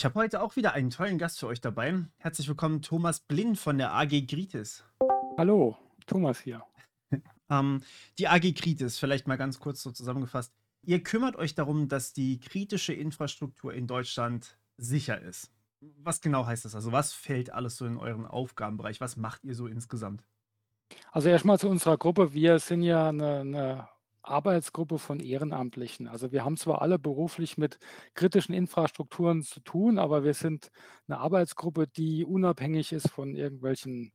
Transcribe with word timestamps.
Ich 0.00 0.04
habe 0.06 0.18
heute 0.18 0.40
auch 0.40 0.56
wieder 0.56 0.72
einen 0.72 0.88
tollen 0.88 1.18
Gast 1.18 1.40
für 1.40 1.46
euch 1.46 1.60
dabei. 1.60 2.06
Herzlich 2.16 2.48
willkommen, 2.48 2.80
Thomas 2.80 3.20
Blind 3.20 3.58
von 3.58 3.76
der 3.76 3.92
AG 3.92 4.26
Gritis. 4.26 4.82
Hallo, 5.36 5.76
Thomas 6.06 6.40
hier. 6.40 6.64
Ähm, 7.50 7.82
die 8.18 8.26
AG 8.28 8.54
Kritis, 8.54 8.98
vielleicht 8.98 9.26
mal 9.26 9.36
ganz 9.36 9.58
kurz 9.58 9.82
so 9.82 9.90
zusammengefasst. 9.90 10.54
Ihr 10.86 11.02
kümmert 11.02 11.36
euch 11.36 11.54
darum, 11.54 11.88
dass 11.88 12.14
die 12.14 12.38
kritische 12.38 12.94
Infrastruktur 12.94 13.74
in 13.74 13.86
Deutschland 13.86 14.56
sicher 14.78 15.20
ist. 15.20 15.52
Was 15.98 16.22
genau 16.22 16.46
heißt 16.46 16.64
das? 16.64 16.74
Also, 16.74 16.92
was 16.92 17.12
fällt 17.12 17.52
alles 17.52 17.76
so 17.76 17.84
in 17.84 17.98
euren 17.98 18.24
Aufgabenbereich? 18.24 19.02
Was 19.02 19.18
macht 19.18 19.44
ihr 19.44 19.54
so 19.54 19.66
insgesamt? 19.66 20.24
Also 21.12 21.28
erstmal 21.28 21.58
zu 21.58 21.68
unserer 21.68 21.98
Gruppe. 21.98 22.32
Wir 22.32 22.58
sind 22.58 22.84
ja 22.84 23.10
eine, 23.10 23.40
eine 23.40 23.88
Arbeitsgruppe 24.22 24.98
von 24.98 25.20
Ehrenamtlichen. 25.20 26.08
Also 26.08 26.32
wir 26.32 26.44
haben 26.44 26.56
zwar 26.56 26.82
alle 26.82 26.98
beruflich 26.98 27.58
mit 27.58 27.78
kritischen 28.14 28.54
Infrastrukturen 28.54 29.42
zu 29.42 29.60
tun, 29.60 29.98
aber 29.98 30.24
wir 30.24 30.34
sind 30.34 30.70
eine 31.08 31.18
Arbeitsgruppe, 31.18 31.86
die 31.86 32.24
unabhängig 32.24 32.92
ist 32.92 33.08
von 33.10 33.34
irgendwelchen 33.34 34.12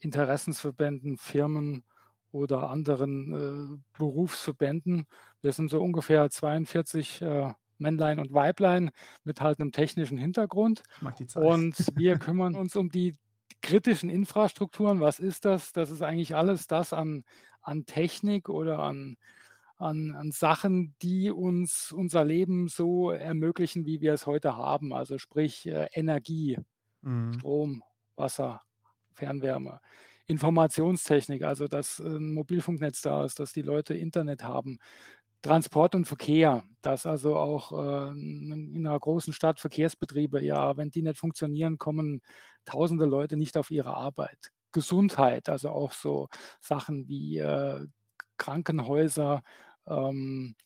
Interessensverbänden, 0.00 1.16
Firmen 1.16 1.84
oder 2.32 2.70
anderen 2.70 3.32
äh, 3.32 3.78
Berufsverbänden. 3.98 5.06
Wir 5.40 5.52
sind 5.52 5.70
so 5.70 5.80
ungefähr 5.80 6.28
42 6.28 7.22
äh, 7.22 7.52
Männlein 7.78 8.18
und 8.18 8.32
Weiblein 8.32 8.90
mit 9.24 9.40
halt 9.40 9.60
einem 9.60 9.72
technischen 9.72 10.18
Hintergrund. 10.18 10.82
Und 11.34 11.76
wir 11.96 12.18
kümmern 12.18 12.54
uns 12.54 12.76
um 12.76 12.90
die 12.90 13.16
kritischen 13.62 14.10
Infrastrukturen. 14.10 15.00
Was 15.00 15.18
ist 15.18 15.44
das? 15.44 15.72
Das 15.72 15.90
ist 15.90 16.02
eigentlich 16.02 16.34
alles 16.34 16.66
das 16.66 16.92
an, 16.92 17.24
an 17.62 17.86
Technik 17.86 18.48
oder 18.48 18.80
an, 18.80 19.16
an, 19.84 20.14
an 20.16 20.32
Sachen, 20.32 20.96
die 21.02 21.30
uns 21.30 21.92
unser 21.92 22.24
Leben 22.24 22.68
so 22.68 23.10
ermöglichen, 23.10 23.86
wie 23.86 24.00
wir 24.00 24.14
es 24.14 24.26
heute 24.26 24.56
haben. 24.56 24.92
Also 24.94 25.18
sprich 25.18 25.66
äh, 25.66 25.88
Energie, 25.92 26.58
Mhm. 27.02 27.44
Strom, 27.44 27.82
Wasser, 28.16 28.62
Fernwärme. 29.14 29.80
Informationstechnik, 30.26 31.42
also 31.44 31.68
dass 31.68 32.00
äh, 32.00 32.04
ein 32.04 32.32
Mobilfunknetz 32.34 33.02
da 33.02 33.24
ist, 33.24 33.40
dass 33.40 33.52
die 33.52 33.62
Leute 33.62 33.94
Internet 33.94 34.42
haben. 34.44 34.78
Transport 35.42 35.94
und 35.94 36.06
Verkehr, 36.06 36.64
dass 36.82 37.04
also 37.06 37.36
auch 37.36 37.72
äh, 37.72 38.10
in 38.12 38.72
in 38.76 38.86
einer 38.86 38.98
großen 38.98 39.32
Stadt 39.34 39.60
Verkehrsbetriebe, 39.60 40.42
ja, 40.42 40.76
wenn 40.78 40.90
die 40.90 41.02
nicht 41.02 41.18
funktionieren, 41.18 41.76
kommen 41.78 42.22
tausende 42.64 43.04
Leute 43.06 43.36
nicht 43.36 43.56
auf 43.58 43.70
ihre 43.70 43.94
Arbeit. 43.96 44.50
Gesundheit, 44.72 45.48
also 45.50 45.68
auch 45.70 45.92
so 45.92 46.28
Sachen 46.60 47.08
wie 47.08 47.38
äh, 47.38 47.86
Krankenhäuser, 48.38 49.42
ähm, 49.86 50.56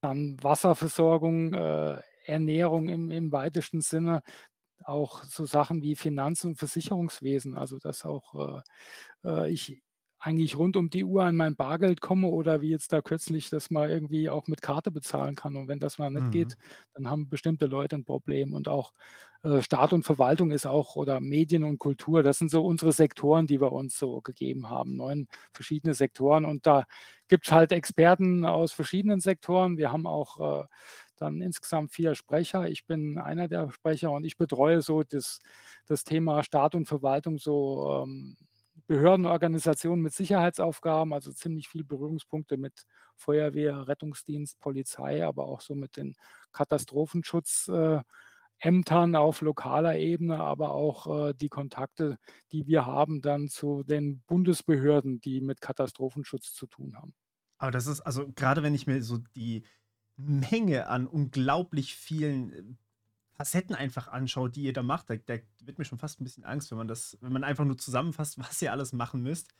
dann 0.00 0.42
Wasserversorgung, 0.42 1.54
äh, 1.54 2.00
Ernährung 2.26 2.88
im, 2.88 3.10
im 3.10 3.32
weitesten 3.32 3.80
Sinne, 3.80 4.22
auch 4.84 5.24
so 5.24 5.46
Sachen 5.46 5.82
wie 5.82 5.96
Finanz- 5.96 6.44
und 6.44 6.56
Versicherungswesen, 6.56 7.56
also 7.56 7.78
dass 7.78 8.04
auch 8.04 8.62
äh, 9.24 9.28
äh, 9.28 9.50
ich 9.52 9.82
eigentlich 10.26 10.56
rund 10.58 10.76
um 10.76 10.90
die 10.90 11.04
Uhr 11.04 11.24
an 11.24 11.36
mein 11.36 11.56
Bargeld 11.56 12.00
komme 12.00 12.28
oder 12.28 12.60
wie 12.60 12.70
jetzt 12.70 12.92
da 12.92 13.00
kürzlich, 13.02 13.48
dass 13.50 13.70
man 13.70 13.88
irgendwie 13.90 14.28
auch 14.28 14.48
mit 14.48 14.62
Karte 14.62 14.90
bezahlen 14.90 15.36
kann. 15.36 15.56
Und 15.56 15.68
wenn 15.68 15.80
das 15.80 15.98
mal 15.98 16.10
nicht 16.10 16.30
Mhm. 16.30 16.30
geht, 16.30 16.56
dann 16.94 17.08
haben 17.08 17.28
bestimmte 17.28 17.66
Leute 17.66 17.96
ein 17.96 18.04
Problem. 18.04 18.52
Und 18.54 18.68
auch 18.68 18.92
äh, 19.42 19.62
Staat 19.62 19.92
und 19.92 20.04
Verwaltung 20.04 20.50
ist 20.50 20.66
auch 20.66 20.96
oder 20.96 21.20
Medien 21.20 21.64
und 21.64 21.78
Kultur, 21.78 22.22
das 22.22 22.38
sind 22.38 22.50
so 22.50 22.64
unsere 22.64 22.92
Sektoren, 22.92 23.46
die 23.46 23.60
wir 23.60 23.72
uns 23.72 23.98
so 23.98 24.20
gegeben 24.20 24.68
haben. 24.70 24.96
Neun 24.96 25.28
verschiedene 25.52 25.94
Sektoren. 25.94 26.44
Und 26.44 26.66
da 26.66 26.84
gibt 27.28 27.46
es 27.46 27.52
halt 27.52 27.72
Experten 27.72 28.44
aus 28.44 28.72
verschiedenen 28.72 29.20
Sektoren. 29.20 29.76
Wir 29.78 29.92
haben 29.92 30.06
auch 30.06 30.62
äh, 30.62 30.66
dann 31.16 31.40
insgesamt 31.40 31.92
vier 31.92 32.14
Sprecher. 32.14 32.68
Ich 32.68 32.84
bin 32.86 33.18
einer 33.18 33.48
der 33.48 33.70
Sprecher 33.72 34.10
und 34.12 34.24
ich 34.24 34.36
betreue 34.36 34.82
so 34.82 35.02
das, 35.02 35.40
das 35.86 36.04
Thema 36.04 36.42
Staat 36.42 36.74
und 36.74 36.86
Verwaltung, 36.86 37.38
so 37.38 38.02
ähm, 38.04 38.36
Behörden, 38.86 39.26
Organisationen 39.26 40.02
mit 40.02 40.12
Sicherheitsaufgaben, 40.14 41.12
also 41.12 41.32
ziemlich 41.32 41.68
viel 41.68 41.84
Berührungspunkte 41.84 42.56
mit 42.56 42.84
Feuerwehr, 43.16 43.88
Rettungsdienst, 43.88 44.60
Polizei, 44.60 45.24
aber 45.26 45.46
auch 45.46 45.60
so 45.60 45.74
mit 45.74 45.96
den 45.96 46.14
Katastrophenschutzämtern 46.52 48.04
auf 49.16 49.40
lokaler 49.40 49.96
Ebene, 49.96 50.38
aber 50.38 50.72
auch 50.72 51.28
äh, 51.28 51.34
die 51.34 51.48
Kontakte, 51.48 52.18
die 52.52 52.66
wir 52.66 52.86
haben 52.86 53.22
dann 53.22 53.48
zu 53.48 53.82
den 53.82 54.22
Bundesbehörden, 54.26 55.20
die 55.20 55.40
mit 55.40 55.60
Katastrophenschutz 55.60 56.52
zu 56.54 56.66
tun 56.66 56.96
haben. 56.96 57.14
Aber 57.58 57.70
das 57.72 57.86
ist, 57.86 58.00
also 58.02 58.30
gerade 58.34 58.62
wenn 58.62 58.74
ich 58.74 58.86
mir 58.86 59.02
so 59.02 59.18
die 59.34 59.64
Menge 60.16 60.88
an 60.88 61.06
unglaublich 61.06 61.94
vielen 61.94 62.52
äh, 62.52 62.62
Facetten 63.36 63.74
einfach 63.74 64.08
anschaue, 64.08 64.50
die 64.50 64.62
ihr 64.62 64.72
da 64.72 64.82
macht, 64.82 65.10
da, 65.10 65.16
da 65.16 65.36
wird 65.62 65.78
mir 65.78 65.84
schon 65.84 65.98
fast 65.98 66.20
ein 66.20 66.24
bisschen 66.24 66.44
Angst, 66.44 66.70
wenn 66.70 66.78
man 66.78 66.88
das, 66.88 67.18
wenn 67.20 67.32
man 67.32 67.44
einfach 67.44 67.64
nur 67.64 67.76
zusammenfasst, 67.76 68.38
was 68.38 68.62
ihr 68.62 68.72
alles 68.72 68.92
machen 68.92 69.22
müsst. 69.22 69.54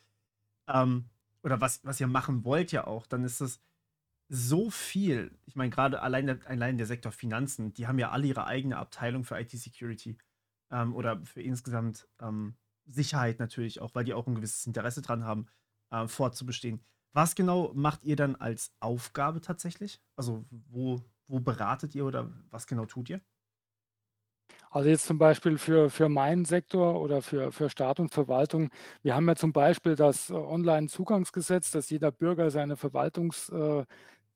Ähm, 0.67 1.11
oder 1.43 1.61
was, 1.61 1.85
was 1.85 2.01
ihr 2.01 2.07
machen 2.07 2.45
wollt 2.45 2.73
ja 2.73 2.87
auch, 2.87 3.07
dann 3.07 3.23
ist 3.23 3.41
das 3.41 3.61
so 4.29 4.71
viel. 4.71 5.39
Ich 5.45 5.55
meine, 5.55 5.71
gerade 5.71 6.03
allein 6.03 6.27
der, 6.27 6.39
allein 6.47 6.79
der 6.79 6.87
Sektor 6.87 7.13
Finanzen, 7.13 7.73
die 7.75 7.87
haben 7.87 7.99
ja 7.99 8.11
alle 8.11 8.27
ihre 8.27 8.47
eigene 8.47 8.79
Abteilung 8.79 9.23
für 9.23 9.39
IT-Security 9.39 10.19
ähm, 10.71 10.95
oder 10.95 11.25
für 11.25 11.43
insgesamt 11.43 12.09
ähm, 12.21 12.57
Sicherheit 12.87 13.39
natürlich 13.39 13.81
auch, 13.81 13.95
weil 13.95 14.05
die 14.05 14.15
auch 14.15 14.27
ein 14.27 14.35
gewisses 14.35 14.67
Interesse 14.67 15.03
dran 15.03 15.25
haben, 15.25 15.47
äh, 15.91 16.09
fortzubestehen. 16.09 16.85
Was 17.13 17.35
genau 17.35 17.73
macht 17.75 18.05
ihr 18.05 18.17
dann 18.17 18.37
als 18.37 18.75
Aufgabe 18.81 19.41
tatsächlich? 19.41 20.01
Also 20.17 20.45
wo, 20.51 21.01
wo 21.29 21.41
beratet 21.41 21.95
ihr 21.95 22.05
oder 22.05 22.33
was 22.51 22.67
genau 22.67 22.87
tut 22.87 23.11
ihr? 23.11 23.21
Also 24.71 24.89
jetzt 24.89 25.07
zum 25.07 25.19
Beispiel 25.19 25.59
für, 25.59 25.91
für 25.91 26.09
meinen 26.09 26.45
Sektor 26.45 27.01
oder 27.01 27.23
für, 27.23 27.53
für 27.53 27.71
Staat 27.71 28.01
und 28.01 28.13
Verwaltung. 28.13 28.71
Wir 29.03 29.15
haben 29.15 29.27
ja 29.29 29.37
zum 29.37 29.53
Beispiel 29.53 29.97
das 29.97 30.31
Online-Zugangsgesetz, 30.31 31.71
dass 31.71 31.91
jeder 31.91 32.11
Bürger 32.11 32.51
seine 32.51 32.77
Verwaltungsvorgänge 32.77 33.87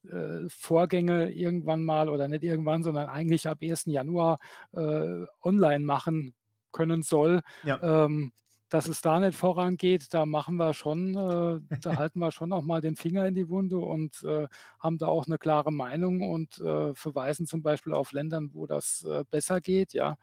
äh, 0.04 1.28
äh, 1.28 1.32
irgendwann 1.32 1.84
mal 1.84 2.08
oder 2.08 2.28
nicht 2.28 2.44
irgendwann, 2.44 2.82
sondern 2.82 3.08
eigentlich 3.08 3.48
ab 3.48 3.58
1. 3.62 3.86
Januar 3.86 4.38
äh, 4.72 5.24
online 5.42 5.84
machen 5.84 6.34
können 6.72 7.02
soll. 7.02 7.40
Ja. 7.64 8.04
Ähm, 8.04 8.32
dass 8.70 8.88
es 8.88 9.02
da 9.02 9.20
nicht 9.20 9.36
vorangeht, 9.36 10.14
da 10.14 10.26
machen 10.26 10.56
wir 10.56 10.74
schon, 10.74 11.14
äh, 11.16 11.78
da 11.80 11.96
halten 11.96 12.20
wir 12.20 12.32
schon 12.32 12.52
auch 12.52 12.62
mal 12.62 12.80
den 12.80 12.96
Finger 12.96 13.26
in 13.26 13.34
die 13.34 13.48
Wunde 13.50 13.78
und 13.78 14.22
äh, 14.24 14.48
haben 14.80 14.98
da 14.98 15.08
auch 15.08 15.26
eine 15.26 15.38
klare 15.38 15.72
Meinung 15.72 16.22
und 16.30 16.58
äh, 16.60 16.94
verweisen 16.94 17.46
zum 17.46 17.62
Beispiel 17.62 17.94
auf 17.94 18.12
Ländern, 18.12 18.50
wo 18.54 18.66
das 18.66 19.04
äh, 19.04 19.24
besser 19.30 19.60
geht, 19.60 19.92
ja. 19.94 20.16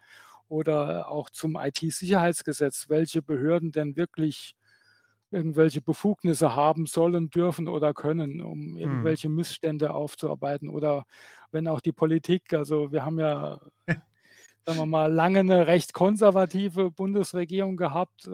Oder 0.49 1.09
auch 1.11 1.29
zum 1.29 1.57
IT-Sicherheitsgesetz, 1.57 2.89
welche 2.89 3.21
Behörden 3.21 3.71
denn 3.73 3.97
wirklich 3.97 4.55
irgendwelche 5.31 5.81
Befugnisse 5.81 6.55
haben 6.55 6.85
sollen, 6.85 7.29
dürfen 7.29 7.67
oder 7.67 7.93
können, 7.93 8.41
um 8.41 8.77
Mhm. 8.83 9.17
irgendwelche 9.17 9.29
Missstände 9.29 9.93
aufzuarbeiten. 9.93 10.69
Oder 10.69 11.03
wenn 11.51 11.67
auch 11.67 11.81
die 11.81 11.91
Politik, 11.91 12.53
also 12.53 12.91
wir 12.91 13.03
haben 13.05 13.19
ja 13.19 13.59
sagen 14.67 14.79
wir 14.79 14.85
mal, 14.85 15.09
lange 15.09 15.39
eine 15.39 15.65
recht 15.65 15.93
konservative 15.93 16.91
Bundesregierung 16.91 17.77
gehabt 17.77 18.27
äh, 18.27 18.31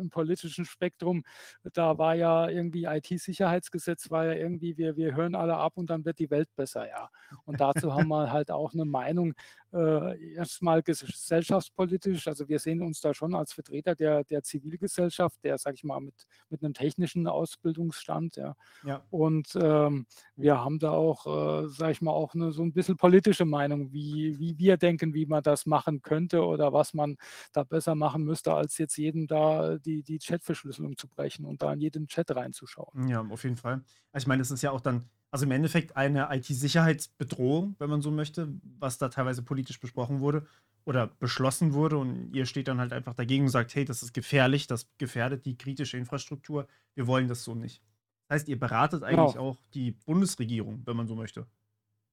im 0.00 0.10
politischen 0.10 0.66
Spektrum. 0.66 1.24
Da 1.72 1.96
war 1.96 2.14
ja 2.14 2.46
irgendwie 2.46 2.84
IT-Sicherheitsgesetz, 2.84 4.10
war 4.10 4.26
ja 4.26 4.34
irgendwie, 4.34 4.76
wir, 4.76 4.98
wir 4.98 5.16
hören 5.16 5.34
alle 5.34 5.56
ab 5.56 5.72
und 5.76 5.88
dann 5.88 6.04
wird 6.04 6.18
die 6.18 6.30
Welt 6.30 6.54
besser, 6.56 6.86
ja. 6.86 7.08
Und 7.46 7.58
dazu 7.58 7.94
haben 7.94 8.08
wir 8.08 8.30
halt 8.30 8.50
auch 8.50 8.74
eine 8.74 8.84
Meinung, 8.84 9.32
äh, 9.72 10.34
erstmal 10.34 10.82
gesellschaftspolitisch, 10.82 12.28
also 12.28 12.48
wir 12.48 12.58
sehen 12.58 12.82
uns 12.82 13.00
da 13.00 13.14
schon 13.14 13.34
als 13.34 13.54
Vertreter 13.54 13.94
der, 13.94 14.24
der 14.24 14.42
Zivilgesellschaft, 14.42 15.42
der, 15.42 15.56
sag 15.56 15.74
ich 15.74 15.84
mal, 15.84 16.00
mit, 16.00 16.26
mit 16.50 16.62
einem 16.62 16.74
technischen 16.74 17.26
Ausbildungsstand, 17.26 18.36
ja. 18.36 18.56
Ja. 18.84 19.02
Und 19.08 19.56
ähm, 19.58 20.06
wir 20.36 20.62
haben 20.62 20.78
da 20.78 20.90
auch, 20.90 21.64
äh, 21.64 21.68
sag 21.68 21.92
ich 21.92 22.02
mal, 22.02 22.12
auch 22.12 22.34
eine, 22.34 22.52
so 22.52 22.62
ein 22.62 22.74
bisschen 22.74 22.98
politische 22.98 23.46
Meinung, 23.46 23.90
wie, 23.94 24.38
wie 24.38 24.58
wir 24.58 24.76
denken, 24.76 25.14
wie 25.14 25.24
man 25.24 25.45
das 25.46 25.66
machen 25.66 26.02
könnte 26.02 26.44
oder 26.44 26.72
was 26.72 26.94
man 26.94 27.16
da 27.52 27.64
besser 27.64 27.94
machen 27.94 28.24
müsste, 28.24 28.52
als 28.54 28.78
jetzt 28.78 28.96
jedem 28.96 29.26
da 29.26 29.78
die, 29.78 30.02
die 30.02 30.18
Chatverschlüsselung 30.18 30.96
zu 30.96 31.08
brechen 31.08 31.44
und 31.44 31.62
da 31.62 31.72
in 31.72 31.80
jeden 31.80 32.06
Chat 32.08 32.30
reinzuschauen. 32.34 32.94
Ja, 32.94 33.20
auf 33.20 33.44
jeden 33.44 33.56
Fall. 33.56 33.84
Also 34.12 34.24
ich 34.24 34.26
meine, 34.28 34.40
das 34.40 34.50
ist 34.50 34.62
ja 34.62 34.70
auch 34.70 34.80
dann, 34.80 35.10
also 35.30 35.44
im 35.44 35.50
Endeffekt 35.50 35.96
eine 35.96 36.28
IT-Sicherheitsbedrohung, 36.34 37.76
wenn 37.78 37.90
man 37.90 38.00
so 38.00 38.10
möchte, 38.10 38.48
was 38.78 38.96
da 38.98 39.08
teilweise 39.08 39.42
politisch 39.42 39.80
besprochen 39.80 40.20
wurde 40.20 40.46
oder 40.84 41.08
beschlossen 41.08 41.74
wurde 41.74 41.98
und 41.98 42.32
ihr 42.34 42.46
steht 42.46 42.68
dann 42.68 42.80
halt 42.80 42.92
einfach 42.92 43.14
dagegen 43.14 43.44
und 43.44 43.50
sagt, 43.50 43.74
hey, 43.74 43.84
das 43.84 44.02
ist 44.02 44.14
gefährlich, 44.14 44.66
das 44.66 44.88
gefährdet 44.98 45.44
die 45.44 45.58
kritische 45.58 45.98
Infrastruktur, 45.98 46.68
wir 46.94 47.06
wollen 47.06 47.28
das 47.28 47.44
so 47.44 47.54
nicht. 47.54 47.82
Das 48.28 48.36
heißt, 48.40 48.48
ihr 48.48 48.58
beratet 48.58 49.02
eigentlich 49.02 49.36
Genau. 49.36 49.38
auch 49.38 49.58
die 49.74 49.92
Bundesregierung, 49.92 50.82
wenn 50.86 50.96
man 50.96 51.06
so 51.06 51.16
möchte. 51.16 51.46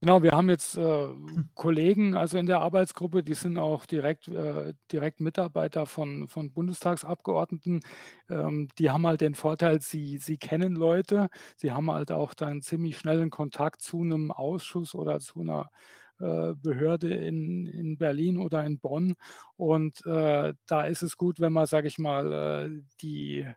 Genau, 0.04 0.22
wir 0.22 0.32
haben 0.34 0.50
jetzt 0.50 0.76
äh, 0.76 0.82
Hm. 1.08 1.50
Kollegen, 1.54 2.16
also 2.18 2.38
in 2.38 2.46
der 2.46 2.60
Arbeitsgruppe, 2.60 3.24
die 3.24 3.36
sind 3.36 3.58
auch 3.58 3.86
direkt, 3.86 4.28
äh, 4.28 4.74
direkt 4.92 5.22
Mitarbeiter 5.22 5.86
von, 5.86 6.28
von 6.28 6.52
Bundestagsabgeordneten. 6.52 7.80
Ähm, 8.30 8.68
die 8.78 8.90
haben 8.92 9.08
halt 9.08 9.22
den 9.22 9.34
Vorteil, 9.34 9.80
sie, 9.82 10.18
sie 10.18 10.38
kennen 10.38 10.76
Leute, 10.76 11.30
sie 11.56 11.72
haben 11.72 11.90
halt 11.90 12.12
auch 12.12 12.34
dann 12.34 12.62
ziemlich 12.62 12.98
schnellen 12.98 13.30
Kontakt 13.30 13.82
zu 13.82 14.02
einem 14.02 14.32
Ausschuss 14.32 14.94
oder 14.94 15.20
zu 15.22 15.40
einer 15.40 15.70
äh, 16.20 16.54
Behörde 16.56 17.14
in, 17.14 17.66
in 17.68 17.98
Berlin 17.98 18.38
oder 18.38 18.66
in 18.66 18.80
Bonn. 18.80 19.16
Und 19.56 20.06
äh, 20.06 20.54
da 20.68 20.84
ist 20.86 21.02
es 21.04 21.16
gut, 21.16 21.40
wenn 21.40 21.54
man, 21.54 21.66
sage 21.66 21.88
ich 21.88 21.98
mal, 21.98 22.34
äh, 22.76 22.82
die 23.02 23.48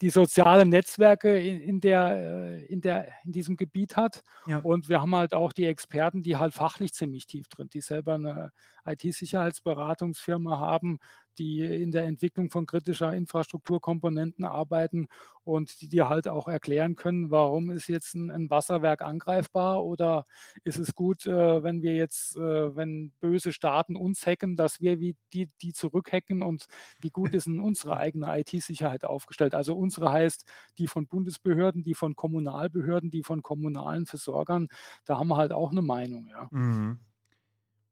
die 0.00 0.10
sozialen 0.10 0.68
Netzwerke 0.68 1.38
in, 1.38 1.60
in, 1.60 1.80
der, 1.80 2.08
äh, 2.08 2.64
in, 2.66 2.80
der, 2.80 3.08
in 3.24 3.32
diesem 3.32 3.56
Gebiet 3.56 3.96
hat. 3.96 4.22
Ja. 4.46 4.58
Und 4.58 4.88
wir 4.88 5.00
haben 5.00 5.14
halt 5.14 5.34
auch 5.34 5.52
die 5.52 5.66
Experten, 5.66 6.22
die 6.22 6.36
halt 6.36 6.54
fachlich 6.54 6.92
ziemlich 6.92 7.26
tief 7.26 7.48
drin, 7.48 7.68
die 7.72 7.80
selber 7.80 8.14
eine 8.14 8.52
IT-Sicherheitsberatungsfirma 8.84 10.58
haben, 10.58 10.98
die 11.38 11.60
in 11.60 11.90
der 11.92 12.04
Entwicklung 12.04 12.50
von 12.50 12.66
kritischer 12.66 13.12
Infrastrukturkomponenten 13.14 14.44
arbeiten 14.44 15.08
und 15.44 15.80
die 15.80 15.88
dir 15.88 16.08
halt 16.08 16.28
auch 16.28 16.48
erklären 16.48 16.94
können, 16.96 17.30
warum 17.30 17.70
ist 17.70 17.88
jetzt 17.88 18.14
ein, 18.14 18.30
ein 18.30 18.50
Wasserwerk 18.50 19.02
angreifbar 19.02 19.84
oder 19.84 20.26
ist 20.64 20.78
es 20.78 20.94
gut, 20.94 21.26
äh, 21.26 21.62
wenn 21.62 21.82
wir 21.82 21.94
jetzt, 21.96 22.36
äh, 22.36 22.76
wenn 22.76 23.12
böse 23.20 23.52
Staaten 23.52 23.96
uns 23.96 24.24
hacken, 24.26 24.56
dass 24.56 24.80
wir 24.80 25.00
wie 25.00 25.16
die, 25.32 25.48
die 25.60 25.72
zurückhacken 25.72 26.42
und 26.42 26.66
wie 27.00 27.10
gut 27.10 27.34
ist 27.34 27.46
denn 27.46 27.60
unsere 27.60 27.96
eigene 27.96 28.38
IT-Sicherheit 28.38 29.04
aufgestellt? 29.04 29.54
Also 29.54 29.76
unsere 29.76 30.12
heißt 30.12 30.44
die 30.78 30.86
von 30.86 31.06
Bundesbehörden, 31.06 31.82
die 31.82 31.94
von 31.94 32.14
Kommunalbehörden, 32.14 33.10
die 33.10 33.22
von 33.22 33.42
kommunalen 33.42 34.06
Versorgern. 34.06 34.68
Da 35.04 35.18
haben 35.18 35.28
wir 35.28 35.36
halt 35.36 35.52
auch 35.52 35.70
eine 35.72 35.82
Meinung, 35.82 36.26
ja. 36.28 36.48
Mhm. 36.50 37.00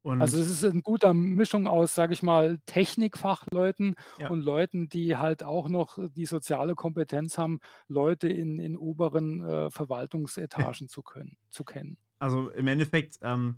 Also 0.03 0.39
es 0.39 0.49
ist 0.49 0.63
eine 0.65 0.81
gute 0.81 1.13
Mischung 1.13 1.67
aus, 1.67 1.93
sage 1.93 2.13
ich 2.13 2.23
mal, 2.23 2.59
Technikfachleuten 2.65 3.95
Ja. 4.17 4.29
und 4.29 4.41
Leuten, 4.41 4.89
die 4.89 5.15
halt 5.17 5.43
auch 5.43 5.69
noch 5.69 5.99
die 6.15 6.25
soziale 6.25 6.73
Kompetenz 6.75 7.37
haben, 7.37 7.59
Leute 7.87 8.27
in, 8.27 8.57
in 8.59 8.77
oberen 8.77 9.43
äh, 9.43 9.69
Verwaltungsetagen 9.69 10.87
zu 10.87 11.03
können, 11.03 11.37
zu 11.49 11.63
kennen. 11.63 11.97
Also 12.19 12.49
im 12.49 12.67
Endeffekt, 12.67 13.19
ähm, 13.21 13.57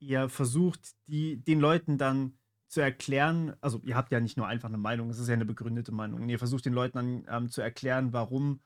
ihr 0.00 0.28
versucht, 0.28 0.80
die, 1.06 1.36
den 1.36 1.60
Leuten 1.60 1.96
dann 1.98 2.38
zu 2.68 2.80
erklären, 2.80 3.54
also 3.60 3.80
ihr 3.84 3.96
habt 3.96 4.12
ja 4.12 4.20
nicht 4.20 4.36
nur 4.36 4.46
einfach 4.46 4.68
eine 4.68 4.78
Meinung, 4.78 5.10
es 5.10 5.18
ist 5.18 5.28
ja 5.28 5.34
eine 5.34 5.46
begründete 5.46 5.92
Meinung. 5.92 6.22
Und 6.22 6.28
ihr 6.28 6.38
versucht 6.38 6.66
den 6.66 6.74
Leuten 6.74 7.24
dann 7.26 7.44
ähm, 7.44 7.50
zu 7.50 7.62
erklären, 7.62 8.12
warum 8.12 8.60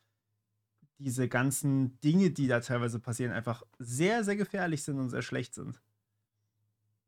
diese 0.99 1.29
ganzen 1.29 1.99
Dinge, 2.01 2.31
die 2.31 2.47
da 2.47 2.61
teilweise 2.61 3.01
passieren, 3.01 3.33
einfach 3.33 3.63
sehr, 3.79 4.25
sehr 4.25 4.37
gefährlich 4.37 4.83
sind 4.83 4.99
und 4.99 5.11
sehr 5.11 5.23
schlecht 5.23 5.55
sind. 5.55 5.81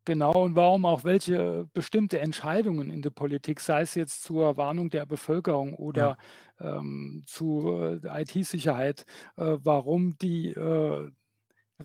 Genau, 0.06 0.44
und 0.44 0.54
warum 0.54 0.84
auch 0.84 1.04
welche 1.04 1.66
bestimmte 1.72 2.18
Entscheidungen 2.20 2.90
in 2.90 3.00
der 3.00 3.10
Politik, 3.10 3.60
sei 3.60 3.80
es 3.82 3.94
jetzt 3.94 4.22
zur 4.22 4.56
Warnung 4.58 4.90
der 4.90 5.06
Bevölkerung 5.06 5.74
oder 5.74 6.18
ja. 6.60 6.78
ähm, 6.78 7.22
zu 7.26 8.00
äh, 8.02 8.22
IT-Sicherheit, 8.22 9.06
äh, 9.36 9.56
warum 9.62 10.18
die 10.18 10.48
äh, 10.48 11.10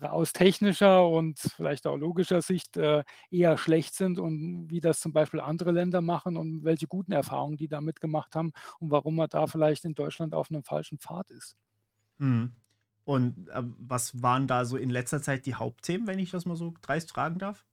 aus 0.00 0.32
technischer 0.32 1.06
und 1.08 1.38
vielleicht 1.38 1.86
auch 1.86 1.96
logischer 1.96 2.42
Sicht 2.42 2.76
äh, 2.76 3.04
eher 3.30 3.56
schlecht 3.56 3.94
sind 3.94 4.18
und 4.18 4.68
wie 4.70 4.80
das 4.80 5.00
zum 5.00 5.12
Beispiel 5.12 5.40
andere 5.40 5.72
Länder 5.72 6.00
machen 6.02 6.36
und 6.36 6.62
welche 6.62 6.86
guten 6.86 7.12
Erfahrungen 7.12 7.56
die 7.56 7.68
damit 7.68 8.00
gemacht 8.00 8.34
haben 8.34 8.52
und 8.78 8.90
warum 8.90 9.16
man 9.16 9.28
da 9.30 9.46
vielleicht 9.46 9.84
in 9.84 9.94
Deutschland 9.94 10.34
auf 10.34 10.50
einem 10.50 10.62
falschen 10.62 10.98
Pfad 10.98 11.30
ist. 11.30 11.56
Mhm. 12.18 12.52
Und 13.04 13.48
äh, 13.48 13.62
was 13.78 14.22
waren 14.22 14.46
da 14.46 14.64
so 14.66 14.76
in 14.76 14.90
letzter 14.90 15.22
Zeit 15.22 15.46
die 15.46 15.54
Hauptthemen, 15.54 16.06
wenn 16.06 16.18
ich 16.18 16.30
das 16.30 16.44
mal 16.44 16.56
so 16.56 16.74
dreist 16.82 17.10
fragen 17.10 17.38
darf? 17.38 17.64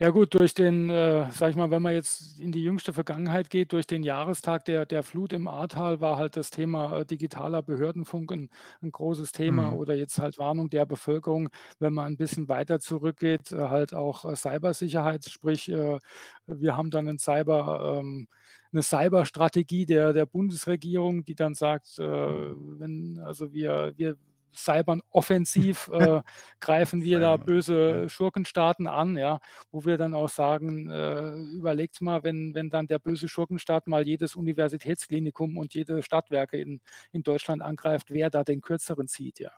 Ja 0.00 0.10
gut, 0.10 0.34
durch 0.34 0.54
den, 0.54 0.90
äh, 0.90 1.28
sage 1.32 1.50
ich 1.50 1.56
mal, 1.56 1.72
wenn 1.72 1.82
man 1.82 1.92
jetzt 1.92 2.38
in 2.38 2.52
die 2.52 2.62
jüngste 2.62 2.92
Vergangenheit 2.92 3.50
geht, 3.50 3.72
durch 3.72 3.84
den 3.84 4.04
Jahrestag 4.04 4.64
der, 4.64 4.86
der 4.86 5.02
Flut 5.02 5.32
im 5.32 5.48
Ahrtal 5.48 6.00
war 6.00 6.16
halt 6.16 6.36
das 6.36 6.50
Thema 6.50 7.00
äh, 7.00 7.04
digitaler 7.04 7.62
Behördenfunk 7.62 8.30
ein, 8.30 8.48
ein 8.80 8.92
großes 8.92 9.32
Thema 9.32 9.72
Mhm. 9.72 9.76
oder 9.76 9.94
jetzt 9.96 10.20
halt 10.20 10.38
Warnung 10.38 10.70
der 10.70 10.86
Bevölkerung. 10.86 11.48
Wenn 11.80 11.94
man 11.94 12.06
ein 12.12 12.16
bisschen 12.16 12.48
weiter 12.48 12.78
zurückgeht, 12.78 13.50
äh, 13.50 13.56
halt 13.56 13.92
auch 13.92 14.24
äh, 14.24 14.36
Cybersicherheit, 14.36 15.24
sprich, 15.28 15.68
äh, 15.68 15.98
wir 16.46 16.76
haben 16.76 16.90
dann 16.92 17.08
ein 17.08 17.18
Cyber, 17.18 17.98
ähm, 18.00 18.28
eine 18.72 18.82
Cyberstrategie 18.84 19.84
der, 19.86 20.12
der 20.12 20.26
Bundesregierung, 20.26 21.24
die 21.24 21.34
dann 21.34 21.54
sagt, 21.54 21.98
äh, 21.98 22.04
wenn, 22.04 23.18
also 23.24 23.52
wir, 23.52 23.94
wir 23.96 24.16
cybern 24.54 25.02
offensiv, 25.10 25.88
äh, 25.92 26.22
greifen 26.60 27.02
wir 27.02 27.20
da 27.20 27.36
böse 27.36 28.08
Schurkenstaaten 28.08 28.86
an, 28.86 29.16
ja, 29.16 29.40
wo 29.70 29.84
wir 29.84 29.98
dann 29.98 30.14
auch 30.14 30.28
sagen, 30.28 30.90
äh, 30.90 31.34
überlegt 31.36 32.00
mal, 32.00 32.22
wenn, 32.22 32.54
wenn 32.54 32.70
dann 32.70 32.86
der 32.86 32.98
böse 32.98 33.28
Schurkenstaat 33.28 33.86
mal 33.86 34.06
jedes 34.06 34.36
Universitätsklinikum 34.36 35.56
und 35.56 35.74
jede 35.74 36.02
Stadtwerke 36.02 36.60
in, 36.60 36.80
in 37.12 37.22
Deutschland 37.22 37.62
angreift, 37.62 38.10
wer 38.10 38.30
da 38.30 38.44
den 38.44 38.60
kürzeren 38.60 39.08
zieht, 39.08 39.38
ja. 39.38 39.52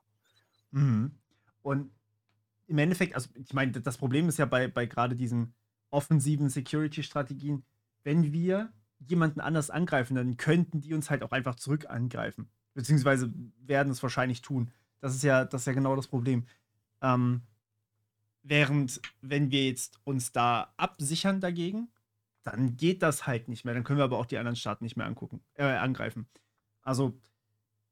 Mhm. 0.71 1.13
Und 1.63 1.91
im 2.67 2.79
Endeffekt, 2.79 3.15
also 3.15 3.29
ich 3.35 3.53
meine, 3.53 3.73
das 3.73 3.99
Problem 3.99 4.29
ist 4.29 4.39
ja 4.39 4.47
bei, 4.47 4.69
bei 4.69 4.87
gerade 4.87 5.17
diesen 5.17 5.55
offensiven 5.91 6.49
Security-Strategien, 6.49 7.65
wenn 8.05 8.33
wir 8.33 8.73
jemanden 9.09 9.41
anders 9.41 9.71
angreifen, 9.71 10.15
dann 10.15 10.37
könnten 10.37 10.81
die 10.81 10.95
uns 10.95 11.11
halt 11.11 11.23
auch 11.23 11.33
einfach 11.33 11.57
zurück 11.57 11.87
angreifen. 11.89 12.49
Beziehungsweise 12.75 13.33
werden 13.59 13.91
es 13.91 14.03
wahrscheinlich 14.03 14.43
tun. 14.43 14.71
Das 15.01 15.15
ist 15.15 15.23
ja, 15.23 15.45
das 15.45 15.63
ist 15.63 15.67
ja 15.67 15.73
genau 15.73 15.97
das 15.97 16.09
Problem. 16.09 16.47
Ähm, 17.03 17.43
während, 18.43 19.01
wenn 19.21 19.51
wir 19.51 19.67
jetzt 19.67 19.99
uns 20.05 20.33
da 20.33 20.73
absichern 20.77 21.41
dagegen, 21.41 21.89
dann 22.43 22.77
geht 22.77 23.03
das 23.03 23.27
halt 23.27 23.49
nicht 23.49 23.65
mehr. 23.65 23.75
Dann 23.75 23.85
können 23.85 23.99
wir 23.99 24.05
aber 24.05 24.19
auch 24.19 24.27
die 24.27 24.39
anderen 24.39 24.57
Staaten 24.57 24.85
nicht 24.85 24.97
mehr 24.97 25.07
angucken, 25.07 25.41
äh, 25.55 25.65
angreifen. 25.65 26.27
Also, 26.83 27.19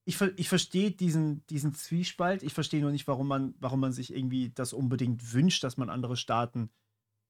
ich, 0.05 0.19
ich 0.37 0.49
verstehe 0.49 0.91
diesen, 0.91 1.47
diesen 1.49 1.75
Zwiespalt. 1.75 2.43
Ich 2.43 2.55
verstehe 2.55 2.81
nur 2.81 2.93
nicht, 2.93 3.07
warum 3.07 3.29
man, 3.29 3.55
warum 3.61 3.81
man 3.81 3.93
sich 3.93 4.15
irgendwie 4.15 4.51
das 4.51 4.73
unbedingt 4.73 5.35
wünscht, 5.35 5.63
dass 5.65 5.77
man 5.77 5.91
andere 5.91 6.17
Staaten 6.17 6.71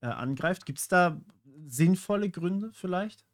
äh, 0.01 0.07
angreift. 0.07 0.65
Gibt 0.65 0.79
es 0.79 0.87
da 0.87 1.21
sinnvolle 1.67 2.31
Gründe 2.31 2.71
vielleicht? 2.73 3.27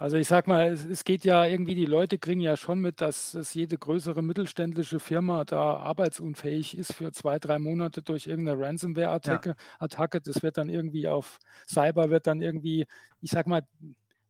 Also 0.00 0.16
ich 0.16 0.28
sag 0.28 0.46
mal, 0.46 0.68
es, 0.72 0.84
es, 0.84 1.02
geht 1.02 1.24
ja 1.24 1.44
irgendwie, 1.44 1.74
die 1.74 1.84
Leute 1.84 2.18
kriegen 2.18 2.40
ja 2.40 2.56
schon 2.56 2.78
mit, 2.78 3.00
dass, 3.00 3.32
dass 3.32 3.52
jede 3.52 3.76
größere 3.76 4.22
mittelständische 4.22 5.00
Firma 5.00 5.44
da 5.44 5.76
arbeitsunfähig 5.78 6.78
ist 6.78 6.94
für 6.94 7.10
zwei, 7.10 7.40
drei 7.40 7.58
Monate 7.58 8.00
durch 8.00 8.28
irgendeine 8.28 8.60
Ransomware-Attacke. 8.60 9.48
Ja. 9.50 9.56
Attacke. 9.80 10.20
Das 10.20 10.40
wird 10.44 10.56
dann 10.56 10.68
irgendwie 10.68 11.08
auf 11.08 11.40
Cyber, 11.66 12.10
wird 12.10 12.28
dann 12.28 12.40
irgendwie, 12.40 12.86
ich 13.20 13.32
sag 13.32 13.48
mal, 13.48 13.62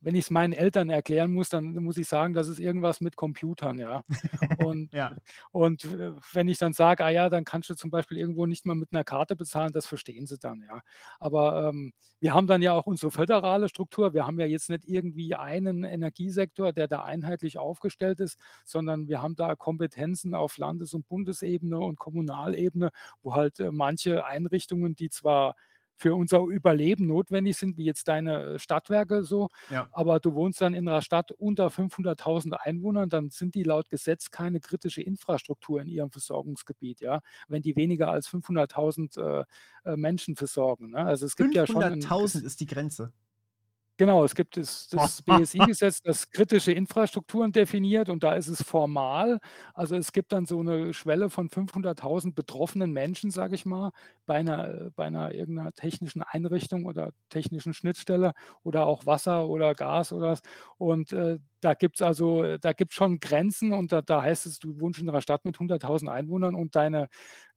wenn 0.00 0.14
ich 0.14 0.26
es 0.26 0.30
meinen 0.30 0.52
Eltern 0.52 0.90
erklären 0.90 1.32
muss, 1.32 1.48
dann 1.48 1.74
muss 1.74 1.96
ich 1.96 2.06
sagen, 2.06 2.34
das 2.34 2.48
ist 2.48 2.60
irgendwas 2.60 3.00
mit 3.00 3.16
Computern, 3.16 3.78
ja. 3.78 4.04
Und, 4.58 4.92
ja. 4.92 5.16
und 5.52 5.84
äh, 5.84 6.12
wenn 6.32 6.48
ich 6.48 6.58
dann 6.58 6.72
sage, 6.72 7.04
ah 7.04 7.10
ja, 7.10 7.28
dann 7.30 7.44
kannst 7.44 7.70
du 7.70 7.74
zum 7.74 7.90
Beispiel 7.90 8.18
irgendwo 8.18 8.46
nicht 8.46 8.66
mal 8.66 8.74
mit 8.74 8.92
einer 8.92 9.04
Karte 9.04 9.36
bezahlen, 9.36 9.72
das 9.72 9.86
verstehen 9.86 10.26
sie 10.26 10.38
dann, 10.38 10.64
ja. 10.68 10.80
Aber 11.20 11.68
ähm, 11.68 11.92
wir 12.20 12.34
haben 12.34 12.46
dann 12.46 12.62
ja 12.62 12.72
auch 12.72 12.86
unsere 12.86 13.12
föderale 13.12 13.68
Struktur. 13.68 14.14
Wir 14.14 14.26
haben 14.26 14.40
ja 14.40 14.46
jetzt 14.46 14.70
nicht 14.70 14.84
irgendwie 14.86 15.34
einen 15.36 15.84
Energiesektor, 15.84 16.72
der 16.72 16.88
da 16.88 17.04
einheitlich 17.04 17.58
aufgestellt 17.58 18.20
ist, 18.20 18.38
sondern 18.64 19.08
wir 19.08 19.22
haben 19.22 19.36
da 19.36 19.54
Kompetenzen 19.54 20.34
auf 20.34 20.58
Landes- 20.58 20.94
und 20.94 21.06
Bundesebene 21.08 21.78
und 21.78 21.98
Kommunalebene, 21.98 22.90
wo 23.22 23.34
halt 23.34 23.60
äh, 23.60 23.70
manche 23.70 24.24
Einrichtungen, 24.24 24.96
die 24.96 25.10
zwar 25.10 25.54
für 25.98 26.14
unser 26.14 26.40
Überleben 26.44 27.06
notwendig 27.06 27.56
sind, 27.56 27.76
wie 27.76 27.84
jetzt 27.84 28.08
deine 28.08 28.54
äh, 28.54 28.58
Stadtwerke 28.58 29.24
so. 29.24 29.48
Ja. 29.68 29.88
Aber 29.92 30.20
du 30.20 30.34
wohnst 30.34 30.60
dann 30.60 30.72
in 30.72 30.88
einer 30.88 31.02
Stadt 31.02 31.32
unter 31.32 31.68
500.000 31.68 32.52
Einwohnern, 32.54 33.08
dann 33.08 33.30
sind 33.30 33.54
die 33.54 33.64
laut 33.64 33.88
Gesetz 33.90 34.30
keine 34.30 34.60
kritische 34.60 35.02
Infrastruktur 35.02 35.80
in 35.80 35.88
ihrem 35.88 36.10
Versorgungsgebiet, 36.10 37.00
ja, 37.00 37.20
wenn 37.48 37.62
die 37.62 37.76
weniger 37.76 38.10
als 38.10 38.28
500.000 38.28 39.20
äh, 39.20 39.44
äh, 39.84 39.96
Menschen 39.96 40.36
versorgen. 40.36 40.90
Ne? 40.90 40.98
Also 40.98 41.26
es 41.26 41.36
gibt 41.36 41.54
ja 41.54 41.66
schon 41.66 41.82
500.000 41.82 42.44
ist 42.44 42.60
die 42.60 42.66
Grenze. 42.66 43.12
Genau, 44.00 44.22
es 44.24 44.36
gibt 44.36 44.56
das, 44.56 44.86
das 44.90 45.22
BSI-Gesetz, 45.22 46.02
das 46.02 46.30
kritische 46.30 46.70
Infrastrukturen 46.72 47.50
definiert 47.50 48.08
und 48.08 48.22
da 48.22 48.34
ist 48.34 48.46
es 48.46 48.62
formal. 48.62 49.40
Also 49.74 49.96
es 49.96 50.12
gibt 50.12 50.30
dann 50.32 50.46
so 50.46 50.60
eine 50.60 50.94
Schwelle 50.94 51.30
von 51.30 51.48
500.000 51.48 52.36
betroffenen 52.36 52.92
Menschen, 52.92 53.32
sage 53.32 53.56
ich 53.56 53.66
mal, 53.66 53.90
bei 54.24 54.34
einer, 54.36 54.90
bei 54.94 55.06
einer 55.06 55.34
irgendeiner 55.34 55.72
technischen 55.72 56.22
Einrichtung 56.22 56.84
oder 56.86 57.10
technischen 57.28 57.74
Schnittstelle 57.74 58.34
oder 58.62 58.86
auch 58.86 59.04
Wasser 59.04 59.48
oder 59.48 59.74
Gas 59.74 60.12
oder 60.12 60.28
was. 60.30 60.42
Und 60.76 61.12
äh, 61.12 61.38
da 61.60 61.74
gibt 61.74 61.96
es 61.96 62.02
also, 62.02 62.56
da 62.58 62.72
gibt 62.74 62.94
schon 62.94 63.18
Grenzen 63.18 63.72
und 63.72 63.90
da, 63.90 64.00
da 64.00 64.22
heißt 64.22 64.46
es, 64.46 64.60
du 64.60 64.78
wohnst 64.80 65.00
in 65.00 65.08
einer 65.08 65.22
Stadt 65.22 65.44
mit 65.44 65.58
100.000 65.58 66.08
Einwohnern 66.08 66.54
und 66.54 66.76
deine, 66.76 67.08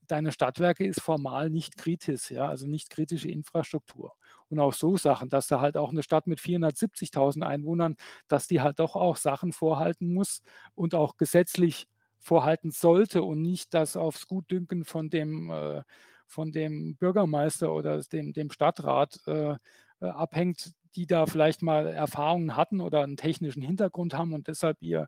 deine 0.07 0.31
Stadtwerke 0.31 0.85
ist 0.85 1.01
formal 1.01 1.49
nicht 1.51 1.77
kritisch, 1.77 2.31
ja, 2.31 2.47
also 2.47 2.67
nicht 2.67 2.89
kritische 2.89 3.29
Infrastruktur 3.29 4.13
und 4.51 4.59
auch 4.59 4.73
so 4.73 4.97
Sachen, 4.97 5.29
dass 5.29 5.47
da 5.47 5.61
halt 5.61 5.77
auch 5.77 5.91
eine 5.91 6.03
Stadt 6.03 6.27
mit 6.27 6.39
470.000 6.39 7.43
Einwohnern, 7.43 7.95
dass 8.27 8.47
die 8.47 8.61
halt 8.61 8.79
doch 8.79 8.95
auch 8.95 9.15
Sachen 9.17 9.53
vorhalten 9.53 10.13
muss 10.13 10.41
und 10.75 10.95
auch 10.95 11.17
gesetzlich 11.17 11.87
vorhalten 12.19 12.71
sollte 12.71 13.23
und 13.23 13.41
nicht 13.41 13.73
das 13.73 13.97
aufs 13.97 14.27
Gutdünken 14.27 14.85
von 14.85 15.09
dem, 15.09 15.49
äh, 15.49 15.83
von 16.27 16.51
dem 16.51 16.95
Bürgermeister 16.97 17.73
oder 17.73 18.01
dem, 18.01 18.33
dem 18.33 18.51
Stadtrat 18.51 19.19
äh, 19.27 19.55
äh, 20.01 20.05
abhängt, 20.05 20.73
die 20.95 21.07
da 21.07 21.25
vielleicht 21.25 21.61
mal 21.61 21.87
Erfahrungen 21.87 22.55
hatten 22.55 22.81
oder 22.81 23.03
einen 23.03 23.17
technischen 23.17 23.61
Hintergrund 23.61 24.13
haben 24.13 24.33
und 24.33 24.47
deshalb 24.47 24.81
ihr, 24.81 25.07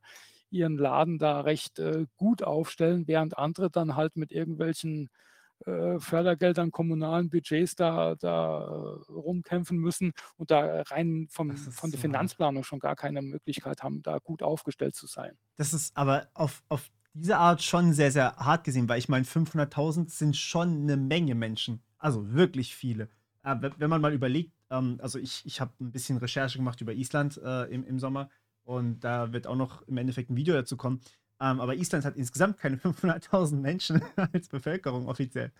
ihren 0.49 0.77
Laden 0.77 1.19
da 1.19 1.41
recht 1.41 1.79
äh, 1.79 2.05
gut 2.17 2.43
aufstellen, 2.43 3.07
während 3.07 3.37
andere 3.37 3.69
dann 3.69 3.95
halt 3.95 4.15
mit 4.15 4.31
irgendwelchen 4.31 5.09
äh, 5.65 5.99
Fördergeldern, 5.99 6.71
kommunalen 6.71 7.29
Budgets 7.29 7.75
da, 7.75 8.15
da 8.15 8.61
äh, 8.61 9.11
rumkämpfen 9.11 9.77
müssen 9.77 10.13
und 10.37 10.51
da 10.51 10.81
rein 10.83 11.27
vom, 11.29 11.55
von 11.55 11.91
der 11.91 11.97
so 11.99 12.01
Finanzplanung 12.01 12.63
schon 12.63 12.79
gar 12.79 12.95
keine 12.95 13.21
Möglichkeit 13.21 13.83
haben, 13.83 14.01
da 14.01 14.19
gut 14.19 14.43
aufgestellt 14.43 14.95
zu 14.95 15.07
sein. 15.07 15.37
Das 15.57 15.73
ist 15.73 15.95
aber 15.95 16.27
auf, 16.33 16.63
auf 16.69 16.89
diese 17.13 17.37
Art 17.37 17.61
schon 17.61 17.93
sehr, 17.93 18.11
sehr 18.11 18.35
hart 18.37 18.63
gesehen, 18.63 18.89
weil 18.89 18.99
ich 18.99 19.09
meine, 19.09 19.25
500.000 19.25 20.09
sind 20.09 20.35
schon 20.35 20.81
eine 20.81 20.97
Menge 20.97 21.35
Menschen. 21.35 21.81
Also 21.97 22.33
wirklich 22.33 22.75
viele. 22.75 23.09
Aber 23.43 23.71
wenn 23.77 23.89
man 23.89 24.01
mal 24.01 24.13
überlegt, 24.13 24.53
ähm, 24.69 24.97
also 25.01 25.19
ich, 25.19 25.45
ich 25.45 25.61
habe 25.61 25.71
ein 25.79 25.91
bisschen 25.91 26.17
Recherche 26.17 26.57
gemacht 26.57 26.81
über 26.81 26.93
Island 26.93 27.39
äh, 27.43 27.65
im, 27.65 27.85
im 27.85 27.99
Sommer 27.99 28.29
und 28.63 29.01
da 29.01 29.31
wird 29.33 29.47
auch 29.47 29.55
noch 29.55 29.81
im 29.83 29.97
Endeffekt 29.97 30.29
ein 30.29 30.35
Video 30.35 30.55
dazu 30.55 30.77
kommen. 30.77 31.01
Ähm, 31.43 31.59
aber 31.59 31.75
Island 31.75 32.05
hat 32.05 32.15
insgesamt 32.15 32.57
keine 32.57 32.77
500.000 32.83 33.55
Menschen 33.57 34.01
als 34.15 34.47
Bevölkerung 34.47 35.07
offiziell. 35.07 35.51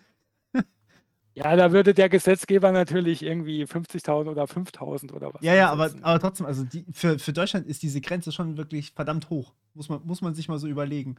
Ja, 1.35 1.55
da 1.55 1.71
würde 1.71 1.95
der 1.95 2.09
Gesetzgeber 2.09 2.71
natürlich 2.71 3.23
irgendwie 3.23 3.63
50.000 3.63 4.29
oder 4.29 4.43
5.000 4.43 5.11
oder 5.13 5.33
was. 5.33 5.41
Ja, 5.41 5.55
ja, 5.55 5.71
aber, 5.71 5.91
aber 6.03 6.19
trotzdem, 6.19 6.45
also 6.45 6.63
die, 6.63 6.85
für, 6.91 7.17
für 7.17 7.33
Deutschland 7.33 7.65
ist 7.65 7.81
diese 7.81 8.01
Grenze 8.01 8.31
schon 8.31 8.55
wirklich 8.55 8.91
verdammt 8.91 9.31
hoch. 9.31 9.55
Muss 9.73 9.89
man, 9.89 10.05
muss 10.05 10.21
man 10.21 10.35
sich 10.35 10.47
mal 10.47 10.59
so 10.59 10.67
überlegen, 10.67 11.15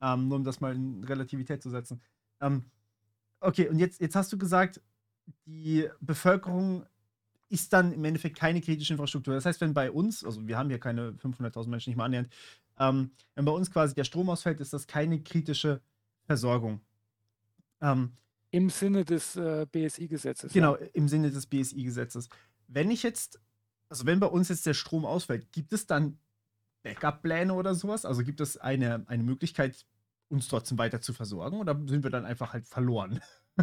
ähm, 0.00 0.26
nur 0.26 0.38
um 0.38 0.44
das 0.44 0.60
mal 0.60 0.74
in 0.74 1.04
Relativität 1.04 1.62
zu 1.62 1.70
setzen. 1.70 2.02
Ähm, 2.40 2.64
okay, 3.38 3.68
und 3.68 3.78
jetzt, 3.78 4.00
jetzt 4.00 4.16
hast 4.16 4.32
du 4.32 4.36
gesagt, 4.36 4.80
die 5.46 5.88
Bevölkerung 6.00 6.84
ist 7.48 7.72
dann 7.72 7.92
im 7.92 8.04
Endeffekt 8.04 8.38
keine 8.38 8.60
kritische 8.60 8.94
Infrastruktur. 8.94 9.34
Das 9.34 9.46
heißt, 9.46 9.60
wenn 9.60 9.74
bei 9.74 9.92
uns, 9.92 10.24
also 10.24 10.44
wir 10.48 10.58
haben 10.58 10.70
hier 10.70 10.80
keine 10.80 11.12
500.000 11.12 11.68
Menschen, 11.68 11.90
nicht 11.90 11.98
mal 11.98 12.06
annähernd, 12.06 12.32
ähm, 12.78 13.10
wenn 13.34 13.44
bei 13.44 13.52
uns 13.52 13.70
quasi 13.70 13.94
der 13.94 14.04
Strom 14.04 14.30
ausfällt, 14.30 14.60
ist 14.60 14.72
das 14.72 14.86
keine 14.86 15.22
kritische 15.22 15.80
Versorgung. 16.24 16.80
Ähm, 17.80 18.12
Im 18.50 18.70
Sinne 18.70 19.04
des 19.04 19.36
äh, 19.36 19.66
BSI-Gesetzes. 19.70 20.52
Genau, 20.52 20.76
ja. 20.76 20.86
im 20.92 21.08
Sinne 21.08 21.30
des 21.30 21.46
BSI-Gesetzes. 21.46 22.28
Wenn 22.68 22.90
ich 22.90 23.02
jetzt, 23.02 23.40
also 23.88 24.06
wenn 24.06 24.20
bei 24.20 24.26
uns 24.26 24.48
jetzt 24.48 24.66
der 24.66 24.74
Strom 24.74 25.04
ausfällt, 25.04 25.52
gibt 25.52 25.72
es 25.72 25.86
dann 25.86 26.18
Backup-Pläne 26.82 27.54
oder 27.54 27.74
sowas? 27.74 28.04
Also 28.04 28.22
gibt 28.22 28.40
es 28.40 28.56
eine, 28.56 29.04
eine 29.06 29.22
Möglichkeit, 29.22 29.86
uns 30.28 30.48
trotzdem 30.48 30.78
weiter 30.78 31.00
zu 31.00 31.12
versorgen 31.12 31.58
oder 31.60 31.78
sind 31.86 32.02
wir 32.02 32.10
dann 32.10 32.24
einfach 32.24 32.52
halt 32.52 32.66
verloren? 32.66 33.20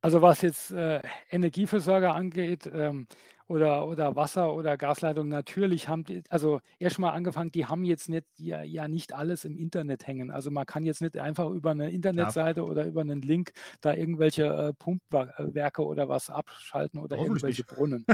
Also 0.00 0.20
was 0.20 0.42
jetzt 0.42 0.70
äh, 0.70 1.00
Energieversorger 1.30 2.14
angeht, 2.14 2.70
ähm, 2.70 3.06
oder, 3.46 3.86
oder 3.86 4.16
Wasser- 4.16 4.54
oder 4.54 4.76
Gasleitung, 4.76 5.28
natürlich 5.28 5.88
haben 5.88 6.04
die, 6.04 6.22
also 6.30 6.60
erstmal 6.78 7.12
angefangen, 7.12 7.50
die 7.50 7.66
haben 7.66 7.84
jetzt 7.84 8.08
nicht, 8.08 8.26
ja, 8.38 8.62
ja 8.62 8.88
nicht 8.88 9.12
alles 9.12 9.44
im 9.44 9.58
Internet 9.58 10.06
hängen. 10.06 10.30
Also 10.30 10.50
man 10.50 10.64
kann 10.64 10.86
jetzt 10.86 11.02
nicht 11.02 11.18
einfach 11.18 11.50
über 11.50 11.72
eine 11.72 11.90
Internetseite 11.90 12.60
ja. 12.60 12.66
oder 12.66 12.86
über 12.86 13.02
einen 13.02 13.20
Link 13.20 13.52
da 13.82 13.92
irgendwelche 13.92 14.46
äh, 14.46 14.72
Pumpwerke 14.72 15.84
oder 15.84 16.08
was 16.08 16.30
abschalten 16.30 17.00
oder 17.00 17.18
irgendwelche 17.18 17.64
Brunnen. 17.64 18.06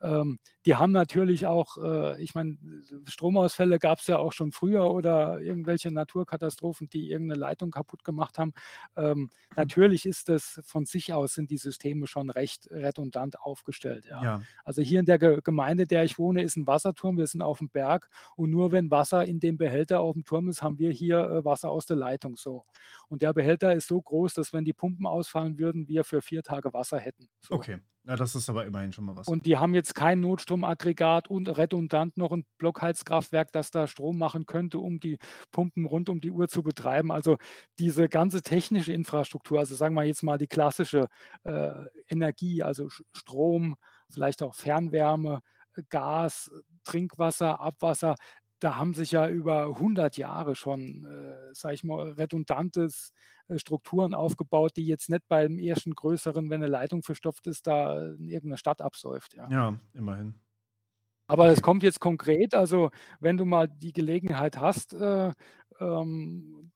ähm, 0.00 0.38
die 0.64 0.76
haben 0.76 0.92
natürlich 0.92 1.46
auch, 1.46 1.78
äh, 1.78 2.22
ich 2.22 2.34
meine, 2.34 2.56
Stromausfälle 3.06 3.78
gab 3.78 3.98
es 3.98 4.06
ja 4.06 4.18
auch 4.18 4.32
schon 4.32 4.52
früher 4.52 4.92
oder 4.92 5.40
irgendwelche 5.40 5.90
Naturkatastrophen, 5.90 6.88
die 6.88 7.10
irgendeine 7.10 7.40
Leitung 7.40 7.72
kaputt 7.72 8.04
gemacht 8.04 8.38
haben. 8.38 8.52
Ähm, 8.96 9.30
natürlich 9.56 10.06
ist 10.06 10.28
das 10.28 10.60
von 10.64 10.86
sich 10.86 11.12
aus, 11.12 11.34
sind 11.34 11.50
die 11.50 11.58
Systeme 11.58 12.06
schon 12.06 12.30
recht 12.30 12.70
redundant 12.70 13.40
aufgestellt. 13.40 14.06
Ja. 14.08 14.22
ja. 14.22 14.42
Also 14.68 14.82
hier 14.82 15.00
in 15.00 15.06
der 15.06 15.18
Gemeinde, 15.18 15.86
der 15.86 16.04
ich 16.04 16.18
wohne, 16.18 16.42
ist 16.42 16.58
ein 16.58 16.66
Wasserturm. 16.66 17.16
Wir 17.16 17.26
sind 17.26 17.40
auf 17.40 17.56
dem 17.56 17.70
Berg 17.70 18.10
und 18.36 18.50
nur 18.50 18.70
wenn 18.70 18.90
Wasser 18.90 19.24
in 19.24 19.40
dem 19.40 19.56
Behälter 19.56 20.00
auf 20.00 20.12
dem 20.12 20.26
Turm 20.26 20.46
ist, 20.46 20.62
haben 20.62 20.78
wir 20.78 20.90
hier 20.90 21.20
äh, 21.20 21.42
Wasser 21.42 21.70
aus 21.70 21.86
der 21.86 21.96
Leitung 21.96 22.36
so. 22.36 22.66
Und 23.08 23.22
der 23.22 23.32
Behälter 23.32 23.72
ist 23.72 23.88
so 23.88 23.98
groß, 23.98 24.34
dass 24.34 24.52
wenn 24.52 24.66
die 24.66 24.74
Pumpen 24.74 25.06
ausfallen 25.06 25.58
würden, 25.58 25.88
wir 25.88 26.04
für 26.04 26.20
vier 26.20 26.42
Tage 26.42 26.74
Wasser 26.74 26.98
hätten. 26.98 27.30
So. 27.40 27.54
Okay, 27.54 27.78
ja, 28.04 28.14
das 28.16 28.34
ist 28.34 28.50
aber 28.50 28.66
immerhin 28.66 28.92
schon 28.92 29.06
mal 29.06 29.16
was. 29.16 29.26
Und 29.26 29.46
die 29.46 29.56
haben 29.56 29.74
jetzt 29.74 29.94
kein 29.94 30.20
Notstromaggregat 30.20 31.28
und 31.28 31.48
redundant 31.56 32.18
noch 32.18 32.32
ein 32.32 32.44
Blockheizkraftwerk, 32.58 33.50
das 33.52 33.70
da 33.70 33.86
Strom 33.86 34.18
machen 34.18 34.44
könnte, 34.44 34.80
um 34.80 35.00
die 35.00 35.16
Pumpen 35.50 35.86
rund 35.86 36.10
um 36.10 36.20
die 36.20 36.30
Uhr 36.30 36.46
zu 36.48 36.62
betreiben. 36.62 37.10
Also 37.10 37.38
diese 37.78 38.10
ganze 38.10 38.42
technische 38.42 38.92
Infrastruktur, 38.92 39.60
also 39.60 39.74
sagen 39.74 39.94
wir 39.94 40.04
jetzt 40.04 40.22
mal 40.22 40.36
die 40.36 40.46
klassische 40.46 41.08
äh, 41.44 41.70
Energie, 42.06 42.62
also 42.62 42.90
Strom, 43.12 43.76
vielleicht 44.10 44.42
auch 44.42 44.54
Fernwärme, 44.54 45.40
Gas, 45.90 46.50
Trinkwasser, 46.84 47.60
Abwasser. 47.60 48.16
Da 48.60 48.76
haben 48.76 48.94
sich 48.94 49.12
ja 49.12 49.28
über 49.28 49.66
100 49.66 50.16
Jahre 50.16 50.56
schon, 50.56 51.04
äh, 51.04 51.54
sage 51.54 51.74
ich 51.74 51.84
mal, 51.84 52.10
redundantes 52.12 53.12
äh, 53.48 53.58
Strukturen 53.58 54.14
aufgebaut, 54.14 54.72
die 54.76 54.86
jetzt 54.86 55.10
nicht 55.10 55.28
beim 55.28 55.58
ersten 55.58 55.94
größeren, 55.94 56.50
wenn 56.50 56.62
eine 56.62 56.70
Leitung 56.70 57.02
verstopft 57.02 57.46
ist, 57.46 57.66
da 57.66 58.14
in 58.14 58.28
irgendeiner 58.28 58.56
Stadt 58.56 58.80
absäuft. 58.80 59.34
Ja, 59.34 59.48
ja 59.48 59.78
immerhin. 59.94 60.34
Aber 61.28 61.48
es 61.48 61.60
kommt 61.60 61.82
jetzt 61.82 62.00
konkret, 62.00 62.54
also 62.54 62.90
wenn 63.20 63.36
du 63.36 63.44
mal 63.44 63.68
die 63.68 63.92
Gelegenheit 63.92 64.58
hast, 64.58 64.94
äh, 64.94 65.32
ähm, 65.78 66.72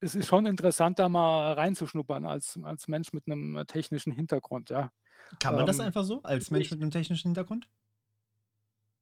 es 0.00 0.14
ist 0.14 0.26
schon 0.26 0.44
interessant, 0.44 0.98
da 0.98 1.08
mal 1.08 1.54
reinzuschnuppern 1.54 2.26
als, 2.26 2.58
als 2.62 2.88
Mensch 2.88 3.12
mit 3.12 3.26
einem 3.26 3.64
technischen 3.66 4.12
Hintergrund, 4.12 4.70
ja. 4.70 4.90
Kann 5.38 5.54
man 5.54 5.66
das 5.66 5.78
ähm, 5.78 5.86
einfach 5.86 6.04
so 6.04 6.22
als 6.22 6.50
Mensch 6.50 6.70
mit 6.70 6.80
einem 6.80 6.90
technischen 6.90 7.28
Hintergrund? 7.28 7.68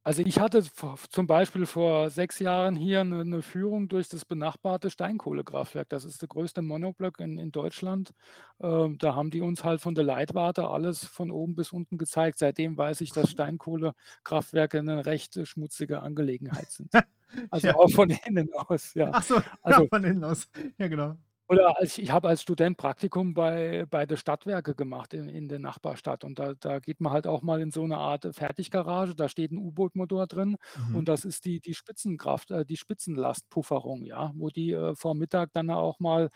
Also 0.05 0.23
ich 0.23 0.41
hatte 0.41 0.64
zum 1.11 1.26
Beispiel 1.29 1.64
vor 1.64 2.11
sechs 2.11 2.41
Jahren 2.41 2.75
hier 2.75 3.02
eine, 3.02 3.21
eine 3.21 3.41
Führung 3.41 3.88
durch 3.88 4.09
das 4.09 4.25
benachbarte 4.25 4.91
Steinkohlekraftwerk. 4.91 5.88
Das 5.91 6.05
ist 6.05 6.21
der 6.21 6.29
größte 6.29 6.61
Monoblock 6.61 7.21
in, 7.21 7.38
in 7.38 7.52
Deutschland. 7.52 8.12
Ähm, 8.61 8.99
da 8.99 9.14
haben 9.14 9.31
die 9.31 9.41
uns 9.41 9.62
halt 9.62 9.81
von 9.81 9.95
der 9.95 10.02
Leitwarte 10.02 10.67
alles 10.67 11.05
von 11.05 11.31
oben 11.31 11.55
bis 11.55 11.71
unten 11.71 11.99
gezeigt. 11.99 12.41
Seitdem 12.41 12.76
weiß 12.76 13.00
ich, 13.00 13.12
dass 13.12 13.31
Steinkohlekraftwerke 13.31 14.81
eine 14.81 15.07
recht 15.07 15.38
schmutzige 15.47 16.02
Angelegenheit 16.02 16.71
sind. 16.71 16.93
Also 17.50 17.69
ja. 17.69 17.76
auch 17.76 17.88
von 17.88 18.11
innen 18.11 18.52
aus, 18.52 18.93
ja. 18.93 19.09
Ach 19.11 19.23
so, 19.23 19.37
also, 19.62 19.85
ja, 19.85 19.88
von 19.88 20.05
innen 20.05 20.23
aus. 20.23 20.50
Ja, 20.76 20.88
genau. 20.88 21.17
Oder 21.52 21.78
als 21.78 21.99
ich 21.99 22.11
habe 22.11 22.28
als 22.28 22.42
Student 22.42 22.76
Praktikum 22.78 23.35
bei 23.35 23.85
bei 23.90 24.06
der 24.06 24.16
Stadtwerke 24.16 24.75
gemacht 24.75 25.12
in 25.12 25.28
in 25.28 25.49
der 25.49 25.59
Nachbarstadt 25.59 26.25
und 26.25 26.38
da 26.38 26.54
da 26.54 26.78
geht 26.78 27.00
man 27.00 27.12
halt 27.12 27.26
auch 27.26 27.42
mal 27.42 27.61
in 27.61 27.71
so 27.71 27.82
eine 27.85 27.99
Art 27.99 28.26
Fertiggarage, 28.35 29.14
da 29.14 29.28
steht 29.28 29.52
ein 29.52 29.59
U-Boot-Motor 29.59 30.26
drin 30.28 30.56
Mhm. 30.75 30.97
und 30.97 31.09
das 31.09 31.25
ist 31.25 31.44
die 31.44 31.61
die 31.61 31.75
Spitzenkraft 31.75 32.50
äh, 32.52 32.64
die 32.64 32.76
Spitzenlastpufferung, 32.76 34.04
ja, 34.04 34.32
wo 34.37 34.49
die, 34.50 34.73
äh, 34.73 34.94
vor 34.94 35.14
Mittag 35.14 35.52
dann 35.52 35.71
auch 35.71 35.99
mal, 36.00 36.30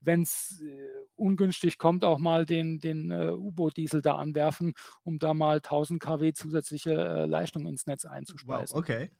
wenn's, 0.00 0.60
äh, 0.62 0.88
ungünstig 1.16 1.78
kommt, 1.78 2.04
auch 2.04 2.18
mal 2.18 2.46
den 2.46 2.78
den, 2.80 3.10
äh, 3.10 3.30
U-Boot-Diesel 3.32 4.00
da 4.02 4.16
anwerfen, 4.16 4.74
um 5.04 5.18
da 5.18 5.34
mal 5.34 5.60
1000 5.60 6.00
kW 6.02 6.32
zusätzliche, 6.34 6.92
äh, 6.94 7.26
Leistung 7.26 7.66
ins 7.66 7.86
Netz 7.86 8.04
Wow, 8.42 8.66
einzuspeisen. 8.66 8.72
okay. 8.72 9.10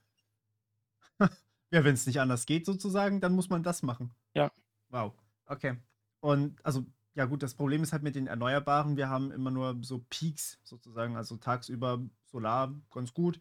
Ja, 1.73 1.85
wenn 1.85 1.95
es 1.95 2.07
nicht 2.07 2.21
anders 2.21 2.45
geht 2.47 2.67
sozusagen, 2.67 3.21
dann 3.21 3.35
muss 3.35 3.49
man 3.49 3.63
das 3.63 3.83
machen. 3.83 4.15
Ja. 4.35 4.53
Wow. 4.91 5.17
Okay. 5.47 5.77
Und 6.21 6.65
also, 6.65 6.87
ja 7.15 7.25
gut, 7.27 7.43
das 7.43 7.55
Problem 7.55 7.83
ist 7.83 7.93
halt 7.93 8.03
mit 8.03 8.15
den 8.15 8.27
Erneuerbaren, 8.27 8.97
wir 8.97 9.09
haben 9.09 9.31
immer 9.33 9.51
nur 9.51 9.79
so 9.83 10.05
Peaks 10.09 10.59
sozusagen, 10.63 11.17
also 11.17 11.37
tagsüber 11.37 12.01
Solar 12.27 12.75
ganz 12.91 13.13
gut. 13.13 13.41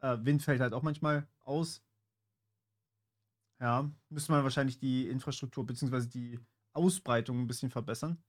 Äh, 0.00 0.18
Wind 0.22 0.42
fällt 0.42 0.60
halt 0.60 0.72
auch 0.72 0.82
manchmal 0.82 1.26
aus. 1.44 1.82
Ja, 3.60 3.90
müsste 4.08 4.32
man 4.32 4.42
wahrscheinlich 4.42 4.78
die 4.78 5.08
Infrastruktur 5.08 5.64
bzw. 5.66 6.06
die 6.08 6.40
Ausbreitung 6.72 7.40
ein 7.40 7.46
bisschen 7.46 7.70
verbessern. 7.70 8.22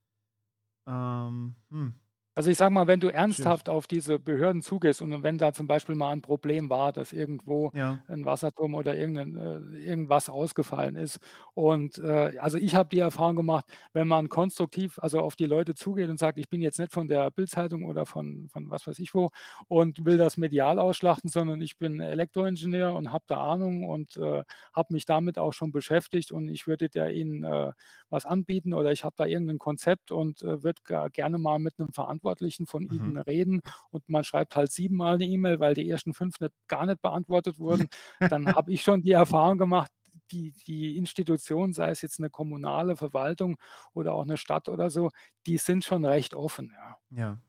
Ähm, 0.85 1.55
hm. 1.69 1.95
Also 2.35 2.49
ich 2.49 2.57
sage 2.57 2.73
mal, 2.73 2.87
wenn 2.87 2.99
du 2.99 3.09
ernsthaft 3.13 3.69
auf 3.69 3.85
diese 3.85 4.17
Behörden 4.17 4.63
zugehst 4.63 5.01
und 5.03 5.21
wenn 5.21 5.37
da 5.37 5.53
zum 5.53 5.67
Beispiel 5.67 5.93
mal 5.95 6.09
ein 6.11 6.21
Problem 6.23 6.69
war, 6.69 6.91
dass 6.91 7.13
irgendwo 7.13 7.71
Ja. 7.71 8.03
ein 8.07 8.25
Wasserturm 8.25 8.73
oder 8.73 8.95
irgendein, 8.97 9.37
äh, 9.37 9.77
irgendwas 9.85 10.29
ausgefallen 10.29 10.95
ist. 10.95 11.19
Und 11.53 11.99
äh, 11.99 12.37
also 12.39 12.57
ich 12.57 12.73
habe 12.73 12.89
die 12.89 12.99
Erfahrung 12.99 13.35
gemacht, 13.35 13.65
wenn 13.93 14.07
man 14.07 14.29
konstruktiv 14.29 14.97
also 14.99 15.19
auf 15.19 15.35
die 15.35 15.45
Leute 15.45 15.75
zugeht 15.75 16.09
und 16.09 16.17
sagt, 16.17 16.39
ich 16.39 16.49
bin 16.49 16.61
jetzt 16.61 16.79
nicht 16.79 16.91
von 16.91 17.07
der 17.07 17.29
Bildzeitung 17.29 17.85
oder 17.85 18.05
von, 18.07 18.49
von 18.49 18.69
was 18.71 18.87
weiß 18.87 18.97
ich 18.99 19.13
wo 19.13 19.29
und 19.67 20.03
will 20.05 20.17
das 20.17 20.37
medial 20.37 20.79
ausschlachten, 20.79 21.29
sondern 21.29 21.61
ich 21.61 21.77
bin 21.77 21.99
Elektroingenieur 21.99 22.93
und 22.95 23.11
habe 23.11 23.25
da 23.27 23.37
Ahnung 23.43 23.83
und 23.87 24.17
äh, 24.17 24.43
habe 24.73 24.93
mich 24.93 25.05
damit 25.05 25.37
auch 25.37 25.53
schon 25.53 25.71
beschäftigt 25.71 26.31
und 26.31 26.49
ich 26.49 26.65
würde 26.67 26.89
da 26.89 27.07
Ihnen 27.09 27.43
äh, 27.43 27.71
was 28.13 28.25
anbieten 28.25 28.73
oder 28.73 28.91
ich 28.91 29.03
habe 29.03 29.15
da 29.17 29.25
irgendein 29.25 29.59
Konzept 29.59 30.11
und 30.11 30.41
äh, 30.43 30.63
würde 30.63 31.09
gerne 31.11 31.37
mal 31.37 31.59
mit 31.59 31.77
einem 31.79 31.91
Verantwortlichen 31.91 32.67
von 32.67 32.83
mhm. 32.83 32.93
Ihnen 32.93 33.17
reden 33.17 33.61
und 33.89 34.07
man 34.07 34.23
schreibt 34.23 34.55
halt 34.55 34.71
siebenmal 34.71 35.15
eine 35.15 35.25
E-Mail, 35.25 35.59
weil 35.59 35.73
die 35.73 35.89
ersten 35.89 36.13
fünf 36.13 36.39
nicht, 36.39 36.53
gar 36.67 36.85
nicht 36.85 37.01
beantwortet 37.01 37.59
wurden, 37.59 37.87
dann 38.19 38.47
habe 38.55 38.71
ich 38.71 38.83
schon 38.83 39.01
die 39.01 39.11
Erfahrung 39.11 39.57
gemacht, 39.57 39.91
die, 40.31 40.53
die 40.67 40.95
Institution, 40.95 41.73
sei 41.73 41.89
es 41.89 42.01
jetzt 42.01 42.19
eine 42.19 42.29
kommunale 42.29 42.95
Verwaltung 42.95 43.57
oder 43.93 44.13
auch 44.13 44.23
eine 44.23 44.37
Stadt 44.37 44.69
oder 44.69 44.89
so, 44.89 45.09
die 45.45 45.57
sind 45.57 45.83
schon 45.83 46.05
recht 46.05 46.33
offen. 46.33 46.71
Ja. 46.75 46.97
Ja. 47.09 47.41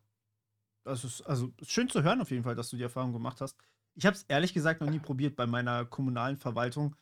Das 0.85 1.05
ist 1.05 1.23
also 1.23 1.53
schön 1.63 1.89
zu 1.89 2.03
hören 2.03 2.21
auf 2.21 2.31
jeden 2.31 2.43
Fall, 2.43 2.55
dass 2.55 2.69
du 2.69 2.77
die 2.77 2.83
Erfahrung 2.83 3.13
gemacht 3.13 3.41
hast. 3.41 3.57
Ich 3.95 4.05
habe 4.07 4.17
es 4.17 4.25
ehrlich 4.25 4.53
gesagt 4.53 4.81
noch 4.81 4.91
nie 4.91 4.99
probiert, 4.99 5.37
bei 5.37 5.47
meiner 5.47 5.85
kommunalen 5.85 6.37
Verwaltung 6.37 6.97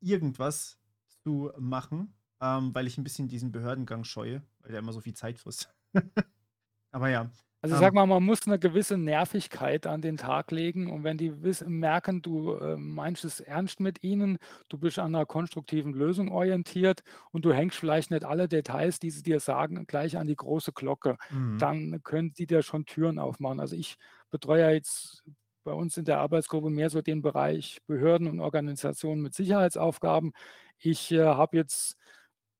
irgendwas 0.00 0.78
zu 1.22 1.50
machen. 1.58 2.14
Ähm, 2.40 2.74
weil 2.74 2.86
ich 2.86 2.98
ein 2.98 3.04
bisschen 3.04 3.28
diesen 3.28 3.52
Behördengang 3.52 4.04
scheue, 4.04 4.42
weil 4.60 4.72
der 4.72 4.80
immer 4.80 4.92
so 4.92 5.00
viel 5.00 5.14
Zeit 5.14 5.38
frisst. 5.38 5.74
Aber 6.92 7.08
ja, 7.10 7.30
Also 7.62 7.76
sag 7.76 7.94
ähm, 7.94 7.94
mal, 7.94 8.04
man 8.06 8.22
muss 8.22 8.46
eine 8.46 8.58
gewisse 8.58 8.98
Nervigkeit 8.98 9.86
an 9.86 10.02
den 10.02 10.18
Tag 10.18 10.50
legen 10.50 10.90
und 10.92 11.02
wenn 11.02 11.16
die 11.16 11.32
merken, 11.66 12.20
du, 12.20 12.52
äh, 12.56 12.76
meinst 12.76 13.24
es 13.24 13.40
ernst 13.40 13.80
mit 13.80 14.02
ihnen, 14.04 14.36
du 14.68 14.76
bist 14.76 14.98
an 14.98 15.14
einer 15.14 15.24
konstruktiven 15.24 15.94
Lösung 15.94 16.30
orientiert 16.30 17.02
und 17.32 17.46
du 17.46 17.54
hängst 17.54 17.78
vielleicht 17.78 18.10
nicht 18.10 18.24
alle 18.26 18.48
Details, 18.48 18.98
die 18.98 19.08
sie 19.10 19.22
dir 19.22 19.40
sagen, 19.40 19.86
gleich 19.86 20.18
an 20.18 20.26
die 20.26 20.36
große 20.36 20.72
Glocke, 20.72 21.16
mhm, 21.30 21.58
dann 21.58 22.02
können 22.02 22.34
die 22.34 22.46
dir 22.46 22.60
schon 22.62 22.84
Türen 22.84 23.18
aufmachen. 23.18 23.60
Also 23.60 23.76
ich 23.76 23.96
betreue 24.30 24.60
ja 24.60 24.70
jetzt 24.70 25.22
bei 25.64 25.72
uns 25.72 25.96
in 25.96 26.04
der 26.04 26.18
Arbeitsgruppe 26.20 26.68
mehr 26.68 26.90
so 26.90 27.00
den 27.00 27.22
Bereich 27.22 27.78
Behörden 27.86 28.28
und 28.28 28.40
Organisationen 28.40 29.22
mit 29.22 29.32
Sicherheitsaufgaben. 29.32 30.32
Ich, 30.76 31.10
äh, 31.12 31.24
habe 31.24 31.56
jetzt 31.56 31.96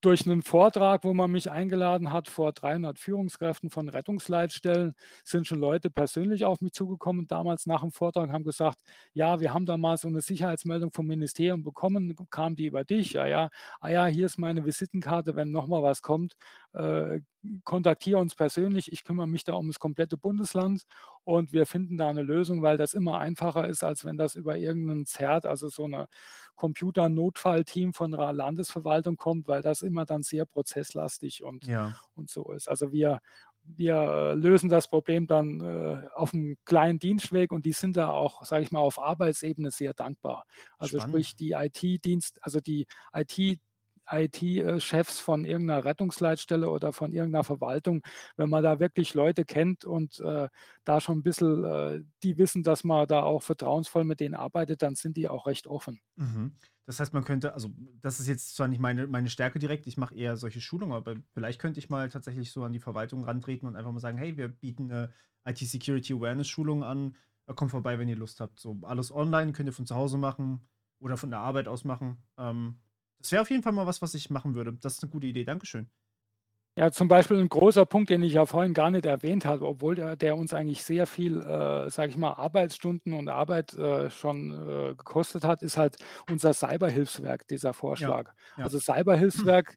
durch 0.04 0.26
einen 0.26 0.42
Vortrag, 0.42 1.04
wo 1.04 1.14
man 1.14 1.30
mich 1.30 1.50
eingeladen 1.50 2.12
hat 2.12 2.28
vor 2.28 2.52
300 2.52 2.98
Führungskräften 2.98 3.70
von 3.70 3.88
Rettungsleitstellen, 3.88 4.94
sind 5.24 5.46
schon 5.46 5.60
Leute 5.60 5.90
persönlich 5.90 6.44
auf 6.44 6.60
mich 6.60 6.72
zugekommen, 6.72 7.26
damals 7.26 7.66
nach 7.66 7.80
dem 7.80 7.90
Vortrag, 7.92 8.30
haben 8.30 8.44
gesagt: 8.44 8.78
„Ja, 9.14 9.40
wir 9.40 9.54
haben 9.54 9.66
da 9.66 9.76
mal 9.76 9.96
so 9.96 10.08
eine 10.08 10.20
Sicherheitsmeldung 10.20 10.92
vom 10.92 11.06
Ministerium 11.06 11.62
bekommen. 11.62 12.14
Kam 12.30 12.56
die 12.56 12.66
über 12.66 12.84
dich?“ 12.84 13.12
„Ja, 13.14 13.26
ja.“ 13.26 13.50
„Ah 13.80 13.88
ja, 13.88 14.06
hier 14.06 14.26
ist 14.26 14.38
meine 14.38 14.64
Visitenkarte, 14.66 15.36
wenn 15.36 15.50
noch 15.50 15.66
mal 15.68 15.82
was 15.82 16.02
kommt, 16.02 16.34
äh, 16.74 17.20
kontaktiere 17.64 18.18
uns 18.18 18.34
persönlich. 18.34 18.92
Ich 18.92 19.04
kümmere 19.04 19.26
mich 19.28 19.44
da 19.44 19.54
um 19.54 19.66
das 19.68 19.78
komplette 19.78 20.16
Bundesland 20.16 20.82
und 21.24 21.52
wir 21.52 21.66
finden 21.66 21.96
da 21.98 22.08
eine 22.08 22.22
Lösung, 22.22 22.62
weil 22.62 22.76
das 22.78 22.94
immer 22.94 23.18
einfacher 23.18 23.68
ist, 23.68 23.84
als 23.84 24.04
wenn 24.04 24.16
das 24.16 24.34
über 24.34 24.56
irgendeinen 24.56 25.06
ZERT, 25.06 25.46
also 25.46 25.68
so 25.68 25.84
eine 25.84 26.08
Computer-Notfallteam 26.56 27.92
von 27.92 28.14
einer 28.14 28.32
Landesverwaltung 28.32 29.16
kommt, 29.16 29.48
weil 29.48 29.62
das 29.62 29.82
immer 29.82 30.06
dann 30.06 30.22
sehr 30.22 30.46
prozesslastig 30.46 31.42
und 31.42 31.66
ja, 31.66 31.94
und 32.14 32.30
so 32.30 32.52
ist. 32.52 32.68
Also 32.68 32.92
wir 32.92 33.20
wir, 33.66 33.94
äh, 33.94 34.34
lösen 34.34 34.68
das 34.68 34.88
Problem 34.88 35.26
dann, 35.26 35.60
äh, 35.60 36.06
auf 36.14 36.34
einem 36.34 36.56
kleinen 36.64 36.98
Dienstweg 36.98 37.52
und 37.52 37.64
die 37.64 37.72
sind 37.72 37.96
da 37.96 38.10
auch, 38.10 38.44
sage 38.44 38.62
ich 38.64 38.72
mal, 38.72 38.80
auf 38.80 38.98
Arbeitsebene 38.98 39.70
sehr 39.70 39.94
dankbar. 39.94 40.44
Also 40.78 40.98
spannend. 40.98 41.14
sprich 41.14 41.36
die 41.36 41.52
IT-Dienst 41.52 42.38
also 42.42 42.60
die 42.60 42.86
IT 43.14 43.60
IT-Chefs 44.10 45.20
von 45.20 45.44
irgendeiner 45.44 45.84
Rettungsleitstelle 45.84 46.68
oder 46.70 46.92
von 46.92 47.12
irgendeiner 47.12 47.44
Verwaltung, 47.44 48.02
wenn 48.36 48.50
man 48.50 48.62
da 48.62 48.80
wirklich 48.80 49.14
Leute 49.14 49.44
kennt 49.44 49.84
und, 49.84 50.20
äh, 50.20 50.48
da 50.84 51.00
schon 51.00 51.18
ein 51.18 51.22
bisschen, 51.22 51.64
äh 51.64 52.02
die 52.22 52.38
wissen, 52.38 52.62
dass 52.62 52.84
man 52.84 53.06
da 53.06 53.22
auch 53.22 53.42
vertrauensvoll 53.42 54.04
mit 54.04 54.20
denen 54.20 54.34
arbeitet, 54.34 54.82
dann 54.82 54.94
sind 54.96 55.16
die 55.16 55.28
auch 55.28 55.46
recht 55.46 55.66
offen. 55.66 56.00
Mhm. 56.16 56.52
Das 56.86 57.00
heißt, 57.00 57.12
man 57.12 57.24
könnte 57.24 57.54
also, 57.54 57.70
das 58.00 58.20
ist 58.20 58.28
jetzt 58.28 58.54
zwar 58.54 58.68
nicht 58.68 58.78
meine 58.80 59.06
meine 59.08 59.28
Stärke 59.30 59.58
direkt, 59.58 59.86
ich 59.86 59.96
mache 59.96 60.14
eher 60.14 60.36
solche 60.36 60.60
Schulungen, 60.60 60.94
aber 60.94 61.16
vielleicht 61.32 61.60
könnte 61.60 61.80
ich 61.80 61.88
mal 61.90 62.08
tatsächlich 62.08 62.52
so 62.52 62.62
an 62.64 62.72
die 62.72 62.78
Verwaltung 62.80 63.24
rantreten 63.24 63.66
und 63.66 63.74
einfach 63.76 63.90
mal 63.92 63.98
sagen: 64.00 64.18
„Hey, 64.18 64.36
wir 64.36 64.48
bieten 64.48 64.86
'ne 64.86 65.12
IT-Security 65.44 66.12
Awareness 66.14 66.48
Schulung 66.48 66.84
an. 66.84 67.16
Äh, 67.46 67.54
kommt 67.54 67.70
vorbei, 67.72 67.98
wenn 67.98 68.08
ihr 68.08 68.16
Lust 68.16 68.40
habt.“ 68.40 68.60
So 68.60 68.78
alles 68.82 69.10
online, 69.12 69.52
könnt 69.52 69.68
ihr 69.68 69.72
von 69.72 69.86
zu 69.86 69.94
Hause 69.96 70.18
machen 70.18 70.68
oder 71.00 71.16
von 71.16 71.30
der 71.30 71.40
Arbeit 71.40 71.66
aus 71.68 71.84
machen. 71.84 72.22
Ähm, 72.38 72.80
das 73.24 73.32
wäre 73.32 73.42
auf 73.42 73.50
jeden 73.50 73.62
Fall 73.62 73.72
mal 73.72 73.86
was, 73.86 74.02
was 74.02 74.14
ich 74.14 74.30
machen 74.30 74.54
würde. 74.54 74.74
Das 74.74 74.94
ist 74.94 75.02
eine 75.04 75.10
gute 75.12 75.26
Idee. 75.26 75.44
Dankeschön. 75.44 75.90
Ja, 76.76 76.90
zum 76.90 77.06
Beispiel 77.06 77.38
ein 77.38 77.48
großer 77.48 77.86
Punkt, 77.86 78.10
den 78.10 78.22
ich 78.24 78.32
ja 78.32 78.46
vorhin 78.46 78.74
gar 78.74 78.90
nicht 78.90 79.06
erwähnt 79.06 79.44
habe, 79.44 79.64
obwohl 79.64 79.94
der 79.94 80.16
der 80.16 80.36
uns 80.36 80.52
eigentlich 80.52 80.82
sehr 80.82 81.06
viel, 81.06 81.40
äh, 81.40 81.88
sage 81.88 82.10
ich 82.10 82.16
mal, 82.16 82.32
Arbeitsstunden 82.32 83.12
und 83.12 83.28
Arbeit, 83.28 83.74
äh, 83.74 84.10
schon, 84.10 84.50
äh, 84.50 84.94
gekostet 84.96 85.44
hat, 85.44 85.62
ist 85.62 85.76
halt 85.76 85.96
unser 86.28 86.52
Cyberhilfswerk, 86.52 87.46
dieser 87.46 87.74
Ja, 87.96 88.14
Vorschlag. 88.14 88.32
ja. 88.56 88.70
Also, 88.70 88.80
Cyberhilfswerk 88.80 89.76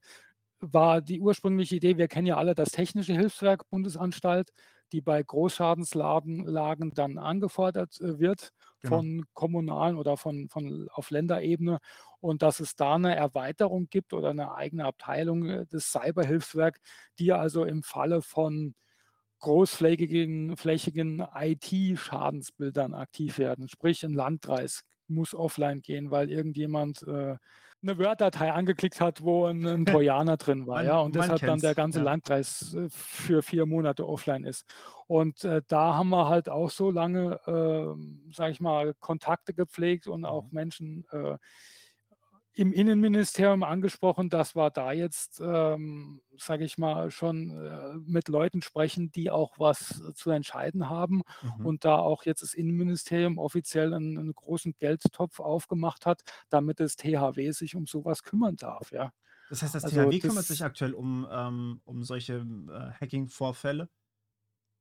war 0.60 1.02
die 1.02 1.20
ursprüngliche 1.22 1.76
Idee 1.76 1.98
wir 1.98 2.08
kennen 2.08 2.26
ja 2.26 2.38
alle 2.38 2.56
das 2.56 2.72
Technische 2.72 3.14
Hilfswerk 3.14 3.70
Bundesanstalt, 3.70 4.50
die 4.92 5.02
bei 5.02 5.22
Großschadenslagen 5.22 6.46
Lagen 6.48 6.92
dann 6.96 7.20
angefordert, 7.20 8.00
äh, 8.02 8.18
wird 8.20 8.50
Genau. 8.82 9.04
von 9.04 9.24
kommunalen 9.34 9.98
oder 9.98 10.18
von 10.18 10.48
von 10.50 10.88
auf 10.92 11.12
Länderebene 11.12 11.78
und 12.22 12.42
dass 12.42 12.60
es 12.60 12.76
da 12.76 12.96
eine 12.96 13.16
Erweiterung 13.16 13.88
gibt 13.90 14.14
oder 14.14 14.30
eine 14.32 14.54
eigene 14.56 14.86
Abteilung, 14.86 15.46
äh, 15.50 15.66
des 15.68 15.92
Cyberhilfswerk, 15.92 16.80
die 17.20 17.34
also 17.34 17.64
im 17.66 17.84
Falle 17.84 18.22
von 18.22 18.76
großflächigen 19.40 20.58
flächigen 20.58 21.20
IT-Schadensbildern 21.36 22.94
aktiv 22.96 23.38
werden. 23.38 23.68
Sprich, 23.70 24.04
ein 24.04 24.14
Landkreis 24.14 24.82
muss 25.08 25.34
offline 25.36 25.82
gehen, 25.82 26.12
weil 26.12 26.32
irgendjemand, 26.32 27.04
äh, 27.04 27.38
'ne 27.82 27.98
Word-Datei 28.00 28.52
angeklickt 28.52 29.00
hat, 29.00 29.22
wo 29.24 29.46
ein 29.46 29.64
'n 29.66 29.86
Trojaner 29.86 30.38
drin 30.38 30.66
war, 30.68 30.84
ja, 30.84 31.00
Man 31.02 31.02
und 31.02 31.16
man 31.16 31.16
deshalb 31.16 31.46
dann 31.46 31.62
der 31.62 31.76
ganze 31.76 32.00
ja. 32.00 32.02
Landkreis, 32.02 32.74
äh, 32.76 32.88
für 32.90 33.44
4 33.44 33.66
Monate 33.66 34.08
offline 34.08 34.44
ist. 34.46 34.66
Und, 35.08 35.44
äh, 35.46 35.62
da 35.68 35.96
haben 35.96 36.10
wir 36.10 36.28
halt 36.30 36.50
auch 36.50 36.70
so 36.72 36.92
lange, 36.92 37.40
ähm, 37.48 38.30
sage 38.34 38.52
ich 38.54 38.60
mal, 38.62 38.94
Kontakte 39.00 39.54
gepflegt 39.54 40.08
und 40.08 40.26
auch 40.26 40.46
Mhm. 40.46 40.52
Menschen, 40.52 41.06
äh 41.12 41.38
im 42.58 42.74
Innenministerium 42.74 43.64
angesprochen, 43.64 44.30
dass 44.30 44.56
wir 44.56 44.70
da 44.72 44.92
jetzt, 44.92 45.40
ähm, 45.42 46.22
sage 46.38 46.66
ich 46.66 46.78
mal, 46.78 47.12
schon, 47.12 47.52
äh, 47.52 47.96
mit 48.06 48.28
Leuten 48.30 48.62
sprechen, 48.62 49.12
die 49.12 49.30
auch 49.32 49.60
was 49.60 50.02
äh, 50.02 50.14
zu 50.14 50.32
entscheiden 50.32 50.90
haben 50.90 51.22
Mhm. 51.42 51.68
und 51.68 51.86
da 51.86 51.98
auch 51.98 52.24
jetzt 52.26 52.42
das 52.42 52.54
Innenministerium 52.56 53.38
offiziell 53.38 53.94
einen 53.94 54.18
'n 54.18 54.34
großen 54.34 54.74
Geldtopf 54.80 55.40
aufgemacht 55.40 56.06
hat, 56.06 56.22
damit 56.50 56.80
das 56.80 56.96
THW 56.96 57.52
sich 57.52 57.76
um 57.76 57.86
sowas 57.88 58.24
kümmern 58.24 58.56
darf, 58.58 58.92
ja. 58.92 59.12
Das 59.50 59.62
heißt, 59.62 59.76
das 59.76 59.86
Also, 59.86 60.12
THW 60.12 60.20
kümmert 60.22 60.46
sich 60.46 60.64
aktuell 60.64 60.94
um, 60.94 61.26
ähm 61.32 61.82
um 61.86 62.04
solche, 62.04 62.34
äh, 62.70 62.92
Hacking-Vorfälle 63.00 63.90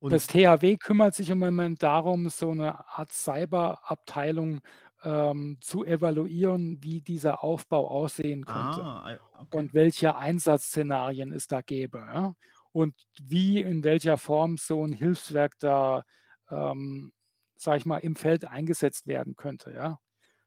Das 0.09 0.25
THW 0.27 0.77
kümmert 0.77 1.15
sich 1.15 1.29
im 1.31 1.39
Moment 1.39 1.83
darum, 1.83 2.29
so 2.29 2.53
'ne 2.53 2.79
Art 2.97 3.11
Cyberabteilung, 3.11 4.61
ähm, 5.03 5.57
zu 5.61 5.85
evaluieren, 5.85 6.83
wie 6.83 7.01
dieser 7.01 7.43
Aufbau 7.43 7.89
aussehen 7.89 8.45
könnte 8.47 8.87
ah, 8.87 9.19
okay. 9.41 9.47
und 9.51 9.73
welche 9.73 10.15
Einsatzszenarien 10.17 11.33
es 11.33 11.47
da 11.47 11.61
gäbe, 11.61 11.99
ja? 11.99 12.33
Und 12.73 12.95
wie, 13.21 13.61
in 13.61 13.83
welcher 13.83 14.17
Form 14.17 14.57
so 14.57 14.83
'n 14.83 14.93
Hilfswerk 14.93 15.53
da, 15.59 16.03
ähm, 16.51 17.13
sage 17.57 17.77
ich 17.79 17.85
mal, 17.85 17.97
im 17.99 18.15
Feld 18.15 18.45
eingesetzt 18.45 19.07
werden 19.07 19.35
könnte, 19.35 19.71
ja? 19.73 19.99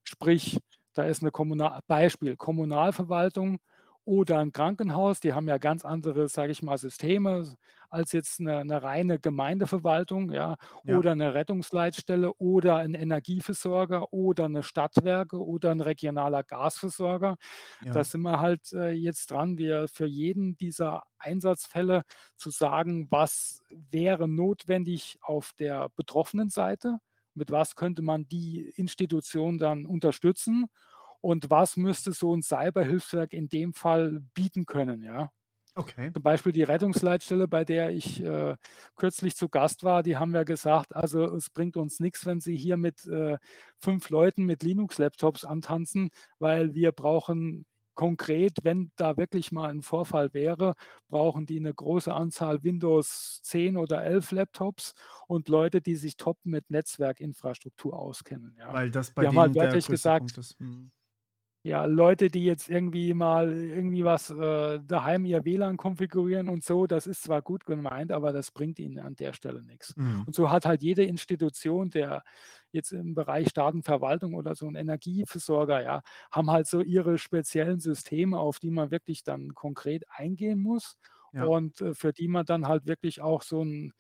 Sprich, 0.05 0.59
da 0.95 1.05
ist 1.05 1.23
'ne 1.23 1.31
Kommunal 1.33 1.81
Beispiel, 1.87 2.37
Kommunalverwaltung 2.37 3.61
oder 4.05 4.41
'n 4.41 4.53
Krankenhaus, 4.53 5.21
die 5.21 5.33
haben 5.35 5.49
ja 5.49 5.59
ganz 5.59 5.85
andere, 5.85 6.29
sage 6.29 6.53
ich 6.53 6.63
mal, 6.63 6.79
Systeme 6.79 7.57
als 7.91 8.13
jetzt 8.13 8.41
'ne 8.41 8.65
'ne 8.65 8.83
reine 8.83 9.19
Gemeindeverwaltung, 9.21 10.33
ja, 10.33 10.57
Ja, 10.85 11.01
oder 11.01 11.15
'ne 11.15 11.35
Rettungsleitstelle 11.35 12.33
oder 12.35 12.81
'n 12.83 12.95
Energieversorger 12.95 14.13
oder 14.13 14.49
'ne 14.49 14.63
Stadtwerke 14.63 15.45
oder 15.45 15.73
'n 15.73 15.81
regionaler 15.81 16.43
Gasversorger. 16.45 17.37
Da 17.93 18.05
ja. 18.05 18.05
sind 18.05 18.23
wir 18.23 18.41
halt, 18.41 18.73
äh, 18.73 18.91
jetzt 18.93 19.31
dran, 19.31 19.59
wir 19.59 19.89
für 19.89 20.07
jeden 20.07 20.57
dieser 20.57 21.05
Einsatzfälle 21.19 22.03
zu 22.37 22.51
sagen, 22.51 23.09
was 23.11 23.61
wäre 23.71 24.29
notwendig 24.29 25.19
auf 25.23 25.53
der 25.59 25.89
betroffenen 25.97 26.51
Seite? 26.51 26.99
Mit 27.35 27.51
was 27.51 27.77
könnte 27.77 28.03
man 28.03 28.29
die 28.29 28.73
Institution 28.77 29.59
dann 29.59 29.87
unterstützen? 29.87 30.67
Und 31.23 31.51
was 31.51 31.77
müsste 31.77 32.13
so 32.13 32.35
'n 32.35 32.43
Cyberhilfswerk 32.43 33.33
in 33.35 33.49
dem 33.49 33.75
Fall 33.75 34.21
bieten 34.35 34.67
können, 34.67 35.03
ja? 35.05 35.31
Okay. 35.77 36.13
Zum 36.13 36.23
Beispiel 36.25 36.53
die 36.53 36.65
Rettungsleitstelle, 36.65 37.47
bei 37.47 37.65
der 37.65 37.91
ich, 37.91 38.21
äh, 38.23 38.57
kürzlich 38.97 39.37
zu 39.37 39.49
Gast 39.49 39.85
war, 39.85 40.03
die 40.03 40.17
haben 40.17 40.35
ja 40.35 40.43
gesagt: 40.43 40.97
„Also, 40.97 41.25
es 41.37 41.51
bringt 41.51 41.77
uns 41.77 42.01
nix, 42.01 42.27
wenn 42.27 42.41
Sie 42.41 42.57
hier 42.57 42.77
mit, 42.77 43.07
äh, 43.07 43.39
5 43.79 44.11
Leuten 44.11 44.45
mit 44.45 44.63
Linux-Laptops 44.65 45.45
antanzen, 45.45 46.11
weil 46.41 46.75
wir 46.75 46.91
brauchen 46.93 47.65
konkret, 47.95 48.59
wenn 48.65 48.91
da 48.97 49.17
wirklich 49.19 49.53
mal 49.53 49.71
'n 49.71 49.83
Vorfall 49.83 50.33
wäre, 50.35 50.75
brauchen 51.09 51.47
die 51.47 51.61
'ne 51.61 51.73
große 51.75 52.13
Anzahl 52.13 52.65
Windows 52.65 53.41
10 53.43 53.77
oder 53.77 54.03
11 54.05 54.33
Laptops 54.33 54.95
und 55.29 55.49
Leute, 55.49 55.81
die 55.81 55.95
sich 55.97 56.17
top 56.17 56.39
mit 56.45 56.71
Netzwerkinfrastruktur 56.71 57.97
auskennen“, 57.99 58.55
ja. 58.59 58.75
Weil 58.75 58.91
das 58.91 59.11
bei 59.13 59.23
Die 59.23 59.27
haben 59.29 59.39
halt 59.39 59.53
Punkt 59.53 59.69
gesagt 59.89 60.39
ist. 60.39 60.57
Ja, 61.65 61.85
Leute, 61.85 62.31
die 62.31 62.47
jetzt 62.47 62.71
irgendwie 62.71 63.13
mal 63.13 63.53
irgendwie 63.53 64.03
was, 64.03 64.31
äh, 64.31 64.81
daheim 64.83 65.27
ihr 65.27 65.45
WLAN 65.45 65.77
konfigurieren 65.77 66.49
und 66.49 66.65
so, 66.65 66.87
das 66.87 67.07
ist 67.07 67.23
zwar 67.23 67.43
gut 67.43 67.67
gemeint, 67.67 68.13
aber 68.13 68.33
das 68.33 68.51
bringt 68.51 68.79
ihnen 68.79 68.99
an 68.99 69.15
der 69.15 69.35
Stelle 69.35 69.63
nix. 69.63 69.95
Mhm. 69.97 70.25
Und 70.25 70.35
so 70.35 70.51
hat 70.51 70.65
halt 70.65 70.83
jede 70.83 71.05
Institution, 71.05 71.91
der 71.91 72.23
jetzt 72.73 72.93
im 72.93 73.15
Bereich 73.15 73.51
Staatenverwaltung 73.51 74.33
oder 74.37 74.55
so 74.55 74.67
'n 74.69 74.75
Energieversorger, 74.75 75.83
ja, 75.83 76.01
haben 76.33 76.51
halt 76.51 76.67
so 76.67 76.81
ihre 76.81 77.19
speziellen 77.19 77.79
Systeme, 77.79 78.39
auf 78.39 78.59
die 78.59 78.71
man 78.71 78.91
wirklich 78.91 79.23
dann 79.23 79.55
konkret 79.55 80.05
eingehen 80.09 80.61
muss 80.61 80.97
Ja. 81.33 81.51
und, 81.51 81.83
äh, 81.83 81.93
für 81.95 82.15
die 82.15 82.29
man 82.29 82.47
dann 82.47 82.69
halt 82.69 82.87
wirklich 82.87 83.21
auch 83.21 83.43
so 83.43 83.61
'n 83.61 83.93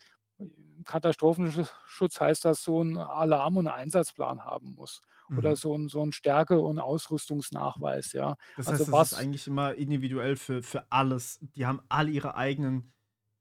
Katastrophenschutz 0.87 2.18
heißt 2.20 2.46
das, 2.46 2.62
so 2.62 2.81
'n 2.81 2.96
Alarm 2.96 3.59
und 3.59 3.66
Einsatzplan 3.68 4.46
haben 4.46 4.73
muss. 4.77 5.03
Oder 5.34 5.54
Mhm. 5.54 5.56
so 5.56 5.76
ein, 5.76 5.88
so 5.88 6.02
ein 6.04 6.12
Stärke- 6.12 6.60
und 6.60 6.78
Ausrüstungsnachweis, 6.80 8.12
ja. 8.12 8.36
Das 8.56 8.70
heißt, 8.70 8.86
Also 8.86 8.88
das 8.88 9.00
ist 9.00 9.12
was 9.12 9.14
eigentlich 9.14 9.46
immer 9.46 9.74
individuell 9.74 10.36
für 10.36 10.62
für 10.62 10.90
alles. 10.92 11.38
Die 11.40 11.66
haben 11.66 11.80
alle 11.88 12.10
ihre 12.10 12.34
eigenen, 12.36 12.92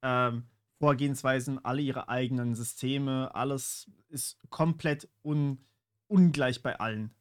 ähm, 0.04 0.50
Vorgehensweisen, 0.82 1.64
alle 1.66 1.82
ihre 1.82 2.08
eigenen 2.10 2.56
Systeme. 2.56 3.36
Alles 3.36 3.92
ist 4.08 4.38
komplett 4.50 5.10
un 5.24 5.66
ungleich 6.08 6.64
bei 6.64 6.80
allen. 6.80 7.16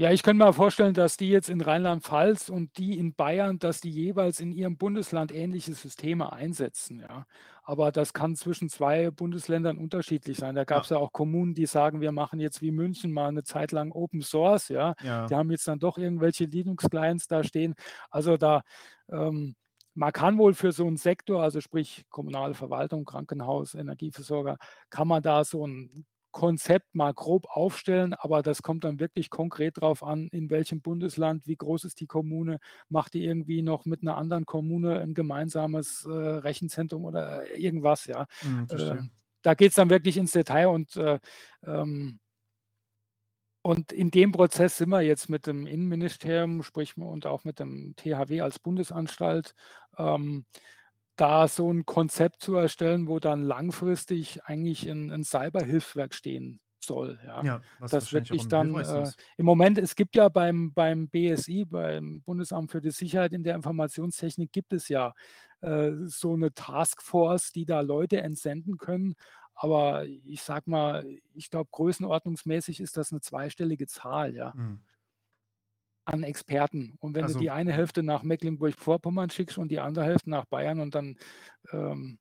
Ja, 0.00 0.12
ich 0.12 0.22
könnte 0.22 0.44
mir 0.44 0.52
vorstellen, 0.52 0.94
dass 0.94 1.16
die 1.16 1.28
jetzt 1.28 1.50
in 1.50 1.60
Rheinland-Pfalz 1.60 2.50
und 2.50 2.78
die 2.78 2.96
in 3.00 3.14
Bayern, 3.16 3.58
dass 3.58 3.80
die 3.80 3.90
jeweils 3.90 4.38
in 4.38 4.52
ihrem 4.52 4.76
Bundesland 4.78 5.32
ähnliche 5.34 5.74
Systeme 5.74 6.32
einsetzen, 6.32 7.00
ja. 7.00 7.26
Aber 7.64 7.90
das 7.90 8.12
kann 8.12 8.36
zwischen 8.36 8.68
2 8.68 9.10
Bundesländern 9.10 9.76
unterschiedlich 9.76 10.38
sein. 10.38 10.54
Da 10.54 10.62
gab 10.62 10.84
Ja. 10.84 10.84
es 10.84 10.90
ja 10.90 10.98
auch 10.98 11.10
Kommunen, 11.12 11.52
die 11.54 11.66
sagen: 11.66 12.00
„Wir 12.00 12.12
machen 12.12 12.38
jetzt 12.38 12.62
wie 12.62 12.70
München 12.70 13.10
mal 13.10 13.26
eine 13.26 13.42
Zeit 13.42 13.72
lang 13.72 13.90
Open 13.90 14.22
Source“, 14.22 14.68
ja. 14.68 14.94
Ja. 15.00 15.28
Die 15.28 15.34
haben 15.34 15.50
jetzt 15.50 15.66
dann 15.66 15.80
doch 15.80 15.98
irgendwelche 15.98 16.44
Linux-Clients 16.44 17.26
da 17.26 17.42
stehen. 17.42 17.74
Also, 18.08 18.36
da 18.36 18.62
ähm, 19.10 19.56
man 19.94 20.12
kann 20.12 20.38
wohl 20.38 20.54
für 20.54 20.70
so 20.70 20.86
einen 20.86 20.96
Sektor, 20.96 21.42
also 21.42 21.60
sprich 21.60 22.04
kommunale 22.08 22.54
Verwaltung, 22.54 23.04
Krankenhaus, 23.04 23.74
Energieversorger, 23.74 24.58
kann 24.90 25.08
man 25.08 25.22
da 25.24 25.42
so 25.42 25.66
ein 25.66 26.06
Konzept 26.32 26.94
mal 26.94 27.12
grob 27.14 27.46
aufstellen, 27.48 28.14
aber 28.14 28.42
das 28.42 28.62
kommt 28.62 28.84
dann 28.84 29.00
wirklich 29.00 29.30
konkret 29.30 29.80
drauf 29.80 30.02
an, 30.02 30.28
in 30.28 30.50
welchem 30.50 30.80
Bundesland, 30.82 31.46
wie 31.46 31.56
groß 31.56 31.84
ist 31.84 32.00
die 32.00 32.06
Kommune, 32.06 32.58
macht 32.88 33.14
die 33.14 33.24
irgendwie 33.24 33.62
noch 33.62 33.84
mit 33.86 34.02
einer 34.02 34.16
anderen 34.16 34.46
Kommune 34.46 35.00
ein 35.00 35.14
gemeinsames, 35.14 36.04
äh, 36.06 36.10
Rechenzentrum 36.10 37.04
oder 37.04 37.56
irgendwas, 37.56 38.06
ja. 38.06 38.26
Mhm, 38.42 38.66
Äh, 38.70 38.96
da 39.42 39.54
geht's 39.54 39.76
dann 39.76 39.90
wirklich 39.90 40.16
ins 40.16 40.32
Detail 40.32 40.68
und, 40.68 40.96
äh, 40.96 41.18
ähm 41.64 42.18
und 43.62 43.92
in 43.92 44.10
dem 44.10 44.32
Prozess 44.32 44.78
sind 44.78 44.88
wir 44.90 45.02
jetzt 45.02 45.28
mit 45.28 45.46
dem 45.46 45.66
Innenministerium, 45.66 46.62
sprich 46.62 46.96
und 46.96 47.26
auch 47.26 47.44
mit 47.44 47.58
dem 47.58 47.94
THW 47.96 48.40
als 48.40 48.58
Bundesanstalt, 48.58 49.54
ähm, 49.98 50.46
da 51.20 51.48
so 51.48 51.70
ein 51.72 51.84
Konzept 51.86 52.42
zu 52.42 52.54
erstellen, 52.56 53.08
wo 53.08 53.18
dann 53.20 53.42
langfristig 53.42 54.44
eigentlich 54.44 54.88
ein 54.88 55.10
'n 55.10 55.24
Cyberhilfswerk 55.24 56.14
stehen 56.14 56.60
soll, 56.84 57.18
ja. 57.26 57.46
Ja, 57.46 57.64
was 57.78 57.98
Das 58.00 58.12
wirklich 58.12 58.48
dann, 58.48 58.78
äh 58.80 59.12
im 59.38 59.46
Moment 59.46 59.78
es 59.78 59.94
gibt 59.96 60.14
ja 60.16 60.28
beim 60.28 60.72
beim 60.74 61.08
BSI, 61.08 61.64
beim 61.64 62.22
Bundesamt 62.22 62.70
für 62.70 62.80
die 62.82 62.90
Sicherheit 62.90 63.32
in 63.32 63.44
der 63.44 63.54
Informationstechnik 63.56 64.52
gibt 64.52 64.72
es 64.74 64.88
ja, 64.88 65.14
äh, 65.62 65.92
so 66.06 66.34
eine 66.34 66.52
Taskforce, 66.54 67.52
die 67.52 67.64
da 67.66 67.80
Leute 67.80 68.20
entsenden 68.22 68.76
können. 68.78 69.14
Aber 69.54 70.06
ich 70.06 70.42
sage 70.42 70.70
mal, 70.70 71.06
ich 71.34 71.50
glaube, 71.50 71.68
größenordnungsmäßig 71.72 72.80
ist 72.80 72.96
das 72.96 73.10
eine 73.12 73.20
zweistellige 73.20 73.86
Zahl, 73.86 74.34
ja, 74.36 74.54
Mhm. 74.54 74.82
An 76.08 76.22
Experten. 76.24 76.96
Und 77.00 77.14
wenn 77.14 77.26
du 77.26 77.32
Also 77.32 77.34
die 77.34 77.50
eine 77.50 77.72
Hälfte 77.72 78.02
nach 78.02 78.22
Mecklenburg-Vorpommern 78.22 79.30
schickst 79.30 79.58
und 79.58 79.70
die 79.70 79.80
andere 79.80 80.04
Hälfte 80.04 80.30
nach 80.30 80.46
Bayern 80.46 80.80
und 80.80 80.94
dann, 80.94 81.16
ähm 81.72 82.18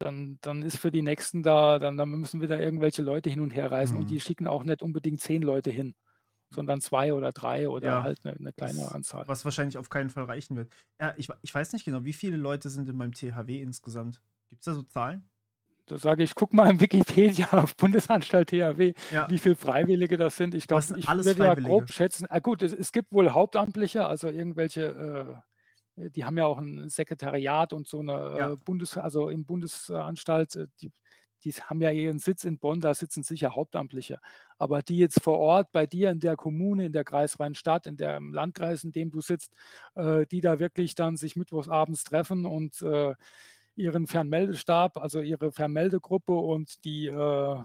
dann 0.00 0.38
dann 0.42 0.62
ist 0.62 0.78
für 0.78 0.90
die 0.92 1.02
Nächsten 1.02 1.42
da 1.44 1.78
dann 1.78 1.96
dann 1.98 2.10
müssen 2.10 2.40
wieder 2.42 2.60
irgendwelche 2.60 3.02
Leute 3.02 3.30
hin 3.30 3.40
und 3.40 3.50
her 3.52 3.70
reisen 3.72 3.98
und 3.98 4.08
Mhm. 4.08 4.10
die 4.10 4.20
schicken 4.20 4.48
auch 4.48 4.64
nicht 4.64 4.82
unbedingt 4.82 5.20
10 5.20 5.42
Leute 5.42 5.70
hin, 5.70 5.94
sondern 6.50 6.80
2 6.82 7.14
oder 7.14 7.32
3 7.32 7.68
oder 7.70 8.02
Ja, 8.02 8.04
halt 8.04 8.20
eine 8.24 8.36
'ne 8.40 8.52
kleinere 8.54 8.92
das 8.92 8.94
Anzahl. 8.94 9.26
was 9.26 9.44
wahrscheinlich 9.44 9.78
auf 9.78 9.88
keinen 9.90 10.10
Fall 10.10 10.24
reichen 10.24 10.56
wird. 10.56 10.72
Ja, 11.00 11.14
ich 11.18 11.28
ich 11.42 11.54
weiß 11.54 11.72
nicht 11.72 11.84
genau, 11.84 12.04
wie 12.04 12.12
viele 12.12 12.36
Leute 12.36 12.70
sind 12.70 12.88
denn 12.88 12.98
beim 12.98 13.12
THW 13.12 13.60
insgesamt? 13.62 14.22
Gibt's 14.50 14.66
da 14.66 14.74
so 14.74 14.82
Zahlen? 14.82 15.30
Da 15.90 15.98
sage 15.98 16.22
ich: 16.22 16.34
„Guck 16.34 16.52
mal 16.54 16.70
in 16.70 16.80
Wikipedia 16.80 17.48
auf 17.52 17.76
Bundesanstalt 17.76 18.50
THW, 18.50 18.92
Ja. 19.10 19.28
wie 19.28 19.38
viel 19.38 19.56
Freiwillige 19.56 20.16
das 20.16 20.36
sind.“ 20.36 20.54
Ich 20.54 20.66
glaube, 20.68 20.96
ich 20.98 21.08
alles 21.08 21.24
würde 21.24 21.42
ja 21.42 21.54
grob 21.56 21.90
schätzen 21.90 22.26
ah 22.30 22.38
gut, 22.40 22.62
es 22.62 22.72
es 22.72 22.92
gibt 22.92 23.12
wohl 23.12 23.30
Hauptamtliche, 23.30 24.06
also 24.06 24.28
irgendwelche, 24.28 24.82
äh 25.36 26.10
die 26.10 26.24
haben 26.24 26.38
ja 26.38 26.46
auch 26.46 26.58
ein 26.58 26.88
Sekretariat 26.88 27.72
und 27.74 27.86
so 27.88 28.00
eine 28.00 28.12
Ja. 28.34 28.50
äh, 28.54 28.56
Bundes 28.56 28.96
also 28.98 29.28
im 29.28 29.44
Bundesanstalt, 29.46 30.56
äh, 30.56 30.66
die 30.80 30.92
die 31.44 31.52
haben 31.52 31.80
ja 31.82 31.90
ihren 31.90 32.18
Sitz 32.18 32.44
in 32.44 32.58
Bonn, 32.58 32.80
da 32.82 32.94
sitzen 32.94 33.22
sicher 33.22 33.54
Hauptamtliche. 33.56 34.18
Aber 34.58 34.82
die 34.82 34.98
jetzt 34.98 35.22
vor 35.22 35.38
Ort 35.38 35.72
bei 35.72 35.86
dir 35.86 36.10
in 36.10 36.20
der 36.20 36.36
Kommune, 36.36 36.86
in 36.86 36.92
der 36.92 37.04
kreisfreien 37.04 37.54
Stadt, 37.54 37.86
in 37.86 37.96
dem 37.96 38.34
Landkreis, 38.34 38.84
in 38.84 38.92
dem 38.92 39.10
du 39.10 39.20
sitzt, 39.22 39.54
äh, 39.94 40.26
die 40.26 40.40
da 40.42 40.58
wirklich 40.60 40.94
dann 40.94 41.16
sich 41.16 41.36
mittwochs 41.36 41.68
abends 41.68 42.04
treffen 42.04 42.46
und, 42.46 42.82
äh, 42.82 43.14
ihren 43.80 44.06
Fernmeldestab, 44.06 44.96
also 44.98 45.20
ihre 45.20 45.52
Fernmeldegruppe 45.52 46.32
und 46.34 46.84
die, 46.84 47.06
äh, 47.08 47.56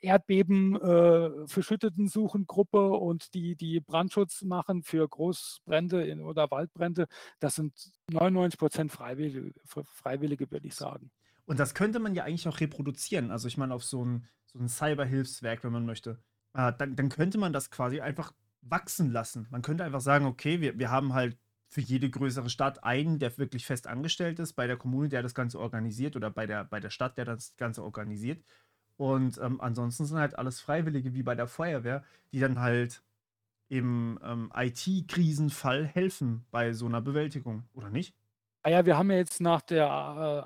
Erdbeben, 0.00 0.76
äh, 0.80 1.46
Verschütteten 1.48 2.08
suchen 2.08 2.46
Gruppe 2.46 2.90
und 2.92 3.34
die 3.34 3.56
die 3.56 3.80
Brandschutz 3.80 4.42
machen 4.42 4.82
für 4.82 5.08
Großbrände 5.08 6.04
in 6.06 6.20
oder 6.22 6.50
Waldbrände, 6.50 7.06
das 7.40 7.56
sind 7.56 7.74
99 8.10 8.92
Freiwillige 8.92 9.52
F 9.64 9.80
Freiwillige, 9.92 10.50
würde 10.50 10.68
ich 10.68 10.74
sagen. 10.76 11.10
Und 11.48 11.58
das 11.58 11.74
könnte 11.74 11.98
man 11.98 12.14
ja 12.14 12.24
eigentlich 12.24 12.48
auch 12.48 12.60
reproduzieren. 12.60 13.30
Also, 13.30 13.48
ich 13.48 13.56
meine, 13.58 13.74
auf 13.74 13.84
so 13.84 14.02
'n 14.04 14.26
so 14.46 14.58
'n 14.58 14.68
Cyberhilfswerk, 14.68 15.64
wenn 15.64 15.72
man 15.72 15.86
möchte. 15.86 16.22
Äh, 16.54 16.72
dann 16.78 16.96
dann 16.96 17.08
könnte 17.08 17.38
man 17.38 17.52
das 17.52 17.70
quasi 17.70 18.00
einfach 18.00 18.32
wachsen 18.60 19.10
lassen. 19.10 19.46
Man 19.50 19.62
könnte 19.62 19.84
einfach 19.84 20.00
sagen: 20.00 20.26
„Okay, 20.26 20.60
wir 20.60 20.78
wir 20.78 20.90
haben 20.90 21.14
halt 21.14 21.38
für 21.72 21.80
jede 21.82 22.10
größere 22.10 22.50
Stadt 22.50 22.84
einen, 22.84 23.18
der 23.20 23.36
wirklich 23.38 23.66
fest 23.66 23.88
angestellt 23.88 24.38
ist, 24.40 24.54
bei 24.54 24.66
der 24.68 24.76
Kommune, 24.78 25.08
der 25.10 25.22
das 25.22 25.34
Ganze 25.34 25.58
organisiert 25.60 26.16
oder 26.16 26.30
bei 26.30 26.46
der 26.46 26.64
bei 26.66 26.80
der 26.80 26.90
Stadt, 26.90 27.18
der 27.18 27.24
das 27.26 27.56
Ganze 27.58 27.82
organisiert. 27.84 28.44
Und, 28.98 29.38
ähm, 29.38 29.60
ansonsten 29.60 30.06
sind 30.06 30.18
halt 30.18 30.38
alles 30.38 30.60
Freiwillige 30.60 31.14
wie 31.14 31.22
bei 31.24 31.34
der 31.36 31.48
Feuerwehr, 31.48 32.04
die 32.32 32.40
dann 32.40 32.60
halt 32.60 33.04
im, 33.68 34.18
ähm, 34.24 34.52
IT-Krisenfall 34.56 35.86
helfen 35.86 36.46
bei 36.52 36.72
so 36.74 36.86
'ner 36.88 37.02
Bewältigung, 37.02 37.68
oder 37.74 37.90
nicht? 37.90 38.14
Ah 38.64 38.70
ja, 38.70 38.86
wir 38.86 38.96
haben 38.96 39.10
ja 39.10 39.16
jetzt 39.16 39.40
nach 39.40 39.60
der, 39.60 39.86
äh, 39.86 39.88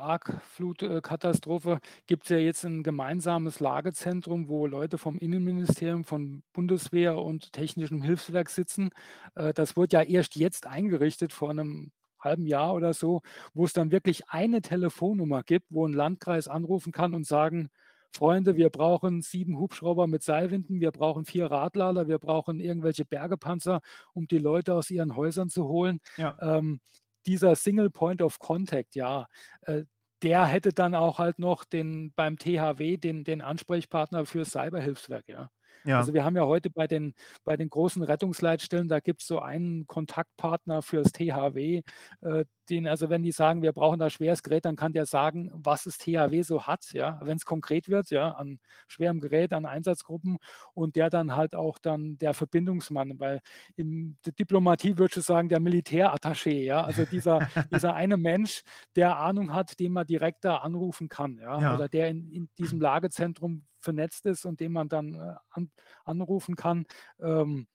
Argflut 0.02 0.83
äh, 0.83 1.02
Katastrophe 1.02 1.81
gibt's 2.07 2.31
ja 2.31 2.38
jetzt 2.38 2.64
'n 2.64 2.83
gemeinsames 2.83 3.61
Lagezentrum, 3.61 4.48
wo 4.48 4.66
Leute 4.66 4.96
vom 4.96 5.18
Innenministerium, 5.18 6.02
von 6.07 6.42
Bundeswehr 6.55 7.18
und 7.18 7.52
Technischem 7.52 8.00
Hilfswerk 8.00 8.48
sitzen. 8.48 8.88
Äh, 9.35 9.52
das 9.52 9.76
wurde 9.76 9.98
ja 9.98 10.02
erst 10.02 10.35
jetzt 10.35 10.66
eingerichtet 10.66 11.35
vor 11.35 11.52
'nem 11.52 11.92
halben 12.18 12.46
Jahr 12.46 12.72
oder 12.72 12.94
so, 12.94 13.20
wo 13.52 13.66
es 13.66 13.74
dann 13.74 13.90
wirklich 13.92 14.31
eine 14.31 14.62
Telefonnummer 14.62 15.42
gibt, 15.42 15.66
wo 15.68 15.85
'n 15.87 15.92
Landkreis 15.92 16.48
anrufen 16.48 16.92
kann 16.92 17.12
und 17.14 17.26
sagen: 17.26 17.68
„Freunde, 18.14 18.57
wir 18.57 18.70
brauchen 18.70 19.20
7 19.20 19.59
Hubschrauber 19.59 20.07
mit 20.07 20.22
Seilwinden, 20.22 20.81
wir 20.81 20.90
brauchen 20.90 21.26
4 21.26 21.50
Radlader, 21.50 22.09
wir 22.09 22.18
brauchen 22.18 22.61
irgendwelche 22.61 23.05
Bergepanzer, 23.05 23.83
um 24.14 24.26
die 24.26 24.38
Leute 24.38 24.72
aus 24.72 24.90
ihren 24.90 25.16
Häusern 25.16 25.50
zu 25.50 25.68
holen.“ 25.68 26.00
Ja. 26.16 26.40
Ähm, 26.40 26.81
dieser 27.26 27.54
Single 27.56 27.90
Point 27.90 28.22
of 28.22 28.38
Contact, 28.38 28.94
ja, 28.96 29.26
äh, 29.62 29.84
der 30.22 30.46
hätte 30.46 30.72
dann 30.72 30.94
auch 30.94 31.18
halt 31.18 31.38
noch 31.38 31.64
den 31.64 32.12
beim 32.16 32.38
THW 32.38 32.96
den 32.96 33.24
den 33.24 33.42
Ansprechpartner 33.42 34.26
fürs 34.26 34.50
Cyberhilfswerk, 34.52 35.24
ja. 35.28 35.50
Ja. 35.84 35.98
Also, 35.98 36.14
wir 36.14 36.24
haben 36.24 36.36
ja 36.36 36.44
heute 36.46 36.70
bei 36.70 36.86
den 36.86 37.14
bei 37.44 37.56
den 37.56 37.70
großen 37.70 38.02
Rettungsleitstellen, 38.02 38.88
da 38.88 39.00
gibt's 39.00 39.26
so 39.26 39.40
einen 39.40 39.86
Kontaktpartner 39.86 40.82
fürs 40.82 41.12
THW, 41.12 41.82
äh, 42.22 42.44
den 42.70 42.87
also, 42.88 43.11
wenn 43.11 43.22
die 43.22 43.33
sagen: 43.33 43.62
„Wir 43.62 43.72
brauchen 43.72 43.98
da 43.98 44.11
schweres 44.11 44.42
Gerät“, 44.42 44.64
dann 44.64 44.76
kann 44.76 44.92
der 44.92 45.07
sagen, 45.07 45.50
was 45.55 45.85
das 45.85 45.98
THW 45.98 46.42
so 46.42 46.66
hat, 46.66 46.92
ja, 46.92 47.20
wenn's 47.22 47.44
konkret 47.44 47.88
wird, 47.88 48.11
ja, 48.11 48.31
an 48.33 48.59
schwerem 48.88 49.20
Gerät, 49.20 49.52
an 49.52 49.66
Einsatzgruppen 49.66 50.38
und 50.74 50.96
der 50.96 51.11
dann 51.11 51.37
halt 51.37 51.55
auch 51.55 51.79
dann 51.79 52.18
der 52.18 52.35
Verbindungsmann, 52.35 53.18
weil 53.20 53.40
in 53.76 54.18
der 54.24 54.33
Diplomatie 54.33 54.98
würdest 54.98 55.16
du 55.18 55.20
sagen, 55.22 55.48
der 55.48 55.61
Militärattaché, 55.61 56.62
ja, 56.64 56.83
also 56.85 57.07
dieser 57.07 57.40
dieser 57.70 57.94
eine 57.94 58.16
Mensch, 58.16 58.62
der 58.96 59.16
Ahnung 59.18 59.52
hat, 59.55 59.79
den 59.81 59.92
man 59.92 60.07
direkt 60.07 60.44
da 60.44 60.59
anrufen 60.59 61.09
kann, 61.09 61.38
ja, 61.38 61.59
Ja. 61.59 61.66
oder 61.66 61.88
der 61.88 62.09
in 62.09 62.31
in 62.31 62.48
diesem 62.59 62.81
Lagezentrum 62.81 63.66
vernetzt 63.81 64.26
ist 64.26 64.44
und 64.46 64.61
den 64.61 64.72
man 64.72 64.88
dann, 64.88 65.14
äh, 65.14 65.35
an 65.50 65.70
anrufen 66.05 66.57
kann. 66.57 66.87
Ähm, 67.20 67.66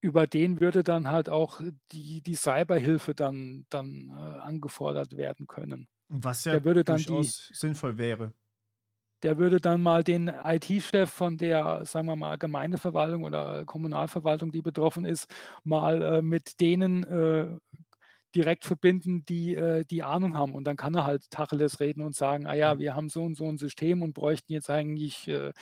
über 0.00 0.26
den 0.26 0.60
würde 0.60 0.84
dann 0.84 1.08
halt 1.10 1.28
auch 1.28 1.60
die 1.92 2.22
die 2.22 2.34
Cyberhilfe 2.36 3.14
dann 3.14 3.66
dann, 3.70 4.10
äh, 4.10 4.40
angefordert 4.40 5.16
werden 5.16 5.46
können. 5.46 5.88
Was 6.10 6.44
ja 6.44 6.56
Der 6.56 6.64
würde 6.64 6.84
dann 6.84 7.04
die 7.04 7.34
durchaus 7.34 7.48
sinnvoll 7.52 7.98
wäre. 7.98 8.32
der 9.22 9.36
würde 9.38 9.60
dann 9.60 9.82
mal 9.82 10.04
den 10.04 10.28
IT-Chef 10.28 11.10
von 11.10 11.36
der, 11.38 11.84
sagen 11.84 12.06
wir 12.06 12.14
mal, 12.16 12.38
Gemeindeverwaltung 12.38 13.24
oder 13.24 13.64
Kommunalverwaltung, 13.64 14.52
die 14.52 14.62
betroffen 14.62 15.04
ist, 15.04 15.26
mal, 15.64 16.02
äh, 16.02 16.22
mit 16.22 16.60
denen, 16.60 17.02
äh, 17.04 17.58
direkt 18.34 18.64
verbinden, 18.64 19.24
die, 19.26 19.54
äh, 19.54 19.84
die 19.84 20.02
Ahnung 20.02 20.36
haben. 20.36 20.54
Und 20.54 20.64
dann 20.64 20.76
kann 20.76 20.94
er 20.94 21.04
halt 21.04 21.30
Tacheles 21.30 21.80
reden 21.80 22.02
und 22.02 22.14
sagen: 22.16 22.46
„Ah 22.46 22.54
ja, 22.54 22.78
wir 22.78 22.94
haben 22.94 23.08
so 23.08 23.22
und 23.24 23.36
so 23.36 23.44
'n 23.46 23.58
System 23.58 24.02
und 24.02 24.14
bräuchten 24.14 24.52
jetzt 24.52 24.70
eigentlich, 24.70 25.28
äh, 25.28 25.52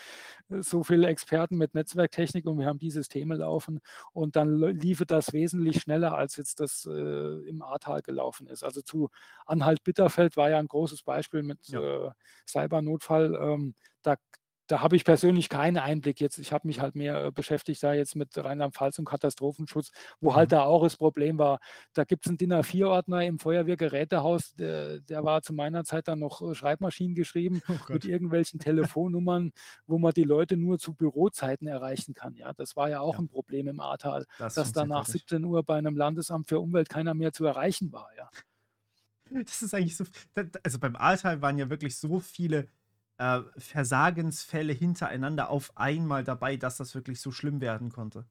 so 0.51 0.85
viele 0.85 1.09
Experten 1.09 1.57
mit 1.59 1.75
Netzwerktechnik 1.75 2.47
und 2.47 2.59
wir 2.59 2.67
haben 2.67 2.79
die 2.79 2.91
Systeme 2.91 3.37
laufen.“ 3.37 3.81
Und 4.13 4.37
dann 4.37 4.59
liefe 4.61 5.07
das 5.07 5.33
wesentlich 5.33 5.81
schneller, 5.83 6.17
als 6.17 6.37
jetzt 6.37 6.61
das, 6.61 6.87
äh, 6.87 7.49
im 7.49 7.63
Ahrtal 7.63 8.03
gelaufen 8.03 8.47
ist. 8.49 8.65
Also, 8.65 8.83
zu 8.83 9.11
Anhalt-Bitterfeld 9.47 10.37
war 10.37 10.51
ja 10.51 10.59
'n 10.61 10.69
großes 10.69 11.03
Beispiel 11.03 11.43
mit, 11.43 11.73
Ja. 11.73 11.81
äh, 11.81 12.11
Cybernotfall. 12.49 13.35
Ähm, 13.41 13.75
da 14.03 14.17
da 14.67 14.81
habe 14.81 14.97
ich 14.97 15.05
persönlich 15.05 15.49
keinen 15.49 15.79
Einblick 15.79 16.21
jetzt. 16.21 16.39
Ich 16.39 16.53
habe 16.53 16.67
mich 16.67 16.81
halt 16.81 16.95
mehr 16.95 17.27
äh, 17.27 17.31
beschäftigt 17.31 17.83
da 17.83 17.95
jetzt 17.95 18.17
mit 18.17 18.37
Rheinland-Pfalz 18.37 18.99
und 18.99 19.05
Katastrophenschutz, 19.05 19.91
wo 20.21 20.35
halt 20.35 20.51
mhm. 20.51 20.57
da 20.57 20.63
auch 20.65 20.83
das 20.83 20.97
Problem 20.97 21.39
war. 21.39 21.61
Da 21.93 22.05
gibt 22.05 22.27
es 22.27 22.31
einen 22.31 22.39
DIN 22.39 22.53
A4-Ordner 22.53 23.25
im 23.25 23.39
Feuerwehrgerätehaus, 23.39 24.55
der, 24.55 25.01
der, 25.01 25.25
war 25.25 25.43
zu 25.43 25.53
meiner 25.53 25.85
Zeit 25.85 26.09
dann 26.09 26.19
noch 26.19 26.43
äh, 26.43 26.55
Schreibmaschinen 26.55 27.15
geschrieben 27.15 27.63
oh 27.69 27.93
mit 27.93 28.05
irgendwelchen 28.05 28.61
Telefonnummern, 28.61 29.53
wo 29.87 29.99
man 29.99 30.13
die 30.13 30.25
Leute 30.25 30.57
nur 30.57 30.79
zu 30.79 30.95
Bürozeiten 30.95 31.67
erreichen 31.67 32.15
kann. 32.15 32.35
Ja, 32.35 32.53
das 32.53 32.77
war 32.77 32.89
ja 32.89 33.01
auch 33.01 33.15
ja. 33.15 33.21
ein 33.21 33.29
Problem 33.29 33.69
im 33.69 33.81
Ahrtal, 33.81 34.27
das 34.39 34.55
dass 34.55 34.73
da 34.73 34.85
nach 34.85 35.07
17 35.07 35.45
Uhr 35.45 35.63
bei 35.63 35.77
einem 35.77 35.97
Landesamt 35.97 36.49
für 36.49 36.61
Umwelt 36.61 36.89
keiner 36.89 37.15
mehr 37.15 37.33
zu 37.33 37.45
erreichen 37.45 37.93
war. 37.93 38.11
Ja. 38.17 38.31
Das 39.31 39.63
ist 39.63 39.75
eigentlich 39.75 39.97
so. 39.97 40.05
Also 40.63 40.79
beim 40.79 40.97
Ahrtal 40.97 41.43
waren 41.43 41.59
ja 41.59 41.69
wirklich 41.69 41.97
so 41.97 42.21
viele 42.21 42.69
äh, 43.19 43.41
Versagensfälle 43.57 44.73
hintereinander 44.73 45.51
auf 45.51 45.73
einmal 45.77 46.25
dabei, 46.25 46.57
dass 46.57 46.77
das 46.77 46.95
wirklich 46.95 47.21
so 47.21 47.31
schlimm 47.31 47.61
werden 47.61 47.91
konnte. 47.91 48.27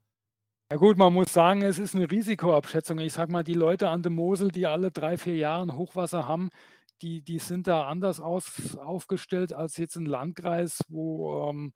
Ja 0.71 0.77
gut, 0.77 0.97
man 0.97 1.13
muss 1.13 1.31
sagen, 1.31 1.61
es 1.61 1.77
ist 1.77 1.95
eine 1.95 2.09
Risikoabschätzung. 2.09 2.97
Ich 2.99 3.13
sage 3.13 3.31
mal, 3.31 3.43
die 3.43 3.53
Leute 3.53 3.89
an 3.89 4.01
der 4.01 4.11
Mosel, 4.11 4.49
die 4.49 4.65
alle 4.65 4.89
drei, 4.89 5.17
vier 5.17 5.35
Jahre 5.35 5.75
Hochwasser 5.77 6.27
haben, 6.27 6.49
die, 7.01 7.21
die 7.21 7.39
sind 7.39 7.67
da 7.67 7.87
anders 7.87 8.19
aus, 8.19 8.75
aufgestellt 8.77 9.53
als 9.53 9.77
jetzt 9.77 9.95
ein 9.95 10.05
Landkreis, 10.05 10.79
wo 10.87 11.49
ähm, 11.49 11.73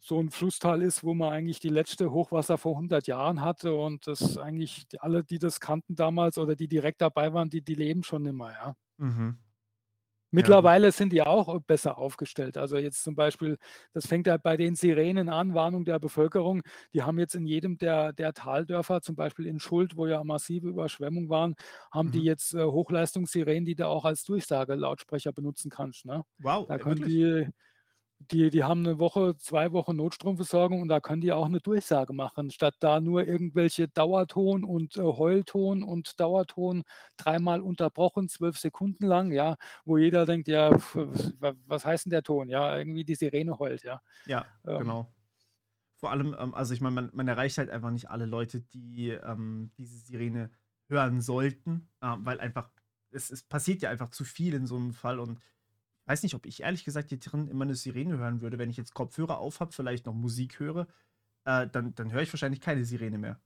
so 0.00 0.18
ein 0.18 0.30
Flusstal 0.30 0.82
ist, 0.82 1.04
wo 1.04 1.14
man 1.14 1.32
eigentlich 1.32 1.60
die 1.60 1.68
letzte 1.68 2.10
Hochwasser 2.10 2.58
vor 2.58 2.72
100 2.72 3.06
Jahren 3.06 3.42
hatte 3.42 3.74
und 3.74 4.06
das 4.06 4.38
eigentlich 4.38 4.86
alle, 4.98 5.22
die 5.22 5.38
das 5.38 5.60
kannten 5.60 5.94
damals 5.94 6.38
oder 6.38 6.56
die 6.56 6.68
direkt 6.68 7.02
dabei 7.02 7.32
waren, 7.32 7.50
die, 7.50 7.62
die 7.62 7.74
leben 7.74 8.02
schon 8.02 8.26
immer, 8.26 8.50
ja. 8.52 8.74
Mhm. 8.96 9.38
Mittlerweile 10.30 10.92
sind 10.92 11.12
die 11.12 11.22
auch 11.22 11.60
besser 11.62 11.98
aufgestellt. 11.98 12.56
Also 12.56 12.76
jetzt 12.76 13.02
zum 13.02 13.14
Beispiel, 13.14 13.58
das 13.92 14.06
fängt 14.06 14.26
ja 14.26 14.36
bei 14.36 14.56
den 14.56 14.76
Sirenen 14.76 15.28
an, 15.28 15.54
Warnung 15.54 15.84
der 15.84 15.98
Bevölkerung. 15.98 16.62
Die 16.94 17.02
haben 17.02 17.18
jetzt 17.18 17.34
in 17.34 17.46
jedem 17.46 17.78
der, 17.78 18.12
der 18.12 18.32
Taldörfer, 18.32 19.02
zum 19.02 19.16
Beispiel 19.16 19.46
in 19.46 19.58
Schuld, 19.58 19.96
wo 19.96 20.06
ja 20.06 20.22
massive 20.22 20.68
Überschwemmungen 20.68 21.28
waren, 21.30 21.56
haben 21.90 22.12
die 22.12 22.20
mhm. 22.20 22.24
jetzt 22.24 22.54
äh, 22.54 22.64
Hochleistungssirenen, 22.64 23.64
die 23.64 23.74
du 23.74 23.88
auch 23.88 24.04
als 24.04 24.24
Durchsagelautsprecher 24.24 25.32
benutzen 25.32 25.70
kannst. 25.70 26.06
Ne? 26.06 26.24
Wow, 26.38 26.66
Da 26.68 26.78
können 26.78 27.04
die, 27.04 27.48
die, 28.20 28.50
die 28.50 28.64
haben 28.64 28.86
eine 28.86 28.98
Woche, 28.98 29.36
zwei 29.38 29.72
Wochen 29.72 29.96
Notstromversorgung 29.96 30.82
und 30.82 30.88
da 30.88 31.00
können 31.00 31.22
die 31.22 31.32
auch 31.32 31.46
eine 31.46 31.60
Durchsage 31.60 32.12
machen, 32.12 32.50
statt 32.50 32.74
da 32.80 33.00
nur 33.00 33.26
irgendwelche 33.26 33.88
Dauerton 33.88 34.62
und 34.62 34.96
äh, 34.96 35.02
Heulton 35.02 35.82
und 35.82 36.20
Dauerton 36.20 36.82
dreimal 37.16 37.62
unterbrochen, 37.62 38.28
zwölf 38.28 38.58
Sekunden 38.58 39.06
lang, 39.06 39.32
ja, 39.32 39.56
wo 39.84 39.96
jeder 39.96 40.26
denkt, 40.26 40.48
ja, 40.48 40.70
was 41.66 41.84
heißt 41.84 42.06
denn 42.06 42.10
der 42.10 42.22
Ton? 42.22 42.48
Ja, 42.48 42.76
irgendwie 42.76 43.04
die 43.04 43.14
Sirene 43.14 43.58
heult, 43.58 43.82
ja. 43.84 44.02
Ja, 44.26 44.44
ähm, 44.66 44.78
genau. 44.78 45.14
Vor 45.96 46.10
allem, 46.10 46.36
ähm, 46.38 46.54
also 46.54 46.74
ich 46.74 46.80
meine, 46.80 46.94
man, 46.94 47.10
man, 47.12 47.28
erreicht 47.28 47.58
halt 47.58 47.70
einfach 47.70 47.90
nicht 47.90 48.10
alle 48.10 48.26
Leute, 48.26 48.60
die 48.60 49.10
ähm, 49.10 49.70
diese 49.76 49.98
Sirene 49.98 50.50
hören 50.88 51.20
sollten, 51.20 51.88
äh, 52.00 52.16
weil 52.18 52.38
einfach, 52.40 52.70
es, 53.10 53.30
es 53.30 53.42
passiert 53.42 53.82
ja 53.82 53.90
einfach 53.90 54.10
zu 54.10 54.24
viel 54.24 54.54
in 54.54 54.66
so 54.66 54.76
einem 54.76 54.92
Fall 54.92 55.18
und 55.18 55.40
weiß 56.10 56.24
nicht, 56.24 56.34
ob 56.34 56.44
ich 56.44 56.62
ehrlich 56.62 56.84
gesagt 56.84 57.10
hier 57.10 57.20
drin 57.20 57.46
immer 57.46 57.64
eine 57.64 57.76
Sirene 57.76 58.18
hören 58.18 58.40
würde. 58.40 58.58
Wenn 58.58 58.68
ich 58.68 58.76
jetzt 58.76 58.94
Kopfhörer 58.94 59.38
auf 59.38 59.60
habe, 59.60 59.72
vielleicht 59.72 60.06
noch 60.06 60.12
Musik 60.12 60.58
höre, 60.58 60.88
äh, 61.44 61.68
dann, 61.68 61.94
dann 61.94 62.10
höre 62.10 62.22
ich 62.22 62.32
wahrscheinlich 62.32 62.60
keine 62.60 62.84
Sirene 62.84 63.16
mehr. 63.16 63.38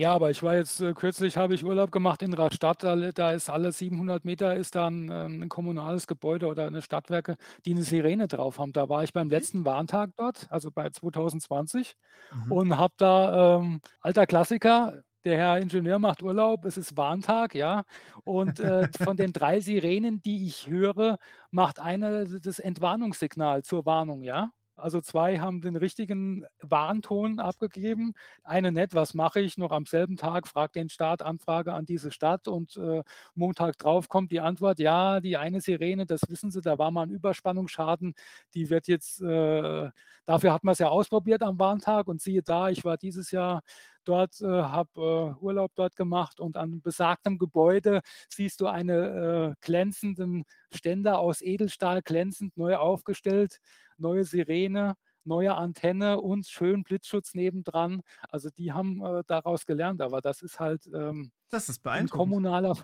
Ja, 0.00 0.12
aber 0.12 0.30
ich 0.30 0.42
war 0.42 0.56
jetzt 0.56 0.80
äh, 0.80 0.92
kürzlich, 0.94 1.36
habe 1.36 1.54
ich 1.54 1.64
Urlaub 1.64 1.92
gemacht 1.92 2.22
in 2.22 2.34
Rastatt, 2.34 2.82
da, 2.82 2.96
da 3.12 3.32
ist 3.32 3.48
alle 3.48 3.70
700 3.70 4.24
Meter 4.24 4.56
ist 4.56 4.74
da 4.74 4.88
ein, 4.88 5.10
ähm, 5.10 5.42
ein, 5.42 5.48
kommunales 5.48 6.08
Gebäude 6.08 6.48
oder 6.48 6.66
eine 6.66 6.82
Stadtwerke, 6.82 7.36
die 7.64 7.70
eine 7.70 7.82
Sirene 7.82 8.26
drauf 8.26 8.58
haben. 8.58 8.72
Da 8.72 8.88
war 8.88 9.04
ich 9.04 9.12
beim 9.12 9.30
letzten 9.30 9.64
Warntag 9.64 10.10
dort, 10.16 10.48
also 10.50 10.72
bei 10.72 10.90
2020 10.90 11.94
mhm. 12.34 12.52
und 12.52 12.76
habe 12.76 12.94
da 12.98 13.58
ähm, 13.58 13.80
alter 14.00 14.26
Klassiker, 14.26 15.02
der 15.26 15.36
Herr 15.38 15.58
Ingenieur 15.58 15.98
macht 15.98 16.22
Urlaub, 16.22 16.64
es 16.64 16.76
ist 16.76 16.96
Warntag, 16.96 17.54
ja. 17.56 17.82
Und 18.24 18.60
äh, 18.60 18.88
von 19.02 19.16
den 19.16 19.32
drei 19.32 19.60
Sirenen, 19.60 20.22
die 20.22 20.46
ich 20.46 20.68
höre, 20.68 21.18
macht 21.50 21.80
eine 21.80 22.40
das 22.40 22.60
Entwarnungssignal 22.60 23.64
zur 23.64 23.84
Warnung, 23.86 24.22
ja. 24.22 24.52
Also 24.76 25.00
zwei 25.00 25.38
haben 25.38 25.62
den 25.62 25.74
richtigen 25.74 26.44
Warnton 26.60 27.40
abgegeben, 27.40 28.12
eine 28.44 28.70
nicht, 28.72 28.94
was 28.94 29.14
mache 29.14 29.40
ich 29.40 29.56
noch 29.56 29.72
am 29.72 29.86
selben 29.86 30.16
Tag, 30.16 30.46
fragt 30.46 30.76
den 30.76 30.90
Staat, 30.90 31.22
Anfrage 31.22 31.72
an 31.72 31.86
diese 31.86 32.12
Stadt 32.12 32.46
und 32.46 32.76
äh, 32.76 33.02
Montag 33.34 33.78
drauf 33.78 34.08
kommt 34.10 34.30
die 34.32 34.40
Antwort, 34.40 34.78
ja, 34.78 35.20
die 35.20 35.38
eine 35.38 35.62
Sirene, 35.62 36.04
das 36.04 36.20
wissen 36.28 36.50
Sie, 36.50 36.60
da 36.60 36.78
war 36.78 36.90
mal 36.90 37.04
ein 37.04 37.10
Überspannungsschaden, 37.10 38.14
die 38.54 38.68
wird 38.68 38.86
jetzt, 38.86 39.22
äh, 39.22 39.90
dafür 40.26 40.52
hat 40.52 40.62
man 40.62 40.72
es 40.74 40.78
ja 40.78 40.88
ausprobiert 40.88 41.42
am 41.42 41.58
Warntag 41.58 42.06
und 42.06 42.20
siehe 42.20 42.42
da, 42.42 42.68
ich 42.68 42.84
war 42.84 42.98
dieses 42.98 43.30
Jahr 43.30 43.62
dort, 44.08 44.40
äh, 44.40 44.46
habe 44.46 45.36
äh, 45.40 45.44
Urlaub 45.44 45.72
dort 45.74 45.96
gemacht 45.96 46.40
und 46.40 46.56
an 46.56 46.80
besagtem 46.80 47.38
Gebäude 47.38 48.00
siehst 48.28 48.60
du 48.60 48.66
eine 48.66 48.94
äh, 48.94 49.54
glänzenden 49.60 50.44
Ständer 50.72 51.18
aus 51.18 51.42
Edelstahl, 51.42 52.02
glänzend 52.02 52.56
neu 52.56 52.76
aufgestellt, 52.76 53.58
neue 53.98 54.24
Sirene, 54.24 54.94
neue 55.24 55.54
Antenne 55.54 56.20
und 56.20 56.46
schön 56.46 56.84
Blitzschutz 56.84 57.34
nebendran. 57.34 58.02
Also 58.28 58.50
die 58.50 58.72
haben 58.72 59.04
äh, 59.04 59.22
daraus 59.26 59.66
gelernt, 59.66 60.00
aber 60.00 60.20
das 60.20 60.42
ist 60.42 60.60
halt 60.60 60.86
ähm, 60.86 61.32
das 61.50 61.68
ist 61.68 61.82
beeindruckend. 61.82 62.10
kommunaler, 62.10 62.76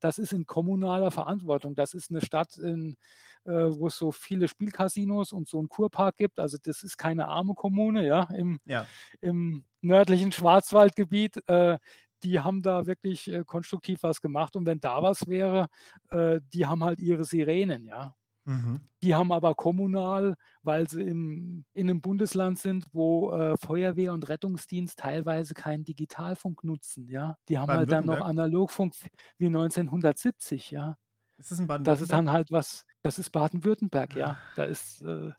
das 0.00 0.18
ist 0.18 0.32
in 0.32 0.46
kommunaler 0.46 1.10
Verantwortung. 1.10 1.74
Das 1.74 1.94
ist 1.94 2.10
eine 2.10 2.20
Stadt 2.20 2.56
in 2.56 2.96
wo 3.52 3.86
es 3.86 3.96
so 3.96 4.12
viele 4.12 4.48
Spielcasinos 4.48 5.32
und 5.32 5.48
so 5.48 5.58
einen 5.58 5.68
Kurpark 5.68 6.16
gibt. 6.16 6.38
Also 6.38 6.58
das 6.62 6.82
ist 6.82 6.96
keine 6.96 7.28
arme 7.28 7.54
Kommune, 7.54 8.06
ja, 8.06 8.24
im, 8.34 8.60
ja. 8.64 8.86
im 9.20 9.64
nördlichen 9.80 10.32
Schwarzwaldgebiet. 10.32 11.48
Äh, 11.48 11.78
die 12.22 12.40
haben 12.40 12.62
da 12.62 12.86
wirklich 12.86 13.30
äh, 13.30 13.44
konstruktiv 13.44 14.02
was 14.02 14.20
gemacht. 14.20 14.56
Und 14.56 14.66
wenn 14.66 14.80
da 14.80 15.02
was 15.02 15.26
wäre, 15.26 15.68
äh, 16.10 16.40
die 16.52 16.66
haben 16.66 16.84
halt 16.84 17.00
ihre 17.00 17.24
Sirenen, 17.24 17.86
ja. 17.86 18.14
Mhm. 18.48 18.80
Die 19.02 19.14
haben 19.14 19.30
aber 19.30 19.54
kommunal, 19.54 20.34
weil 20.62 20.88
sie 20.88 21.02
im, 21.02 21.66
in 21.74 21.90
einem 21.90 22.00
Bundesland 22.00 22.58
sind, 22.58 22.86
wo 22.92 23.30
äh, 23.32 23.58
Feuerwehr 23.58 24.14
und 24.14 24.26
Rettungsdienst 24.28 24.98
teilweise 24.98 25.52
keinen 25.52 25.84
Digitalfunk 25.84 26.64
nutzen. 26.64 27.08
Ja, 27.08 27.36
die 27.48 27.58
haben 27.58 27.70
halt 27.70 27.92
dann 27.92 28.06
noch 28.06 28.22
Analogfunk 28.22 28.94
wie 29.36 29.46
1970. 29.46 30.70
Ja, 30.70 30.96
ist 31.36 31.52
das, 31.52 31.62
das 31.82 32.00
ist 32.00 32.10
dann 32.10 32.32
halt 32.32 32.50
was. 32.50 32.86
Das 33.08 33.18
ist 33.18 33.30
Baden-Württemberg, 33.30 34.16
ja. 34.16 34.36
Da 34.54 34.64
ist, 34.64 35.00
äh, 35.00 35.30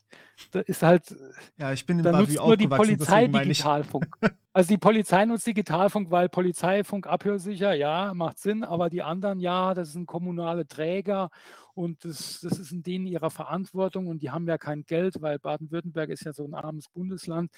da 0.50 0.58
ist 0.58 0.82
halt. 0.82 1.14
Ja, 1.56 1.72
ich 1.72 1.86
bin 1.86 1.98
in 1.98 2.04
da 2.04 2.10
nutzt 2.10 2.34
nur 2.34 2.56
die 2.56 2.66
Polizei 2.66 3.28
Digitalfunk. 3.28 4.08
also 4.52 4.68
die 4.70 4.76
Polizei 4.76 5.24
nutzt 5.24 5.46
Digitalfunk, 5.46 6.10
weil 6.10 6.28
Polizeifunk 6.28 7.06
abhörsicher, 7.06 7.72
ja, 7.74 8.12
macht 8.12 8.40
Sinn, 8.40 8.64
aber 8.64 8.90
die 8.90 9.02
anderen, 9.02 9.38
ja, 9.38 9.72
das 9.72 9.92
sind 9.92 10.06
kommunale 10.06 10.66
Träger 10.66 11.30
und 11.74 12.04
das, 12.04 12.40
das 12.40 12.58
ist 12.58 12.72
in 12.72 12.82
denen 12.82 13.06
ihrer 13.06 13.30
Verantwortung 13.30 14.08
und 14.08 14.20
die 14.20 14.30
haben 14.30 14.46
ja 14.48 14.58
kein 14.58 14.84
Geld, 14.84 15.22
weil 15.22 15.38
Baden-Württemberg 15.38 16.10
ist 16.10 16.24
ja 16.24 16.32
so 16.32 16.44
ein 16.44 16.54
armes 16.54 16.88
Bundesland. 16.88 17.52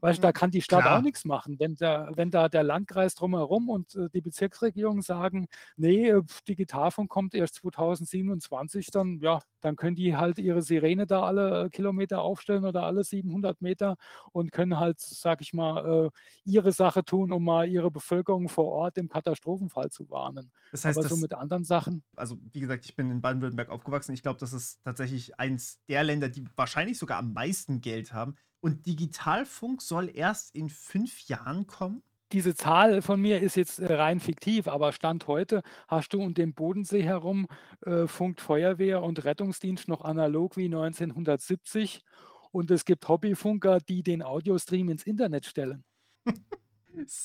Weißt 0.00 0.22
da 0.22 0.28
mhm. 0.28 0.32
kann 0.34 0.50
die 0.50 0.62
Stadt 0.62 0.82
Klar. 0.82 0.98
auch 0.98 1.02
nichts 1.02 1.24
machen. 1.24 1.58
Wenn, 1.58 1.74
der, 1.76 2.10
wenn 2.14 2.30
da 2.30 2.48
der 2.48 2.62
Landkreis 2.62 3.14
drumherum 3.14 3.68
und 3.68 3.94
äh, 3.94 4.08
die 4.10 4.20
Bezirksregierung 4.20 5.02
sagen, 5.02 5.48
nee, 5.76 6.10
äh, 6.10 6.22
Digitalfunk 6.46 7.08
kommt 7.08 7.34
erst 7.34 7.56
2027, 7.56 8.90
dann 8.90 9.18
ja, 9.20 9.40
dann 9.64 9.76
können 9.76 9.96
die 9.96 10.14
halt 10.14 10.38
ihre 10.38 10.60
Sirene 10.60 11.06
da 11.06 11.22
alle 11.22 11.64
äh, 11.64 11.68
Kilometer 11.70 12.20
aufstellen 12.20 12.66
oder 12.66 12.82
alle 12.82 13.02
700 13.02 13.62
Meter 13.62 13.96
und 14.32 14.52
können 14.52 14.78
halt, 14.78 15.00
sag 15.00 15.40
ich 15.40 15.54
mal, 15.54 16.06
äh, 16.06 16.10
ihre 16.44 16.70
Sache 16.72 17.02
tun, 17.02 17.32
um 17.32 17.44
mal 17.44 17.66
ihre 17.66 17.90
Bevölkerung 17.90 18.50
vor 18.50 18.66
Ort 18.66 18.98
im 18.98 19.08
Katastrophenfall 19.08 19.90
zu 19.90 20.10
warnen. 20.10 20.52
Das 20.70 20.84
heißt, 20.84 20.98
Aber 20.98 21.08
so 21.08 21.16
mit 21.16 21.32
anderen 21.32 21.64
Sachen. 21.64 22.04
Also, 22.14 22.36
wie 22.52 22.60
gesagt, 22.60 22.84
ich 22.84 22.94
bin 22.94 23.10
in 23.10 23.22
Baden-Württemberg 23.22 23.70
aufgewachsen. 23.70 24.12
Ich 24.12 24.22
glaube, 24.22 24.38
das 24.38 24.52
ist 24.52 24.84
tatsächlich 24.84 25.38
eins 25.40 25.80
der 25.88 26.04
Länder, 26.04 26.28
die 26.28 26.44
wahrscheinlich 26.56 26.98
sogar 26.98 27.18
am 27.18 27.32
meisten 27.32 27.80
Geld 27.80 28.12
haben. 28.12 28.34
Und 28.60 28.84
Digitalfunk 28.84 29.80
soll 29.80 30.10
erst 30.14 30.54
in 30.54 30.68
fünf 30.68 31.26
Jahren 31.26 31.66
kommen? 31.66 32.02
Diese 32.34 32.54
Zahl 32.56 33.00
von 33.00 33.20
mir 33.20 33.40
ist 33.40 33.54
jetzt 33.54 33.78
äh, 33.78 33.94
rein 33.94 34.18
fiktiv, 34.18 34.66
aber 34.66 34.92
Stand 34.92 35.28
heute 35.28 35.62
hast 35.86 36.12
du 36.12 36.20
um 36.20 36.34
den 36.34 36.52
Bodensee 36.52 37.02
herum 37.02 37.46
äh, 37.86 38.08
funkt 38.08 38.40
Feuerwehr 38.40 39.02
und 39.04 39.24
Rettungsdienst 39.24 39.86
noch 39.86 40.02
analog 40.02 40.56
wie 40.56 40.64
1970 40.64 42.02
und 42.50 42.72
es 42.72 42.84
gibt 42.84 43.06
Hobbyfunker, 43.08 43.78
die 43.78 44.02
den 44.02 44.22
Audiostream 44.22 44.88
ins 44.88 45.04
Internet 45.04 45.46
stellen. 45.46 45.84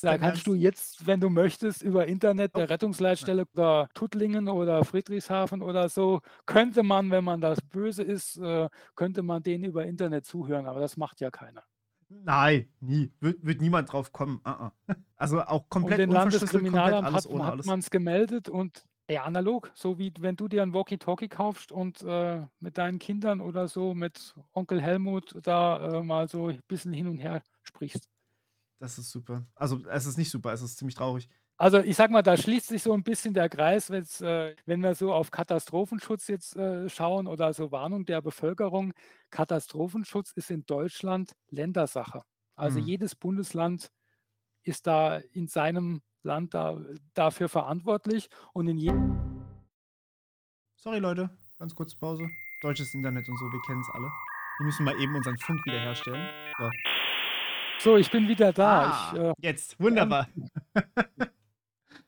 da 0.04 0.19
kannst 0.19 0.45
du 0.45 0.54
jetzt, 0.54 1.08
wenn 1.08 1.19
du 1.19 1.30
möchtest, 1.30 1.82
über 1.82 2.06
Internet 2.06 2.56
der 2.56 2.69
Rettungsleitstelle 2.69 3.45
oder 3.56 3.89
Tuttlingen 3.95 4.48
oder 4.48 4.86
Friedrichshafen 4.86 5.63
oder 5.63 5.89
so, 5.89 6.22
könnte 6.45 6.84
man, 6.84 7.10
wenn 7.10 7.24
man 7.24 7.41
das 7.41 7.60
böse 7.62 8.04
ist, 8.04 8.38
äh, 8.38 8.69
könnte 8.95 9.24
man 9.24 9.41
denen 9.41 9.63
über 9.63 9.86
Internet 9.86 10.26
zuhören, 10.26 10.67
aber 10.67 10.80
das 10.80 10.98
macht 10.98 11.19
ja 11.19 11.32
keiner. 11.32 11.63
Nein, 12.12 12.69
nie. 12.80 13.12
Wird, 13.19 13.45
wird 13.45 13.62
niemand 13.62 13.91
drauf 13.91 14.12
kommen. 14.12 14.38
Uh 14.45 14.50
-uh. 14.50 14.72
Also 15.17 15.41
auch 15.41 15.67
komplett 15.69 16.00
und 16.00 16.08
den 16.08 16.10
Landeskriminalamt 16.12 17.12
hat, 17.13 17.26
hat 17.30 17.65
man 17.65 17.80
es 17.80 17.89
gemeldet 17.89 18.48
und 18.50 18.86
Ja, 19.12 19.24
analog, 19.24 19.72
so 19.74 19.98
wie 19.98 20.13
wenn 20.19 20.36
du 20.36 20.48
dir 20.48 20.62
ein 20.62 20.72
Walkie-Talkie 20.74 21.30
kaufst 21.30 21.72
und, 21.72 22.02
äh, 22.04 22.45
mit 22.60 22.78
deinen 22.78 23.00
Kindern 23.00 23.41
oder 23.41 23.67
so, 23.67 23.95
mit 23.95 24.36
Onkel 24.54 24.80
Helmut 24.82 25.34
da, 25.41 26.00
äh, 26.00 26.04
mal 26.04 26.28
so 26.30 26.48
'n 26.50 26.60
bisschen 26.67 26.93
hin 26.93 27.08
und 27.08 27.17
her 27.17 27.41
sprichst. 27.63 28.08
Das 28.82 28.98
ist 28.98 29.12
super. 29.12 29.45
Also, 29.56 29.86
es 29.88 30.06
ist 30.06 30.17
nicht 30.17 30.32
super, 30.32 30.54
es 30.54 30.62
ist 30.62 30.78
ziemlich 30.78 30.95
traurig. 30.95 31.30
Also, 31.62 31.80
ich 31.80 31.98
sage 31.98 32.13
mal, 32.13 32.22
da 32.22 32.38
schließt 32.38 32.67
sich 32.67 32.82
so 32.82 32.93
ein 32.93 33.04
bisschen 33.04 33.34
der 33.34 33.50
Kreis, 33.50 33.89
äh, 33.89 34.56
wenn 34.65 34.82
wir 34.82 34.95
so 34.95 35.13
auf 35.13 35.30
Katastrophenschutz 35.30 36.28
jetzt, 36.30 36.56
äh, 36.56 36.88
schauen 36.88 37.28
oder 37.28 37.52
so 37.52 37.69
Warnung 37.74 38.06
der 38.06 38.22
Bevölkerung. 38.22 38.93
Katastrophenschutz 39.30 40.32
ist 40.32 40.52
in 40.52 40.65
Deutschland 40.65 41.34
Ländersache. 41.50 42.22
Also, 42.56 42.80
Mhm. 42.80 42.86
jedes 42.86 43.13
Bundesland 43.13 43.91
ist 44.63 44.88
da 44.88 45.17
in 45.34 45.48
seinem 45.48 46.02
Land 46.24 46.54
da 46.54 46.78
dafür 47.13 47.50
verantwortlich 47.50 48.30
und 48.54 48.67
in 48.69 48.78
jedem 48.78 49.17
Sorry, 50.78 51.00
Leute, 51.00 51.30
ganz 51.58 51.76
kurze 51.76 51.98
Pause. 51.98 52.24
Deutsches 52.62 52.93
Internet 52.93 53.28
und 53.28 53.38
so, 53.38 53.45
wir 53.52 53.60
kennen's 53.67 53.89
alle. 53.93 54.10
Wir 54.60 54.65
müssen 54.65 54.86
mal 54.86 54.98
eben 54.98 55.13
unseren 55.13 55.38
Funk 55.38 55.60
wiederherstellen. 55.65 56.26
So. 56.58 56.69
So, 57.80 57.98
ich 57.98 58.10
bin 58.10 58.30
wieder 58.30 58.54
da. 58.54 58.84
Ah, 58.91 59.12
Ich, 59.13 59.19
äh 59.19 59.34
jetzt, 59.41 59.78
wunderbar. 59.78 60.30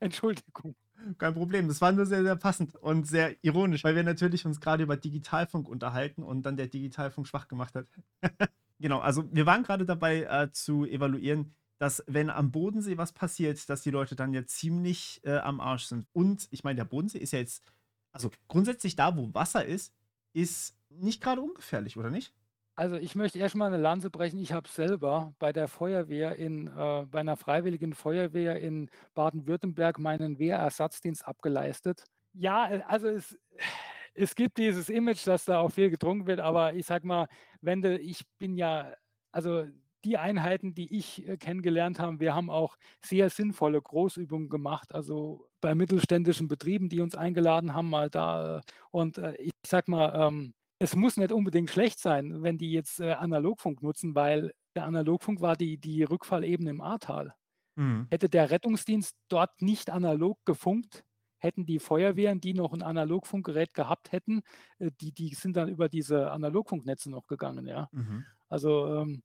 Entschuldigung. 0.02 0.76
Kein 1.18 1.34
Problem. 1.34 1.68
Das 1.68 1.82
war 1.82 1.92
nur 1.92 2.06
sehr, 2.06 2.24
sehr 2.24 2.36
passend 2.36 2.76
und 2.76 3.08
sehr 3.08 3.36
ironisch, 3.44 3.84
weil 3.84 3.96
wir 3.96 4.04
natürlich 4.04 4.46
uns 4.46 4.60
gerade 4.60 4.84
über 4.84 4.98
Digitalfunk 4.98 5.68
unterhalten 5.68 6.22
und 6.24 6.44
dann 6.44 6.58
der 6.58 6.68
Digitalfunk 6.68 7.28
schwach 7.28 7.48
gemacht 7.48 7.76
hat. 7.76 7.88
Genau, 8.84 8.98
also 8.98 9.24
wir 9.32 9.46
waren 9.46 9.62
gerade 9.62 9.86
dabei, 9.86 10.24
äh, 10.24 10.52
zu 10.52 10.86
evaluieren, 10.86 11.54
dass, 11.78 12.04
wenn 12.08 12.32
am 12.32 12.50
Bodensee 12.50 12.98
was 12.98 13.14
passiert, 13.14 13.70
dass 13.70 13.84
die 13.84 13.92
Leute 13.92 14.16
dann 14.16 14.34
ja 14.34 14.44
ziemlich, 14.48 15.22
äh, 15.24 15.38
am 15.38 15.60
Arsch 15.60 15.84
sind. 15.86 16.08
Und 16.14 16.48
ich 16.50 16.64
meine, 16.64 16.78
der 16.78 16.86
Bodensee 16.86 17.20
ist 17.20 17.32
ja 17.32 17.38
jetzt 17.38 17.64
also 18.12 18.32
grundsätzlich 18.48 18.96
da, 18.96 19.16
wo 19.16 19.32
Wasser 19.34 19.66
ist, 19.66 19.94
ist 20.34 20.76
nicht 20.90 21.22
gerade 21.22 21.42
ungefährlich, 21.42 21.98
oder 21.98 22.10
nicht? 22.10 22.34
Also, 22.78 22.96
ich 22.96 23.16
möchte 23.16 23.38
erst 23.40 23.56
mal 23.56 23.70
'ne 23.70 23.78
Lanze 23.78 24.10
brechen. 24.10 24.40
Ich 24.40 24.54
habe 24.54 24.68
selber 24.70 25.34
bei 25.40 25.52
der 25.52 25.68
Feuerwehr 25.68 26.38
in 26.38 26.68
äh, 26.68 27.06
bei 27.06 27.22
'ner 27.22 27.36
freiwilligen 27.36 27.94
Feuerwehr 27.94 28.60
in 28.62 28.90
Baden-Württemberg 29.14 30.00
meinen 30.00 30.40
Wehrersatzdienst 30.40 31.26
abgeleistet. 31.28 32.06
Ja, 32.34 32.70
äh, 32.72 32.82
also 32.88 33.08
es 33.10 33.38
es 34.14 34.36
gibt 34.36 34.58
dieses 34.58 34.90
Image, 34.90 35.26
dass 35.28 35.46
da 35.46 35.60
auch 35.60 35.72
viel 35.72 35.90
getrunken 35.90 36.28
wird, 36.28 36.40
aber 36.40 36.74
ich 36.74 36.86
sage 36.86 37.06
mal, 37.08 37.28
wenn 37.62 37.82
du 37.82 37.98
ich 37.98 38.26
bin 38.40 38.56
ja 38.58 38.94
also 39.32 39.66
die 40.04 40.18
Einheiten, 40.18 40.74
die 40.74 40.98
ich, 40.98 41.28
äh, 41.28 41.38
kennengelernt 41.38 42.00
habe, 42.00 42.20
wir 42.20 42.34
haben 42.34 42.50
auch 42.50 42.76
sehr 43.06 43.30
sinnvolle 43.30 43.80
Großübungen 43.82 44.50
gemacht, 44.50 44.94
also 44.96 45.48
bei 45.62 45.76
mittelständischen 45.76 46.48
Betrieben, 46.48 46.90
die 46.90 47.02
uns 47.02 47.16
eingeladen 47.16 47.74
haben, 47.76 47.90
mal 47.90 48.10
da 48.10 48.58
äh, 48.60 48.62
und, 48.90 49.20
ich 49.38 49.52
sage 49.66 49.92
mal, 49.92 50.28
ähm, 50.28 50.54
es 50.82 50.96
muss 50.96 51.18
nicht 51.18 51.32
unbedingt 51.32 51.70
schlecht 51.72 52.00
sein, 52.00 52.44
wenn 52.44 52.58
die 52.58 52.72
jetzt, 52.72 53.00
äh, 53.02 53.14
Analogfunk 53.14 53.82
nutzen, 53.84 54.16
weil 54.16 54.54
der 54.76 54.86
Analogfunk 54.86 55.42
war 55.42 55.56
die 55.58 55.78
die 55.80 56.04
Rückfallebene 56.04 56.70
im 56.72 56.82
Ahrtal. 56.82 57.36
Mhm. 57.78 58.12
Hätte 58.12 58.30
der 58.30 58.52
Rettungsdienst 58.52 59.18
dort 59.30 59.62
nicht 59.62 59.90
analog 59.92 60.40
gefunkt, 60.46 61.04
hätten 61.40 61.66
die 61.66 61.80
Feuerwehren, 61.80 62.42
die 62.42 62.54
noch 62.56 62.74
'n 62.74 62.84
Analogfunkgerät 62.84 63.74
gehabt 63.76 64.12
hätten, 64.14 64.42
äh, 64.80 64.92
die 65.02 65.14
die 65.14 65.36
sind 65.36 65.58
dann 65.58 65.70
über 65.70 65.90
diese 65.90 66.32
Analogfunknetze 66.32 67.12
noch 67.12 67.28
gegangen, 67.28 67.68
ja. 67.68 67.90
Mhm. 67.94 68.32
Also, 68.50 68.88
ähm, 68.96 69.24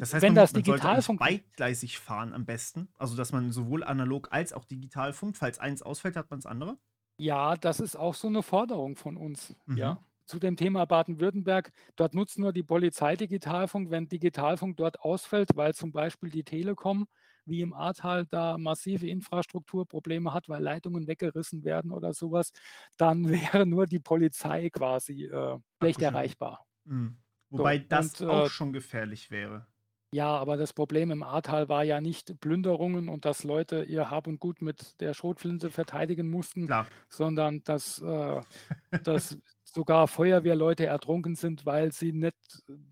Das 0.00 0.12
heißt, 0.12 0.26
wenn 0.26 0.34
man 0.34 0.36
das 0.36 0.52
man 0.66 0.80
eigentlich 0.80 1.06
Digitalfunk 1.06 1.18
beidgleisig 1.18 1.98
fahren 1.98 2.34
am 2.34 2.44
besten? 2.44 2.88
Also, 2.98 3.16
dass 3.16 3.32
man 3.32 3.50
sowohl 3.50 3.82
analog 3.82 4.28
als 4.30 4.52
auch 4.52 4.64
digital 4.66 5.12
funkt. 5.14 5.38
Falls 5.38 5.58
eins 5.58 5.80
ausfällt, 5.82 6.16
hat 6.16 6.30
man 6.30 6.40
das 6.40 6.46
andere? 6.46 6.78
Ja, 7.20 7.56
das 7.56 7.80
ist 7.80 7.96
auch 7.96 8.14
so 8.14 8.28
'ne 8.28 8.42
Forderung 8.42 8.96
von 8.96 9.16
uns, 9.16 9.56
Mhm. 9.68 9.74
ja. 9.74 10.06
Zu 10.26 10.38
dem 10.38 10.56
Thema 10.56 10.84
Baden-Württemberg, 10.86 11.72
dort 11.96 12.14
nutzt 12.14 12.38
nur 12.38 12.52
die 12.52 12.62
Polizei 12.64 13.16
Digitalfunk. 13.16 13.90
Wenn 13.90 14.08
Digitalfunk 14.08 14.76
dort 14.76 15.00
ausfällt, 15.00 15.50
weil 15.54 15.74
zum 15.74 15.92
Beispiel 15.92 16.30
die 16.30 16.44
Telekom, 16.44 17.06
wie 17.44 17.60
im 17.60 17.72
Ahrtal, 17.72 18.26
da 18.26 18.58
massive 18.58 19.06
Infrastrukturprobleme 19.08 20.32
hat, 20.34 20.48
weil 20.48 20.62
Leitungen 20.62 21.06
weggerissen 21.06 21.64
werden 21.64 21.92
oder 21.92 22.12
so 22.12 22.32
was, 22.32 22.50
dann 22.96 23.28
wäre 23.30 23.66
nur 23.66 23.86
die 23.86 24.00
Polizei 24.00 24.70
quasi, 24.70 25.24
äh, 25.26 25.58
schlecht 25.80 26.02
erreichbar. 26.02 26.66
Mhm. 26.84 27.18
So, 27.50 27.58
Wobei 27.58 27.78
das 27.78 28.20
und, 28.20 28.28
auch 28.28 28.46
äh 28.46 28.50
schon 28.50 28.72
gefährlich 28.72 29.30
wäre. 29.30 29.66
Ja, 30.12 30.36
aber 30.36 30.56
das 30.56 30.72
Problem 30.72 31.10
im 31.10 31.22
Ahrtal 31.22 31.68
war 31.68 31.84
ja 31.84 32.00
nicht 32.00 32.40
Plünderungen 32.40 33.08
und 33.08 33.24
dass 33.24 33.44
Leute 33.44 33.84
ihr 33.84 34.10
Hab 34.10 34.26
und 34.26 34.38
Gut 34.40 34.62
mit 34.62 35.00
der 35.00 35.14
Schrotflinte 35.14 35.70
verteidigen 35.70 36.30
mussten, 36.30 36.66
Klar. 36.66 36.86
sondern 37.08 37.62
dass, 37.64 38.00
äh 38.00 38.40
dass 39.02 39.38
sogar 39.76 40.08
Feuerwehrleute 40.08 40.86
ertrunken 40.86 41.36
sind, 41.36 41.66
weil 41.66 41.92
sie 41.92 42.12
nicht 42.12 42.36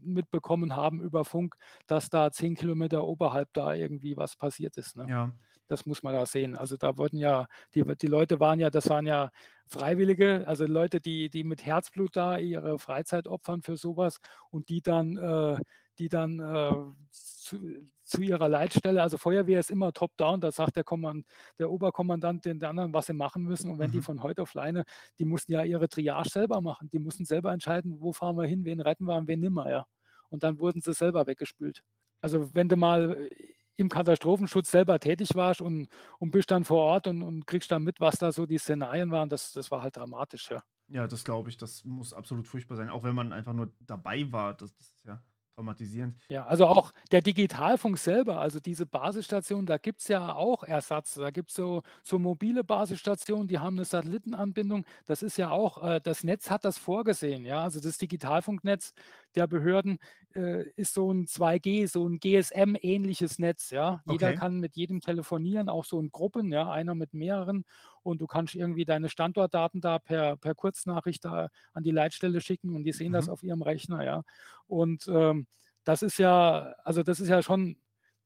mitbekommen 0.03 0.77
haben 0.77 1.01
über 1.03 1.25
Funk, 1.25 1.57
dass 1.87 2.11
da 2.11 2.31
10 2.33 2.55
Kilometer 2.57 3.05
oberhalb 3.05 3.49
da 3.55 3.75
irgendwie 3.75 4.17
was 4.17 4.37
passiert 4.37 4.77
ist, 4.79 4.97
ne? 4.97 5.09
Ja. 5.09 5.35
Das 5.69 5.87
muss 5.87 6.03
man 6.03 6.15
da 6.15 6.27
sehen. 6.27 6.57
Also, 6.57 6.77
da 6.77 6.99
wurden 6.99 7.17
ja 7.19 7.47
die 7.75 7.85
die 7.97 8.07
Leute 8.09 8.39
waren 8.41 8.61
ja 8.61 8.71
das 8.71 8.89
waren 8.91 9.07
ja 9.07 9.31
Freiwillige, 9.67 10.47
also 10.47 10.67
Leute, 10.67 11.01
die 11.01 11.31
die 11.31 11.45
mit 11.45 11.65
Herzblut 11.67 12.17
da 12.17 12.39
ihre 12.39 12.79
Freizeit 12.79 13.27
opfern 13.29 13.63
für 13.63 13.77
so 13.79 13.97
was 13.97 14.19
und 14.51 14.69
die 14.69 14.83
dann 14.83 15.17
äh, 15.17 15.57
die 15.99 16.09
dann, 16.09 16.39
äh, 16.41 16.73
zu 17.13 17.59
zu 18.05 18.21
ihrer 18.23 18.49
Leitstelle 18.49 19.03
also 19.03 19.19
Feuerwehr 19.19 19.61
ist 19.61 19.71
immer 19.71 19.93
top 19.93 20.17
down, 20.17 20.41
da 20.41 20.53
sagt 20.53 20.77
der 20.77 20.85
Komman 20.85 21.25
der 21.59 21.71
Oberkommandant 21.71 22.45
den 22.45 22.63
anderen, 22.65 22.93
was 22.93 23.07
sie 23.07 23.13
machen 23.15 23.43
müssen. 23.45 23.71
Und 23.71 23.79
wenn 23.79 23.91
die 23.91 24.01
Mhm. 24.01 24.03
von 24.03 24.23
heute 24.23 24.43
auf 24.43 24.55
Leine 24.55 24.85
die 25.19 25.25
mussten 25.25 25.53
ja 25.53 25.65
ihre 25.65 25.89
Triage 25.89 26.29
selber 26.29 26.61
machen. 26.61 26.89
Die 26.91 26.99
mussten 26.99 27.25
selber 27.25 27.53
entscheiden: 27.53 28.01
„Wo 28.01 28.13
fahren 28.13 28.37
wir 28.37 28.45
hin, 28.47 28.65
wen 28.65 28.81
retten 28.81 29.05
wir 29.07 29.17
und 29.17 29.29
wen 29.29 29.41
nimmer“, 29.41 29.71
ja. 29.71 29.87
Und 30.31 30.43
dann 30.45 30.59
wurden 30.59 30.81
sie 30.81 30.93
selber 30.95 31.27
weggespült. 31.27 31.83
Also, 32.21 32.55
wenn 32.55 32.69
du 32.69 32.77
mal 32.77 33.29
im 33.77 33.89
Katastrophenschutz 33.89 34.71
selber 34.71 34.99
tätig 35.01 35.35
warst 35.35 35.61
und 35.61 35.89
und 36.19 36.31
bist 36.31 36.51
dann 36.51 36.65
vor 36.65 36.79
Ort 36.83 37.07
und 37.09 37.23
und 37.23 37.47
kriegst 37.47 37.71
dann 37.73 37.83
mit, 37.85 38.01
was 38.01 38.17
da 38.19 38.33
so 38.33 38.47
die 38.47 38.59
Szenarien 38.59 39.11
waren, 39.11 39.29
das 39.29 39.53
das 39.53 39.71
war 39.71 39.83
halt 39.83 39.97
dramatisch, 39.97 40.51
ja. 40.51 40.63
Ja, 40.89 41.07
das 41.07 41.25
glaube 41.25 41.49
ich. 41.49 41.57
Das 41.57 41.85
muss 41.85 42.13
absolut 42.13 42.47
furchtbar 42.47 42.77
sein, 42.77 42.91
auch 42.91 43.05
wenn 43.05 43.15
man 43.15 43.33
einfach 43.33 43.55
nur 43.55 43.73
dabei 43.81 44.31
war. 44.33 44.55
Das 44.55 44.75
das 44.77 44.87
ist 44.89 45.05
ja 45.05 45.23
traumatisierend. 45.55 46.19
Ja, 46.31 46.47
also 46.47 46.67
auch 46.67 46.93
der 47.13 47.21
Digitalfunk 47.21 47.99
selber, 47.99 48.41
also 48.41 48.59
diese 48.59 48.87
Basisstation, 48.87 49.67
da 49.67 49.77
gibt's 49.77 50.09
ja 50.09 50.35
auch 50.35 50.63
Ersatz. 50.65 51.15
Da 51.17 51.31
gibt's 51.31 51.55
so 51.55 51.83
so 52.03 52.19
mobile 52.19 52.65
Basisstationen, 52.65 53.47
die 53.47 53.59
haben 53.59 53.75
'ne 53.77 53.85
Satellitenanbindung. 53.85 54.87
Das 55.05 55.23
ist 55.23 55.37
ja 55.37 55.51
auch 55.51 55.83
äh, 55.87 56.01
das 56.03 56.25
Netz 56.25 56.49
hat 56.51 56.65
das 56.65 56.79
vorgesehen, 56.79 57.45
ja. 57.45 57.63
Also, 57.63 57.79
das 57.79 57.99
Digitalfunknetz 57.99 58.95
der 59.35 59.47
Behörden, 59.47 59.99
äh, 60.35 60.63
ist 60.77 60.95
so 60.95 61.11
'n 61.13 61.27
2G, 61.27 61.85
so 61.87 62.07
'n 62.07 62.19
GSM-ähnliches 62.21 63.39
Netz, 63.39 63.69
ja. 63.69 64.01
Jeder 64.07 64.33
Okay. 64.33 64.35
kann 64.35 64.61
mit 64.61 64.77
jedem 64.77 65.01
telefonieren, 65.01 65.69
auch 65.69 65.85
so 65.85 66.01
in 66.01 66.11
Gruppen, 66.11 66.51
ja, 66.53 66.71
einer 66.71 66.95
mit 66.95 67.13
mehreren. 67.13 67.65
Und 68.05 68.21
du 68.23 68.29
kannst 68.29 68.55
irgendwie 68.57 68.85
deine 68.87 69.11
Standortdaten 69.11 69.81
da 69.83 69.99
per 70.01 70.37
per 70.39 70.55
Kurznachricht 70.57 71.25
da 71.27 71.49
an 71.75 71.85
die 71.85 71.93
Leitstelle 71.93 72.41
schicken 72.43 72.77
und 72.77 72.85
die 72.85 72.93
sehen 72.93 73.13
das 73.13 73.29
Mhm. 73.29 73.31
auf 73.31 73.43
ihrem 73.45 73.63
Rechner, 73.63 74.05
ja. 74.05 74.23
Und, 74.69 75.09
ähm, 75.09 75.49
das 75.85 76.03
ist 76.05 76.19
ja 76.19 76.75
also, 76.85 77.03
das 77.05 77.21
ist 77.21 77.29
ja 77.31 77.43
schon 77.43 77.79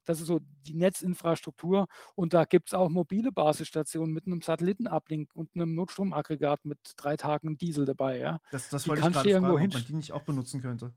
das 0.07 0.21
ist 0.21 0.27
so 0.29 0.41
die 0.67 0.75
Netzinfrastruktur 0.75 1.87
und 2.17 2.35
da 2.35 2.45
gibt's 2.47 2.75
auch 2.75 2.88
mobile 2.91 3.33
Basisstationen 3.33 4.14
mit 4.14 4.27
'nem 4.27 4.43
Satellitenuplink 4.43 5.31
und 5.37 5.55
'nem 5.57 5.75
Notstromaggregat 5.75 6.64
mit 6.67 6.79
3 6.99 7.17
Tagen 7.19 7.59
Diesel 7.59 7.87
dabei, 7.87 8.19
ja. 8.19 8.38
Das 8.53 8.69
das 8.71 8.87
Die 8.87 8.91
wollte 8.91 9.01
ich 9.03 9.09
kannst 9.09 9.25
du 9.25 9.29
grade 9.29 9.31
irgendwo 9.31 9.59
fragen, 9.59 9.61
ob 9.61 9.73
man 9.73 9.85
die 9.85 9.93
nicht 9.95 10.12
auch 10.12 10.25
benutzen 10.25 10.61
könnte. 10.62 10.95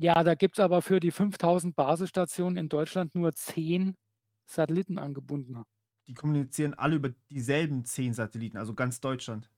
Ja, 0.00 0.24
da 0.24 0.34
gibt's 0.34 0.58
aber 0.58 0.82
für 0.82 0.98
die 0.98 1.12
5.000 1.12 1.76
Basisstationen 1.76 2.56
in 2.56 2.68
Deutschland 2.68 3.14
nur 3.14 3.32
10 3.32 3.94
Satellitenangebundene. 4.46 5.64
Die 6.08 6.14
kommunizieren 6.14 6.74
alle 6.74 6.96
über 6.96 7.10
dieselben 7.30 7.84
10 7.84 8.12
Satelliten, 8.14 8.56
also 8.58 8.74
ganz 8.74 9.00
Deutschland? 9.00 9.50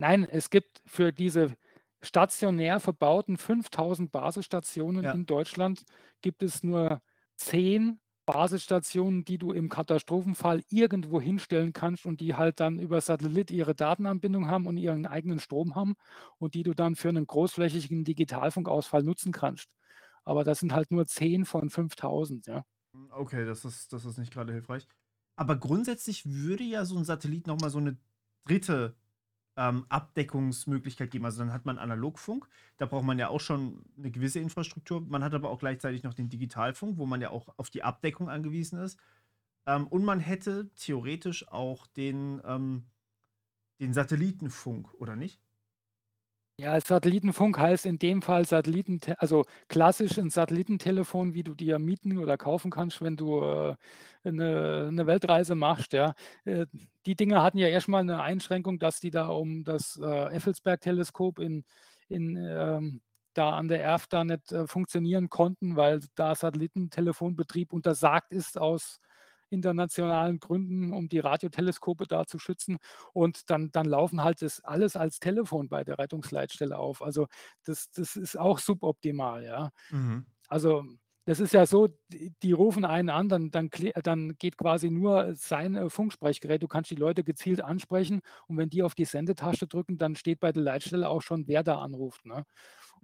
Nein, 0.00 0.24
es 0.24 0.50
gibt 0.50 0.82
für 0.86 1.12
diese 1.12 1.54
stationär 2.02 2.80
verbauten 2.80 3.38
5.000 3.38 4.12
Basisstationen 4.12 5.08
Ja. 5.08 5.14
in 5.14 5.24
Deutschland 5.26 5.84
gibt 6.20 6.42
es 6.42 6.62
nur 6.62 7.00
10 7.36 8.00
Basisstationen, 8.26 9.24
die 9.24 9.38
du 9.38 9.52
im 9.52 9.68
Katastrophenfall 9.68 10.62
irgendwo 10.68 11.20
hinstellen 11.20 11.72
kannst 11.72 12.04
und 12.06 12.20
die 12.20 12.34
halt 12.34 12.60
dann 12.60 12.78
über 12.78 13.00
Satellit 13.00 13.50
ihre 13.50 13.74
Datenanbindung 13.74 14.48
haben 14.48 14.66
und 14.66 14.76
ihren 14.76 15.06
eigenen 15.06 15.38
Strom 15.38 15.74
haben 15.76 15.94
und 16.38 16.54
die 16.54 16.62
du 16.64 16.74
dann 16.74 16.96
für 16.96 17.10
'nen 17.12 17.26
großflächigen 17.26 18.04
Digitalfunkausfall 18.04 19.02
nutzen 19.02 19.32
kannst. 19.32 19.68
Aber 20.24 20.44
das 20.44 20.58
sind 20.60 20.72
halt 20.74 20.90
nur 20.90 21.06
10 21.06 21.44
von 21.46 21.70
5.000, 21.70 22.46
ja. 22.46 22.64
Okay, 23.12 23.44
das 23.44 23.64
ist 23.64 23.92
das 23.92 24.04
ist 24.04 24.18
nicht 24.18 24.32
grade 24.32 24.52
hilfreich. 24.52 24.86
Aber 25.38 25.56
grundsätzlich 25.56 26.24
würde 26.26 26.64
ja 26.64 26.84
so 26.86 26.96
'n 26.96 27.04
Satellit 27.04 27.46
noch 27.46 27.60
mal 27.60 27.68
so 27.70 27.78
'ne 27.80 27.98
3., 28.44 28.96
ähm, 29.56 29.86
Abdeckungsmöglichkeit 29.90 31.10
geben. 31.10 31.24
Also, 31.26 31.38
dann 31.40 31.52
hat 31.52 31.66
man 31.66 31.78
Analogfunk, 31.78 32.48
da 32.78 32.86
braucht 32.86 33.04
man 33.04 33.18
ja 33.18 33.28
auch 33.28 33.40
schon 33.40 33.84
'ne 33.96 34.10
gewisse 34.10 34.40
Infrastruktur. 34.40 35.02
Man 35.02 35.24
hat 35.24 35.34
aber 35.34 35.50
auch 35.50 35.58
gleichzeitig 35.60 36.02
noch 36.04 36.14
den 36.14 36.28
Digitalfunk, 36.30 36.98
wo 36.98 37.06
man 37.06 37.20
ja 37.22 37.30
auch 37.30 37.48
auf 37.58 37.70
die 37.70 37.82
Abdeckung 37.84 38.30
angewiesen 38.30 38.78
ist. 38.80 38.98
Ähm, 39.66 39.86
und 39.88 40.04
man 40.04 40.20
hätte 40.20 40.70
theoretisch 40.76 41.48
auch 41.48 41.86
den, 41.88 42.40
ähm 42.46 42.86
den 43.80 43.92
Satellitenfunk, 43.94 44.94
oder 44.94 45.16
nicht? 45.16 45.38
Ja, 46.58 46.80
Satellitenfunk 46.80 47.58
heißt 47.58 47.84
in 47.84 47.98
dem 47.98 48.22
Fall 48.22 48.46
Satelliten, 48.46 48.98
also 49.18 49.44
klassisch 49.68 50.16
ein 50.18 50.30
Satellitentelefon, 50.30 51.34
wie 51.34 51.42
du 51.42 51.54
dir 51.54 51.78
mieten 51.78 52.16
oder 52.16 52.38
kaufen 52.38 52.70
kannst, 52.70 53.02
wenn 53.02 53.14
du 53.16 53.42
äh, 53.42 53.76
eine, 54.24 54.86
eine 54.88 55.06
Weltreise 55.06 55.54
machst. 55.54 55.92
Ja. 55.92 56.14
Äh, 56.46 56.64
die 57.04 57.14
Dinge 57.14 57.42
hatten 57.42 57.58
ja 57.58 57.68
erstmal 57.68 58.00
eine 58.00 58.22
Einschränkung, 58.22 58.78
dass 58.78 59.00
die 59.00 59.10
da 59.10 59.28
um 59.28 59.64
das 59.64 60.00
äh, 60.02 60.34
Effelsberg-Teleskop 60.34 61.40
in, 61.40 61.64
in 62.08 62.36
ähm, 62.38 63.02
da 63.34 63.50
an 63.50 63.68
der 63.68 63.82
Erft 63.82 64.14
da 64.14 64.24
nicht 64.24 64.50
äh, 64.50 64.66
funktionieren 64.66 65.28
konnten, 65.28 65.76
weil 65.76 66.00
da 66.14 66.34
Satellitentelefonbetrieb 66.34 67.70
untersagt 67.74 68.32
ist 68.32 68.56
aus 68.58 68.98
internationalen 69.50 70.38
Gründen, 70.38 70.92
um 70.92 71.08
die 71.08 71.18
Radioteleskope 71.18 72.06
da 72.06 72.26
zu 72.26 72.38
schützen. 72.38 72.78
Und 73.12 73.50
dann, 73.50 73.70
dann 73.72 73.86
laufen 73.86 74.22
halt 74.22 74.42
das 74.42 74.62
alles 74.64 74.96
als 74.96 75.18
Telefon 75.18 75.68
bei 75.68 75.84
der 75.84 75.98
Rettungsleitstelle 75.98 76.78
auf. 76.78 77.02
Also 77.02 77.26
das, 77.64 77.90
das 77.90 78.16
ist 78.16 78.38
auch 78.38 78.58
suboptimal, 78.58 79.44
ja. 79.44 79.70
Mhm. 79.90 80.26
Also 80.48 80.84
das 81.26 81.40
ist 81.40 81.52
ja 81.52 81.66
so, 81.66 81.88
die, 82.08 82.52
rufen 82.52 82.84
einen 82.84 83.10
an, 83.10 83.28
dann, 83.28 83.50
dann, 83.50 83.68
dann 84.04 84.36
geht 84.38 84.56
quasi 84.56 84.90
nur 84.90 85.34
sein 85.34 85.74
äh, 85.74 85.90
Funksprechgerät. 85.90 86.62
Du 86.62 86.68
kannst 86.68 86.90
die 86.92 86.96
Leute 86.96 87.24
gezielt 87.24 87.60
ansprechen 87.60 88.20
und 88.46 88.56
wenn 88.58 88.70
die 88.70 88.84
auf 88.84 88.94
die 88.94 89.04
Sendetasche 89.04 89.66
drücken, 89.66 89.98
dann 89.98 90.14
steht 90.14 90.38
bei 90.38 90.52
der 90.52 90.62
Leitstelle 90.62 91.08
auch 91.08 91.22
schon, 91.22 91.48
wer 91.48 91.64
da 91.64 91.80
anruft. 91.80 92.24
Ne? 92.26 92.44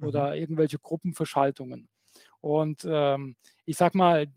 Oder 0.00 0.28
mhm. 0.28 0.34
irgendwelche 0.34 0.78
Gruppenverschaltungen. 0.78 1.88
Und 2.40 2.86
ähm, 2.88 3.34
ich 3.64 3.76
sag 3.76 3.96
mal, 3.96 4.28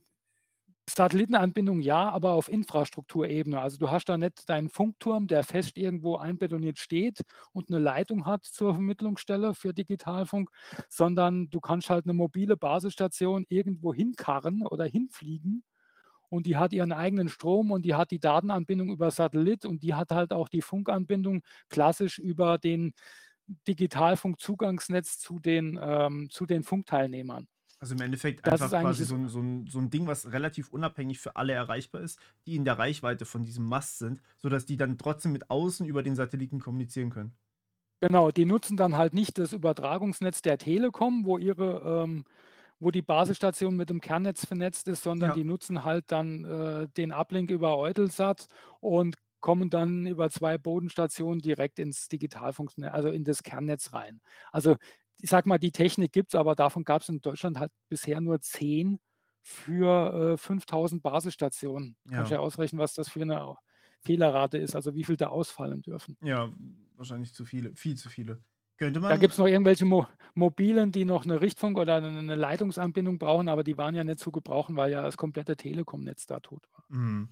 Satellitenanbindung 0.87 1.81
ja, 1.81 2.09
aber 2.09 2.33
auf 2.33 2.47
Infrastrukturebene. 2.49 3.59
Also 3.59 3.77
du 3.77 3.89
hast 3.89 4.05
da 4.05 4.17
nicht 4.17 4.47
deinen 4.49 4.69
Funkturm, 4.69 5.27
der 5.27 5.43
fest 5.43 5.77
irgendwo 5.77 6.17
einbetoniert 6.17 6.77
steht 6.77 7.21
und 7.53 7.69
eine 7.69 7.79
Leitung 7.79 8.25
hat 8.25 8.45
zur 8.45 8.73
Vermittlungsstelle 8.73 9.55
für 9.55 9.73
Digitalfunk, 9.73 10.49
sondern 10.89 11.49
du 11.49 11.59
kannst 11.59 11.89
halt 11.89 12.05
eine 12.05 12.13
mobile 12.13 12.55
Basisstation 12.57 13.45
irgendwo 13.49 13.93
hinkarren 13.93 14.63
oder 14.67 14.85
hinfliegen 14.85 15.63
und 16.29 16.45
die 16.45 16.57
hat 16.57 16.73
ihren 16.73 16.91
eigenen 16.91 17.29
Strom 17.29 17.71
und 17.71 17.83
die 17.85 17.95
hat 17.95 18.11
die 18.11 18.19
Datenanbindung 18.19 18.89
über 18.89 19.11
Satellit 19.11 19.65
und 19.65 19.83
die 19.83 19.93
hat 19.95 20.11
halt 20.11 20.33
auch 20.33 20.49
die 20.49 20.61
Funkanbindung 20.61 21.41
klassisch 21.69 22.19
über 22.19 22.57
den 22.57 22.93
Digitalfunkzugangsnetz 23.67 25.19
zu 25.19 25.39
den, 25.39 25.79
ähm, 25.81 26.29
zu 26.31 26.45
den 26.45 26.63
Funkteilnehmern. 26.63 27.47
Also 27.85 27.93
im 27.93 28.01
Endeffekt 28.01 28.47
Das 28.47 28.59
einfach 28.63 28.81
quasi 28.81 29.05
so 29.05 29.13
ein, 29.13 29.27
so, 29.29 29.39
ein, 29.39 29.67
so 29.67 29.77
ein 29.77 29.91
Ding, 29.91 30.07
was 30.07 30.31
relativ 30.31 30.69
unabhängig 30.71 31.19
für 31.19 31.35
alle 31.35 31.53
erreichbar 31.53 32.01
ist, 32.01 32.19
die 32.47 32.55
in 32.55 32.65
der 32.65 32.79
Reichweite 32.79 33.25
von 33.25 33.43
diesem 33.43 33.63
Mast 33.65 33.99
sind, 33.99 34.21
sodass 34.39 34.65
die 34.65 34.75
dann 34.75 34.97
trotzdem 34.97 35.33
mit 35.33 35.51
außen 35.51 35.85
über 35.85 36.01
den 36.01 36.15
Satelliten 36.15 36.59
kommunizieren 36.59 37.11
können. 37.11 37.37
Genau, 38.01 38.31
die 38.31 38.45
nutzen 38.45 38.75
dann 38.75 38.97
halt 38.97 39.13
nicht 39.13 39.37
das 39.37 39.53
Übertragungsnetz 39.53 40.41
der 40.41 40.57
Telekom, 40.57 41.25
wo 41.25 41.37
ihre, 41.37 42.03
ähm, 42.05 42.25
wo 42.79 42.89
die 42.89 43.03
Basisstation 43.03 43.75
mit 43.75 43.91
dem 43.91 44.01
Kernnetz 44.01 44.45
vernetzt 44.45 44.87
ist, 44.87 45.03
sondern 45.03 45.29
Ja. 45.29 45.35
die 45.35 45.43
nutzen 45.43 45.83
halt 45.85 46.05
dann 46.11 46.43
äh, 46.43 46.87
den 46.97 47.11
Uplink 47.11 47.51
über 47.51 47.77
Eutelsat 47.77 48.47
und 48.79 49.15
kommen 49.41 49.69
dann 49.69 50.07
über 50.07 50.31
zwei 50.31 50.57
Bodenstationen 50.57 51.39
direkt 51.39 51.77
ins 51.77 52.07
Digitalfunknetz, 52.07 52.91
also 52.93 53.09
in 53.09 53.23
das 53.23 53.43
Kernnetz 53.43 53.93
rein. 53.93 54.21
Also 54.51 54.75
ich 55.21 55.29
sage 55.29 55.47
mal, 55.49 55.57
die 55.57 55.71
Technik 55.71 56.11
gibt 56.11 56.33
es, 56.33 56.35
aber 56.35 56.55
davon 56.55 56.83
gab 56.83 57.01
es 57.01 57.09
in 57.09 57.21
Deutschland 57.21 57.59
halt 57.59 57.71
bisher 57.89 58.21
nur 58.21 58.39
10 58.41 58.99
für 59.41 60.33
äh, 60.33 60.37
5000 60.37 61.03
Basisstationen. 61.03 61.95
Ja. 62.05 62.17
Kannst 62.17 62.31
ja 62.31 62.39
ausrechnen, 62.39 62.79
was 62.79 62.93
das 62.93 63.09
für 63.09 63.21
eine 63.21 63.55
Fehlerrate 64.01 64.57
ist, 64.57 64.75
also 64.75 64.93
wie 64.95 65.03
viel 65.03 65.17
da 65.17 65.27
ausfallen 65.27 65.81
dürfen. 65.81 66.17
Ja, 66.21 66.51
wahrscheinlich 66.95 67.33
zu 67.33 67.45
viele, 67.45 67.75
viel 67.75 67.95
zu 67.95 68.09
viele. 68.09 68.43
Könnte 68.77 68.99
man. 68.99 69.09
Da 69.09 69.17
gibt 69.17 69.33
es 69.33 69.37
noch 69.37 69.47
irgendwelche 69.47 69.85
Mo 69.85 70.07
Mobilen, 70.33 70.91
die 70.91 71.05
noch 71.05 71.23
eine 71.23 71.39
Richtfunk 71.39 71.77
oder 71.77 71.95
eine 71.95 72.35
Leitungsanbindung 72.35 73.17
brauchen, 73.19 73.47
aber 73.47 73.63
die 73.63 73.77
waren 73.77 73.95
ja 73.95 74.03
nicht 74.03 74.19
zu 74.19 74.31
gebrauchen, 74.31 74.75
weil 74.75 74.91
ja 74.91 75.01
das 75.01 75.15
komplette 75.15 75.55
Telekom-Netz 75.55 76.25
da 76.25 76.41
tot 76.41 76.67
war. 76.73 76.83
Mhm. 76.89 77.29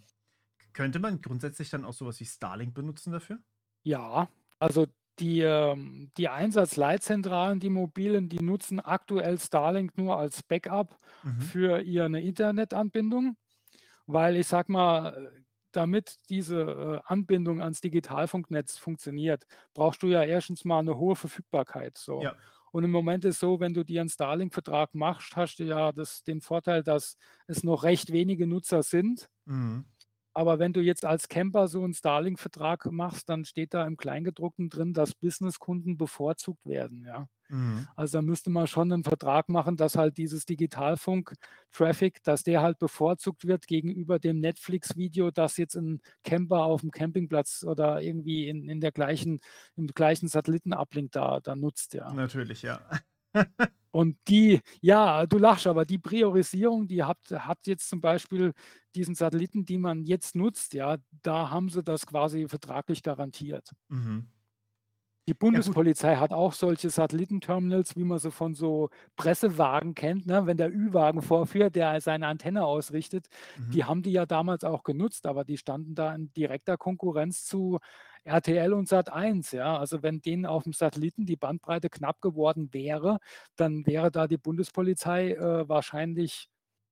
Könnte 0.72 1.00
man 1.00 1.22
grundsätzlich 1.22 1.70
dann 1.70 1.84
auch 1.84 1.94
sowas 1.94 2.20
wie 2.22 2.26
Starlink 2.26 2.74
benutzen 2.74 3.12
dafür? 3.12 3.40
Ja, 3.84 4.30
also 4.58 4.88
die, 5.20 5.42
ähm, 5.42 6.12
die 6.18 6.30
Einsatzleitzentralen, 6.30 7.60
die 7.60 7.70
mobilen, 7.70 8.30
die 8.30 8.40
nutzen 8.44 8.80
aktuell 8.80 9.40
Starlink 9.40 9.98
nur 9.98 10.18
als 10.18 10.44
Backup 10.44 10.98
Mhm. 11.24 11.40
für 11.40 11.82
ihre 11.82 12.20
Internetanbindung, 12.20 13.38
weil 14.06 14.36
ich 14.38 14.48
sag 14.48 14.70
mal, 14.70 15.32
damit 15.72 16.18
diese 16.30 16.62
äh, 16.62 17.02
Anbindung 17.06 17.62
ans 17.62 17.82
Digitalfunknetz 17.82 18.78
funktioniert, 18.78 19.46
brauchst 19.74 20.04
du 20.04 20.08
ja 20.08 20.24
erstens 20.24 20.66
mal 20.66 20.80
eine 20.80 20.98
hohe 20.98 21.16
Verfügbarkeit. 21.16 21.98
So. 21.98 22.22
Ja. 22.22 22.36
Und 22.72 22.84
im 22.84 22.92
Moment 22.92 23.26
ist 23.26 23.40
so, 23.40 23.60
wenn 23.60 23.74
du 23.74 23.84
dir 23.84 24.02
einen 24.02 24.10
Starlink-Vertrag 24.10 24.94
machst, 24.96 25.36
hast 25.36 25.58
du 25.58 25.64
ja 25.64 25.92
das, 25.92 26.24
den 26.24 26.42
Vorteil, 26.42 26.84
dass 26.84 27.18
es 27.48 27.64
noch 27.64 27.84
recht 27.84 28.12
wenige 28.12 28.48
Nutzer 28.48 28.84
sind. 28.84 29.30
Mhm. 29.46 29.86
Aber 30.34 30.60
wenn 30.60 30.74
du 30.74 30.82
jetzt 30.82 31.06
als 31.06 31.28
Camper 31.30 31.68
so 31.68 31.84
einen 31.84 31.94
Starlink-Vertrag 31.94 32.92
machst, 32.92 33.30
dann 33.30 33.46
steht 33.46 33.74
da 33.74 33.86
im 33.86 33.98
Kleingedruckten 33.98 34.70
drin, 34.70 34.94
dass 34.94 35.14
Businesskunden 35.14 35.98
bevorzugt 35.98 36.66
werden, 36.66 37.04
ja. 37.06 37.28
Mhm. 37.50 37.88
Also 37.96 38.18
da 38.18 38.22
müsste 38.22 38.50
man 38.50 38.68
schon 38.68 38.92
einen 38.92 39.04
Vertrag 39.04 39.50
machen, 39.50 39.78
dass 39.78 39.96
halt 39.96 40.18
dieses 40.18 40.46
Digitalfunk-Traffic, 40.46 42.24
dass 42.24 42.44
der 42.44 42.62
halt 42.62 42.80
bevorzugt 42.80 43.46
wird 43.46 43.68
gegenüber 43.68 44.18
dem 44.18 44.40
Netflix-Video, 44.40 45.30
das 45.30 45.58
jetzt 45.58 45.76
ein 45.76 46.02
Camper 46.24 46.64
auf 46.64 46.82
dem 46.82 46.92
Campingplatz 46.92 47.64
oder 47.64 48.02
irgendwie 48.02 48.48
in, 48.48 48.70
in 48.70 48.82
der 48.82 48.92
gleichen, 48.92 49.40
im 49.76 49.88
gleichen 49.88 50.28
Satellitenablink 50.28 51.12
da, 51.12 51.40
da 51.42 51.56
nutzt, 51.56 51.94
ja. 51.94 52.12
Natürlich, 52.14 52.64
ja. 52.64 52.82
Und 53.92 54.18
die, 54.28 54.60
ja, 54.82 55.26
du 55.28 55.38
lachst, 55.38 55.68
aber 55.68 55.86
die 55.86 56.00
Priorisierung, 56.00 56.88
die 56.88 57.04
hat, 57.04 57.20
hat 57.30 57.60
jetzt 57.68 57.90
zum 57.90 58.02
Beispiel 58.02 58.54
diesen 58.96 59.14
Satelliten, 59.14 59.66
die 59.66 59.78
man 59.78 60.04
jetzt 60.04 60.36
nutzt, 60.36 60.74
ja, 60.74 60.98
da 61.22 61.52
haben 61.52 61.70
sie 61.70 61.84
das 61.84 62.08
quasi 62.08 62.48
vertraglich 62.48 63.04
garantiert. 63.04 63.70
Mhm. 63.90 64.28
Die 65.28 65.34
Bundespolizei 65.34 66.18
hat 66.18 66.34
auch 66.34 66.52
solche 66.52 66.90
Satellitenterminals, 66.90 67.96
wie 67.96 68.04
man 68.04 68.20
sie 68.20 68.30
von 68.30 68.56
so 68.56 68.90
Pressewagen 69.16 69.96
kennt, 69.96 70.26
ne? 70.26 70.46
wenn 70.46 70.58
der 70.58 70.70
Ü-Wagen 70.70 71.22
vorführt, 71.22 71.76
der 71.76 72.02
seine 72.02 72.28
Antenne 72.28 72.66
ausrichtet. 72.66 73.28
Mhm. 73.58 73.72
Die 73.72 73.84
haben 73.86 74.02
die 74.02 74.12
ja 74.12 74.26
damals 74.26 74.66
auch 74.66 74.84
genutzt, 74.84 75.26
aber 75.26 75.46
die 75.46 75.58
standen 75.58 75.96
da 75.96 76.14
in 76.14 76.34
direkter 76.34 76.78
Konkurrenz 76.78 77.46
zu 77.46 77.80
RTL 78.26 78.74
und 78.74 78.90
Sat1. 78.90 79.56
Ja? 79.56 79.78
Also 79.78 80.04
wenn 80.04 80.22
denen 80.22 80.46
auf 80.46 80.64
dem 80.64 80.74
Satelliten 80.74 81.26
die 81.26 81.38
Bandbreite 81.38 81.90
knapp 81.90 82.20
geworden 82.20 82.74
wäre, 82.74 83.20
dann 83.56 83.86
wäre 83.86 84.12
da 84.12 84.28
die 84.28 84.38
Bundespolizei 84.38 85.32
äh, 85.32 85.70
wahrscheinlich 85.70 86.50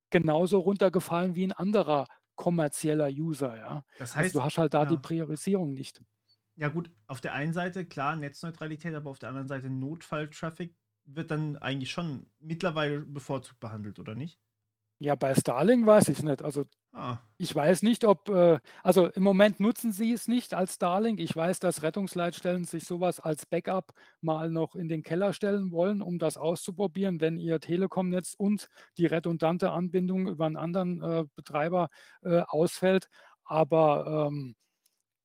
genauso 0.10 0.60
runtergefallen 0.60 1.36
wie 1.36 1.48
ein 1.48 1.52
anderer 1.52 2.06
kommerzieller 2.36 3.10
User. 3.10 3.58
Ja? 3.58 3.84
Das 4.00 4.16
heißt, 4.16 4.36
also 4.36 4.40
du 4.40 4.46
hast 4.46 4.58
halt 4.58 4.74
da 4.74 4.84
ja. 4.84 4.90
die 4.90 4.98
Priorisierung 4.98 5.74
nicht. 5.74 6.02
Ja, 6.56 6.68
gut, 6.68 6.92
auf 7.08 7.22
der 7.22 7.34
einen 7.34 7.54
Seite, 7.54 7.86
klar, 7.86 8.16
Netzneutralität, 8.16 8.94
aber 8.94 9.10
auf 9.10 9.20
der 9.20 9.30
anderen 9.30 9.48
Seite 9.48 9.70
Notfalltraffic 9.70 10.76
wird 11.06 11.32
dann 11.32 11.58
eigentlich 11.58 11.92
schon 11.92 12.28
mittlerweile 12.40 13.02
bevorzugt 13.02 13.60
behandelt, 13.60 14.00
oder 14.00 14.16
nicht? 14.16 14.40
Ja, 15.04 15.16
bei 15.16 15.34
Starlink 15.34 15.88
weiß 15.88 16.10
ich 16.10 16.20
es 16.20 16.24
nicht. 16.24 16.44
Also 16.44 16.66
ah. 16.92 17.18
ich 17.40 17.56
weiß 17.56 17.82
nicht, 17.82 18.06
ob, 18.06 18.30
äh, 18.30 18.60
also 18.84 19.08
im 19.08 19.24
Moment 19.24 19.60
nutzen 19.60 19.92
sie 19.92 20.14
es 20.14 20.28
nicht 20.28 20.54
als 20.54 20.76
Starlink. 20.76 21.20
Ich 21.20 21.36
weiß, 21.36 21.60
dass 21.60 21.82
Rettungsleitstellen 21.82 22.66
sich 22.66 22.84
sowas 22.84 23.20
als 23.20 23.48
Backup 23.48 23.96
mal 24.22 24.52
noch 24.52 24.76
in 24.76 24.90
den 24.90 25.02
Keller 25.02 25.34
stellen 25.34 25.72
wollen, 25.72 26.04
um 26.04 26.20
das 26.20 26.38
auszuprobieren, 26.38 27.20
wenn 27.20 27.40
ihr 27.40 27.60
Telekom-Netz 27.60 28.36
und 28.38 28.70
die 29.00 29.08
redundante 29.08 29.72
Anbindung 29.72 30.28
über 30.28 30.46
einen 30.46 30.56
anderen 30.56 31.02
äh, 31.02 31.26
Betreiber 31.36 31.90
äh, 32.22 32.42
ausfällt. 32.42 33.08
Aber 33.44 34.30
ähm, 34.30 34.56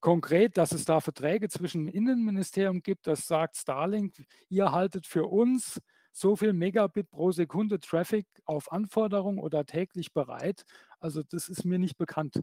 konkret, 0.01 0.57
dass 0.57 0.73
es 0.73 0.85
da 0.85 1.01
Verträge 1.01 1.49
zwischen 1.49 1.87
dem 1.87 1.95
Innenministerium 1.95 2.83
gibt, 2.83 3.07
das 3.07 3.27
sagt 3.27 3.57
Starlink, 3.57 4.15
ihr 4.49 4.73
haltet 4.73 5.07
für 5.07 5.25
uns 5.27 5.81
so 6.13 6.35
viel 6.35 6.53
Megabit 6.53 7.11
pro 7.11 7.31
Sekunde 7.31 7.79
Traffic 7.79 8.27
auf 8.45 8.73
Anforderung 8.73 9.39
oder 9.39 9.65
täglich 9.67 10.13
bereit. 10.13 10.65
Also 10.99 11.23
das 11.23 11.49
ist 11.49 11.65
mir 11.65 11.79
nicht 11.79 11.99
bekannt. 11.99 12.43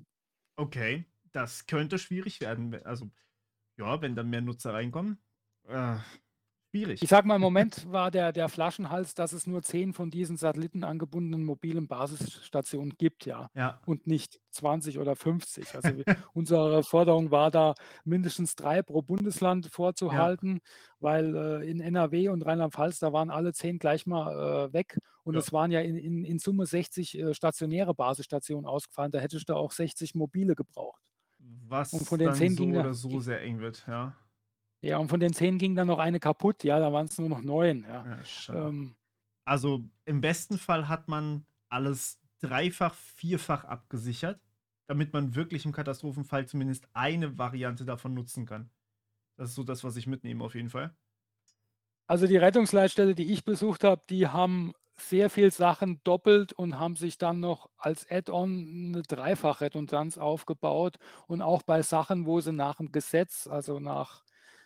Okay, 0.55 1.05
das 1.31 1.65
könnte 1.65 1.97
schwierig 1.97 2.39
werden. 2.39 2.75
Also 2.85 3.09
ja, 3.77 4.01
wenn 4.01 4.15
dann 4.15 4.29
mehr 4.29 4.41
Nutzer 4.41 4.73
reinkommen. 4.73 5.17
Äh, 5.67 5.97
Schwierig. 6.73 7.03
Ich 7.03 7.09
sage 7.09 7.27
mal, 7.27 7.35
im 7.35 7.41
Moment 7.41 7.91
war 7.91 8.09
der, 8.09 8.31
der 8.31 8.49
Flaschenhals, 8.49 9.13
dass 9.13 9.31
es 9.31 9.45
nur 9.45 9.61
zehn 9.61 9.93
von 9.93 10.09
diesen 10.09 10.37
satellitenangebundenen 10.37 11.45
mobilen 11.45 11.87
Basisstationen 11.87 12.95
gibt, 12.97 13.27
ja. 13.27 13.51
ja. 13.53 13.79
Und 13.85 14.07
nicht 14.07 14.41
20 14.49 14.97
oder 14.97 15.15
50. 15.15 15.75
Also 15.75 15.89
unsere 16.33 16.81
Forderung 16.81 17.29
war 17.29 17.51
da, 17.51 17.75
mindestens 18.05 18.55
drei 18.55 18.81
pro 18.81 19.03
Bundesland 19.03 19.67
vorzuhalten, 19.67 20.53
ja. 20.53 20.61
weil 20.99 21.35
äh, 21.35 21.69
in 21.69 21.79
NRW 21.79 22.29
und 22.29 22.43
Rheinland-Pfalz, 22.43 22.97
da 22.97 23.13
waren 23.13 23.29
alle 23.29 23.53
zehn 23.53 23.77
gleich 23.77 24.07
mal 24.07 24.69
äh, 24.69 24.73
weg. 24.73 24.97
Und 25.21 25.35
ja. 25.35 25.41
es 25.41 25.53
waren 25.53 25.69
ja 25.69 25.81
in, 25.81 25.95
in, 25.95 26.25
in 26.25 26.39
Summe 26.39 26.65
60 26.65 27.19
äh, 27.19 27.33
stationäre 27.35 27.93
Basisstationen 27.93 28.65
ausgefallen. 28.65 29.11
Da 29.11 29.19
hättest 29.19 29.47
du 29.47 29.53
auch 29.53 29.73
60 29.73 30.15
mobile 30.15 30.55
gebraucht. 30.55 31.03
Was 31.67 31.93
und 31.93 32.07
von 32.07 32.17
den 32.17 32.29
dann 32.29 32.35
10 32.35 32.55
so 32.55 32.63
oder 32.63 32.93
so 32.95 33.19
sehr 33.19 33.41
eng 33.41 33.59
wird, 33.59 33.85
ja. 33.87 34.15
Ja, 34.83 34.97
und 34.97 35.07
von 35.09 35.19
den 35.19 35.33
zehn 35.33 35.57
ging 35.57 35.75
dann 35.75 35.87
noch 35.87 35.99
eine 35.99 36.19
kaputt. 36.19 36.63
Ja, 36.63 36.79
da 36.79 36.91
waren 36.93 37.05
es 37.07 37.17
nur 37.17 37.29
noch 37.29 37.41
neun. 37.41 37.85
Ja. 37.87 38.05
Ja. 38.47 38.67
Ähm, 38.69 38.95
Also 39.45 39.89
im 40.05 40.21
besten 40.21 40.57
Fall 40.57 40.87
hat 40.87 41.07
man 41.07 41.45
alles 41.69 42.21
dreifach, 42.39 42.93
vierfach 42.95 43.65
abgesichert, 43.65 44.41
damit 44.87 45.13
man 45.13 45.35
wirklich 45.35 45.65
im 45.65 45.71
Katastrophenfall 45.71 46.47
zumindest 46.47 46.87
eine 46.93 47.37
Variante 47.37 47.85
davon 47.85 48.13
nutzen 48.13 48.45
kann. 48.45 48.71
Das 49.37 49.49
ist 49.51 49.55
so 49.55 49.63
das, 49.63 49.83
was 49.83 49.97
ich 49.97 50.07
mitnehme 50.07 50.43
auf 50.43 50.55
jeden 50.55 50.69
Fall. 50.71 50.95
also 52.07 52.27
die 52.27 52.37
Rettungsleitstelle, 52.37 53.15
die 53.15 53.31
ich 53.31 53.43
besucht 53.45 53.83
habe, 53.83 54.01
die 54.09 54.27
haben 54.27 54.73
sehr 54.95 55.29
viel 55.29 55.51
Sachen 55.51 56.01
doppelt 56.03 56.53
und 56.53 56.77
haben 56.79 56.95
sich 56.95 57.17
dann 57.17 57.39
noch 57.39 57.69
als 57.77 58.09
Add-on 58.09 58.91
eine 58.93 59.01
Dreifachredundanz 59.03 60.17
aufgebaut. 60.19 60.97
Und 61.27 61.41
auch 61.41 61.63
bei 61.63 61.81
Sachen, 61.81 62.25
wo 62.27 62.41
sie 62.41 62.53
nach 62.53 62.75
dem 62.77 62.91
Gesetz, 62.91 63.47
also 63.47 63.79
nach, 63.79 64.22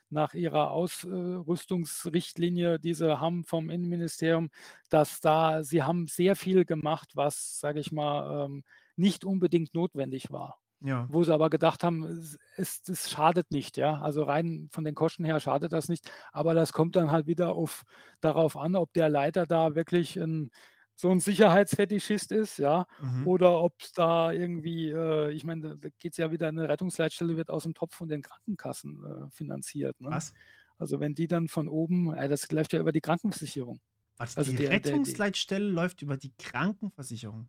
nach 0.09 0.33
ihrer 0.33 0.71
Ausrüstungsrichtlinie, 0.71 2.79
die 2.79 2.93
sie 2.93 3.19
haben 3.19 3.43
vom 3.43 3.69
Innenministerium, 3.69 4.49
dass 4.89 5.19
da, 5.19 5.63
sie 5.63 5.83
haben 5.83 6.07
sehr 6.07 6.35
viel 6.35 6.65
gemacht, 6.65 7.11
was, 7.15 7.59
sage 7.59 7.79
ich 7.79 7.91
mal, 7.91 8.45
ähm, 8.45 8.63
nicht 8.95 9.25
unbedingt 9.25 9.73
notwendig 9.73 10.31
war. 10.31 10.59
Ja. 10.81 11.07
Wo 11.09 11.23
sie 11.23 11.33
aber 11.33 11.49
gedacht 11.49 11.83
haben, 11.83 12.03
es, 12.03 12.37
es, 12.55 12.87
es 12.87 13.09
schadet 13.09 13.51
nicht, 13.51 13.77
ja. 13.77 13.99
Also 13.99 14.23
rein 14.23 14.69
von 14.71 14.83
den 14.83 14.93
Kosten 14.93 15.25
her 15.25 15.39
schadet 15.39 15.73
das 15.73 15.89
nicht. 15.89 16.11
Aber 16.31 16.53
das 16.53 16.71
kommt 16.71 16.95
dann 16.95 17.11
halt 17.11 17.25
wieder 17.25 17.55
auf, 17.55 17.83
darauf 18.21 18.55
an, 18.55 18.75
ob 18.75 18.93
der 18.93 19.09
Leiter 19.09 19.47
da 19.47 19.73
wirklich 19.73 20.17
ein, 20.17 20.51
so 20.97 21.11
ein 21.11 21.19
Sicherheitsfetischist 21.19 22.31
ist, 22.31 22.57
ja, 22.57 22.85
Mhm. 22.99 23.27
oder 23.27 23.61
ob 23.61 23.75
es 23.79 23.91
da 23.91 24.31
irgendwie, 24.31 24.89
äh, 24.89 25.31
ich 25.31 25.43
meine, 25.43 25.77
da, 25.77 25.89
geht 25.99 26.13
es 26.13 26.17
ja 26.17 26.31
wieder, 26.31 26.47
eine 26.47 26.67
Rettungsleitstelle 26.67 27.37
wird 27.37 27.51
aus 27.51 27.63
dem 27.63 27.75
Topf 27.75 27.95
von 27.95 28.09
den 28.09 28.23
Krankenkassen 28.23 29.03
äh, 29.05 29.29
finanziert. 29.29 30.01
Ne? 30.01 30.09
Was? 30.09 30.33
Also 30.79 30.99
wenn 30.99 31.13
die 31.13 31.27
dann 31.27 31.47
von 31.47 31.67
oben, 31.69 32.13
äh, 32.13 32.27
das 32.27 32.51
läuft 32.51 32.73
ja 32.73 32.79
über 32.79 32.91
die 32.91 33.01
Krankenversicherung. 33.01 33.79
Was? 34.17 34.35
Also 34.37 34.51
die 34.51 34.57
die, 34.57 34.65
Rettungsleitstelle 34.65 35.69
läuft 35.69 36.01
über 36.01 36.17
die 36.17 36.33
Krankenversicherung. 36.39 37.47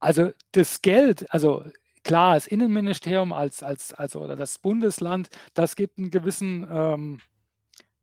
Also 0.00 0.32
das 0.52 0.82
Geld, 0.82 1.32
also 1.32 1.64
klar, 2.02 2.34
das 2.34 2.48
Innenministerium 2.48 3.32
als, 3.32 3.62
als, 3.62 3.94
also 3.94 4.20
oder 4.22 4.34
das 4.34 4.58
Bundesland, 4.58 5.28
das 5.54 5.76
gibt 5.76 5.98
einen 5.98 6.10
gewissen, 6.10 6.66
ähm, 6.68 7.20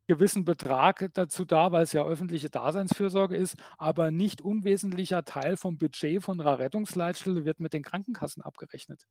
gewissen 0.06 0.44
Betrag 0.44 1.08
dazu 1.14 1.44
da, 1.44 1.72
weil 1.72 1.82
es 1.82 1.92
ja 1.92 2.04
öffentliche 2.04 2.50
Daseinsfürsorge 2.50 3.36
ist, 3.36 3.56
aber 3.78 4.10
nicht 4.10 4.40
unwesentlicher 4.40 5.24
Teil 5.24 5.56
vom 5.56 5.78
Budget 5.78 6.22
von 6.22 6.40
einer 6.40 6.58
Rettungsleitstelle 6.58 7.44
wird 7.44 7.60
mit 7.60 7.72
den 7.72 7.82
Krankenkassen 7.82 8.42
abgerechnet. 8.42 9.06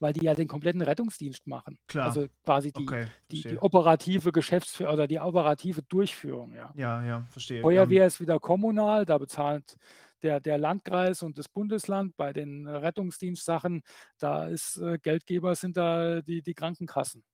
Weil 0.00 0.12
die 0.12 0.24
ja 0.24 0.34
den 0.34 0.46
kompletten 0.46 0.80
Rettungsdienst 0.80 1.46
machen. 1.48 1.76
Klar. 1.88 2.06
Also 2.06 2.26
quasi 2.44 2.72
die, 2.72 2.82
Okay, 2.82 3.06
die, 3.32 3.42
die 3.42 3.58
operative 3.58 4.30
Geschäftsführung 4.30 4.94
oder 4.94 5.08
die 5.08 5.18
operative 5.18 5.82
Durchführung, 5.82 6.54
ja. 6.54 6.72
Ja, 6.76 7.04
ja, 7.04 7.26
verstehe. 7.30 7.58
Ähm, 7.58 7.62
Feuerwehr 7.62 8.06
ist 8.06 8.20
wieder 8.20 8.38
kommunal, 8.38 9.04
da 9.06 9.18
bezahlt 9.18 9.76
der, 10.22 10.40
der 10.40 10.58
Landkreis 10.58 11.22
und 11.22 11.38
das 11.38 11.48
Bundesland. 11.48 12.16
Bei 12.16 12.32
den 12.32 12.68
Rettungsdienstsachen, 12.68 13.82
da 14.18 14.46
ist 14.46 14.76
äh, 14.78 14.98
Geldgeber 14.98 15.54
sind 15.56 15.76
da 15.76 16.22
die, 16.22 16.42
die 16.42 16.54
Krankenkassen. 16.54 17.24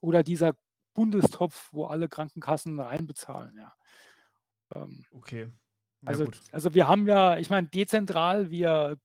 Oder 0.00 0.22
dieser 0.22 0.54
Bundestopf, 0.94 1.68
wo 1.72 1.86
alle 1.86 2.08
Krankenkassen 2.08 2.78
reinbezahlen, 2.78 3.56
ja. 3.56 3.72
Ähm, 4.74 5.04
okay. 5.12 5.50
Ja, 6.02 6.08
also, 6.08 6.24
gut. 6.24 6.40
also 6.50 6.74
wir 6.74 6.88
haben 6.88 7.06
ja, 7.06 7.38
ich 7.38 7.50
meine, 7.50 7.68
dezentral, 7.68 8.50
wir 8.50 8.96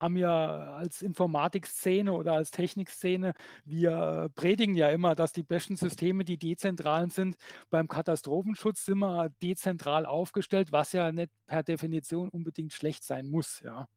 haben 0.00 0.16
ja 0.16 0.74
als 0.74 1.02
Informatikszene 1.02 2.12
oder 2.12 2.34
als 2.34 2.50
Technikszene, 2.50 3.34
wir 3.64 4.30
predigen 4.34 4.76
ja 4.76 4.90
immer, 4.90 5.14
dass 5.14 5.32
die 5.32 5.42
besten 5.42 5.76
Systeme 5.76 6.24
die 6.24 6.38
dezentralen 6.38 7.10
sind. 7.10 7.36
Beim 7.70 7.88
Katastrophenschutz 7.88 8.84
sind 8.84 8.98
wir 8.98 9.30
dezentral 9.42 10.06
aufgestellt, 10.06 10.72
was 10.72 10.92
ja 10.92 11.10
nicht 11.10 11.30
per 11.46 11.62
Definition 11.62 12.28
unbedingt 12.28 12.72
schlecht 12.72 13.04
sein 13.04 13.28
muss. 13.28 13.60
Ja. 13.64 13.88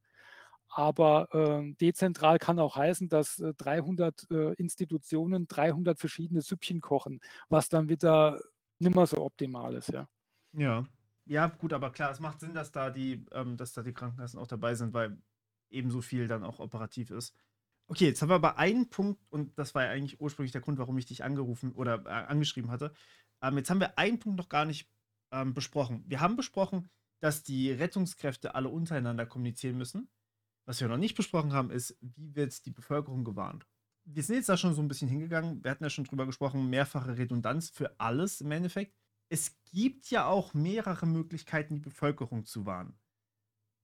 Aber 0.73 1.27
äh, 1.33 1.73
dezentral 1.81 2.39
kann 2.39 2.59
auch 2.59 2.75
heißen, 2.77 3.09
dass 3.09 3.39
äh, 3.39 3.53
300 3.55 4.31
äh, 4.31 4.53
Institutionen 4.53 5.47
300 5.47 5.99
verschiedene 5.99 6.41
Süppchen 6.41 6.79
kochen, 6.79 7.19
was 7.49 7.67
dann 7.69 7.89
wieder 7.89 8.39
nimmer 8.79 9.05
so 9.05 9.17
optimal 9.17 9.75
ist. 9.75 9.89
Ja. 9.89 10.07
Ja. 10.53 10.85
Ja, 11.25 11.47
gut, 11.47 11.71
aber 11.71 11.91
klar, 11.91 12.11
es 12.11 12.19
macht 12.19 12.39
Sinn, 12.39 12.53
dass 12.53 12.71
da 12.71 12.89
die, 12.89 13.25
ähm, 13.31 13.55
dass 13.55 13.73
da 13.73 13.83
die 13.83 13.93
Krankenkassen 13.93 14.39
auch 14.39 14.47
dabei 14.47 14.73
sind, 14.75 14.93
weil 14.93 15.17
ebenso 15.69 16.01
viel 16.01 16.27
dann 16.27 16.43
auch 16.43 16.59
operativ 16.59 17.11
ist. 17.11 17.35
Okay, 17.87 18.05
jetzt 18.05 18.21
haben 18.21 18.29
wir 18.29 18.35
aber 18.35 18.57
einen 18.57 18.89
Punkt, 18.89 19.21
und 19.29 19.57
das 19.59 19.75
war 19.75 19.83
ja 19.83 19.91
eigentlich 19.91 20.19
ursprünglich 20.19 20.51
der 20.51 20.61
Grund, 20.61 20.79
warum 20.79 20.97
ich 20.97 21.05
dich 21.05 21.23
angerufen 21.23 21.73
oder 21.73 22.05
äh, 22.05 22.09
angeschrieben 22.09 22.71
hatte. 22.71 22.93
Ähm, 23.41 23.57
jetzt 23.57 23.69
haben 23.69 23.79
wir 23.79 23.97
einen 23.97 24.19
Punkt 24.19 24.37
noch 24.37 24.49
gar 24.49 24.65
nicht 24.65 24.89
ähm, 25.31 25.53
besprochen. 25.53 26.03
Wir 26.07 26.21
haben 26.21 26.35
besprochen, 26.35 26.89
dass 27.19 27.43
die 27.43 27.71
Rettungskräfte 27.71 28.55
alle 28.55 28.69
untereinander 28.69 29.25
kommunizieren 29.25 29.77
müssen. 29.77 30.09
Was 30.71 30.79
wir 30.79 30.87
noch 30.87 30.95
nicht 30.95 31.15
besprochen 31.15 31.51
haben, 31.51 31.69
ist, 31.69 31.97
wie 31.99 32.33
wird 32.33 32.65
die 32.65 32.71
Bevölkerung 32.71 33.25
gewarnt? 33.25 33.67
Wir 34.05 34.23
sind 34.23 34.37
jetzt 34.37 34.47
da 34.47 34.55
schon 34.55 34.73
so 34.73 34.81
ein 34.81 34.87
bisschen 34.87 35.09
hingegangen. 35.09 35.61
Wir 35.61 35.69
hatten 35.69 35.83
ja 35.83 35.89
schon 35.89 36.05
drüber 36.05 36.25
gesprochen, 36.25 36.69
mehrfache 36.69 37.17
Redundanz 37.17 37.69
für 37.69 37.99
alles 37.99 38.39
im 38.39 38.51
Endeffekt. 38.51 38.95
Es 39.27 39.61
gibt 39.65 40.09
ja 40.11 40.27
auch 40.27 40.53
mehrere 40.53 41.05
Möglichkeiten, 41.05 41.75
die 41.75 41.81
Bevölkerung 41.81 42.45
zu 42.45 42.65
warnen. 42.65 42.97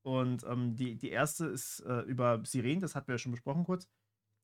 Und 0.02 0.46
ähm, 0.46 0.78
die, 0.78 0.98
die 0.98 1.10
erste 1.10 1.48
ist 1.48 1.82
äh, 1.82 2.04
über 2.04 2.42
Sirenen, 2.46 2.80
das 2.80 2.96
hatten 2.96 3.10
wir 3.10 3.16
ja 3.16 3.20
schon 3.20 3.34
besprochen 3.34 3.66
kurz. 3.66 3.90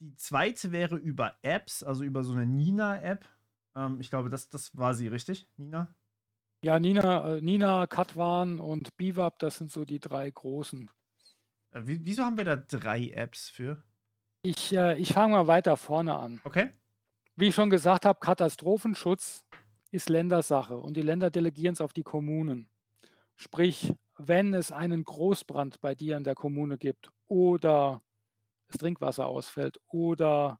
Die 0.02 0.14
zweite 0.18 0.74
wäre 0.74 0.98
über 0.98 1.38
Apps, 1.44 1.82
also 1.82 2.04
über 2.04 2.26
so 2.26 2.34
eine 2.34 2.46
Nina-App. 2.46 3.26
Ähm, 3.78 4.02
ich 4.02 4.10
glaube, 4.10 4.30
das, 4.30 4.50
das 4.50 4.76
war 4.76 4.96
sie, 4.96 5.08
richtig? 5.08 5.48
Nina? 5.56 5.96
Ja, 6.62 6.78
Nina, 6.78 7.36
äh, 7.38 7.41
Nina, 7.41 7.88
Katwan 7.88 8.60
und 8.60 8.98
Bivap, 8.98 9.39
das 9.39 9.60
sind 9.60 9.72
so 9.72 9.86
die 9.86 10.02
drei 10.02 10.30
großen. 10.30 10.89
Äh, 11.74 11.82
wie, 11.86 12.05
wieso 12.05 12.24
haben 12.24 12.38
wir 12.38 12.45
da 12.45 12.55
drei 12.55 13.09
Apps 13.09 13.49
für? 13.49 13.84
Ich, 14.43 14.74
äh, 14.74 14.97
ich 14.97 15.13
fange 15.13 15.34
mal 15.34 15.47
weiter 15.47 15.78
vorne 15.78 16.15
an. 16.17 16.41
Okay. 16.43 16.71
Wie 17.36 17.47
ich 17.47 17.55
schon 17.55 17.69
gesagt 17.69 18.05
habe, 18.05 18.19
Katastrophenschutz 18.19 19.43
ist 19.91 20.09
Ländersache 20.09 20.78
und 20.78 20.95
die 20.95 21.01
Länder 21.01 21.30
delegieren 21.30 21.74
es 21.74 21.82
auf 21.82 21.93
die 21.93 22.03
Kommunen. 22.03 22.69
Sprich, 23.36 23.93
wenn 24.17 24.53
es 24.53 24.71
einen 24.71 25.03
Großbrand 25.03 25.82
bei 25.82 25.95
dir 25.95 26.17
in 26.17 26.24
der 26.24 26.36
Kommune 26.36 26.78
gibt 26.78 27.09
oder 27.28 28.01
das 28.67 28.78
Trinkwasser 28.78 29.26
ausfällt 29.26 29.80
oder 29.88 30.59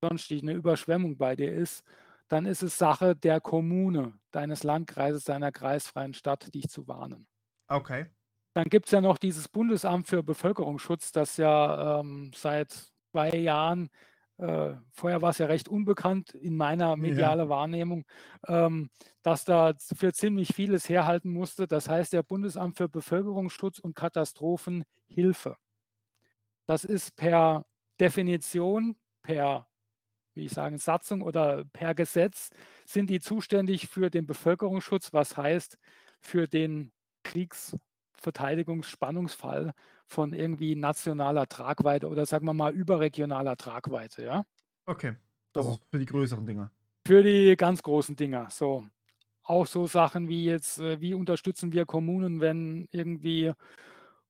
sonstig 0.00 0.42
eine 0.42 0.52
Überschwemmung 0.52 1.16
bei 1.16 1.36
dir 1.36 1.52
ist, 1.52 1.84
dann 2.28 2.46
ist 2.46 2.62
es 2.62 2.78
Sache 2.78 3.14
der 3.14 3.40
Kommune, 3.40 4.18
deines 4.30 4.62
Landkreises, 4.62 5.24
deiner 5.24 5.52
kreisfreien 5.52 6.14
Stadt, 6.14 6.54
dich 6.54 6.68
zu 6.68 6.88
warnen. 6.88 7.26
Okay. 7.68 8.06
Dann 8.54 8.68
gibt 8.68 8.86
es 8.86 8.92
ja 8.92 9.00
noch 9.00 9.18
dieses 9.18 9.48
Bundesamt 9.48 10.06
für 10.06 10.22
Bevölkerungsschutz, 10.22 11.10
das 11.10 11.36
ja 11.36 12.00
ähm, 12.00 12.30
seit 12.34 12.72
zwei 13.10 13.30
Jahren, 13.30 13.90
äh, 14.38 14.74
vorher 14.92 15.22
war 15.22 15.30
es 15.30 15.38
ja 15.38 15.46
recht 15.46 15.68
unbekannt 15.68 16.34
in 16.34 16.56
meiner 16.56 16.96
medialen 16.96 17.48
Wahrnehmung, 17.48 18.04
ähm, 18.46 18.90
dass 19.22 19.44
da 19.44 19.74
für 19.96 20.12
ziemlich 20.12 20.54
vieles 20.54 20.88
herhalten 20.88 21.32
musste. 21.32 21.66
Das 21.66 21.88
heißt, 21.88 22.12
der 22.12 22.22
Bundesamt 22.22 22.76
für 22.76 22.88
Bevölkerungsschutz 22.88 23.80
und 23.80 23.96
Katastrophenhilfe. 23.96 25.56
Das 26.66 26.84
ist 26.84 27.16
per 27.16 27.66
Definition, 27.98 28.96
per, 29.22 29.66
wie 30.34 30.44
ich 30.44 30.52
sagen, 30.52 30.78
Satzung 30.78 31.22
oder 31.22 31.64
per 31.72 31.94
Gesetz, 31.94 32.50
sind 32.84 33.10
die 33.10 33.20
zuständig 33.20 33.88
für 33.88 34.10
den 34.10 34.26
Bevölkerungsschutz, 34.26 35.12
was 35.12 35.36
heißt 35.36 35.76
für 36.20 36.46
den 36.46 36.92
Kriegs- 37.24 37.76
Verteidigungsspannungsfall 38.24 39.72
von 40.08 40.32
irgendwie 40.34 40.76
nationaler 40.76 41.48
Tragweite 41.48 42.08
oder 42.08 42.26
sagen 42.26 42.46
wir 42.46 42.54
mal 42.54 42.74
überregionaler 42.74 43.56
Tragweite, 43.56 44.24
ja. 44.24 44.44
Okay. 44.86 45.16
Das 45.52 45.66
So. 45.66 45.70
ist 45.70 45.82
für 45.90 45.98
die 45.98 46.06
größeren 46.06 46.46
Dinger. 46.46 46.72
Für 47.06 47.22
die 47.22 47.56
ganz 47.56 47.82
großen 47.82 48.16
Dinger. 48.16 48.48
So. 48.50 48.86
Auch 49.42 49.66
so 49.66 49.86
Sachen 49.86 50.28
wie 50.28 50.44
jetzt, 50.46 50.78
äh, 50.80 51.00
wie 51.00 51.14
unterstützen 51.14 51.72
wir 51.72 51.86
Kommunen, 51.86 52.40
wenn 52.40 52.88
irgendwie 52.92 53.52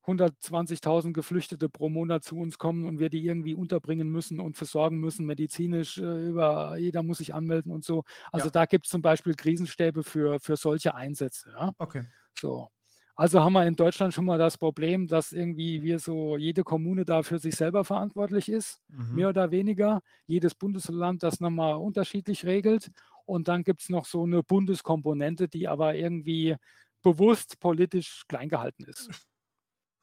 120.000 0.06 1.14
Geflüchtete 1.14 1.68
pro 1.70 1.88
Monat 1.90 2.24
zu 2.24 2.36
uns 2.38 2.58
kommen 2.58 2.86
und 2.86 2.98
wir 3.00 3.10
die 3.10 3.24
irgendwie 3.26 3.54
unterbringen 3.54 4.10
müssen 4.10 4.40
und 4.40 4.56
versorgen 4.56 4.98
müssen, 5.00 5.26
medizinisch, 5.26 5.98
äh, 5.98 6.28
über, 6.28 6.76
jeder 6.78 7.02
muss 7.04 7.18
sich 7.18 7.34
anmelden 7.34 7.72
und 7.72 7.84
so. 7.84 8.04
Also 8.32 8.46
Ja. 8.46 8.50
da 8.50 8.66
gibt 8.66 8.86
es 8.86 8.90
zum 8.92 9.02
Beispiel 9.02 9.34
Krisenstäbe 9.36 10.02
für, 10.04 10.40
für 10.40 10.56
solche 10.56 10.94
Einsätze. 10.96 11.50
Ja? 11.58 11.72
Okay. 11.80 12.04
So. 12.38 12.70
Also 13.16 13.42
haben 13.42 13.52
wir 13.52 13.64
in 13.66 13.76
Deutschland 13.76 14.12
schon 14.12 14.24
mal 14.24 14.38
das 14.38 14.58
Problem, 14.58 15.06
dass 15.06 15.32
irgendwie 15.32 15.82
wir 15.82 15.98
so 16.00 16.36
jede 16.36 16.64
Kommune 16.64 17.04
da 17.04 17.22
für 17.22 17.38
sich 17.38 17.54
selber 17.54 17.84
verantwortlich 17.84 18.48
ist, 18.48 18.80
Mhm. 18.88 19.04
mehr 19.12 19.28
oder 19.28 19.50
weniger. 19.52 20.00
Jedes 20.26 20.54
Bundesland 20.54 21.22
das 21.22 21.38
nochmal 21.40 21.74
unterschiedlich 21.76 22.44
regelt. 22.44 22.90
Und 23.24 23.46
dann 23.48 23.62
gibt 23.62 23.82
es 23.82 23.88
noch 23.88 24.04
so 24.06 24.24
eine 24.24 24.42
Bundeskomponente, 24.42 25.48
die 25.48 25.68
aber 25.68 25.94
irgendwie 25.94 26.56
bewusst 27.02 27.60
politisch 27.60 28.24
klein 28.28 28.48
gehalten 28.48 28.84
ist. 28.84 29.10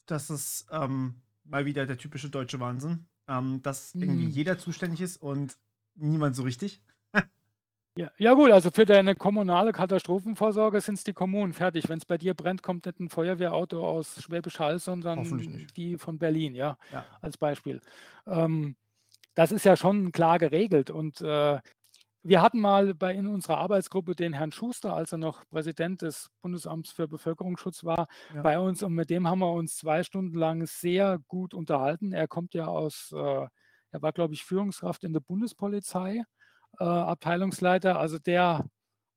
Das 0.06 0.30
ist 0.30 0.66
ähm, 0.72 1.22
mal 1.44 1.66
wieder 1.66 1.86
der 1.86 1.98
typische 1.98 2.30
deutsche 2.30 2.60
Wahnsinn, 2.60 3.08
ähm, 3.28 3.62
dass 3.62 3.96
irgendwie 4.00 4.26
Mhm. 4.26 4.30
jeder 4.30 4.58
zuständig 4.58 5.02
ist 5.02 5.18
und 5.18 5.58
niemand 5.96 6.36
so 6.36 6.44
richtig. 6.44 6.84
Ja, 7.98 8.10
ja 8.18 8.34
gut, 8.36 8.52
also 8.52 8.72
für 8.72 8.86
deine 8.86 9.16
kommunale 9.16 9.74
Katastrophenvorsorge 9.74 10.80
sind 10.80 10.96
es 10.96 11.04
die 11.04 11.12
Kommunen, 11.12 11.52
fertig. 11.52 11.90
Wenn 11.90 11.98
es 11.98 12.06
bei 12.06 12.18
dir 12.18 12.34
brennt, 12.34 12.64
kommt 12.64 12.86
nicht 12.86 13.00
ein 13.02 13.10
Feuerwehrauto 13.10 13.86
aus 13.86 14.22
Schwäbisch 14.24 14.60
Hall, 14.60 14.80
sondern 14.80 15.68
die 15.76 15.98
von 15.98 16.18
Berlin, 16.18 16.56
ja, 16.56 16.78
Ja. 16.90 17.12
als 17.20 17.38
Beispiel. 17.38 17.82
Ähm, 18.26 18.78
das 19.36 19.52
ist 19.52 19.66
ja 19.66 19.78
schon 19.78 20.12
klar 20.14 20.40
geregelt 20.40 20.90
und, 20.92 21.22
äh, 21.22 21.60
wir 22.24 22.42
hatten 22.44 22.60
mal 22.62 22.94
bei 22.96 23.16
in 23.16 23.28
unserer 23.28 23.60
Arbeitsgruppe 23.60 24.16
den 24.16 24.34
Herrn 24.34 24.52
Schuster, 24.52 24.96
als 24.96 25.12
er 25.14 25.20
noch 25.20 25.44
Präsident 25.50 26.02
des 26.04 26.30
Bundesamts 26.42 26.92
für 26.92 27.08
Bevölkerungsschutz 27.08 27.84
war, 27.86 28.08
Ja. 28.30 28.44
bei 28.44 28.60
uns 28.60 28.84
und 28.84 28.94
mit 28.96 29.10
dem 29.10 29.28
haben 29.28 29.40
wir 29.40 29.52
uns 29.54 29.78
2 29.78 30.04
Stunden 30.04 30.38
lang 30.38 30.68
sehr 30.68 31.20
gut 31.28 31.54
unterhalten. 31.56 32.14
Er 32.14 32.28
kommt 32.28 32.54
ja 32.56 32.68
aus 32.68 33.12
äh, 33.14 33.48
er 33.92 34.02
war, 34.02 34.14
glaube 34.14 34.34
ich, 34.36 34.44
Führungskraft 34.46 35.04
in 35.06 35.14
der 35.14 35.22
Bundespolizei, 35.22 36.24
äh, 36.80 36.84
Abteilungsleiter. 36.84 38.00
Also 38.00 38.20
der 38.20 38.66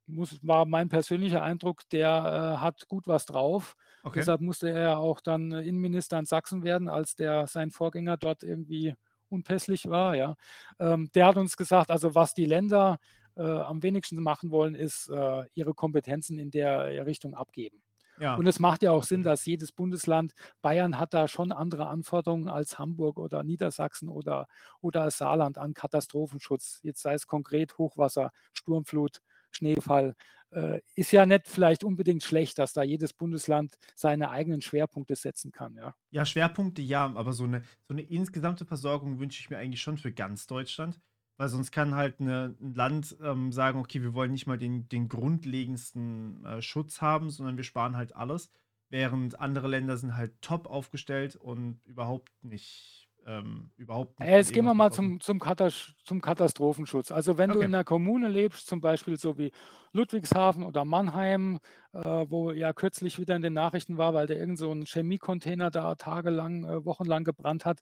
muss 0.06 0.38
war 0.42 0.66
mein 0.66 0.88
persönlicher 0.88 1.42
Eindruck, 1.42 1.88
der, 1.90 2.56
äh, 2.56 2.60
hat 2.60 2.86
gut 2.88 3.06
was 3.06 3.26
drauf. 3.26 3.74
Okay. 4.02 4.20
Deshalb 4.20 4.40
musste 4.40 4.70
er 4.70 4.98
auch 4.98 5.20
dann 5.20 5.52
Innenminister 5.52 6.18
in 6.18 6.26
Sachsen 6.26 6.62
werden, 6.62 6.88
als 6.88 7.14
der 7.14 7.46
sein 7.46 7.70
Vorgänger 7.70 8.16
dort 8.16 8.42
irgendwie 8.42 8.94
unpässlich 9.30 9.88
war, 9.88 10.14
ja. 10.14 10.36
Ähm, 10.78 11.10
der 11.14 11.26
hat 11.26 11.36
uns 11.36 11.56
gesagt, 11.56 11.90
also 11.90 12.14
was 12.14 12.34
die 12.34 12.46
Länder, 12.46 12.98
äh, 13.36 13.42
am 13.42 13.82
wenigsten 13.82 14.22
machen 14.22 14.50
wollen, 14.50 14.74
ist, 14.74 15.08
äh, 15.08 15.44
ihre 15.54 15.74
Kompetenzen 15.74 16.38
in 16.38 16.50
der 16.50 17.06
Richtung 17.06 17.34
abgeben. 17.34 17.83
Ja. 18.18 18.44
Und 18.44 18.46
es 18.46 18.58
macht 18.60 18.82
ja 18.82 18.90
auch 18.92 19.04
Sinn, 19.04 19.22
dass 19.22 19.44
jedes 19.46 19.72
Bundesland 19.72 20.34
Bayern 20.62 20.98
hat 20.98 21.14
da 21.14 21.28
schon 21.28 21.52
andere 21.52 21.86
Anforderungen 21.88 22.48
als 22.48 22.78
Hamburg 22.78 23.18
oder 23.18 23.42
Niedersachsen 23.44 24.08
oder 24.08 24.46
oder 24.80 25.10
Saarland 25.10 25.58
an 25.58 25.74
Katastrophenschutz. 25.74 26.80
Jetzt 26.82 27.02
sei 27.02 27.14
es 27.14 27.26
konkret 27.26 27.78
Hochwasser, 27.78 28.30
Sturmflut, 28.52 29.20
Schneefall. 29.50 30.14
Äh, 30.50 30.80
ist 30.94 31.12
ja 31.12 31.26
nicht 31.26 31.46
vielleicht 31.48 31.84
unbedingt 31.84 32.22
schlecht, 32.22 32.58
dass 32.58 32.72
da 32.72 32.82
jedes 32.82 33.12
Bundesland 33.12 33.76
seine 33.96 34.30
eigenen 34.30 34.60
Schwerpunkte 34.62 35.16
setzen 35.16 35.50
kann, 35.52 35.74
ja. 35.76 35.94
Ja, 36.12 36.24
Schwerpunkte 36.24 36.80
ja, 36.82 37.06
aber 37.14 37.32
so 37.32 37.46
'ne 37.46 37.62
so 37.88 37.94
'ne 37.94 38.02
insgesamte 38.02 38.64
Versorgung 38.64 39.18
wünsche 39.18 39.40
ich 39.40 39.50
mir 39.50 39.58
eigentlich 39.58 39.82
schon 39.82 39.98
für 39.98 40.12
ganz 40.12 40.46
Deutschland, 40.46 41.00
weil 41.36 41.48
sonst 41.48 41.72
kann 41.72 41.94
halt 41.94 42.20
'ne 42.20 42.56
'n 42.60 42.74
Land, 42.74 43.16
ähm, 43.22 43.52
sagen: 43.52 43.78
„Okay, 43.80 44.02
wir 44.02 44.14
wollen 44.14 44.32
nicht 44.32 44.46
mal 44.46 44.58
den 44.58 44.88
den 44.88 45.08
grundlegendsten, 45.08 46.44
äh, 46.44 46.62
Schutz 46.62 47.00
haben, 47.02 47.30
sondern 47.30 47.56
wir 47.56 47.64
sparen 47.64 47.96
halt 47.96 48.14
alles“, 48.16 48.50
während 48.90 49.40
andere 49.40 49.68
Länder 49.68 49.96
sind 49.96 50.16
halt 50.16 50.40
top 50.42 50.66
aufgestellt 50.68 51.36
und 51.36 51.80
überhaupt 51.86 52.30
nicht 52.42 53.10
ähm, 53.26 53.72
überhaupt 53.76 54.20
nicht 54.20 54.30
Äh, 54.30 54.36
jetzt 54.38 54.52
gehen 54.52 54.64
wir 54.64 54.74
mal 54.74 54.90
zum 54.92 55.20
zum 55.20 55.40
Katas 55.40 55.92
zum 56.04 56.20
Katastrophenschutz. 56.20 57.10
Also, 57.10 57.36
wenn 57.38 57.52
du 57.52 57.60
Okay. 57.60 57.64
in 57.64 57.70
'ner 57.72 57.84
Kommune 57.84 58.28
lebst, 58.28 58.66
zum 58.66 58.80
Beispiel 58.80 59.18
so 59.18 59.38
wie 59.38 59.50
Ludwigshafen 59.92 60.62
oder 60.62 60.84
Mannheim, 60.84 61.58
äh, 61.92 61.98
wo 62.28 62.52
ja 62.52 62.72
kürzlich 62.72 63.18
wieder 63.18 63.34
in 63.36 63.42
den 63.42 63.52
Nachrichten 63.54 63.98
war, 63.98 64.14
weil 64.14 64.26
da 64.26 64.34
irgend 64.34 64.58
so 64.58 64.70
'n 64.70 64.84
Chemiecontainer 64.86 65.70
da 65.70 65.94
tagelang, 65.96 66.64
äh, 66.64 66.84
wochenlang 66.84 67.24
gebrannt 67.24 67.64
hat. 67.64 67.80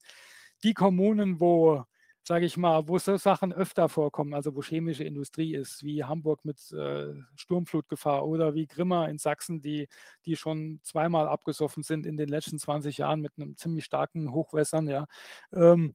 Die 0.65 0.75
Kommunen, 0.75 1.41
wo, 1.41 1.85
sage 2.25 2.47
ich 2.47 2.57
mal 2.57 2.89
wo 2.89 2.99
so 2.99 3.16
Sachen 3.16 3.53
öfter 3.53 3.89
vorkommen, 3.89 4.35
also 4.35 4.55
wo 4.57 4.62
chemische 4.62 5.05
Industrie 5.05 5.55
ist, 5.55 5.83
wie 5.85 6.05
Hamburg 6.05 6.45
mit, 6.45 6.70
äh, 6.73 7.14
Sturmflutgefahr 7.37 8.27
oder 8.27 8.55
wie 8.55 8.66
Grimma 8.66 9.07
in 9.07 9.18
Sachsen, 9.18 9.61
die 9.61 9.89
die 10.27 10.37
schon 10.37 10.81
zweimal 10.83 11.29
abgesoffen 11.29 11.83
sind 11.83 12.07
in 12.07 12.16
den 12.16 12.29
letzten 12.29 12.59
20 12.59 12.99
Jahren 12.99 13.20
mit 13.20 13.37
'nem 13.39 13.57
ziemlich 13.57 13.85
starken 13.85 14.33
Hochwässern, 14.33 14.89
ja. 14.89 15.07
Ähm, 15.53 15.95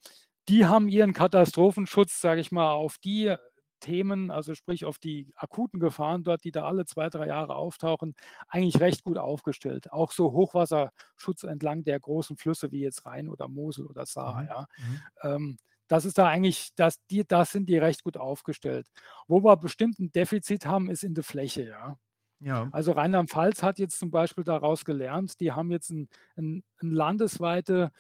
die 0.50 0.66
haben 0.66 0.88
ihren 0.88 1.14
Katastrophenschutz, 1.14 2.22
sage 2.22 2.42
ich 2.42 2.52
mal, 2.52 2.72
auf 2.72 2.98
die 3.00 3.36
Themen, 3.80 4.32
also 4.32 4.56
sprich 4.56 4.86
auf 4.86 4.98
die 4.98 5.32
akuten 5.36 5.80
Gefahren 5.80 6.24
dort, 6.24 6.44
die 6.44 6.52
da 6.52 6.66
alle 6.66 6.86
2, 6.86 7.10
3 7.10 7.28
Jahre 7.28 7.56
auftauchen, 7.56 8.16
eigentlich 8.48 8.80
recht 8.82 9.04
gut 9.04 9.18
aufgestellt. 9.20 9.92
Auch 9.92 10.12
so 10.12 10.32
Hochwasserschutz 10.32 11.44
entlang 11.44 11.84
der 11.84 12.00
großen 12.00 12.38
Flüsse 12.38 12.72
wie 12.72 12.82
jetzt 12.82 13.06
Rhein 13.06 13.30
oder 13.30 13.48
Mosel 13.48 13.86
oder 13.86 14.06
Saar, 14.08 14.44
Mhm, 14.44 14.48
ja. 14.50 14.66
mhm. 14.78 15.04
Ähm, 15.22 15.58
das 15.88 16.06
ist 16.06 16.18
da 16.18 16.28
eigentlich 16.28 16.70
das 16.76 16.98
die 17.10 17.26
da 17.28 17.46
sind 17.46 17.68
die 17.70 17.78
recht 17.78 18.04
gut 18.04 18.18
aufgestellt. 18.18 18.88
Wo 19.28 19.44
wir 19.44 19.58
bestimmt 19.58 20.00
'n 20.00 20.12
Defizit 20.12 20.66
haben, 20.68 20.90
ist 20.90 21.04
in 21.04 21.14
der 21.16 21.24
Fläche, 21.24 21.64
ja. 21.70 21.98
Ja. 22.42 22.72
Also, 22.72 22.94
Rheinland-Pfalz 22.94 23.64
hat 23.64 23.80
jetzt 23.80 24.00
zum 24.00 24.12
Beispiel 24.12 24.44
daraus 24.46 24.86
gelernt, 24.86 25.40
die 25.42 25.54
haben 25.54 25.72
jetzt 25.72 25.92
'n 25.92 26.10
'n 26.38 26.64
'n 26.84 26.92
landesweite 26.92 27.92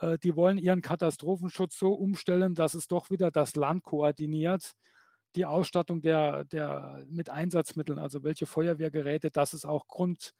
äh, 0.00 0.18
die 0.18 0.36
wollen 0.36 0.58
ihren 0.58 0.82
Katastrophenschutz 0.82 1.78
so 1.78 1.94
umstellen, 1.94 2.54
dass 2.56 2.74
es 2.74 2.88
doch 2.88 3.10
wieder 3.10 3.30
das 3.32 3.56
Land 3.56 3.84
koordiniert, 3.84 4.72
die 5.36 5.46
Ausstattung 5.46 6.02
der 6.02 6.44
der 6.46 7.04
mit 7.08 7.30
Einsatzmitteln, 7.30 7.98
also 8.00 8.24
welche 8.24 8.46
Feuerwehrgeräte, 8.46 9.30
dass 9.32 9.52
es 9.54 9.64
auch 9.66 9.88
Grund 9.88 10.32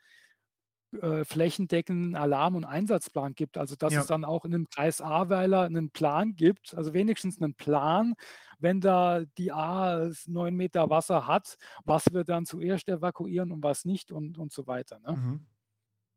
äh, 0.95 1.25
flächendeckenden 1.25 2.17
Alarm 2.17 2.57
und 2.57 2.65
Einsatzplan 2.65 3.35
gibt. 3.35 3.59
Also, 3.59 3.77
dass 3.77 3.97
es 3.97 4.05
Ja. 4.05 4.07
dann 4.07 4.25
auch 4.25 4.45
in 4.45 4.53
'nem 4.53 4.69
Kreis 4.69 5.01
Ahrweiler 5.01 5.69
'nen 5.71 5.91
Plan 5.93 6.35
gibt, 6.37 6.75
also 6.77 6.95
wenigstens 6.95 7.39
'nen 7.41 7.55
Plan, 7.55 8.15
wenn 8.59 8.81
da 8.81 9.23
die 9.39 9.49
s 9.51 10.27
9 10.29 10.57
Meter 10.57 10.91
Wasser 10.91 11.27
hat, 11.27 11.57
was 11.85 12.07
wir 12.13 12.25
dann 12.25 12.47
zuerst 12.47 12.89
evakuieren 12.89 13.53
und 13.53 13.63
was 13.65 13.85
nicht 13.85 14.13
und 14.13 14.39
und 14.39 14.53
so 14.53 14.67
weiter, 14.67 14.99
ne? 15.01 15.17
Mhm. 15.17 15.47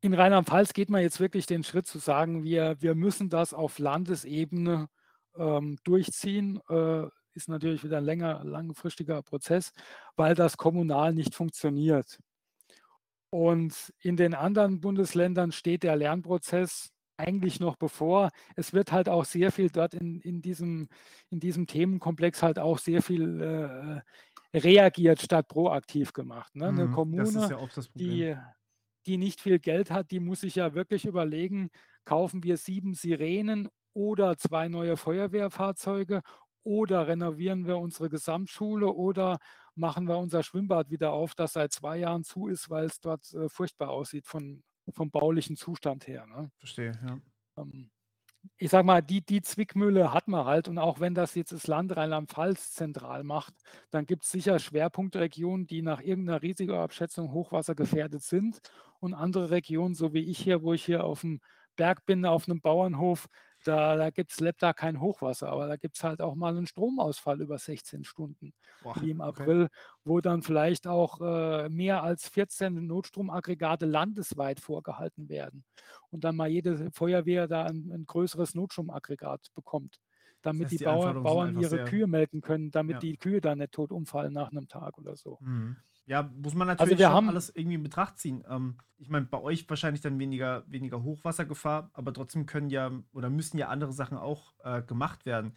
In 0.03 0.13
Rheinland-Pfalz 0.13 0.73
geht 0.73 0.89
man 0.89 1.01
jetzt 1.01 1.21
wirklich 1.21 1.45
den 1.45 1.63
Schritt 1.63 1.87
zu 1.87 1.97
sagen, 1.97 2.43
wir 2.43 2.75
wir 2.81 2.93
müssen 2.93 3.29
das 3.29 3.53
auf 3.53 3.79
Landesebene, 3.79 4.87
ähm, 5.37 5.77
durchziehen. 5.85 6.59
Äh, 6.69 7.07
ist 7.33 7.47
natürlich 7.47 7.85
wieder 7.85 7.99
'n 7.99 8.03
länger 8.05 8.43
langfristiger 8.43 9.23
Prozess, 9.23 9.71
weil 10.17 10.35
das 10.35 10.57
kommunal 10.57 11.13
nicht 11.13 11.35
funktioniert. 11.35 12.19
Und 13.33 13.91
in 13.99 14.15
den 14.15 14.35
anderen 14.35 14.79
Bundesländern 14.79 15.51
steht 15.51 15.81
der 15.81 15.95
Lernprozess 15.95 16.91
eigentlich 17.17 17.59
noch 17.59 17.75
bevor. 17.77 18.29
Es 18.55 18.73
wird 18.73 18.91
halt 18.91 19.09
auch 19.09 19.25
sehr 19.25 19.51
viel 19.51 19.71
dort 19.71 19.95
in 19.95 20.19
in 20.21 20.43
diesem 20.43 20.87
in 21.31 21.39
diesem 21.39 21.65
Themenkomplex 21.65 22.43
halt 22.43 22.59
auch 22.59 22.77
sehr 22.77 23.01
viel, 23.01 23.41
äh, 23.41 24.01
reagiert 24.59 25.19
statt 25.19 25.47
proaktiv 25.47 26.13
gemacht, 26.13 26.55
ne? 26.55 26.71
'Ne 26.73 26.87
Mhm. 26.87 26.89
Kommune, 26.89 27.49
ja 27.49 27.57
die 27.97 28.37
die 29.07 29.17
nicht 29.17 29.41
viel 29.41 29.57
Geld 29.59 29.89
hat, 29.91 30.11
die 30.11 30.19
muss 30.19 30.41
sich 30.41 30.53
ja 30.55 30.75
wirklich 30.75 31.05
überlegen: 31.05 31.69
„Kaufen 32.05 32.43
wir 32.43 32.57
7 32.57 32.93
Sirenen 32.93 33.67
oder 33.93 34.37
2 34.37 34.67
neue 34.67 34.95
Feuerwehrfahrzeuge 34.97 36.21
oder 36.63 37.07
renovieren 37.07 37.65
wir 37.67 37.77
unsere 37.79 38.09
Gesamtschule 38.09 38.93
oder 38.93 39.39
machen 39.75 40.07
wir 40.07 40.17
unser 40.17 40.43
Schwimmbad 40.43 40.89
wieder 40.91 41.11
auf, 41.13 41.35
das 41.35 41.53
seit 41.53 41.71
2 41.73 41.97
Jahren 41.97 42.23
zu 42.23 42.47
ist, 42.47 42.69
weil's 42.69 42.99
dort, 43.01 43.33
äh, 43.33 43.49
furchtbar 43.49 43.89
aussieht 43.89 44.27
von 44.27 44.63
vom 44.93 45.11
baulichen 45.11 45.55
Zustand 45.55 46.07
her“, 46.07 46.25
ne? 46.27 46.51
Verstehe, 46.59 46.91
ja. 47.05 47.19
Ähm, 47.57 47.91
ich 48.57 48.71
sage 48.71 48.85
mal, 48.85 49.01
die 49.01 49.25
die 49.25 49.41
Zwickmühle 49.41 50.13
hat 50.13 50.27
man 50.29 50.45
halt 50.45 50.67
und 50.69 50.77
auch 50.79 50.99
wenn 50.99 51.15
das 51.15 51.35
jetzt 51.35 51.51
das 51.53 51.67
Land 51.67 51.95
Rheinland-Pfalz 51.97 52.73
zentral 52.73 53.23
macht, 53.23 53.55
dann 53.91 54.05
gibt's 54.05 54.31
sicher 54.31 54.59
Schwerpunktregionen, 54.59 55.67
die 55.67 55.81
nach 55.83 56.01
irgend 56.01 56.25
'ner 56.27 56.41
Risikoabschätzung 56.43 57.31
hochwassergefährdet 57.33 58.23
sind 58.23 58.59
und 58.99 59.13
andere 59.15 59.51
Regionen, 59.51 59.95
so 59.95 60.13
wie 60.13 60.21
ich 60.29 60.39
hier, 60.39 60.63
wo 60.63 60.73
ich 60.73 60.85
hier 60.85 61.05
auf'm 61.05 61.39
Berg 61.77 62.05
bin, 62.05 62.25
auf 62.25 62.47
'nem 62.47 62.61
Bauernhof, 62.61 63.27
da 63.67 63.95
da 63.97 64.09
gibt's 64.11 64.39
läuft 64.39 64.61
da 64.63 64.73
kein 64.73 64.99
Hochwasser, 65.01 65.49
aber 65.49 65.67
da 65.67 65.77
gibt's 65.77 66.03
halt 66.03 66.21
auch 66.21 66.35
mal 66.35 66.53
'nen 66.53 66.67
Stromausfall 66.67 67.41
über 67.41 67.57
16 67.59 68.03
Stunden, 68.03 68.53
Boah, 68.81 68.97
wie 69.01 69.09
im 69.11 69.21
okay. 69.25 69.53
April, 69.53 69.69
wo 70.03 70.21
dann 70.21 70.43
vielleicht 70.43 70.87
auch, 70.87 71.21
äh, 71.21 71.69
mehr 71.69 72.03
als 72.03 72.29
14 72.29 72.87
Notstromaggregate 72.87 73.85
landesweit 73.85 74.59
vorgehalten 74.59 75.29
werden 75.29 75.65
und 76.11 76.23
dann 76.23 76.35
mal 76.35 76.49
jede 76.49 76.91
Feuerwehr 76.93 77.47
da 77.47 77.65
'n 77.67 77.91
'n 77.91 78.05
größeres 78.05 78.55
Notstromaggregat 78.55 79.47
bekommt, 79.55 79.97
Das 80.45 80.59
damit 80.59 80.69
heißt, 80.69 80.79
die 80.79 80.79
die 80.79 80.87
Bauern 80.87 81.17
einfach 81.17 81.21
ihre 81.57 81.79
Kühe 81.79 82.07
melken 82.07 82.41
können, 82.41 82.71
damit 82.71 83.01
Ja. 83.01 83.03
die 83.03 83.17
Kühe 83.17 83.41
da 83.41 83.55
nicht 83.55 83.71
tot 83.73 83.91
umfallen 83.91 84.33
nach 84.33 84.51
'nem 84.51 84.67
Tag 84.67 84.97
oder 84.97 85.15
so. 85.15 85.39
Mhm. 85.41 85.83
Ja, 86.07 86.23
muss 86.23 86.53
man 86.53 86.67
Also, 86.79 86.97
natürlich 86.97 86.97
wir 86.97 87.09
schon 87.09 87.13
haben 87.13 87.29
alles 87.29 87.49
irgendwie 87.55 87.75
in 87.75 87.83
Betracht 87.83 88.17
ziehen. 88.17 88.43
Ähm, 88.47 88.77
ich 88.97 89.09
meine, 89.09 89.25
bei 89.25 89.39
euch 89.41 89.69
wahrscheinlich 89.69 90.01
dann 90.01 90.19
weniger 90.19 90.65
weniger 90.69 91.01
Hochwassergefahr, 91.03 91.91
aber 91.93 92.13
trotzdem 92.13 92.45
können 92.45 92.69
ja 92.69 92.91
oder 93.13 93.29
müssen 93.29 93.57
ja 93.57 93.69
andere 93.69 93.93
Sachen 93.93 94.17
auch, 94.17 94.53
äh, 94.63 94.81
gemacht 94.81 95.25
werden. 95.25 95.55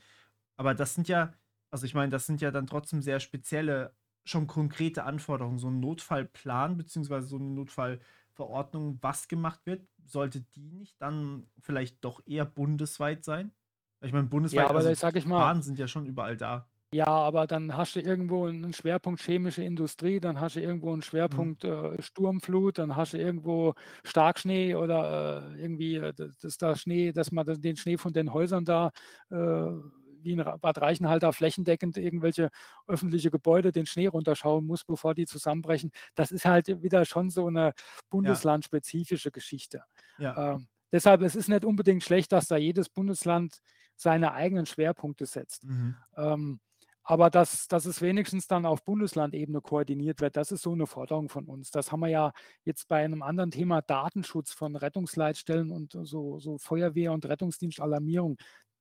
Aber 0.57 0.75
das 0.75 0.95
sind 0.95 1.09
ja 1.09 1.33
also, 1.71 1.85
ich 1.87 1.95
meine, 1.95 2.11
das 2.11 2.27
sind 2.27 2.41
ja 2.41 2.51
dann 2.53 2.67
trotzdem 2.69 3.03
sehr 3.03 3.19
spezielle, 3.21 3.97
schon 4.25 4.47
konkrete 4.47 5.05
Anforderungen. 5.05 5.59
So 5.59 5.69
'n 5.69 5.81
Notfallplan 5.81 6.77
beziehungsweise 6.77 7.27
so 7.29 7.39
'ne 7.39 7.53
Notfallverordnung, 7.55 8.99
was 9.03 9.29
gemacht 9.29 9.67
wird, 9.67 9.89
sollte 10.05 10.43
die 10.43 10.71
nicht 10.73 11.01
dann 11.03 11.51
vielleicht 11.61 12.05
doch 12.05 12.23
eher 12.27 12.45
bundesweit 12.47 13.25
sein? 13.25 13.53
Ich 14.01 14.13
meine, 14.13 14.29
Ja, 14.53 14.67
bundesweit 14.67 14.71
aber 14.71 14.83
also, 14.83 14.93
da 14.93 14.95
sage 14.95 15.19
ich 15.19 15.27
mal 15.27 15.51
Gefahren 15.51 15.63
sind 15.63 15.79
ja 15.79 15.89
schon 15.89 16.07
überall 16.07 16.37
da. 16.37 16.69
Ja, 16.93 17.07
aber 17.09 17.49
dann 17.49 17.77
hast 17.77 17.97
du 17.97 18.01
irgendwo 18.01 18.47
'nen 18.49 18.73
Schwerpunkt 18.73 19.21
chemische 19.21 19.63
Industrie, 19.65 20.21
dann 20.21 20.41
hast 20.41 20.55
du 20.55 20.61
irgendwo 20.61 20.93
'n 20.95 21.03
Mhm. 21.29 21.49
Schwerpunkt, 21.51 21.65
äh, 21.65 22.01
Sturmflut, 22.01 22.79
dann 22.79 22.95
hast 22.95 23.13
du 23.13 23.19
irgendwo 23.19 23.75
Starkschnee 24.05 24.77
oder, 24.77 25.53
äh, 25.57 25.61
irgendwie, 25.61 25.97
äh, 25.97 26.13
dass 26.15 26.57
da 26.59 26.77
Schnee 26.77 27.11
dass 27.13 27.33
man 27.33 27.45
den 27.61 27.77
Schnee 27.77 27.97
von 27.97 28.13
den 28.13 28.33
Häusern 28.33 28.65
da, 28.65 28.93
äh, 29.31 29.35
wie 29.37 30.33
in 30.33 30.39
Bad 30.61 30.81
Reichenhall 30.81 31.19
da 31.19 31.33
flächendeckend 31.33 31.97
irgendwelche 31.97 32.51
öffentliche 32.87 33.31
Gebäude 33.33 33.73
den 33.73 33.87
Schnee 33.87 34.07
runterschauen 34.07 34.65
muss, 34.65 34.85
bevor 34.85 35.15
die 35.15 35.27
zusammenbrechen. 35.27 35.91
Das 36.15 36.31
ist 36.31 36.45
halt 36.45 36.69
wieder 36.83 37.05
schon 37.05 37.31
so 37.31 37.49
eine 37.49 37.73
bundeslandspezifische 38.11 39.33
Geschichte. 39.33 39.83
Ja. 40.19 40.37
Ähm, 40.37 40.69
deshalb 40.93 41.23
es 41.23 41.35
ist 41.35 41.49
nicht 41.49 41.65
unbedingt 41.65 42.05
schlecht, 42.05 42.31
dass 42.33 42.47
da 42.47 42.57
jedes 42.57 42.89
Bundesland 42.89 43.59
seine 43.97 44.33
eigenen 44.33 44.67
Schwerpunkte 44.67 45.27
setzt. 45.27 45.65
Mhm. 45.65 45.97
Ähm, 46.17 46.61
aber 47.09 47.31
dass, 47.31 47.69
dass 47.69 47.87
es 47.87 48.03
wenigstens 48.03 48.49
dann 48.49 48.67
auf 48.67 48.83
Bundeslandebene 48.85 49.61
koordiniert 49.61 50.21
wird, 50.21 50.37
das 50.37 50.51
ist 50.51 50.63
so 50.63 50.73
eine 50.73 50.89
Forderung 50.89 51.29
von 51.29 51.45
uns. 51.45 51.71
Das 51.71 51.93
haben 51.93 52.01
wir 52.01 52.09
ja 52.09 52.33
jetzt 52.65 52.89
bei 52.89 53.05
einem 53.05 53.23
anderen 53.23 53.53
Thema 53.53 53.81
Datenschutz 53.81 54.53
von 54.53 54.75
Rettungsleitstellen 54.75 55.71
und 55.71 55.97
so, 56.03 56.41
so 56.41 56.59
Feuerwehr- 56.59 57.13
und 57.13 57.25
Rettungsdienstalarmierung. 57.25 58.39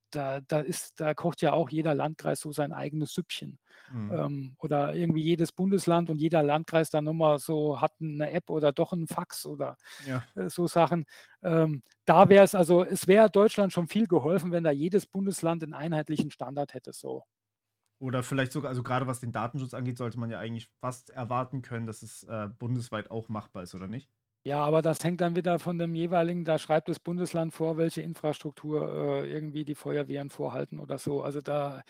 Da, 0.09 0.41
da, 0.41 0.61
ist, 0.61 0.99
da 0.99 1.13
kocht 1.13 1.43
ja 1.43 1.53
auch 1.53 1.69
jeder 1.69 1.93
Landkreis 1.93 2.39
so 2.39 2.51
sein 2.51 2.73
eigenes 2.73 3.13
Süppchen. 3.13 3.59
Mhm. 3.91 4.11
Ähm, 4.11 4.55
oder 4.57 4.95
irgendwie 4.95 5.21
jedes 5.21 5.51
Bundesland 5.51 6.09
und 6.09 6.17
jeder 6.17 6.41
Landkreis 6.41 6.89
dann 6.89 7.03
nochmal 7.03 7.37
so 7.37 7.79
hat 7.79 7.91
eine 7.99 8.31
App 8.31 8.49
oder 8.49 8.71
doch 8.71 8.91
ein 8.93 9.05
Fax 9.05 9.45
oder 9.45 9.77
ja. 10.07 10.23
äh, 10.33 10.49
so 10.49 10.65
Sachen. 10.65 11.05
Ähm, 11.43 11.83
da 12.05 12.27
wäre 12.29 12.43
es, 12.43 12.55
also 12.55 12.83
es 12.83 13.07
wäre 13.07 13.29
Deutschland 13.29 13.71
schon 13.71 13.87
viel 13.87 14.07
geholfen, 14.07 14.51
wenn 14.51 14.63
da 14.63 14.71
jedes 14.71 15.05
Bundesland 15.05 15.61
einen 15.61 15.75
einheitlichen 15.75 16.31
Standard 16.31 16.73
hätte. 16.73 16.91
So. 16.91 17.23
Oder 17.99 18.23
vielleicht 18.23 18.51
sogar, 18.51 18.69
also 18.69 18.83
gerade 18.83 19.07
was 19.07 19.19
den 19.21 19.31
Datenschutz 19.31 19.73
angeht, 19.73 19.97
sollte 19.97 20.19
man 20.19 20.29
ja 20.29 20.39
eigentlich 20.39 20.69
fast 20.81 21.09
erwarten 21.11 21.61
können, 21.61 21.87
dass 21.87 22.01
es 22.03 22.23
äh, 22.23 22.49
bundesweit 22.49 23.09
auch 23.11 23.29
machbar 23.29 23.63
ist, 23.63 23.75
oder 23.75 23.87
nicht? 23.87 24.11
Ja, 24.47 24.63
aber 24.63 24.83
das 24.83 25.03
hängt 25.03 25.21
dann 25.21 25.35
wieder 25.35 25.57
von 25.57 25.79
dem 25.79 25.95
jeweiligen, 25.95 26.45
da 26.45 26.59
schreibt 26.59 26.87
das 26.87 26.99
Bundesland 26.99 27.51
vor, 27.51 27.77
welche 27.77 28.03
Infrastruktur 28.03 29.23
äh, 29.23 29.31
irgendwie 29.31 29.65
die 29.65 29.73
Feuerwehren 29.73 30.29
vorhalten 30.29 30.79
oder 30.79 30.99
so. 30.99 31.23
Also 31.23 31.41
da, 31.41 31.81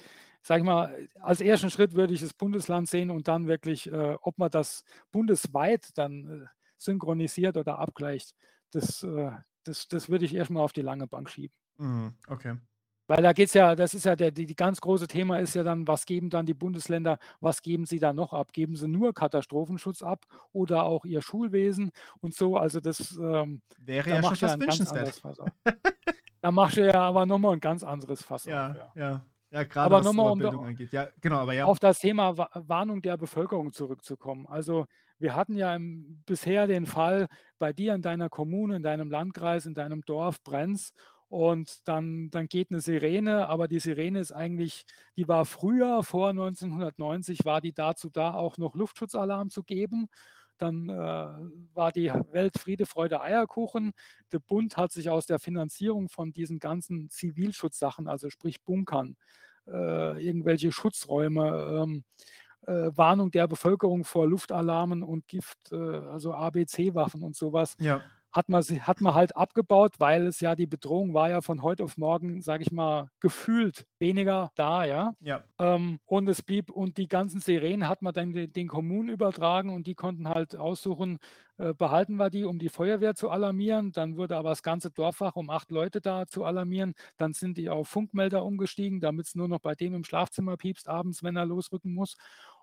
sag 0.41 0.59
ich 0.59 0.63
mal, 0.63 1.09
als 1.19 1.41
ersten 1.41 1.69
Schritt 1.69 1.95
würde 1.95 2.13
ich 2.13 2.21
das 2.21 2.33
Bundesland 2.33 2.87
sehen 2.87 3.11
und 3.11 3.27
dann 3.27 3.47
wirklich, 3.47 3.91
äh, 3.91 4.15
ob 4.21 4.37
man 4.37 4.49
das 4.51 4.85
bundesweit 5.11 5.89
dann 5.97 6.43
äh, 6.43 6.45
synchronisiert 6.77 7.57
oder 7.57 7.77
abgleicht, 7.77 8.33
das, 8.71 9.03
äh, 9.03 9.31
das, 9.63 9.89
das 9.89 10.07
würde 10.07 10.23
ich 10.23 10.33
erstmal 10.33 10.63
auf 10.63 10.71
die 10.71 10.81
lange 10.81 11.07
Bank 11.07 11.29
schieben. 11.29 11.53
Mhm, 11.77 12.17
okay. 12.27 12.55
Weil 13.07 13.21
da 13.21 13.33
geht 13.33 13.47
es 13.47 13.53
ja, 13.53 13.75
das 13.75 13.93
ist 13.93 14.05
ja 14.05 14.15
der, 14.15 14.31
die, 14.31 14.45
die 14.45 14.55
ganz 14.55 14.81
große 14.81 15.07
Thema 15.07 15.39
ist 15.39 15.53
ja 15.53 15.63
dann, 15.63 15.87
was 15.87 16.05
geben 16.05 16.29
dann 16.29 16.45
die 16.45 16.55
Bundesländer, 16.55 17.19
was 17.39 17.61
geben 17.61 17.85
sie 17.85 17.99
da 17.99 18.13
noch 18.13 18.33
ab? 18.33 18.51
Geben 18.51 18.75
sie 18.75 18.87
nur 18.87 19.13
Katastrophenschutz 19.13 20.01
ab 20.01 20.25
oder 20.53 20.83
auch 20.83 21.05
ihr 21.05 21.21
Schulwesen 21.21 21.91
und 22.21 22.33
so? 22.33 22.57
Also 22.57 22.79
das 22.79 23.15
ähm, 23.17 23.61
wäre 23.77 24.09
da 24.09 24.15
ja 24.15 24.23
schon 24.23 24.35
fast 24.35 24.59
wünschenswert. 24.59 25.21
da 26.41 26.51
machst 26.51 26.77
du 26.77 26.87
ja 26.87 27.01
aber 27.01 27.25
nochmal 27.25 27.53
ein 27.53 27.59
ganz 27.59 27.83
anderes 27.83 28.23
Fass. 28.23 28.45
Ja, 28.45 28.71
auf, 28.71 28.75
ja. 28.75 28.91
ja. 28.95 29.25
Ja, 29.51 29.63
gerade 29.63 29.85
aber 29.85 29.99
was 29.99 30.05
nochmal, 30.05 30.35
Bildung 30.35 30.61
um, 30.61 30.65
angeht. 30.65 30.91
Ja, 30.91 31.07
genau, 31.21 31.37
aber 31.37 31.53
ja. 31.53 31.65
Auf 31.65 31.79
das 31.79 31.99
Thema 31.99 32.35
Warnung 32.35 33.01
der 33.01 33.15
Bevölkerung 33.15 33.71
zurückzukommen. 33.71 34.47
Also 34.47 34.85
wir 35.17 35.33
hatten 35.33 35.55
ja 35.55 35.73
im, 35.73 36.23
bisher 36.25 36.67
den 36.67 36.85
Fall 36.85 37.27
bei 37.57 37.71
dir 37.71 37.93
in 37.95 38.01
deiner 38.01 38.29
Kommune, 38.29 38.75
in 38.75 38.83
deinem 38.83 39.09
Landkreis, 39.09 39.65
in 39.65 39.73
deinem 39.73 40.01
Dorf 40.01 40.41
Brenz 40.43 40.91
und 41.27 41.87
dann, 41.87 42.29
dann 42.29 42.47
geht 42.47 42.69
eine 42.69 42.81
Sirene, 42.81 43.47
aber 43.47 43.67
die 43.67 43.79
Sirene 43.79 44.19
ist 44.19 44.31
eigentlich, 44.31 44.85
die 45.17 45.27
war 45.27 45.45
früher, 45.45 46.03
vor 46.03 46.29
1990, 46.29 47.45
war 47.45 47.61
die 47.61 47.73
dazu 47.73 48.09
da, 48.09 48.33
auch 48.33 48.57
noch 48.57 48.75
Luftschutzalarm 48.75 49.49
zu 49.49 49.63
geben. 49.63 50.07
Dann 50.57 50.87
äh, 50.87 50.93
war 50.93 51.91
die 51.91 52.11
Welt 52.31 52.57
Friede, 52.57 52.85
Freude, 52.85 53.21
Eierkuchen. 53.21 53.91
Der 54.31 54.39
Bund 54.39 54.77
hat 54.77 54.91
sich 54.91 55.09
aus 55.09 55.25
der 55.25 55.39
Finanzierung 55.39 56.07
von 56.09 56.31
diesen 56.31 56.59
ganzen 56.59 57.09
Zivilschutzsachen, 57.09 58.07
also 58.07 58.29
sprich 58.29 58.61
Bunkern, 58.63 59.17
äh, 59.67 60.25
irgendwelche 60.25 60.71
Schutzräume, 60.71 61.83
ähm, 61.83 62.03
äh, 62.67 62.91
Warnung 62.95 63.31
der 63.31 63.47
Bevölkerung 63.47 64.05
vor 64.05 64.27
Luftalarmen 64.27 65.03
und 65.03 65.27
Gift, 65.27 65.57
äh, 65.71 65.75
also 65.75 66.33
ABC-Waffen 66.33 67.23
und 67.23 67.35
sowas, 67.35 67.75
ja 67.79 68.01
hat 68.35 68.49
man, 68.49 68.61
hat 68.63 68.99
man 68.99 69.13
halt 69.15 69.37
abgebaut, 69.37 69.93
weil 69.99 70.27
es 70.27 70.41
ja 70.41 70.55
die 70.55 70.67
Bedrohung 70.67 71.13
war 71.13 71.29
ja 71.29 71.39
von 71.39 71.61
heute 71.61 71.85
auf 71.85 71.97
morgen, 71.97 72.41
sage 72.41 72.63
ich 72.63 72.71
mal, 72.71 73.07
gefühlt 73.21 73.85
weniger 73.97 74.51
da, 74.55 74.83
ja. 74.83 75.13
ja. 75.21 75.41
Ähm, 75.57 75.99
und 76.05 76.27
es 76.27 76.41
blieb, 76.41 76.69
und 76.69 76.97
die 76.97 77.07
ganzen 77.07 77.39
Sirenen 77.39 77.87
hat 77.87 78.01
man 78.01 78.13
dann 78.13 78.33
den, 78.33 78.51
den 78.51 78.67
Kommunen 78.67 79.07
übertragen 79.07 79.69
und 79.69 79.87
die 79.87 79.95
konnten 79.95 80.27
halt 80.27 80.57
aussuchen, 80.57 81.19
äh, 81.57 81.73
behalten 81.73 82.17
wir 82.17 82.29
die, 82.29 82.43
um 82.43 82.59
die 82.59 82.67
Feuerwehr 82.67 83.15
zu 83.15 83.29
alarmieren. 83.29 83.93
Dann 83.93 84.17
wurde 84.17 84.35
aber 84.35 84.49
das 84.49 84.63
ganze 84.63 84.91
Dorfwach 84.91 85.37
um 85.37 85.49
acht 85.49 85.71
Leute 85.71 86.01
da 86.01 86.27
zu 86.27 86.43
alarmieren. 86.43 86.93
Dann 87.15 87.31
sind 87.31 87.57
die 87.57 87.69
auf 87.69 87.87
Funkmelder 87.87 88.43
umgestiegen, 88.43 88.99
damit 88.99 89.27
es 89.27 89.35
nur 89.35 89.47
noch 89.47 89.59
bei 89.59 89.75
dem 89.75 89.93
im 89.93 90.03
Schlafzimmer 90.03 90.57
piepst 90.57 90.89
abends, 90.89 91.23
wenn 91.23 91.37
er 91.37 91.45
losrücken 91.45 91.93
muss. 91.93 92.17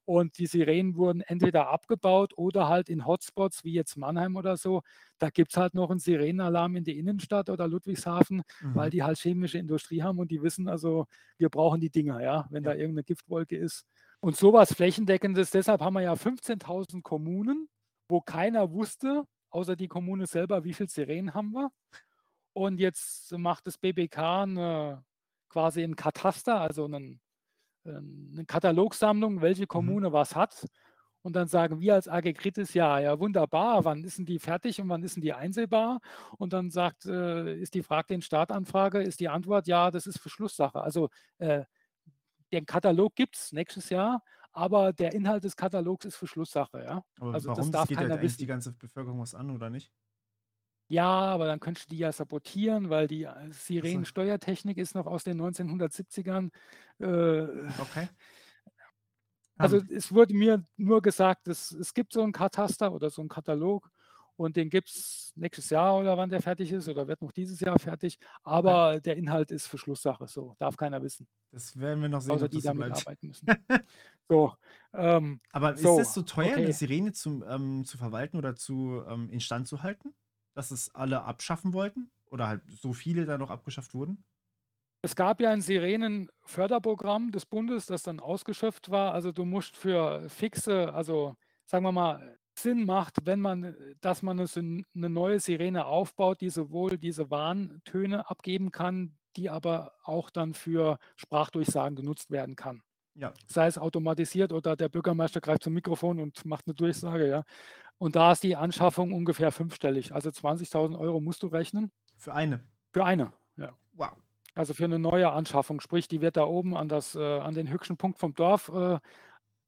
Und 0.04 0.38
die 0.38 0.46
Sirenen 0.46 0.96
wurden 0.96 1.20
entweder 1.20 1.68
abgebaut 1.68 2.32
oder 2.36 2.68
halt 2.68 2.88
in 2.88 3.06
Hotspots 3.06 3.62
wie 3.64 3.72
jetzt 3.72 3.96
Mannheim 3.96 4.36
oder 4.36 4.56
so. 4.56 4.82
Da 5.18 5.30
gibt 5.30 5.52
es 5.52 5.56
halt 5.56 5.74
noch 5.74 5.90
einen 5.90 6.00
Sirenenalarm 6.00 6.74
in 6.74 6.84
die 6.84 6.98
Innenstadt 6.98 7.48
oder 7.50 7.68
Ludwigshafen, 7.68 8.42
mhm. 8.60 8.74
weil 8.74 8.90
die 8.90 9.04
halt 9.04 9.18
chemische 9.18 9.58
Industrie 9.58 10.02
haben 10.02 10.18
und 10.18 10.30
die 10.30 10.42
wissen 10.42 10.68
also, 10.68 11.06
wir 11.38 11.50
brauchen 11.50 11.80
die 11.80 11.90
Dinger, 11.90 12.20
ja, 12.20 12.46
wenn 12.50 12.64
ja. 12.64 12.70
da 12.70 12.76
irgendeine 12.76 13.04
Giftwolke 13.04 13.56
ist. 13.56 13.84
Und 14.20 14.36
sowas 14.36 14.72
flächendeckendes, 14.74 15.50
deshalb 15.50 15.80
haben 15.80 15.94
wir 15.94 16.02
ja 16.02 16.14
15.000 16.14 17.02
Kommunen, 17.02 17.68
wo 18.08 18.20
keiner 18.20 18.72
wusste, 18.72 19.24
außer 19.50 19.76
die 19.76 19.88
Kommune 19.88 20.26
selber, 20.26 20.64
wie 20.64 20.74
viele 20.74 20.88
Sirenen 20.88 21.34
haben 21.34 21.52
wir. 21.52 21.70
Und 22.52 22.78
jetzt 22.78 23.32
macht 23.32 23.66
das 23.66 23.78
BBK 23.78 24.42
eine, 24.42 25.04
quasi 25.48 25.82
ein 25.82 25.96
Kataster, 25.96 26.60
also 26.60 26.84
einen 26.84 27.20
eine 27.84 28.44
Katalogsammlung, 28.46 29.40
welche 29.40 29.62
mhm. 29.62 29.68
Kommune 29.68 30.08
mhm. 30.08 30.12
was 30.12 30.36
hat. 30.36 30.66
Und 31.22 31.36
dann 31.36 31.46
sagen 31.46 31.80
wir 31.80 31.94
als 31.94 32.08
AG 32.08 32.32
Kritis, 32.34 32.74
ja, 32.74 32.98
ja, 32.98 33.18
wunderbar, 33.20 33.84
wann 33.84 34.02
ist 34.02 34.18
denn 34.18 34.26
die 34.26 34.40
fertig 34.40 34.80
und 34.80 34.88
wann 34.88 35.04
ist 35.04 35.14
denn 35.14 35.22
die 35.22 35.32
einsehbar? 35.32 36.00
Und 36.36 36.52
dann 36.52 36.70
sagt, 36.70 37.06
äh, 37.06 37.56
ist 37.60 37.74
die 37.74 37.84
Frage 37.84 38.08
den 38.08 38.22
Startanfrage, 38.22 39.00
ist 39.00 39.20
die 39.20 39.28
Antwort, 39.28 39.68
ja, 39.68 39.92
das 39.92 40.06
ist 40.06 40.18
Verschlusssache. 40.18 40.80
Also 40.80 41.10
äh, 41.38 41.64
den 42.52 42.66
Katalog 42.66 43.14
gibt 43.14 43.36
es 43.36 43.52
nächstes 43.52 43.88
Jahr, 43.88 44.22
aber 44.52 44.92
der 44.92 45.14
Inhalt 45.14 45.44
des 45.44 45.56
Katalogs 45.56 46.04
ist 46.04 46.16
Verschlusssache, 46.16 46.82
ja. 46.82 47.04
Aber 47.20 47.34
also 47.34 47.50
warum? 47.50 47.62
das 47.62 47.70
darf 47.70 47.88
geht 47.88 47.98
keiner 47.98 48.16
ja 48.16 48.22
wissen. 48.22 48.38
die 48.38 48.46
ganze 48.46 48.72
Bevölkerung 48.72 49.20
was 49.20 49.34
an, 49.34 49.50
oder 49.50 49.70
nicht? 49.70 49.92
Ja, 50.92 51.08
aber 51.08 51.46
dann 51.46 51.58
könntest 51.58 51.90
du 51.90 51.94
die 51.94 52.00
ja 52.00 52.12
sabotieren, 52.12 52.90
weil 52.90 53.08
die 53.08 53.22
äh, 53.22 53.50
Sirenensteuertechnik 53.50 54.76
ist 54.76 54.94
noch 54.94 55.06
aus 55.06 55.24
den 55.24 55.40
1970ern. 55.40 56.50
Äh, 56.98 57.46
okay. 57.80 58.10
Also 59.56 59.78
um. 59.78 59.88
es 59.88 60.12
wurde 60.12 60.34
mir 60.34 60.62
nur 60.76 61.00
gesagt, 61.00 61.48
es, 61.48 61.72
es 61.72 61.94
gibt 61.94 62.12
so 62.12 62.22
einen 62.22 62.32
Kataster 62.32 62.92
oder 62.92 63.08
so 63.08 63.22
einen 63.22 63.30
Katalog 63.30 63.90
und 64.36 64.58
den 64.58 64.68
gibt 64.68 64.90
es 64.90 65.32
nächstes 65.34 65.70
Jahr 65.70 65.96
oder 65.96 66.18
wann 66.18 66.28
der 66.28 66.42
fertig 66.42 66.70
ist 66.70 66.86
oder 66.90 67.08
wird 67.08 67.22
noch 67.22 67.32
dieses 67.32 67.58
Jahr 67.60 67.78
fertig. 67.78 68.18
Aber 68.42 68.90
okay. 68.90 69.00
der 69.00 69.16
Inhalt 69.16 69.50
ist 69.50 69.68
Verschlusssache, 69.68 70.26
so 70.26 70.56
darf 70.58 70.76
keiner 70.76 71.02
wissen. 71.02 71.26
Das 71.52 71.74
werden 71.74 72.02
wir 72.02 72.10
noch 72.10 72.20
sehen, 72.20 72.32
außer 72.32 72.50
die 72.50 72.60
damit 72.60 72.88
bleibt. 72.88 73.06
arbeiten 73.06 73.28
müssen. 73.28 73.46
so, 74.28 74.52
ähm, 74.92 75.40
Aber 75.52 75.74
so, 75.74 75.98
ist 75.98 76.08
es 76.08 76.12
so 76.12 76.20
teuer, 76.20 76.52
okay. 76.52 76.64
eine 76.64 76.72
Sirene 76.74 77.12
zu, 77.12 77.42
ähm, 77.48 77.86
zu 77.86 77.96
verwalten 77.96 78.36
oder 78.36 78.54
zu 78.56 79.02
ähm, 79.08 79.30
instand 79.30 79.68
zu 79.68 79.82
halten? 79.82 80.14
Dass 80.54 80.70
es 80.70 80.94
alle 80.94 81.22
abschaffen 81.22 81.72
wollten? 81.72 82.10
Oder 82.30 82.48
halt 82.48 82.62
so 82.66 82.92
viele 82.92 83.26
da 83.26 83.36
noch 83.36 83.50
abgeschafft 83.50 83.94
wurden? 83.94 84.24
Es 85.02 85.16
gab 85.16 85.40
ja 85.40 85.50
ein 85.50 85.60
Sirenenförderprogramm 85.60 87.32
des 87.32 87.44
Bundes, 87.44 87.86
das 87.86 88.04
dann 88.04 88.20
ausgeschöpft 88.20 88.90
war. 88.90 89.12
Also 89.12 89.32
du 89.32 89.44
musst 89.44 89.76
für 89.76 90.28
fixe, 90.30 90.94
also 90.94 91.34
sagen 91.66 91.84
wir 91.84 91.92
mal, 91.92 92.38
Sinn 92.54 92.84
macht, 92.84 93.16
wenn 93.24 93.40
man, 93.40 93.74
dass 94.00 94.22
man 94.22 94.38
eine 94.38 94.84
neue 95.10 95.40
Sirene 95.40 95.86
aufbaut, 95.86 96.40
die 96.40 96.50
sowohl 96.50 96.98
diese 96.98 97.30
Warntöne 97.30 98.28
abgeben 98.30 98.70
kann, 98.70 99.18
die 99.36 99.50
aber 99.50 99.94
auch 100.04 100.30
dann 100.30 100.54
für 100.54 100.98
Sprachdurchsagen 101.16 101.96
genutzt 101.96 102.30
werden 102.30 102.54
kann. 102.54 102.82
Ja. 103.14 103.32
Sei 103.46 103.66
es 103.66 103.78
automatisiert 103.78 104.52
oder 104.52 104.76
der 104.76 104.88
Bürgermeister 104.88 105.40
greift 105.40 105.62
zum 105.64 105.74
Mikrofon 105.74 106.18
und 106.20 106.44
macht 106.44 106.66
eine 106.66 106.74
Durchsage, 106.74 107.28
ja. 107.28 107.44
Und 108.02 108.16
da 108.16 108.32
ist 108.32 108.42
die 108.42 108.56
Anschaffung 108.56 109.12
ungefähr 109.12 109.52
fünfstellig. 109.52 110.12
Also 110.12 110.30
20.000 110.30 110.98
Euro 110.98 111.20
musst 111.20 111.44
du 111.44 111.46
rechnen. 111.46 111.92
Für 112.16 112.34
eine? 112.34 112.58
Für 112.90 113.04
eine, 113.04 113.32
ja. 113.56 113.74
Wow. 113.92 114.10
Also 114.56 114.74
für 114.74 114.86
eine 114.86 114.98
neue 114.98 115.30
Anschaffung. 115.30 115.80
Sprich, 115.80 116.08
die 116.08 116.20
wird 116.20 116.36
da 116.36 116.42
oben 116.42 116.76
an, 116.76 116.88
das, 116.88 117.14
äh, 117.14 117.38
an 117.38 117.54
den 117.54 117.70
höchsten 117.70 117.96
Punkt 117.96 118.18
vom 118.18 118.34
Dorf 118.34 118.72
äh, 118.74 118.98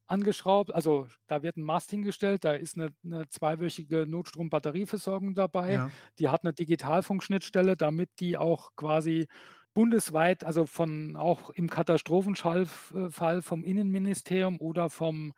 angeschraubt. 0.09 0.75
Also 0.75 1.07
da 1.29 1.45
wird 1.45 1.57
ein 1.57 1.63
Mast 1.63 1.91
hingestellt, 1.91 2.45
da 2.45 2.55
ist 2.55 2.77
eine, 2.77 2.93
eine 3.05 3.29
zweiwöchige 3.29 4.05
Notstrom-Batterieversorgung 4.05 5.37
dabei. 5.37 5.73
Ja. 5.75 5.91
Die 6.19 6.29
hat 6.29 6.43
eine 6.43 6.53
Digitalfunkschnittstelle, 6.53 7.77
damit 7.77 8.19
die 8.19 8.37
auch 8.37 8.73
quasi 8.75 9.29
bundesweit, 9.75 10.43
also 10.43 10.67
von 10.67 11.15
auch 11.15 11.51
im 11.51 11.71
Katastrophenfall 11.71 12.67
äh, 12.95 13.43
vom 13.43 13.63
Innenministerium 13.63 14.59
oder 14.59 14.91
vom 14.91 15.35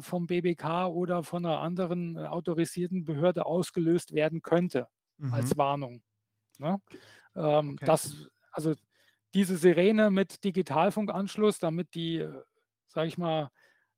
vom 0.00 0.26
BBK 0.26 0.86
oder 0.86 1.22
von 1.22 1.44
einer 1.44 1.60
anderen 1.60 2.16
äh, 2.16 2.20
autorisierten 2.20 3.04
Behörde 3.04 3.46
ausgelöst 3.46 4.12
werden 4.12 4.42
könnte 4.42 4.88
mhm. 5.18 5.34
als 5.34 5.56
Warnung. 5.56 6.02
Ne? 6.58 6.80
Ähm, 7.36 7.74
okay. 7.74 7.84
das, 7.84 8.26
also 8.50 8.74
diese 9.34 9.56
Sirene 9.56 10.10
mit 10.10 10.44
Digitalfunkanschluss, 10.44 11.58
damit 11.58 11.94
die, 11.94 12.18
äh, 12.18 12.42
sage 12.88 13.08
ich 13.08 13.18
mal, 13.18 13.50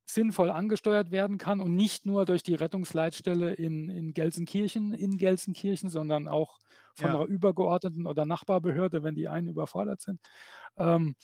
sinnvoll 0.09 0.49
angesteuert 0.49 1.11
werden 1.11 1.37
kann 1.37 1.59
und 1.59 1.75
nicht 1.75 2.05
nur 2.05 2.25
durch 2.25 2.41
die 2.41 2.55
Rettungsleitstelle 2.55 3.53
in, 3.53 3.89
in 3.89 4.13
Gelsenkirchen, 4.13 4.93
in 4.93 5.17
Gelsenkirchen, 5.17 5.89
sondern 5.89 6.27
auch 6.27 6.59
von 6.95 7.09
Ja. 7.09 7.15
einer 7.15 7.25
übergeordneten 7.25 8.07
oder 8.07 8.25
Nachbarbehörde, 8.25 9.03
wenn 9.03 9.15
die 9.15 9.27
einen 9.27 9.49
überfordert 9.49 10.01
sind. 10.01 10.21
Ähm, 10.77 11.15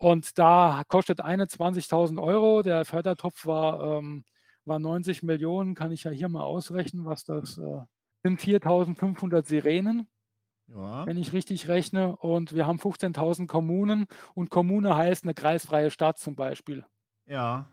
und 0.00 0.38
da 0.38 0.82
kostet 0.88 1.20
eine 1.20 1.46
20.000 1.46 2.22
Euro. 2.22 2.62
Der 2.62 2.84
Fördertopf 2.86 3.44
war, 3.44 3.98
ähm, 3.98 4.24
war 4.64 4.78
90 4.78 5.22
Millionen. 5.22 5.74
Kann 5.74 5.92
ich 5.92 6.04
ja 6.04 6.10
hier 6.10 6.28
mal 6.30 6.42
ausrechnen, 6.42 7.04
was 7.04 7.24
das 7.24 7.58
äh, 7.58 7.80
sind. 8.22 8.40
4.500 8.40 9.46
Sirenen, 9.46 10.08
Ja. 10.68 11.04
wenn 11.06 11.18
ich 11.18 11.34
richtig 11.34 11.68
rechne. 11.68 12.16
Und 12.16 12.54
wir 12.54 12.66
haben 12.66 12.78
15.000 12.78 13.46
Kommunen. 13.46 14.06
Und 14.34 14.48
Kommune 14.48 14.96
heißt 14.96 15.24
eine 15.24 15.34
kreisfreie 15.34 15.90
Stadt 15.90 16.18
zum 16.18 16.34
Beispiel. 16.34 16.86
Ja. 17.26 17.68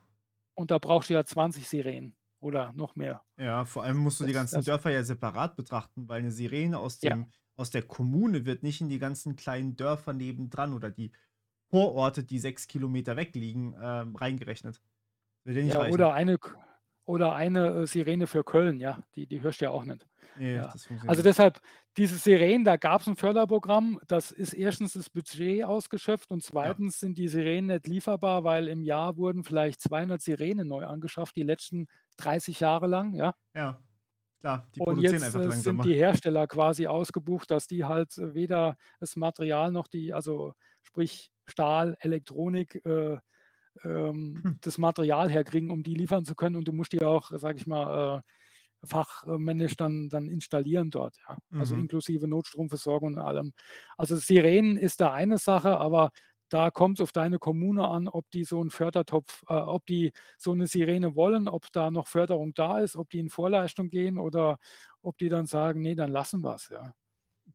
Und 0.54 0.72
da 0.72 0.80
brauchst 0.80 1.10
du 1.10 1.14
ja 1.14 1.24
20 1.24 1.68
Sirenen 1.68 2.16
oder 2.40 2.74
noch 2.74 2.96
mehr. 2.96 3.22
Ja, 3.38 3.64
vor 3.66 3.84
allem 3.84 3.98
musst 3.98 4.20
du 4.20 4.26
die 4.26 4.34
Das, 4.34 4.42
ganzen 4.42 4.56
das, 4.58 4.66
Dörfer 4.66 4.92
ja 4.92 5.04
separat 5.04 5.56
betrachten, 5.56 6.10
weil 6.10 6.20
eine 6.20 6.32
Sirene 6.32 6.78
aus 6.78 7.02
ja, 7.02 7.12
dem, 7.12 7.32
aus 7.56 7.72
der 7.72 7.84
Kommune 7.84 8.46
wird 8.46 8.64
nicht 8.64 8.82
in 8.82 8.90
die 8.90 9.00
ganzen 9.00 9.36
kleinen 9.36 9.76
Dörfer 9.78 10.14
nebendran 10.14 10.74
oder 10.74 10.90
die 10.92 11.12
Vororte, 11.70 12.24
die 12.24 12.40
sechs 12.40 12.68
Kilometer 12.68 13.16
weg 13.18 13.36
liegen, 13.36 13.76
ähm, 13.82 14.16
reingerechnet. 14.16 14.82
Ja 15.46 15.82
ja, 15.84 15.88
oder 15.88 16.14
eine, 16.14 16.38
oder 17.06 17.34
eine 17.36 17.68
äh, 17.84 17.88
Sirene 17.88 18.28
für 18.28 18.44
Köln, 18.44 18.80
ja, 18.80 19.00
die, 19.16 19.28
die 19.28 19.42
hörst 19.42 19.62
du 19.62 19.66
ja 19.66 19.72
auch 19.72 19.84
nicht. 19.86 20.06
Nee, 20.36 20.56
Ja. 20.56 20.74
Also 21.08 21.24
deshalb, 21.24 21.60
diese 21.98 22.18
Sirenen, 22.18 22.64
da 22.66 22.78
gab 22.78 23.02
es 23.02 23.08
ein 23.08 23.16
Förderprogramm, 23.16 24.00
das 24.08 24.32
ist 24.32 24.54
erstens 24.54 24.94
das 24.94 25.10
Budget 25.10 25.64
ausgeschöpft 25.64 26.32
und 26.32 26.44
Ja. 26.62 26.78
zweitens 26.78 27.00
sind 27.00 27.18
die 27.18 27.28
Sirenen 27.28 27.68
nicht 27.68 27.88
lieferbar, 27.88 28.44
weil 28.44 28.68
im 28.68 28.82
Jahr 28.84 29.18
wurden 29.18 29.44
vielleicht 29.44 29.82
200 29.82 30.22
Sirenen 30.22 30.68
neu 30.68 30.86
angeschafft, 30.86 31.36
die 31.36 31.44
letzten 31.44 31.88
30 32.18 32.60
Jahre 32.60 32.88
lang, 32.88 33.14
ja. 33.14 33.34
Ja, 33.54 33.82
klar, 34.40 34.70
die 34.76 34.82
Und 34.82 34.86
produzieren 34.86 35.24
jetzt 35.24 35.24
einfach 35.24 35.40
äh, 35.40 35.52
sind 35.52 35.52
langsamer. 35.52 35.84
die 35.84 35.96
Hersteller 35.96 36.48
quasi 36.48 36.88
ausgebucht, 36.88 37.50
dass 37.50 37.68
die 37.68 37.86
halt 37.86 38.18
äh, 38.18 38.34
weder 38.36 38.78
das 39.00 39.16
Material 39.16 39.72
noch 39.72 39.88
die, 39.88 40.14
also 40.14 40.54
sprich 40.84 41.32
Stahl, 41.48 41.98
Elektronik, 42.00 42.84
äh, 42.86 43.18
ähm, 43.84 44.44
Hm. 44.44 44.60
das 44.62 44.78
Material 44.78 45.30
herkriegen, 45.32 45.72
um 45.72 45.84
die 45.84 45.96
liefern 45.96 46.26
zu 46.26 46.36
können. 46.36 46.56
Und 46.58 46.68
du 46.68 46.74
musst 46.74 46.94
die 46.94 47.04
auch, 47.04 47.32
sage 47.36 47.58
ich 47.60 47.68
mal, 47.68 48.20
äh, 48.20 48.88
fachmännisch 48.88 49.76
dann, 49.78 50.10
dann 50.10 50.28
installieren 50.30 50.92
dort. 50.92 51.18
Ja. 51.28 51.38
Also 51.58 51.76
Mhm. 51.76 51.82
inklusive 51.82 52.28
Notstromversorgung 52.28 53.16
und 53.16 53.20
allem. 53.20 53.54
Also 53.98 54.18
Sirenen 54.18 54.78
ist 54.78 55.02
da 55.02 55.14
eine 55.14 55.38
Sache, 55.40 55.78
aber 55.80 56.12
da 56.50 56.72
kommt 56.72 57.00
es 57.00 57.04
auf 57.04 57.12
deine 57.12 57.40
Kommune 57.40 57.88
an, 57.88 58.08
ob 58.08 58.30
die 58.32 58.44
so 58.46 58.62
einen 58.62 58.70
Fördertopf, 58.72 59.44
äh, 59.50 59.54
ob 59.56 59.86
die 59.88 60.14
so 60.38 60.54
eine 60.54 60.68
Sirene 60.68 61.16
wollen, 61.16 61.48
ob 61.50 61.72
da 61.74 61.92
noch 61.92 62.08
Förderung 62.08 62.54
da 62.54 62.80
ist, 62.80 62.96
ob 62.96 63.10
die 63.10 63.20
in 63.20 63.30
Vorleistung 63.30 63.90
gehen 63.90 64.18
oder 64.20 64.58
ob 65.02 65.18
die 65.18 65.30
dann 65.30 65.46
sagen, 65.48 65.82
nee, 65.82 65.96
dann 65.96 66.12
lassen 66.12 66.42
wir 66.44 66.56
es. 66.56 66.70
Ja. 66.70 66.94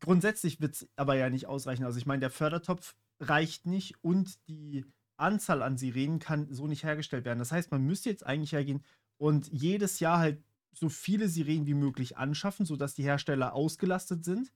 Grundsätzlich 0.01 0.61
wird 0.61 0.75
es 0.75 0.89
aber 0.97 1.17
ja 1.17 1.29
nicht 1.31 1.47
ausreichen. 1.47 1.85
Also 1.85 1.99
ich 1.99 2.07
meine, 2.07 2.21
der 2.21 2.31
Fördertopf 2.31 2.95
reicht 3.23 3.67
nicht 3.67 3.95
und 4.03 4.47
die 4.49 4.85
Anzahl 5.17 5.63
an 5.63 5.79
Sirenen 5.79 6.19
kann 6.19 6.53
so 6.53 6.67
nicht 6.67 6.85
hergestellt 6.85 7.25
werden. 7.25 7.39
Das 7.39 7.53
heißt, 7.53 7.71
man 7.71 7.83
müsste 7.83 8.11
jetzt 8.11 8.27
eigentlich 8.27 8.53
hergehen 8.53 8.85
und 9.17 9.49
jedes 9.53 10.01
Jahr 10.01 10.19
halt 10.19 10.43
so 10.73 10.89
viele 10.89 11.29
Sirenen 11.29 11.67
wie 11.67 11.75
möglich 11.75 12.17
anschaffen, 12.17 12.67
sodass 12.67 12.95
die 12.95 13.05
Hersteller 13.05 13.55
ausgelastet 13.55 14.25
sind. 14.25 14.53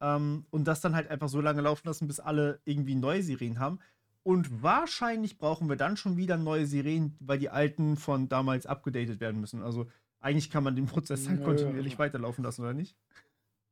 Ähm, 0.00 0.46
und 0.50 0.64
das 0.64 0.80
dann 0.80 0.94
halt 0.94 1.08
einfach 1.08 1.28
so 1.28 1.40
lange 1.40 1.60
laufen 1.60 1.86
lassen, 1.86 2.06
bis 2.06 2.20
alle 2.20 2.60
irgendwie 2.64 2.94
neue 2.94 3.22
Sirenen 3.22 3.58
haben. 3.58 3.78
Und 4.22 4.62
wahrscheinlich 4.62 5.36
brauchen 5.36 5.68
wir 5.68 5.76
dann 5.76 5.96
schon 5.96 6.16
wieder 6.16 6.38
neue 6.38 6.66
Sirenen, 6.66 7.16
weil 7.20 7.38
die 7.38 7.50
alten 7.50 7.96
von 7.96 8.28
damals 8.28 8.64
abgedatet 8.64 9.20
werden 9.20 9.40
müssen. 9.40 9.62
Also 9.62 9.86
eigentlich 10.20 10.50
kann 10.50 10.64
man 10.64 10.76
den 10.76 10.86
Prozess 10.86 11.24
dann 11.24 11.36
Nö. 11.36 11.44
kontinuierlich 11.44 11.98
weiterlaufen 11.98 12.42
lassen, 12.42 12.62
oder 12.62 12.72
nicht? 12.72 12.96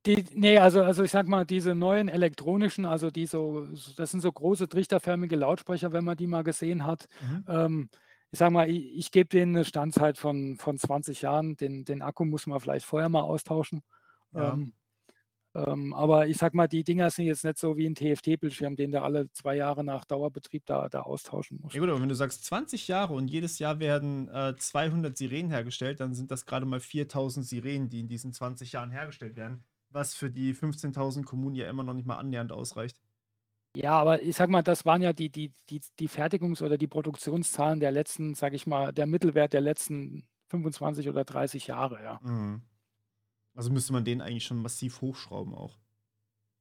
Die, 0.04 0.24
nee, 0.34 0.58
also, 0.58 0.82
also 0.82 1.04
ich 1.04 1.12
sag 1.12 1.28
mal, 1.28 1.44
diese 1.44 1.74
neuen 1.74 2.08
elektronischen, 2.08 2.84
also 2.86 3.10
die 3.10 3.26
so, 3.26 3.68
das 3.96 4.10
sind 4.10 4.20
so 4.20 4.32
große 4.32 4.68
trichterförmige 4.68 5.36
Lautsprecher, 5.36 5.92
wenn 5.92 6.04
man 6.04 6.16
die 6.16 6.26
mal 6.26 6.42
gesehen 6.42 6.84
hat. 6.84 7.08
Mhm. 7.20 7.44
Ähm, 7.46 7.88
ich 8.32 8.38
sag 8.38 8.50
mal, 8.50 8.68
ich, 8.68 8.96
ich 8.96 9.10
gebe 9.12 9.28
denen 9.28 9.54
eine 9.54 9.64
Standzeit 9.64 10.18
von, 10.18 10.56
von 10.56 10.78
20 10.78 11.22
Jahren. 11.22 11.56
Den, 11.56 11.84
den 11.84 12.02
Akku 12.02 12.24
muss 12.24 12.46
man 12.46 12.58
vielleicht 12.58 12.86
vorher 12.86 13.08
mal 13.08 13.20
austauschen. 13.20 13.82
Ja. 14.34 14.54
Ähm, 14.54 14.72
ähm, 15.54 15.92
aber 15.92 16.26
ich 16.28 16.38
sag 16.38 16.54
mal, 16.54 16.66
die 16.66 16.82
Dinger 16.82 17.10
sind 17.10 17.26
jetzt 17.26 17.44
nicht 17.44 17.58
so 17.58 17.76
wie 17.76 17.86
ein 17.86 17.94
TFT-Bildschirm, 17.94 18.74
den 18.74 18.90
du 18.90 19.02
alle 19.02 19.30
zwei 19.32 19.54
Jahre 19.56 19.84
nach 19.84 20.06
Dauerbetrieb 20.06 20.64
da, 20.64 20.88
da 20.88 21.02
austauschen 21.02 21.58
musst. 21.60 21.74
Ja 21.74 21.80
gut, 21.80 21.90
aber 21.90 22.00
wenn 22.00 22.08
du 22.08 22.14
sagst 22.14 22.44
20 22.46 22.88
Jahre 22.88 23.12
und 23.12 23.28
jedes 23.28 23.58
Jahr 23.58 23.78
werden 23.78 24.28
äh, 24.28 24.56
200 24.56 25.16
Sirenen 25.16 25.50
hergestellt, 25.50 26.00
dann 26.00 26.14
sind 26.14 26.30
das 26.30 26.46
gerade 26.46 26.64
mal 26.64 26.80
4000 26.80 27.44
Sirenen, 27.46 27.90
die 27.90 28.00
in 28.00 28.08
diesen 28.08 28.32
20 28.32 28.72
Jahren 28.72 28.90
hergestellt 28.90 29.36
werden, 29.36 29.62
was 29.92 30.14
für 30.14 30.30
die 30.30 30.54
15.000 30.54 31.24
Kommunen 31.24 31.54
ja 31.56 31.68
immer 31.68 31.82
noch 31.82 31.94
nicht 31.94 32.06
mal 32.06 32.16
annähernd 32.16 32.52
ausreicht. 32.52 33.00
Ja, 33.74 33.92
aber 33.92 34.22
ich 34.22 34.36
sag 34.36 34.50
mal, 34.50 34.62
das 34.62 34.84
waren 34.84 35.00
ja 35.00 35.12
die, 35.12 35.30
die, 35.30 35.54
die, 35.70 35.80
die 35.98 36.08
Fertigungs- 36.08 36.62
oder 36.62 36.76
die 36.76 36.86
Produktionszahlen 36.88 37.80
der 37.80 37.90
letzten, 37.90 38.34
sag 38.34 38.52
ich 38.52 38.66
mal, 38.66 38.92
der 38.92 39.06
Mittelwert 39.06 39.54
der 39.54 39.62
letzten 39.62 40.26
25 40.50 41.08
oder 41.08 41.24
30 41.24 41.68
Jahre, 41.68 42.02
ja. 42.02 42.20
Mhm. 42.22 42.62
Also 43.54 43.70
müsste 43.70 43.92
man 43.92 44.04
den 44.04 44.20
eigentlich 44.20 44.44
schon 44.44 44.58
massiv 44.58 45.00
hochschrauben 45.00 45.54
auch. 45.54 45.78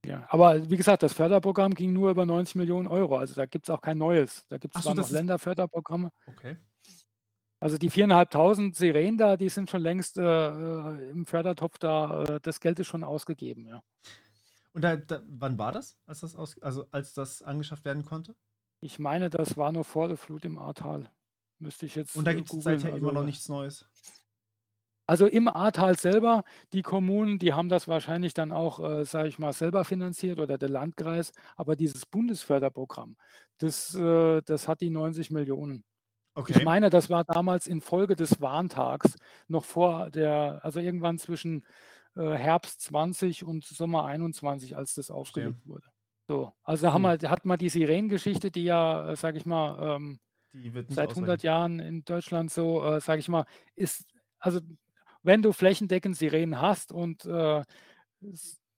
Ja, 0.06 0.26
aber 0.30 0.70
wie 0.70 0.78
gesagt, 0.78 1.04
das 1.04 1.14
Förderprogramm 1.14 1.76
ging 1.76 1.94
nur 1.94 2.10
über 2.12 2.26
90 2.26 2.56
Millionen 2.56 2.88
Euro. 2.88 3.18
Also 3.18 3.36
da 3.36 3.46
gibt 3.46 3.66
es 3.66 3.70
auch 3.70 3.82
kein 3.82 3.98
neues. 3.98 4.46
Da 4.48 4.58
gibt 4.58 4.76
es 4.76 4.82
zwar 4.82 4.96
noch 4.96 5.10
Länderförderprogramme. 5.10 6.10
Okay. 6.26 6.58
Also 7.62 7.78
die 7.78 7.92
4.500 7.92 8.76
Sirenen 8.76 9.18
da, 9.20 9.38
die 9.38 9.48
sind 9.48 9.70
schon 9.70 9.84
längst 9.84 10.18
äh, 10.18 10.24
äh, 10.24 11.12
im 11.12 11.28
Fördertopf 11.28 11.78
da. 11.78 12.24
Äh, 12.24 12.40
das 12.42 12.60
Geld 12.60 12.80
ist 12.80 12.88
schon 12.88 13.04
ausgegeben, 13.04 13.68
ja. 13.68 13.84
Und 14.74 14.84
da, 14.84 14.96
da, 14.96 15.22
wann 15.28 15.60
war 15.60 15.72
das, 15.72 15.96
als 16.08 16.22
das, 16.22 16.36
aus, 16.36 16.60
also 16.62 16.88
als 16.92 17.14
das 17.14 17.44
angeschafft 17.44 17.86
werden 17.86 18.04
konnte? 18.04 18.36
Ich 18.80 18.98
meine, 18.98 19.30
das 19.30 19.58
war 19.58 19.72
noch 19.72 19.86
vor 19.86 20.08
der 20.08 20.18
Flut 20.18 20.44
im 20.44 20.58
Ahrtal. 20.58 21.12
Müsste 21.60 21.86
ich 21.86 21.94
jetzt 21.94 22.16
Und 22.16 22.26
da 22.26 22.32
äh, 22.32 22.36
gibt 22.36 22.52
es 22.52 22.64
seither 22.64 22.90
immer 22.90 23.10
Also, 23.10 23.20
noch 23.20 23.26
nichts 23.26 23.48
Neues. 23.48 23.86
Also 25.06 25.28
im 25.28 25.48
Ahrtal 25.48 26.00
selber, 26.00 26.44
die 26.74 26.82
Kommunen, 26.82 27.38
die 27.38 27.54
haben 27.54 27.70
das 27.70 27.88
wahrscheinlich 27.88 28.34
dann 28.34 28.52
auch, 28.52 28.80
äh, 28.80 29.06
sage 29.06 29.30
ich 29.30 29.38
mal, 29.38 29.54
selber 29.54 29.86
finanziert 29.86 30.40
oder 30.40 30.58
der 30.58 30.70
Landkreis. 30.70 31.32
Aber 31.58 31.76
dieses 31.76 32.08
Bundesförderprogramm, 32.08 33.18
das, 33.60 33.94
äh, 33.94 34.42
das 34.42 34.68
hat 34.68 34.82
die 34.82 34.90
90 34.90 35.30
Millionen. 35.30 35.84
Ich 36.46 36.62
Okay. 36.62 36.64
meine, 36.64 36.90
das 36.90 37.10
war 37.10 37.24
damals 37.24 37.68
infolge 37.68 38.16
des 38.16 38.42
Warntags, 38.42 39.16
noch 39.48 39.64
vor 39.66 40.10
der, 40.10 40.60
also 40.64 40.80
irgendwann 40.80 41.18
zwischen 41.20 41.66
äh, 42.16 42.32
Herbst 42.34 42.82
20 42.82 43.44
und 43.46 43.64
Sommer 43.64 44.06
21, 44.06 44.76
als 44.76 44.96
das 44.96 45.12
aufgelegt 45.12 45.66
wurde. 45.66 45.88
So, 46.28 46.54
also 46.64 46.88
da 46.88 46.94
haben 46.94 47.04
Hm. 47.04 47.12
wir, 47.22 47.30
hat 47.30 47.46
man 47.46 47.58
die 47.60 47.70
Sirenengeschichte, 47.70 48.52
die 48.52 48.64
ja, 48.66 49.16
sage 49.16 49.38
ich 49.38 49.46
mal, 49.46 49.96
ähm, 49.98 50.20
seit 50.88 51.16
100 51.16 51.44
ausreichen. 51.44 51.44
Jahren 51.44 51.80
in 51.80 52.04
Deutschland 52.06 52.52
so, 52.52 52.84
äh, 52.86 53.02
sage 53.02 53.20
ich 53.22 53.30
mal, 53.30 53.46
ist, 53.76 54.06
also 54.40 54.62
wenn 55.24 55.42
du 55.44 55.54
flächendeckend 55.54 56.18
Sirenen 56.18 56.62
hast 56.62 56.92
und 56.94 57.26
äh, 57.26 57.64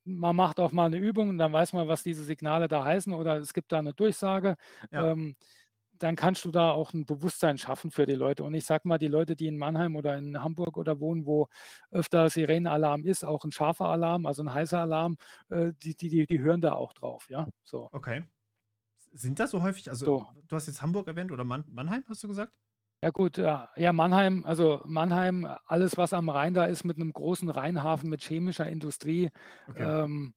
man 0.05 0.35
macht 0.35 0.59
auch 0.59 0.71
mal 0.71 0.85
eine 0.87 0.97
Übung 0.97 1.29
und 1.29 1.37
dann 1.37 1.53
weiß 1.53 1.73
man, 1.73 1.87
was 1.87 2.03
diese 2.03 2.23
Signale 2.23 2.67
da 2.67 2.83
heißen 2.83 3.13
oder 3.13 3.37
es 3.37 3.53
gibt 3.53 3.71
da 3.71 3.79
eine 3.79 3.93
Durchsage, 3.93 4.55
Ja. 4.91 5.11
ähm, 5.11 5.35
dann 6.03 6.17
kannst 6.17 6.43
du 6.43 6.51
da 6.51 6.71
auch 6.71 6.93
ein 6.93 7.05
Bewusstsein 7.05 7.57
schaffen 7.57 7.89
für 7.89 8.05
die 8.05 8.15
Leute. 8.15 8.43
Und 8.43 8.53
ich 8.53 8.65
sag 8.65 8.83
mal, 8.83 8.97
die 8.97 9.07
Leute, 9.07 9.37
die 9.37 9.47
in 9.47 9.57
Mannheim 9.57 9.95
oder 9.95 10.17
in 10.17 10.43
Hamburg 10.43 10.77
oder 10.77 10.99
wohnen, 10.99 11.25
wo 11.25 11.47
öfter 11.91 12.29
Sirenenalarm 12.29 13.05
ist, 13.05 13.23
auch 13.23 13.45
ein 13.45 13.53
scharfer 13.53 13.85
Alarm, 13.85 14.25
also 14.25 14.43
ein 14.43 14.53
heißer 14.53 14.79
Alarm, 14.79 15.17
äh, 15.49 15.71
die, 15.81 15.95
die, 15.95 16.25
die, 16.27 16.39
hören 16.39 16.59
da 16.59 16.73
auch 16.73 16.91
drauf, 16.91 17.29
ja. 17.29 17.47
So. 17.63 17.87
Okay. 17.93 18.23
Sind 19.13 19.39
das 19.39 19.51
so 19.51 19.61
häufig? 19.61 19.89
Also, 19.89 20.05
So. 20.05 20.25
du 20.47 20.55
hast 20.55 20.67
jetzt 20.67 20.81
Hamburg 20.81 21.07
erwähnt 21.07 21.31
oder 21.31 21.45
Mann, 21.45 21.63
Mannheim, 21.69 22.03
hast 22.09 22.21
du 22.23 22.27
gesagt? 22.27 22.51
Ja 23.01 23.09
gut, 23.09 23.37
ja, 23.37 23.69
ja, 23.77 23.93
Mannheim, 23.93 24.43
also 24.45 24.81
Mannheim, 24.85 25.47
alles 25.67 25.97
was 25.97 26.13
am 26.13 26.29
Rhein 26.29 26.53
da 26.53 26.65
ist 26.65 26.83
mit 26.83 26.97
einem 26.97 27.13
großen 27.13 27.49
Rheinhafen 27.49 28.09
mit 28.09 28.21
chemischer 28.21 28.67
Industrie, 28.67 29.29
Okay. 29.69 30.03
ähm, 30.03 30.33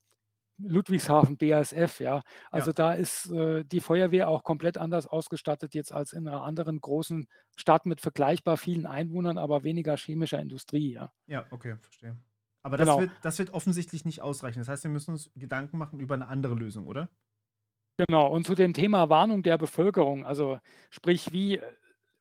Ludwigshafen, 0.59 1.37
BASF, 1.37 2.01
ja. 2.01 2.23
Also 2.51 2.73
da 2.73 2.93
ist 2.93 3.31
äh, 3.31 3.65
die 3.65 3.81
Feuerwehr 3.81 4.29
auch 4.29 4.43
komplett 4.43 4.79
anders 4.79 5.07
ausgestattet 5.07 5.75
jetzt 5.75 5.93
als 5.93 6.13
in 6.13 6.27
einer 6.27 6.43
anderen 6.43 6.81
großen 6.81 7.29
Stadt 7.57 7.87
mit 7.87 8.01
vergleichbar 8.01 8.57
vielen 8.57 8.87
Einwohnern, 8.87 9.39
aber 9.39 9.65
weniger 9.65 9.97
chemischer 9.97 10.41
Industrie, 10.41 10.93
ja. 10.93 11.13
Ja, 11.27 11.47
okay, 11.51 11.77
verstehe. 11.81 12.17
Aber 12.63 12.77
das, 12.77 12.87
Genau. 12.89 13.01
wird, 13.01 13.13
das 13.23 13.39
wird 13.39 13.51
offensichtlich 13.53 14.05
nicht 14.05 14.23
ausreichen. 14.23 14.59
Das 14.59 14.69
heißt, 14.69 14.85
wir 14.85 14.91
müssen 14.91 15.13
uns 15.13 15.31
Gedanken 15.37 15.79
machen 15.79 16.01
über 16.01 16.15
eine 16.15 16.29
andere 16.29 16.55
Lösung, 16.55 16.87
oder? 16.87 17.09
Genau, 17.99 18.27
und 18.29 18.47
zu 18.47 18.55
dem 18.55 18.75
Thema 18.75 19.09
Warnung 19.09 19.43
der 19.43 19.57
Bevölkerung, 19.57 20.27
also 20.27 20.59
sprich, 20.91 21.33
wie, 21.33 21.61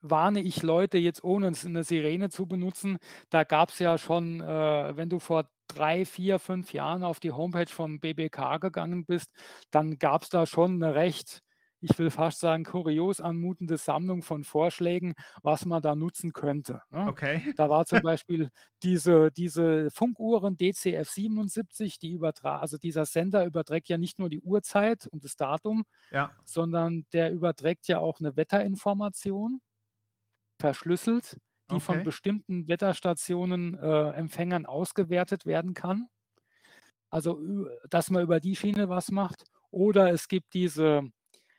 warne 0.10 0.42
ich 0.42 0.64
Leute 0.64 0.98
jetzt 0.98 1.24
ohne 1.24 1.52
eine 1.66 1.84
Sirene 1.84 2.30
zu 2.30 2.46
benutzen. 2.48 2.98
Da 3.30 3.44
gab 3.44 3.70
es 3.70 3.80
ja 3.80 3.98
schon, 3.98 4.42
äh, 4.42 4.98
wenn 4.98 5.10
du 5.10 5.20
vor 5.20 5.50
drei, 5.68 6.06
vier, 6.06 6.40
fünf 6.40 6.74
Jahren 6.74 7.04
auf 7.04 7.20
die 7.20 7.32
Homepage 7.32 7.72
vom 7.72 8.00
BBK 8.00 8.60
gegangen 8.60 9.06
bist, 9.06 9.32
dann 9.72 9.98
gab 9.98 10.24
es 10.24 10.30
da 10.30 10.46
schon 10.46 10.82
eine 10.82 10.96
recht 10.96 11.42
ich 11.86 12.00
will 12.00 12.10
fast 12.10 12.40
sagen, 12.40 12.64
kurios 12.64 13.22
anmutende 13.22 13.78
Sammlung 13.78 14.24
von 14.24 14.44
Vorschlägen, 14.44 15.14
was 15.44 15.66
man 15.66 15.82
da 15.82 15.96
nutzen 15.96 16.34
könnte. 16.34 16.82
Ne? 16.90 17.08
Okay. 17.08 17.54
Da 17.58 17.70
war 17.70 17.86
zum 17.86 18.02
Beispiel 18.02 18.50
diese, 18.82 19.32
diese 19.32 19.92
Funkuhren 19.92 20.58
DCF 20.58 21.10
77, 21.10 22.00
die 22.00 22.12
übertragen, 22.12 22.62
also 22.62 22.78
dieser 22.78 23.06
Sender 23.06 23.46
überträgt 23.46 23.88
ja 23.90 23.98
nicht 23.98 24.20
nur 24.20 24.30
die 24.30 24.42
Uhrzeit 24.42 25.08
und 25.08 25.24
das 25.24 25.36
Datum, 25.36 25.84
ja. 26.12 26.32
sondern 26.44 27.06
der 27.14 27.32
überträgt 27.32 27.88
ja 27.88 28.00
auch 28.00 28.20
eine 28.20 28.36
Wetterinformation, 28.36 29.62
verschlüsselt, 30.60 31.38
die 31.70 31.76
okay. 31.76 31.84
von 31.84 32.04
bestimmten 32.04 32.68
Wetterstationen 32.68 33.78
äh, 33.78 34.10
Empfängern 34.12 34.66
ausgewertet 34.66 35.46
werden 35.46 35.74
kann. 35.74 36.08
Also, 37.10 37.40
dass 37.90 38.10
man 38.10 38.24
über 38.24 38.40
die 38.40 38.56
Schiene 38.56 38.90
was 38.90 39.12
macht. 39.12 39.44
Oder 39.72 40.12
es 40.12 40.28
gibt 40.28 40.54
diese 40.54 41.10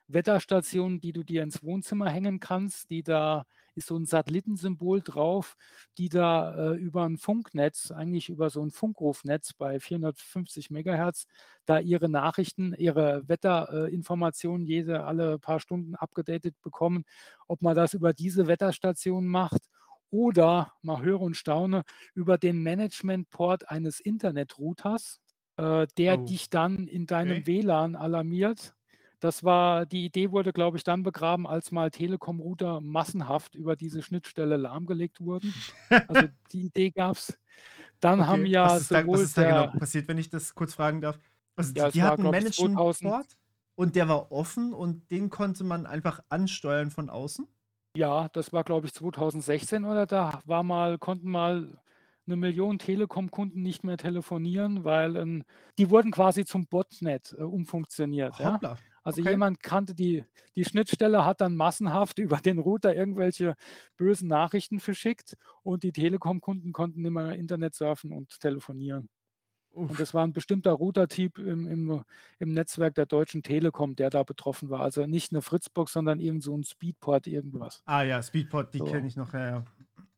Wetterstation, 0.08 1.00
die 1.00 1.12
du 1.12 1.22
dir 1.22 1.42
ins 1.42 1.62
Wohnzimmer 1.62 2.10
hängen 2.10 2.40
kannst, 2.40 2.90
die 2.90 3.02
da 3.02 3.44
ist 3.76 3.88
so 3.88 3.96
ein 3.96 4.06
Satellitensymbol 4.06 5.02
drauf, 5.02 5.56
die 5.98 6.08
da 6.08 6.72
äh, 6.72 6.76
über 6.76 7.04
ein 7.04 7.18
Funknetz, 7.18 7.90
eigentlich 7.90 8.28
über 8.28 8.50
so 8.50 8.62
ein 8.62 8.70
Funkrufnetz 8.70 9.52
bei 9.52 9.78
450 9.78 10.70
Megahertz, 10.70 11.26
da 11.66 11.78
ihre 11.78 12.08
Nachrichten, 12.08 12.74
ihre 12.74 13.28
Wetterinformationen 13.28 14.66
jede 14.66 15.04
alle 15.04 15.38
paar 15.38 15.60
Stunden 15.60 15.94
abgedatet 15.94 16.54
bekommen. 16.62 17.04
Ob 17.48 17.62
man 17.62 17.76
das 17.76 17.94
über 17.94 18.12
diese 18.12 18.46
Wetterstation 18.46 19.26
macht 19.26 19.60
oder, 20.10 20.72
mal 20.82 21.02
höre 21.02 21.20
und 21.20 21.36
staune, 21.36 21.82
über 22.14 22.38
den 22.38 22.62
Managementport 22.62 23.68
eines 23.68 24.00
Internetrouters, 24.00 25.20
äh, 25.56 25.86
der 25.98 26.20
oh. 26.20 26.24
dich 26.24 26.48
dann 26.50 26.86
in 26.86 27.06
deinem 27.06 27.42
okay. 27.42 27.62
WLAN 27.62 27.96
alarmiert 27.96 28.75
das 29.20 29.44
war, 29.44 29.86
die 29.86 30.04
Idee 30.04 30.30
wurde, 30.30 30.52
glaube 30.52 30.76
ich, 30.76 30.84
dann 30.84 31.02
begraben, 31.02 31.46
als 31.46 31.70
mal 31.70 31.90
Telekom-Router 31.90 32.80
massenhaft 32.80 33.54
über 33.54 33.76
diese 33.76 34.02
Schnittstelle 34.02 34.56
lahmgelegt 34.56 35.20
wurden. 35.20 35.54
Also 36.08 36.28
die 36.52 36.66
Idee 36.66 36.90
gab 36.90 37.16
es. 37.16 37.38
Dann 38.00 38.20
okay. 38.20 38.28
haben 38.28 38.46
ja 38.46 38.66
was 38.66 38.82
ist, 38.82 38.90
da, 38.90 39.06
was 39.06 39.20
ist 39.22 39.38
da 39.38 39.44
genau 39.44 39.78
passiert, 39.78 40.06
wenn 40.08 40.18
ich 40.18 40.28
das 40.28 40.54
kurz 40.54 40.74
fragen 40.74 41.00
darf? 41.00 41.18
Also 41.56 41.72
ja, 41.74 41.90
die 41.90 42.02
hatten 42.02 42.22
einen 42.22 42.30
Management-Port 42.30 43.26
und 43.74 43.96
der 43.96 44.08
war 44.08 44.30
offen 44.30 44.74
und 44.74 45.10
den 45.10 45.30
konnte 45.30 45.64
man 45.64 45.86
einfach 45.86 46.20
ansteuern 46.28 46.90
von 46.90 47.08
außen? 47.08 47.48
Ja, 47.96 48.28
das 48.34 48.52
war, 48.52 48.64
glaube 48.64 48.86
ich, 48.86 48.92
2016 48.92 49.86
oder 49.86 50.04
da 50.04 50.42
war 50.44 50.62
mal, 50.62 50.98
konnten 50.98 51.30
mal 51.30 51.78
eine 52.26 52.36
Million 52.36 52.78
Telekom-Kunden 52.78 53.62
nicht 53.62 53.84
mehr 53.84 53.96
telefonieren, 53.96 54.84
weil 54.84 55.16
ähm, 55.16 55.44
die 55.78 55.88
wurden 55.88 56.10
quasi 56.10 56.44
zum 56.44 56.66
Botnet 56.66 57.34
äh, 57.38 57.42
umfunktioniert. 57.42 58.38
Ja? 58.38 58.58
Also 59.06 59.20
okay. 59.20 59.30
jemand 59.30 59.62
kannte 59.62 59.94
die, 59.94 60.24
die 60.56 60.64
Schnittstelle, 60.64 61.24
hat 61.24 61.40
dann 61.40 61.54
massenhaft 61.54 62.18
über 62.18 62.38
den 62.38 62.58
Router 62.58 62.92
irgendwelche 62.92 63.54
bösen 63.96 64.26
Nachrichten 64.26 64.80
verschickt 64.80 65.36
und 65.62 65.84
die 65.84 65.92
Telekom-Kunden 65.92 66.72
konnten 66.72 67.04
immer 67.04 67.32
Internet 67.36 67.76
surfen 67.76 68.12
und 68.12 68.40
telefonieren. 68.40 69.08
Uff. 69.70 69.90
Und 69.90 70.00
das 70.00 70.12
war 70.12 70.26
ein 70.26 70.32
bestimmter 70.32 70.72
Router-Typ 70.72 71.38
im, 71.38 71.68
im, 71.68 72.04
im 72.40 72.52
Netzwerk 72.52 72.96
der 72.96 73.06
Deutschen 73.06 73.44
Telekom, 73.44 73.94
der 73.94 74.10
da 74.10 74.24
betroffen 74.24 74.70
war. 74.70 74.80
Also 74.80 75.06
nicht 75.06 75.30
eine 75.30 75.40
Fritzbox, 75.40 75.92
sondern 75.92 76.18
irgend 76.18 76.42
so 76.42 76.56
ein 76.56 76.64
Speedport, 76.64 77.28
irgendwas. 77.28 77.82
Ah 77.86 78.02
ja, 78.02 78.20
Speedport, 78.20 78.74
die 78.74 78.78
so. 78.78 78.86
kenne 78.86 79.06
ich 79.06 79.14
noch. 79.14 79.32
Ja, 79.34 79.46
ja. 79.46 79.64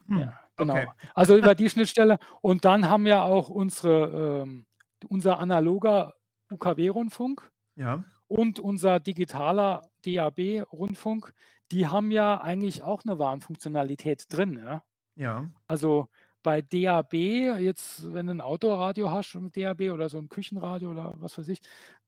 Hm. 0.06 0.18
ja 0.18 0.40
genau. 0.56 0.72
Okay. 0.72 0.88
Also 1.14 1.36
über 1.36 1.54
die 1.54 1.68
Schnittstelle. 1.68 2.18
Und 2.40 2.64
dann 2.64 2.88
haben 2.88 3.04
wir 3.04 3.24
auch 3.24 3.50
unsere, 3.50 4.44
ähm, 4.44 4.64
unser 5.08 5.40
analoger 5.40 6.14
UKW-Rundfunk. 6.50 7.50
Ja 7.76 8.02
und 8.28 8.60
unser 8.60 9.00
digitaler 9.00 9.88
DAB-Rundfunk, 10.04 11.32
die 11.72 11.86
haben 11.86 12.10
ja 12.10 12.40
eigentlich 12.40 12.82
auch 12.82 13.02
eine 13.04 13.18
Warnfunktionalität 13.18 14.24
drin. 14.28 14.58
Ja? 14.64 14.82
ja. 15.16 15.50
Also 15.66 16.08
bei 16.42 16.62
DAB, 16.62 17.14
jetzt, 17.14 18.12
wenn 18.12 18.26
du 18.26 18.34
ein 18.34 18.40
Autoradio 18.40 19.10
hast 19.10 19.34
mit 19.34 19.56
DAB 19.56 19.90
oder 19.92 20.08
so 20.08 20.18
ein 20.18 20.28
Küchenradio 20.28 20.90
oder 20.90 21.14
was 21.18 21.36
weiß 21.36 21.48
ich, 21.48 21.60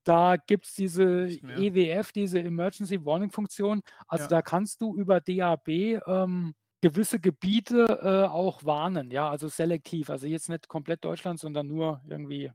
da 0.05 0.37
gibt 0.37 0.67
es 0.67 0.75
diese 0.75 1.27
EWF, 1.27 2.13
diese 2.13 2.41
Emergency 2.41 3.05
Warning 3.05 3.31
Funktion. 3.31 3.83
Also 4.07 4.25
ja. 4.25 4.29
da 4.29 4.43
kannst 4.43 4.81
du 4.81 4.95
über 4.95 5.21
DAB 5.21 5.69
ähm, 5.69 6.55
gewisse 6.81 7.21
Gebiete 7.21 8.01
äh, 8.03 8.29
auch 8.31 8.65
warnen, 8.65 9.11
ja, 9.11 9.29
also 9.29 9.49
selektiv. 9.49 10.09
Also 10.09 10.27
jetzt 10.27 10.49
nicht 10.49 10.69
komplett 10.69 11.05
Deutschland, 11.05 11.39
sondern 11.39 11.67
nur 11.67 12.01
irgendwie 12.09 12.51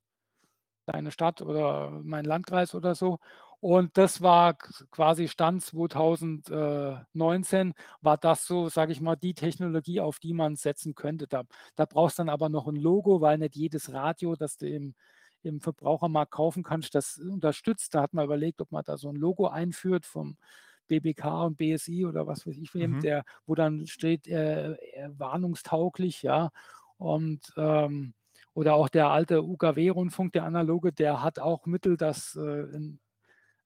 deine 0.86 1.12
Stadt 1.12 1.42
oder 1.42 1.92
mein 2.04 2.26
Landkreis 2.26 2.74
oder 2.74 2.96
so. 2.96 3.20
Und 3.60 3.98
das 3.98 4.22
war 4.22 4.54
quasi 4.92 5.28
Stand 5.28 5.64
2019, 5.64 7.74
war 8.02 8.18
das 8.18 8.46
so, 8.46 8.70
sage 8.70 8.92
ich 8.92 9.02
mal, 9.02 9.16
die 9.16 9.34
Technologie, 9.34 10.02
auf 10.02 10.20
die 10.20 10.34
man 10.34 10.56
setzen 10.56 10.94
könnte. 10.96 11.28
Da, 11.28 11.44
da 11.76 11.86
brauchst 11.86 12.20
du 12.20 12.22
dann 12.22 12.30
aber 12.30 12.50
noch 12.50 12.68
ein 12.68 12.76
Logo, 12.76 13.22
weil 13.22 13.38
nicht 13.38 13.56
jedes 13.56 13.94
Radio, 13.94 14.36
das 14.36 14.58
du 14.58 14.68
im, 14.70 14.96
im 15.42 15.62
Verbrauchermarkt 15.62 16.32
kaufen 16.32 16.64
kannst, 16.64 16.96
das 16.96 17.18
unterstützt. 17.18 17.96
Da 17.96 18.02
hat 18.02 18.14
man 18.14 18.26
überlegt, 18.26 18.62
ob 18.62 18.72
man 18.72 18.84
da 18.86 18.98
so 18.98 19.10
ein 19.10 19.16
Logo 19.16 19.48
einführt 19.48 20.06
vom 20.06 20.38
BBK 20.88 21.46
und 21.46 21.58
BSI 21.58 22.06
oder 22.06 22.28
was 22.28 22.46
weiß 22.46 22.58
ich 22.58 22.74
wem, 22.74 22.98
mhm. 22.98 23.02
der, 23.02 23.24
wo 23.46 23.56
dann 23.56 23.88
steht, 23.88 24.28
äh, 24.28 24.74
äh, 24.74 25.10
warnungstauglich, 25.18 26.22
ja. 26.22 26.52
Und 26.98 27.54
ähm, 27.58 28.14
oder 28.54 28.76
auch 28.76 28.88
der 28.88 29.10
alte 29.10 29.44
UKW-Rundfunk, 29.44 30.32
der 30.34 30.46
analoge, 30.46 30.94
der 30.94 31.22
hat 31.22 31.40
auch 31.40 31.66
Mittel, 31.66 31.98
das 31.98 32.38
äh, 32.38 32.62
in 32.74 33.00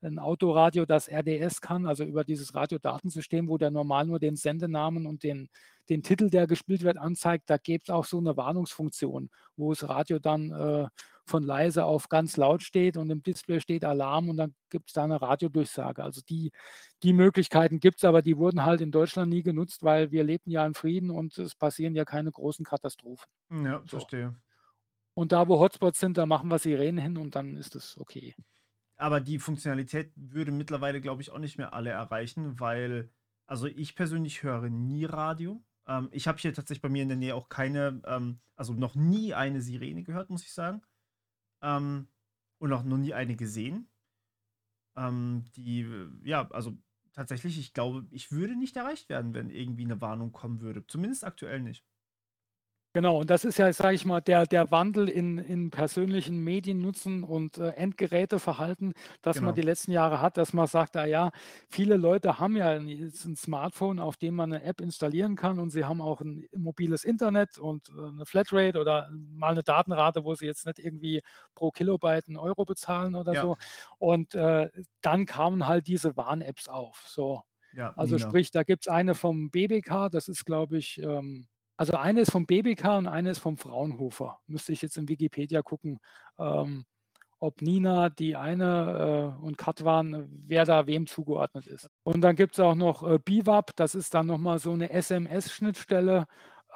ein 0.01 0.19
Autoradio, 0.19 0.85
das 0.85 1.09
RDS 1.09 1.61
kann, 1.61 1.85
also 1.85 2.03
über 2.03 2.23
dieses 2.23 2.55
Radiodatensystem, 2.55 3.47
wo 3.47 3.57
der 3.57 3.71
normal 3.71 4.05
nur 4.05 4.19
den 4.19 4.35
Sendenamen 4.35 5.05
und 5.05 5.23
den, 5.23 5.49
den 5.89 6.03
Titel, 6.03 6.29
der 6.29 6.47
gespielt 6.47 6.83
wird, 6.83 6.97
anzeigt, 6.97 7.49
da 7.49 7.57
gibt 7.57 7.89
es 7.89 7.93
auch 7.93 8.05
so 8.05 8.17
eine 8.17 8.37
Warnungsfunktion, 8.37 9.29
wo 9.57 9.71
das 9.71 9.87
Radio 9.87 10.19
dann 10.19 10.51
äh, 10.51 10.87
von 11.25 11.43
leise 11.43 11.85
auf 11.85 12.09
ganz 12.09 12.37
laut 12.37 12.63
steht 12.63 12.97
und 12.97 13.09
im 13.09 13.21
Display 13.21 13.61
steht 13.61 13.85
Alarm 13.85 14.29
und 14.29 14.37
dann 14.37 14.55
gibt 14.69 14.89
es 14.89 14.93
da 14.93 15.03
eine 15.03 15.21
Radiodurchsage. 15.21 16.03
Also 16.03 16.21
die, 16.27 16.51
die 17.03 17.13
Möglichkeiten 17.13 17.79
gibt 17.79 17.99
es, 17.99 18.03
aber 18.03 18.21
die 18.21 18.37
wurden 18.37 18.65
halt 18.65 18.81
in 18.81 18.91
Deutschland 18.91 19.29
nie 19.29 19.43
genutzt, 19.43 19.83
weil 19.83 20.11
wir 20.11 20.23
leben 20.23 20.49
ja 20.49 20.65
in 20.65 20.73
Frieden 20.73 21.11
und 21.11 21.37
es 21.37 21.55
passieren 21.55 21.95
ja 21.95 22.03
keine 22.03 22.31
großen 22.31 22.65
Katastrophen. 22.65 23.29
Ja, 23.51 23.81
so. 23.81 23.99
verstehe. 23.99 24.35
Und 25.13 25.31
da, 25.31 25.47
wo 25.47 25.59
Hotspots 25.59 25.99
sind, 25.99 26.17
da 26.17 26.25
machen 26.25 26.49
wir 26.49 26.59
Sirenen 26.59 26.97
hin 26.97 27.17
und 27.17 27.35
dann 27.35 27.57
ist 27.57 27.75
es 27.75 27.97
okay. 27.99 28.35
Aber 28.99 29.21
die 29.21 29.39
Funktionalität 29.39 30.11
würde 30.17 30.51
mittlerweile, 30.51 30.99
glaube 30.99 31.21
ich, 31.21 31.31
auch 31.31 31.39
nicht 31.39 31.57
mehr 31.57 31.73
alle 31.73 31.89
erreichen, 31.89 32.59
weil, 32.59 33.09
also 33.47 33.65
ich 33.65 33.95
persönlich 33.95 34.43
höre 34.43 34.69
nie 34.69 35.05
Radio. 35.05 35.63
Ähm, 35.87 36.09
ich 36.11 36.27
habe 36.27 36.37
hier 36.37 36.53
tatsächlich 36.53 36.81
bei 36.81 36.89
mir 36.89 37.03
in 37.03 37.09
der 37.09 37.17
Nähe 37.17 37.33
auch 37.33 37.47
keine, 37.47 38.01
ähm, 38.05 38.41
also 38.57 38.73
noch 38.73 38.95
nie 38.95 39.33
eine 39.33 39.61
Sirene 39.61 40.03
gehört, 40.03 40.29
muss 40.29 40.43
ich 40.43 40.53
sagen. 40.53 40.81
Ähm, 41.61 42.09
und 42.57 42.73
auch 42.73 42.83
noch 42.83 42.97
nie 42.97 43.13
eine 43.13 43.37
gesehen. 43.37 43.87
Ähm, 44.97 45.45
die, 45.55 45.87
ja, 46.23 46.49
also 46.51 46.77
tatsächlich, 47.13 47.57
ich 47.57 47.73
glaube, 47.73 48.05
ich 48.11 48.33
würde 48.33 48.57
nicht 48.57 48.75
erreicht 48.75 49.07
werden, 49.07 49.33
wenn 49.33 49.49
irgendwie 49.49 49.85
eine 49.85 50.01
Warnung 50.01 50.33
kommen 50.33 50.59
würde. 50.59 50.85
Zumindest 50.87 51.23
aktuell 51.23 51.61
nicht. 51.61 51.85
Genau, 52.91 53.19
und 53.19 53.29
das 53.29 53.45
ist 53.45 53.59
ja, 53.59 53.71
sage 53.71 53.93
ich 53.93 54.03
mal, 54.03 54.19
der, 54.19 54.47
der 54.47 54.71
Wandel 54.71 55.09
in, 55.09 55.37
in 55.37 55.69
persönlichen 55.69 56.43
Mediennutzen 56.43 57.23
und 57.23 57.59
äh, 57.59 57.69
Endgeräteverhalten, 57.69 58.93
das 59.21 59.35
genau. 59.35 59.47
man 59.47 59.55
die 59.55 59.61
letzten 59.61 59.91
Jahre 59.91 60.21
hat, 60.21 60.37
dass 60.37 60.53
man 60.53 60.65
sagt, 60.65 60.97
ah 60.97 61.05
ja, 61.05 61.29
viele 61.69 61.97
Leute 61.97 62.39
haben 62.39 62.57
ja 62.57 62.69
ein, 62.71 62.87
ein, 62.87 63.35
Smartphone, 63.35 63.99
auf 63.99 64.17
dem 64.17 64.33
man 64.33 64.51
eine 64.51 64.63
App 64.63 64.81
installieren 64.81 65.35
kann 65.35 65.59
und 65.59 65.69
sie 65.69 65.85
haben 65.85 66.01
auch 66.01 66.21
ein 66.21 66.47
mobiles 66.55 67.03
Internet 67.03 67.59
und 67.59 67.89
äh, 67.89 68.07
eine 68.07 68.25
Flatrate 68.25 68.79
oder 68.79 69.11
mal 69.11 69.51
eine 69.51 69.61
Datenrate, 69.61 70.23
wo 70.23 70.33
sie 70.33 70.47
jetzt 70.47 70.65
nicht 70.65 70.79
irgendwie 70.79 71.21
pro 71.53 71.69
Kilobyte 71.69 72.27
einen 72.27 72.37
Euro 72.37 72.65
bezahlen 72.65 73.13
oder 73.13 73.33
ja. 73.33 73.41
so. 73.43 73.57
Und 73.99 74.33
äh, 74.33 74.67
dann 75.01 75.27
kamen 75.27 75.67
halt 75.67 75.85
diese 75.85 76.17
Warn-Apps 76.17 76.67
auf. 76.67 77.03
So. 77.05 77.43
Ja, 77.73 77.93
also 77.95 78.17
sprich, 78.17 78.49
da 78.49 78.63
gibt 78.63 78.87
es 78.87 78.87
eine 78.87 79.13
vom 79.13 79.51
BBK, 79.51 80.09
das 80.09 80.27
ist, 80.27 80.43
glaube 80.43 80.79
ich, 80.79 80.99
ähm, 81.03 81.47
also 81.79 81.93
eine 81.93 82.19
ist 82.19 82.31
vom 82.31 82.45
BBK 82.45 82.97
und 82.97 83.07
eine 83.07 83.29
ist 83.29 83.39
vom 83.39 83.55
Fraunhofer. 83.55 84.37
Müsste 84.47 84.73
ich 84.73 84.81
jetzt 84.81 84.97
in 84.97 85.07
Wikipedia 85.07 85.61
gucken, 85.61 86.01
ähm, 86.37 86.83
ob 87.39 87.61
Nina 87.61 88.09
die 88.09 88.35
eine 88.35 89.33
äh, 89.39 89.45
und 89.45 89.57
Katwan, 89.57 90.27
wer 90.45 90.65
da 90.65 90.87
wem 90.87 91.07
zugeordnet 91.07 91.67
ist. 91.67 91.89
Und 92.03 92.19
dann 92.19 92.35
gibt 92.35 92.55
es 92.55 92.59
auch 92.59 92.75
noch 92.75 93.09
äh, 93.09 93.17
BIWAP, 93.17 93.77
das 93.77 93.95
ist 93.95 94.13
dann 94.13 94.25
nochmal 94.27 94.59
so 94.59 94.73
eine 94.73 94.89
SMS-Schnittstelle, 94.89 96.25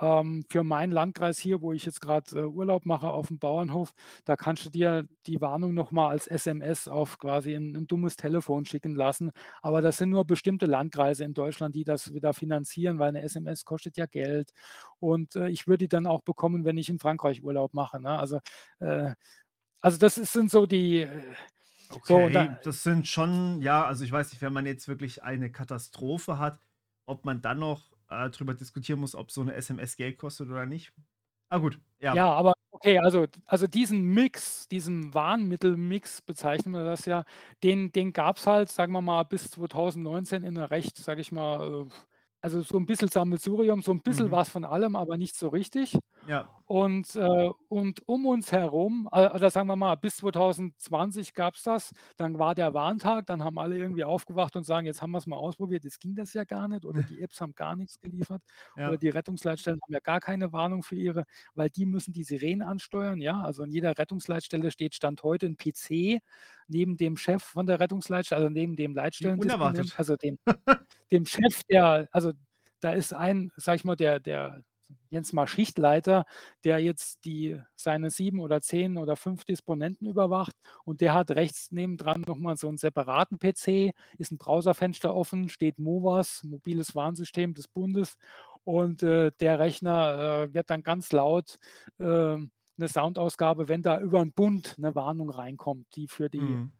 ähm, 0.03 0.43
für 0.49 0.63
meinen 0.63 0.91
Landkreis 0.91 1.39
hier, 1.39 1.61
wo 1.61 1.71
ich 1.71 1.85
jetzt 1.85 2.01
gerade 2.01 2.37
äh, 2.37 2.43
Urlaub 2.43 2.85
mache 2.85 3.07
auf 3.07 3.27
dem 3.27 3.39
Bauernhof, 3.39 3.93
da 4.25 4.35
kannst 4.35 4.65
du 4.65 4.69
dir 4.69 5.07
die 5.27 5.39
Warnung 5.39 5.73
nochmal 5.73 6.09
als 6.11 6.27
SMS 6.27 6.89
auf 6.89 7.17
quasi 7.17 7.53
ein, 7.55 7.73
ein, 7.75 7.87
dummes 7.87 8.17
Telefon 8.17 8.65
schicken 8.65 8.95
lassen. 8.95 9.31
Aber 9.61 9.81
das 9.81 9.97
sind 9.97 10.09
nur 10.09 10.25
bestimmte 10.25 10.65
Landkreise 10.65 11.23
in 11.23 11.33
Deutschland, 11.33 11.75
die 11.75 11.85
das 11.85 12.13
wieder 12.13 12.33
finanzieren, 12.33 12.99
weil 12.99 13.09
eine 13.09 13.21
SMS 13.21 13.63
kostet 13.63 13.95
ja 13.95 14.05
Geld. 14.05 14.51
Und 14.99 15.37
äh, 15.37 15.47
ich 15.47 15.67
würde 15.67 15.85
die 15.85 15.89
dann 15.89 16.05
auch 16.05 16.21
bekommen, 16.21 16.65
wenn 16.65 16.77
ich 16.77 16.89
in 16.89 16.99
Frankreich 16.99 17.41
Urlaub 17.41 17.73
mache. 17.73 18.01
Ne? 18.01 18.19
Also, 18.19 18.39
äh, 18.79 19.13
also 19.79 19.97
das 19.97 20.17
ist, 20.17 20.33
sind 20.33 20.51
so 20.51 20.65
die. 20.65 21.03
Äh, 21.03 21.21
okay, 21.91 22.27
so, 22.27 22.29
da, 22.29 22.59
das 22.61 22.83
sind 22.83 23.07
schon, 23.07 23.61
ja, 23.61 23.85
also 23.85 24.03
ich 24.03 24.11
weiß 24.11 24.31
nicht, 24.31 24.41
wenn 24.41 24.53
man 24.53 24.65
jetzt 24.65 24.89
wirklich 24.89 25.23
eine 25.23 25.49
Katastrophe 25.49 26.39
hat, 26.39 26.59
ob 27.05 27.23
man 27.23 27.41
dann 27.41 27.59
noch 27.59 27.92
äh, 28.13 28.29
drüber 28.31 28.53
diskutieren 28.53 28.99
muss, 28.99 29.15
ob 29.15 29.31
so 29.31 29.41
eine 29.41 29.53
SMS 29.55 29.95
Geld 29.97 30.17
kostet 30.17 30.49
oder 30.49 30.65
nicht. 30.65 30.93
Ah, 31.49 31.57
gut, 31.59 31.79
ja. 31.99 32.15
Ja, 32.15 32.31
aber 32.33 32.53
okay, 32.71 32.99
also, 32.99 33.25
also 33.45 33.65
diesen 33.67 34.03
Mix, 34.13 34.67
diesen 34.67 35.13
Warnmittelmix 35.13 36.21
bezeichnen 36.21 36.73
wir 36.73 36.83
das 36.83 37.05
ja, 37.05 37.23
den, 37.63 37.91
den 37.91 38.13
gab 38.13 38.37
es 38.37 38.45
halt, 38.45 38.69
sagen 38.69 38.93
wir 38.93 39.01
mal, 39.01 39.23
bis 39.23 39.49
2019 39.49 40.43
in 40.43 40.57
einer 40.57 40.69
recht, 40.69 40.97
sage 40.97 41.21
ich 41.21 41.31
mal, 41.31 41.85
äh, 41.87 41.89
also 42.41 42.61
so 42.61 42.77
ein 42.77 42.85
bisschen 42.85 43.07
Sammelsurium, 43.07 43.81
so 43.81 43.91
ein 43.91 44.01
bisschen 44.01 44.27
Mhm. 44.27 44.31
was 44.31 44.49
von 44.49 44.65
allem, 44.65 44.95
aber 44.95 45.17
nicht 45.17 45.35
so 45.35 45.47
richtig. 45.47 45.97
Ja. 46.27 46.49
Und, 46.65 47.15
äh, 47.15 47.49
und 47.67 48.07
um 48.07 48.25
uns 48.25 48.51
herum, 48.51 49.07
äh, 49.11 49.29
oder 49.29 49.49
sagen 49.49 49.67
wir 49.67 49.75
mal, 49.75 49.95
bis 49.95 50.17
2020 50.17 51.33
gab 51.33 51.55
es 51.55 51.63
das, 51.63 51.91
dann 52.17 52.39
war 52.39 52.55
der 52.55 52.73
Warntag, 52.73 53.27
dann 53.27 53.43
haben 53.43 53.59
alle 53.59 53.77
irgendwie 53.77 54.05
aufgewacht 54.05 54.55
und 54.55 54.63
sagen, 54.63 54.87
jetzt 54.87 55.01
haben 55.01 55.11
wir 55.11 55.17
es 55.17 55.27
mal 55.27 55.35
ausprobiert, 55.35 55.83
jetzt 55.83 55.99
ging 55.99 56.15
das 56.15 56.33
ja 56.33 56.45
gar 56.45 56.67
nicht 56.67 56.85
oder 56.85 57.03
die 57.03 57.21
Apps 57.21 57.41
haben 57.41 57.53
gar 57.53 57.75
nichts 57.75 57.99
geliefert 57.99 58.41
oder 58.75 58.97
die 58.97 59.09
Rettungsleitstellen 59.09 59.79
haben 59.83 59.93
ja 59.93 59.99
gar 59.99 60.21
keine 60.21 60.53
Warnung 60.53 60.83
für 60.83 60.95
ihre, 60.95 61.25
weil 61.53 61.69
die 61.69 61.85
müssen 61.85 62.13
die 62.13 62.23
Sirenen 62.23 62.61
ansteuern, 62.67 63.19
ja. 63.19 63.41
Also 63.41 63.63
in 63.63 63.71
jeder 63.71 63.97
Rettungsleitstelle 63.97 64.71
steht 64.71 64.95
Stand 64.95 65.21
heute 65.21 65.47
ein 65.47 65.57
PC 65.57 66.21
neben 66.67 66.97
dem 66.97 67.17
Chef 67.17 67.43
von 67.43 67.67
der 67.67 67.81
Rettungsleitstelle, 67.81 68.41
also 68.41 68.49
neben 68.49 68.77
dem 68.77 68.95
Leitstellen, 68.95 69.39
also 69.97 70.15
dem, 70.15 70.39
dem 71.11 71.25
Chef, 71.25 71.61
der, 71.69 72.07
also 72.11 72.31
da 72.79 72.93
ist 72.93 73.13
ein, 73.13 73.51
sag 73.57 73.75
ich 73.75 73.83
mal, 73.83 73.95
der, 73.95 74.19
der 74.19 74.63
Jens 75.09 75.33
mal 75.33 75.47
Schichtleiter, 75.47 76.25
der 76.63 76.79
jetzt 76.79 77.25
die 77.25 77.59
seine 77.75 78.09
sieben 78.09 78.39
oder 78.39 78.61
zehn 78.61 78.97
oder 78.97 79.15
fünf 79.15 79.45
Disponenten 79.45 80.07
überwacht 80.07 80.55
und 80.85 81.01
der 81.01 81.13
hat 81.13 81.31
rechts 81.31 81.71
nebendran 81.71 82.21
nochmal 82.21 82.57
so 82.57 82.67
einen 82.67 82.77
separaten 82.77 83.39
PC, 83.39 83.93
ist 84.17 84.31
ein 84.31 84.37
Browserfenster 84.37 85.13
offen, 85.13 85.49
steht 85.49 85.79
MOVAS, 85.79 86.43
mobiles 86.43 86.95
Warnsystem 86.95 87.53
des 87.53 87.67
Bundes 87.67 88.17
und 88.63 89.03
äh, 89.03 89.31
der 89.39 89.59
Rechner 89.59 90.47
äh, 90.49 90.53
wird 90.53 90.69
dann 90.69 90.83
ganz 90.83 91.11
laut 91.11 91.57
äh, 91.99 92.05
eine 92.05 92.87
Soundausgabe, 92.87 93.67
wenn 93.67 93.81
da 93.81 93.99
über 93.99 94.19
den 94.19 94.33
Bund 94.33 94.75
eine 94.77 94.95
Warnung 94.95 95.29
reinkommt, 95.29 95.87
die 95.95 96.07
für 96.07 96.29
die 96.29 96.41
mhm 96.41 96.71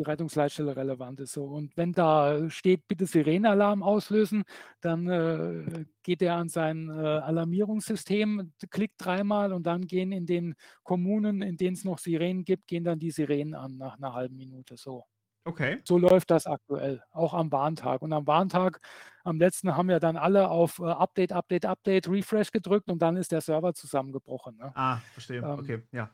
die 0.00 0.10
Rettungsleitstelle 0.10 0.76
relevant 0.76 1.20
ist. 1.20 1.32
So. 1.32 1.44
Und 1.44 1.76
wenn 1.76 1.92
da 1.92 2.48
steht, 2.48 2.88
bitte 2.88 3.06
Sirenenalarm 3.06 3.82
auslösen, 3.82 4.44
dann 4.80 5.06
äh, 5.08 5.84
geht 6.02 6.22
er 6.22 6.36
an 6.36 6.48
sein 6.48 6.88
äh, 6.88 6.92
Alarmierungssystem, 6.92 8.52
klickt 8.70 8.94
dreimal 8.98 9.52
und 9.52 9.64
dann 9.64 9.86
gehen 9.86 10.10
in 10.12 10.26
den 10.26 10.54
Kommunen, 10.82 11.42
in 11.42 11.56
denen 11.56 11.74
es 11.74 11.84
noch 11.84 11.98
Sirenen 11.98 12.44
gibt, 12.44 12.66
gehen 12.66 12.84
dann 12.84 12.98
die 12.98 13.10
Sirenen 13.10 13.54
an 13.54 13.76
nach 13.76 13.98
einer 13.98 14.14
halben 14.14 14.36
Minute. 14.36 14.76
So. 14.76 15.04
Okay. 15.44 15.80
So 15.84 15.98
läuft 15.98 16.30
das 16.30 16.46
aktuell, 16.46 17.02
auch 17.10 17.34
am 17.34 17.52
Warntag. 17.52 18.02
Und 18.02 18.12
am 18.12 18.26
Warntag, 18.26 18.80
am 19.24 19.38
letzten, 19.38 19.76
haben 19.76 19.90
ja 19.90 19.98
dann 19.98 20.16
alle 20.16 20.48
auf 20.48 20.78
äh, 20.78 20.84
Update, 20.84 21.32
Update, 21.32 21.66
Update, 21.66 22.08
Refresh 22.08 22.50
gedrückt 22.50 22.90
und 22.90 23.00
dann 23.02 23.16
ist 23.16 23.32
der 23.32 23.40
Server 23.42 23.74
zusammengebrochen. 23.74 24.56
Ne? 24.56 24.72
Ah, 24.74 24.98
verstehe. 25.12 25.38
Ähm, 25.38 25.58
okay, 25.58 25.82
ja. 25.92 26.10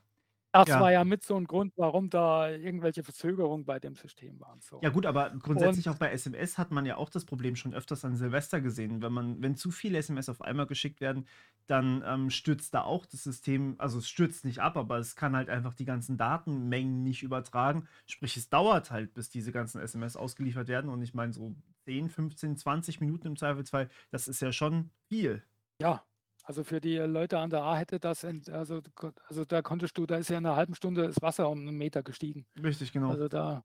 Das 0.55 0.66
Ja. 0.68 0.78
war 0.78 0.92
ja 0.92 1.05
mit 1.05 1.22
so 1.24 1.36
ein 1.36 1.44
Grund, 1.44 1.72
warum 1.76 2.09
da 2.11 2.51
irgendwelche 2.51 3.03
Verzögerungen 3.05 3.64
bei 3.66 3.78
dem 3.78 3.94
System 3.94 4.40
waren, 4.40 4.61
so. 4.61 4.82
Ja 4.82 4.90
gut, 4.90 5.07
aber 5.07 5.30
grundsätzlich 5.30 5.88
auch 5.88 5.94
bei 5.97 6.11
SMS 6.12 6.59
hat 6.59 6.70
man 6.70 6.84
ja 6.84 6.97
auch 6.99 7.09
das 7.09 7.24
Problem 7.24 7.57
schon 7.57 7.72
öfters 7.72 8.05
an 8.05 8.14
Silvester 8.14 8.61
gesehen. 8.61 9.01
Wenn 9.01 9.12
man 9.12 9.40
wenn 9.40 9.57
zu 9.57 9.70
viele 9.70 9.97
SMS 9.97 10.28
auf 10.28 10.42
einmal 10.42 10.66
geschickt 10.66 11.01
werden, 11.01 11.26
dann, 11.66 12.03
ähm, 12.07 12.28
stürzt 12.28 12.74
da 12.74 12.82
auch 12.82 13.07
das 13.07 13.22
System 13.24 13.76
also, 13.78 13.99
es 13.99 14.09
stürzt 14.09 14.44
nicht 14.44 14.59
ab, 14.61 14.76
aber 14.76 14.99
es 14.99 15.16
kann 15.16 15.34
halt 15.34 15.49
einfach 15.49 15.72
die 15.72 15.86
ganzen 15.86 16.18
Datenmengen 16.18 17.03
nicht 17.03 17.22
übertragen. 17.22 17.88
Sprich, 18.07 18.36
es 18.36 18.51
dauert 18.51 18.90
halt, 18.90 19.14
bis 19.14 19.30
diese 19.30 19.51
ganzen 19.51 19.80
SMS 19.80 20.14
ausgeliefert 20.14 20.68
werden 20.68 20.90
und 20.90 21.01
ich 21.01 21.14
meine 21.14 21.32
so 21.32 21.55
10, 21.86 22.11
15, 22.11 22.57
20 22.59 23.01
Minuten 23.01 23.28
im 23.28 23.36
Zweifelsfall, 23.36 23.88
das 24.11 24.28
ist 24.28 24.40
ja 24.42 24.53
schon 24.53 24.90
viel. 25.09 25.42
Ja. 25.80 26.07
Also 26.47 26.62
für 26.62 26.80
die 26.80 26.97
Leute 26.97 27.38
an 27.38 27.51
der 27.51 27.62
A 27.62 27.76
hätte 27.76 27.99
das, 27.99 28.24
also, 28.24 28.80
also 29.28 29.44
da 29.44 29.62
konntest 29.62 29.99
du, 29.99 30.07
da 30.07 30.14
ist 30.16 30.30
ja 30.30 30.38
in 30.38 30.47
einer 30.47 30.55
halben 30.55 30.76
Stunde 30.76 31.03
das 31.03 31.20
Wasser 31.20 31.51
um 31.51 31.59
einen 31.59 31.76
Meter 31.76 32.05
gestiegen. 32.05 32.47
Richtig, 32.62 32.92
genau. 32.92 33.11
Also 33.11 33.26
da, 33.26 33.64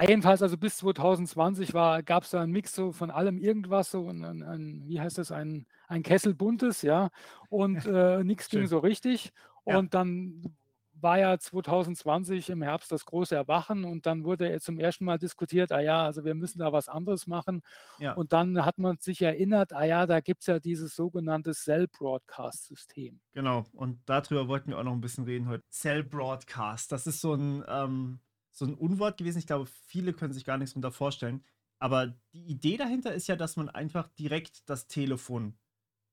jedenfalls, 0.00 0.40
also 0.40 0.56
bis 0.56 0.76
2020 0.76 1.72
gab 1.72 2.22
es 2.22 2.30
da 2.30 2.40
einen 2.40 2.52
Mix 2.52 2.72
so 2.72 2.92
von 2.92 3.10
allem 3.10 3.36
irgendwas, 3.36 3.90
so 3.90 4.08
ein, 4.08 4.24
ein, 4.24 4.42
ein 4.44 4.84
wie 4.86 5.00
heißt 5.00 5.18
das, 5.18 5.32
ein, 5.32 5.66
ein 5.88 6.04
Kessel 6.04 6.34
buntes, 6.34 6.82
ja, 6.82 7.10
und 7.48 7.84
äh, 7.84 8.22
nichts 8.22 8.48
ging 8.48 8.68
so 8.68 8.78
richtig. 8.78 9.32
Ja. 9.66 9.78
Und 9.78 9.94
dann 9.94 10.56
war 11.02 11.18
ja 11.18 11.38
2020 11.38 12.50
im 12.50 12.62
Herbst 12.62 12.92
das 12.92 13.04
große 13.04 13.34
Erwachen 13.34 13.84
und 13.84 14.06
dann 14.06 14.24
wurde 14.24 14.60
zum 14.60 14.78
ersten 14.78 15.04
Mal 15.04 15.18
diskutiert, 15.18 15.72
ah 15.72 15.80
ja, 15.80 16.04
also 16.04 16.24
wir 16.24 16.34
müssen 16.34 16.58
da 16.58 16.72
was 16.72 16.88
anderes 16.88 17.26
machen. 17.26 17.62
Ja. 17.98 18.14
Und 18.14 18.32
dann 18.32 18.64
hat 18.64 18.78
man 18.78 18.98
sich 18.98 19.22
erinnert, 19.22 19.72
ah 19.72 19.84
ja, 19.84 20.06
da 20.06 20.20
gibt 20.20 20.42
es 20.42 20.46
ja 20.46 20.58
dieses 20.58 20.94
sogenannte 20.96 21.52
Cell 21.52 21.88
Broadcast 21.88 22.66
System. 22.66 23.20
Genau, 23.32 23.64
und 23.72 24.00
darüber 24.06 24.48
wollten 24.48 24.70
wir 24.70 24.78
auch 24.78 24.84
noch 24.84 24.92
ein 24.92 25.00
bisschen 25.00 25.24
reden 25.24 25.48
heute. 25.48 25.64
Cell 25.70 26.02
Broadcast, 26.04 26.92
das 26.92 27.06
ist 27.06 27.20
so 27.20 27.34
ein, 27.34 27.64
ähm, 27.68 28.20
so 28.52 28.64
ein 28.64 28.74
Unwort 28.74 29.16
gewesen. 29.16 29.38
Ich 29.38 29.46
glaube, 29.46 29.66
viele 29.86 30.12
können 30.12 30.32
sich 30.32 30.44
gar 30.44 30.58
nichts 30.58 30.72
darunter 30.74 30.92
vorstellen. 30.92 31.44
Aber 31.78 32.08
die 32.34 32.44
Idee 32.44 32.76
dahinter 32.76 33.14
ist 33.14 33.26
ja, 33.26 33.36
dass 33.36 33.56
man 33.56 33.70
einfach 33.70 34.08
direkt 34.18 34.68
das 34.68 34.86
Telefon 34.86 35.58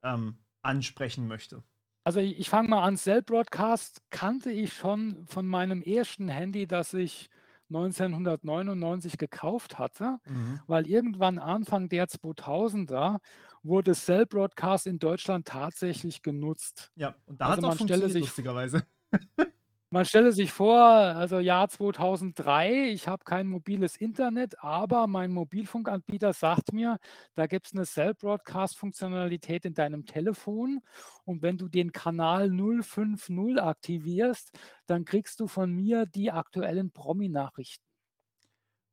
ähm, 0.02 0.40
ansprechen 0.62 1.28
möchte. 1.28 1.64
Also 2.08 2.22
ich, 2.22 2.40
ich 2.40 2.50
fange 2.50 2.70
mal 2.70 2.84
an. 2.84 2.96
Cell 2.96 3.22
Broadcast 3.22 4.02
kannte 4.12 4.50
ich 4.50 4.72
schon 4.72 5.26
von 5.28 5.46
meinem 5.46 5.82
ersten 5.82 6.30
Handy, 6.30 6.66
das 6.66 6.94
ich 6.94 7.30
1999 7.68 9.18
gekauft 9.18 9.78
hatte, 9.78 10.18
mhm. 10.26 10.62
weil 10.68 10.88
irgendwann 10.88 11.38
Anfang 11.38 11.90
der 11.90 12.08
2000er 12.08 13.18
wurde 13.62 13.94
Cell 13.94 14.26
Broadcast 14.26 14.88
in 14.88 15.00
Deutschland 15.00 15.50
tatsächlich 15.50 16.22
genutzt. 16.22 16.94
Ja, 16.96 17.14
und 17.26 17.42
da 17.42 17.48
also 17.48 17.52
hat 17.52 17.60
es 17.60 17.66
auch 17.66 17.78
funktioniert, 17.80 18.12
sich, 18.14 18.22
lustigerweise. 18.22 18.84
Man 19.90 20.04
stelle 20.04 20.34
sich 20.34 20.52
vor, 20.52 20.82
also 20.82 21.40
Jahr 21.40 21.70
2003, 21.70 22.90
ich 22.92 23.08
habe 23.08 23.24
kein 23.24 23.48
mobiles 23.48 23.96
Internet, 23.96 24.62
aber 24.62 25.08
mein 25.08 25.32
Mobilfunkanbieter 25.32 26.34
sagt 26.34 26.74
mir, 26.74 26.98
da 27.36 27.48
gibt 27.48 27.68
es 27.68 27.74
eine 27.74 27.86
Cell-Broadcast-Funktionalität 27.86 29.64
in 29.64 29.74
deinem 29.74 30.06
Telefon 30.06 30.82
und 31.24 31.42
wenn 31.42 31.58
du 31.58 31.70
den 31.70 31.94
Kanal 31.94 32.52
050 32.52 33.62
aktivierst, 33.62 34.60
dann 34.88 35.06
kriegst 35.06 35.40
du 35.40 35.48
von 35.48 35.72
mir 35.72 36.06
die 36.06 36.32
aktuellen 36.32 36.92
Promi-Nachrichten. 36.92 37.86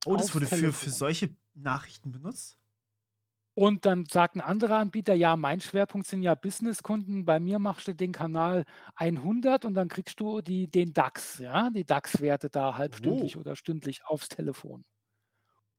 Oh, 0.06 0.14
das 0.16 0.32
wurde 0.32 0.46
für, 0.46 0.72
für 0.72 0.90
solche 0.90 1.34
Nachrichten 1.54 2.12
benutzt? 2.12 2.56
Und 3.54 3.86
dann 3.86 4.04
sagt 4.06 4.34
ein 4.34 4.40
anderer 4.40 4.78
Anbieter, 4.78 5.14
ja, 5.14 5.36
mein 5.36 5.60
Schwerpunkt 5.60 6.08
sind 6.08 6.22
ja 6.22 6.34
Businesskunden. 6.34 7.24
Bei 7.24 7.38
mir 7.38 7.60
machst 7.60 7.86
du 7.86 7.94
den 7.94 8.10
Kanal 8.10 8.64
100 8.96 9.64
und 9.64 9.74
dann 9.74 9.88
kriegst 9.88 10.18
du 10.18 10.40
die, 10.40 10.66
den 10.66 10.92
DAX, 10.92 11.38
ja, 11.38 11.70
die 11.70 11.84
DAX-Werte 11.84 12.50
da 12.50 12.76
halbstündlich 12.76 13.36
oh. 13.36 13.40
oder 13.40 13.54
stündlich 13.54 14.04
aufs 14.06 14.28
Telefon. 14.28 14.84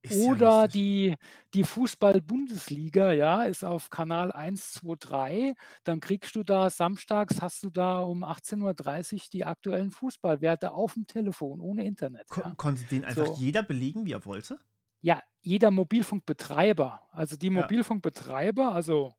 Ist 0.04 0.24
oder 0.24 0.62
ja 0.62 0.68
die, 0.68 1.16
die 1.54 1.64
Fußball-Bundesliga, 1.64 3.12
ja, 3.12 3.44
ist 3.44 3.66
auf 3.66 3.90
Kanal 3.90 4.32
123. 4.32 5.56
Dann 5.84 6.00
kriegst 6.00 6.36
du 6.36 6.44
da 6.44 6.70
samstags, 6.70 7.42
hast 7.42 7.64
du 7.64 7.70
da 7.70 8.00
um 8.00 8.24
18.30 8.24 9.14
Uhr 9.14 9.22
die 9.34 9.46
aktuellen 9.46 9.92
Fußballwerte 9.92 10.72
auf 10.72 10.94
dem 10.94 11.08
Telefon, 11.08 11.60
ohne 11.60 11.84
Internet. 11.84 12.30
Ko 12.30 12.42
ja. 12.42 12.54
Konnte 12.56 12.84
den 12.86 13.04
einfach 13.04 13.26
so. 13.26 13.36
jeder 13.38 13.64
belegen, 13.64 14.06
wie 14.06 14.14
er 14.14 14.26
wollte? 14.26 14.60
Ja, 15.02 15.22
jeder 15.46 15.72
Mobilfunkbetreiber, 15.72 17.02
also 17.12 17.38
die. 17.38 17.50
Mobilfunkbetreiber, 17.50 18.74
also 18.74 19.16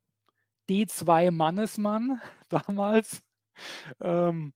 D2 0.69 1.31
Mannesmann 1.31 2.21
damals, 2.49 3.23
ähm, 4.01 4.53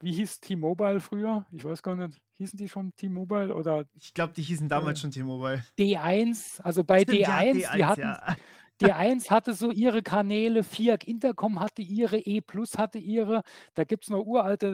wie 0.00 0.12
hieß 0.12 0.40
T-Mobile 0.40 1.00
früher? 1.00 1.46
Ich 1.50 1.64
weiß 1.64 1.82
gar 1.82 1.96
nicht, 1.96 2.18
hießen 2.38 2.56
die 2.56 2.68
schon 2.68 2.94
T-Mobile 2.96 3.54
oder 3.54 3.84
Ich 3.94 4.14
glaube, 4.14 4.32
die 4.32 4.42
hießen 4.42 4.68
damals 4.68 5.00
äh, 5.00 5.02
schon 5.02 5.10
T-Mobile. 5.10 5.64
D1, 5.78 6.62
also 6.62 6.84
bei 6.84 7.02
Stimmt, 7.02 7.18
ja, 7.18 7.38
D1, 7.38 7.52
die 7.52 7.66
D1, 7.66 7.86
hatten, 7.86 8.00
ja. 8.00 8.36
D1 8.80 9.30
hatte 9.30 9.52
so 9.54 9.70
ihre 9.70 10.02
Kanäle, 10.02 10.64
FIAC 10.64 11.06
Intercom 11.06 11.60
hatte 11.60 11.82
ihre, 11.82 12.18
E 12.18 12.40
Plus 12.40 12.78
hatte 12.78 12.98
ihre. 12.98 13.42
Da 13.74 13.84
gibt 13.84 14.04
es 14.04 14.10
noch 14.10 14.24
uralte 14.24 14.66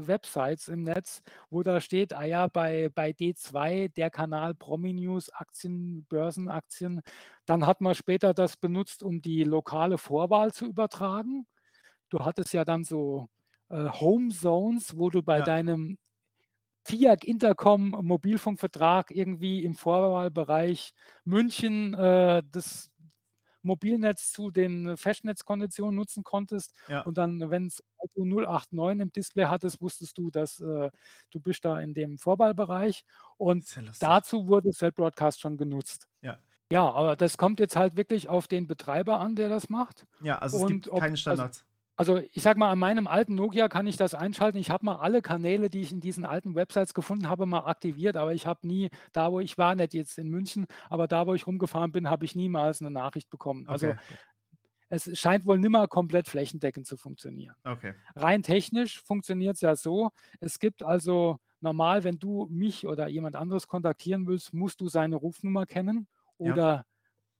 äh, 0.00 0.06
Websites 0.06 0.68
im 0.68 0.82
Netz, 0.84 1.22
wo 1.50 1.62
da 1.64 1.80
steht, 1.80 2.12
ah 2.14 2.24
ja, 2.24 2.46
bei, 2.46 2.90
bei 2.94 3.12
D2 3.12 3.88
der 3.88 4.10
Kanal 4.10 4.54
Prominews, 4.54 5.30
Aktien, 5.30 6.06
Börsenaktien. 6.08 7.00
Dann 7.46 7.66
hat 7.66 7.80
man 7.80 7.94
später 7.96 8.34
das 8.34 8.56
benutzt, 8.56 9.02
um 9.02 9.20
die 9.20 9.42
lokale 9.44 9.98
Vorwahl 9.98 10.52
zu 10.52 10.66
übertragen. 10.66 11.46
Du 12.10 12.20
hattest 12.20 12.52
ja 12.54 12.64
dann 12.64 12.84
so 12.84 13.28
äh, 13.70 13.88
Home 13.90 14.30
Zones, 14.30 14.96
wo 14.98 15.10
du 15.10 15.22
bei 15.22 15.40
Ja. 15.40 15.44
deinem 15.44 15.98
FIAC 16.86 17.24
Intercom 17.24 17.90
Mobilfunkvertrag 18.02 19.10
irgendwie 19.10 19.64
im 19.64 19.74
Vorwahlbereich 19.74 20.92
München 21.24 21.94
äh, 21.94 22.42
das 22.50 22.90
Mobilnetz 23.64 24.30
zu 24.32 24.50
den 24.50 24.96
Festnetzkonditionen 24.96 25.94
nutzen 25.94 26.22
konntest. 26.22 26.74
Ja. 26.88 27.00
Und 27.02 27.18
dann, 27.18 27.50
wenn 27.50 27.66
es 27.66 27.82
Auto 27.98 28.24
089 28.24 29.00
im 29.02 29.12
Display 29.12 29.44
hattest, 29.46 29.80
wusstest 29.80 30.16
du, 30.18 30.30
dass 30.30 30.60
äh, 30.60 30.90
du 31.30 31.40
bist 31.40 31.64
da 31.64 31.80
in 31.80 31.94
dem 31.94 32.18
Vorwahlbereich. 32.18 33.04
Und 33.36 33.74
ja 33.76 33.82
dazu 34.00 34.46
wurde 34.46 34.70
Cell 34.72 34.92
Broadcast 34.92 35.40
schon 35.40 35.56
genutzt. 35.56 36.06
Ja. 36.22 36.38
Ja, 36.70 36.90
aber 36.90 37.14
das 37.16 37.36
kommt 37.36 37.60
jetzt 37.60 37.76
halt 37.76 37.96
wirklich 37.96 38.28
auf 38.28 38.48
den 38.48 38.66
Betreiber 38.66 39.20
an, 39.20 39.36
der 39.36 39.48
das 39.48 39.68
macht. 39.68 40.06
Ja, 40.22 40.38
also 40.38 40.56
es 40.56 40.62
Und 40.62 40.68
gibt 40.68 40.88
ob- 40.88 41.00
keine 41.00 41.16
Standards. 41.16 41.58
Also 41.60 41.73
ich 42.32 42.42
sag 42.42 42.56
mal, 42.56 42.70
an 42.70 42.78
meinem 42.78 43.06
alten 43.06 43.34
Nokia 43.36 43.68
kann 43.68 43.86
ich 43.86 43.96
das 43.96 44.14
einschalten. 44.14 44.58
Ich 44.58 44.70
habe 44.70 44.84
mal 44.84 44.96
alle 44.96 45.22
Kanäle, 45.22 45.70
die 45.70 45.80
ich 45.82 45.92
in 45.92 46.00
diesen 46.00 46.24
alten 46.24 46.54
Websites 46.54 46.92
gefunden 46.94 47.28
habe, 47.28 47.46
mal 47.46 47.60
aktiviert, 47.66 48.16
aber 48.16 48.34
ich 48.34 48.46
habe 48.46 48.66
nie, 48.66 48.90
da 49.12 49.30
wo 49.30 49.40
ich 49.40 49.58
war, 49.58 49.74
nicht 49.76 49.94
jetzt 49.94 50.18
in 50.18 50.28
München, 50.28 50.66
aber 50.90 51.06
da 51.06 51.26
wo 51.26 51.34
ich 51.34 51.46
rumgefahren 51.46 51.92
bin, 51.92 52.10
habe 52.10 52.24
ich 52.24 52.34
niemals 52.34 52.80
eine 52.80 52.90
Nachricht 52.90 53.30
bekommen. 53.30 53.68
Also 53.68 53.94
Okay, 53.94 54.18
es 54.88 55.18
scheint 55.18 55.46
wohl 55.46 55.58
nimmer 55.58 55.88
komplett 55.88 56.28
flächendeckend 56.28 56.86
zu 56.86 56.96
funktionieren. 56.96 57.56
okay. 57.64 57.94
Rein 58.16 58.42
technisch 58.42 59.02
funktioniert 59.02 59.56
es 59.56 59.60
ja 59.62 59.76
so, 59.76 60.10
es 60.40 60.58
gibt 60.58 60.82
also 60.82 61.38
normal, 61.60 62.04
wenn 62.04 62.18
du 62.18 62.46
mich 62.50 62.86
oder 62.86 63.08
jemand 63.08 63.36
anderes 63.36 63.66
kontaktieren 63.68 64.26
willst, 64.26 64.52
musst 64.52 64.80
du 64.80 64.88
seine 64.88 65.16
Rufnummer 65.16 65.66
kennen 65.66 66.08
Ja. 66.42 66.84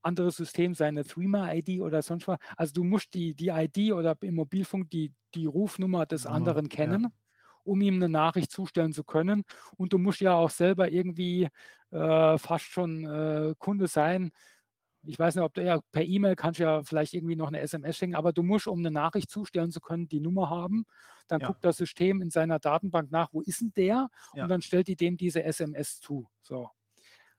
Anderes 0.05 0.37
System 0.37 0.75
seine 0.75 1.05
Threema-ID 1.05 1.81
oder 1.81 2.03
sonst 2.03 2.29
was. 2.29 2.39
Also 2.57 2.75
du 2.75 2.85
musst 2.85 3.15
die, 3.15 3.35
die 3.35 3.49
ID 3.49 3.93
oder 3.93 4.17
im 4.21 4.35
Mobilfunk 4.37 4.91
die, 4.91 5.13
die 5.35 5.47
Rufnummer 5.47 6.07
des 6.07 6.27
anderen 6.27 6.67
ja. 6.67 6.71
kennen, 6.71 7.09
um 7.65 7.81
ihm 7.81 7.95
eine 7.97 8.09
Nachricht 8.09 8.51
zustellen 8.51 8.93
zu 8.93 9.05
können. 9.05 9.45
Und 9.77 9.93
du 9.93 9.99
musst 9.99 10.21
ja 10.21 10.35
auch 10.35 10.51
selber 10.51 10.91
irgendwie 10.91 11.49
äh, 11.91 12.39
fast 12.39 12.67
schon 12.67 13.05
äh, 13.05 13.55
Kunde 13.59 13.87
sein. 13.89 14.31
Ich 15.07 15.19
weiß 15.19 15.35
nicht, 15.35 15.45
ob 15.45 15.53
du 15.55 15.63
ja 15.63 15.81
per 15.93 16.03
E-Mail 16.05 16.35
kannst 16.35 16.61
du 16.61 16.65
ja 16.65 16.83
vielleicht 16.83 17.13
irgendwie 17.13 17.37
noch 17.37 17.49
eine 17.49 17.61
SMS 17.61 17.99
schicken, 17.99 18.15
aber 18.15 18.33
du 18.33 18.43
musst, 18.43 18.67
um 18.67 18.79
eine 18.79 18.91
Nachricht 18.91 19.31
zustellen 19.31 19.71
zu 19.71 19.81
können, 19.81 20.09
die 20.09 20.21
Nummer 20.21 20.49
haben. 20.49 20.87
Dann 21.29 21.41
Ja. 21.41 21.49
guckt 21.49 21.65
das 21.65 21.77
System 21.77 22.23
in 22.23 22.31
seiner 22.31 22.59
Datenbank 22.59 23.11
nach, 23.11 23.33
wo 23.33 23.43
ist 23.43 23.61
denn 23.61 23.73
der? 23.77 24.09
Ja. 24.35 24.45
Und 24.45 24.49
dann 24.49 24.63
stellt 24.63 24.89
die 24.89 24.97
dem 24.97 25.17
diese 25.17 25.43
SMS 25.43 26.01
zu. 26.01 26.29
So. 26.43 26.71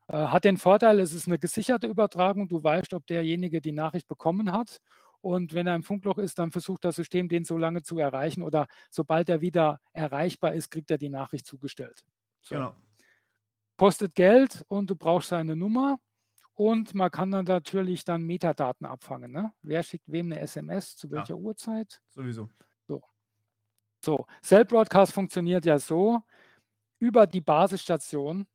Äh, 0.07 0.17
hat 0.27 0.43
den 0.43 0.57
Vorteil, 0.57 0.99
es 0.99 1.13
ist 1.13 1.27
eine 1.27 1.39
gesicherte 1.39 1.87
Übertragung. 1.87 2.47
Du 2.47 2.63
weißt, 2.63 2.93
ob 2.93 3.05
derjenige 3.07 3.61
die 3.61 3.71
Nachricht 3.71 4.07
bekommen 4.07 4.51
hat. 4.51 4.79
Und 5.21 5.53
wenn 5.53 5.65
er 5.65 5.75
im 5.75 5.83
Funkloch 5.83 6.19
ist, 6.19 6.37
dann 6.37 6.51
versucht 6.51 6.85
das 6.85 6.97
System, 6.97 7.27
den 7.29 7.45
so 7.45 7.57
lange 7.57 7.81
zu 7.81 7.97
erreichen. 7.97 8.43
Oder 8.43 8.67
sobald 8.91 9.27
er 9.29 9.41
wieder 9.41 9.79
erreichbar 9.93 10.53
ist, 10.53 10.69
kriegt 10.69 10.91
er 10.91 10.99
die 10.99 11.09
Nachricht 11.09 11.47
zugestellt. 11.47 12.03
So. 12.41 12.55
Genau. 12.55 12.75
Kostet 13.77 14.13
Geld 14.13 14.63
und 14.67 14.89
du 14.89 14.95
brauchst 14.95 15.29
seine 15.29 15.55
Nummer. 15.55 15.97
Und 16.53 16.93
man 16.93 17.11
kann 17.11 17.31
dann 17.31 17.45
natürlich 17.45 18.05
dann 18.05 18.23
Metadaten 18.23 18.85
abfangen. 18.85 19.31
Ne? 19.31 19.51
Wer 19.61 19.83
schickt 19.83 20.09
wem 20.09 20.27
eine 20.27 20.39
SMS, 20.39 20.95
zu 20.95 21.07
Ja. 21.07 21.17
welcher 21.17 21.35
Uhrzeit? 21.35 22.01
Sowieso. 22.11 22.49
So, 24.05 24.27
Cell 24.43 24.65
Broadcast 24.65 25.13
funktioniert 25.13 25.65
ja 25.65 25.79
so, 25.79 26.21
über 26.99 27.25
die 27.25 27.41
Basisstation, 27.41 28.45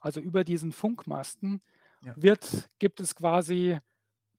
also 0.00 0.20
über 0.20 0.44
diesen 0.44 0.72
Funkmasten, 0.72 1.62
Ja. 2.02 2.14
wird, 2.16 2.70
gibt 2.78 3.00
es 3.00 3.14
quasi 3.14 3.78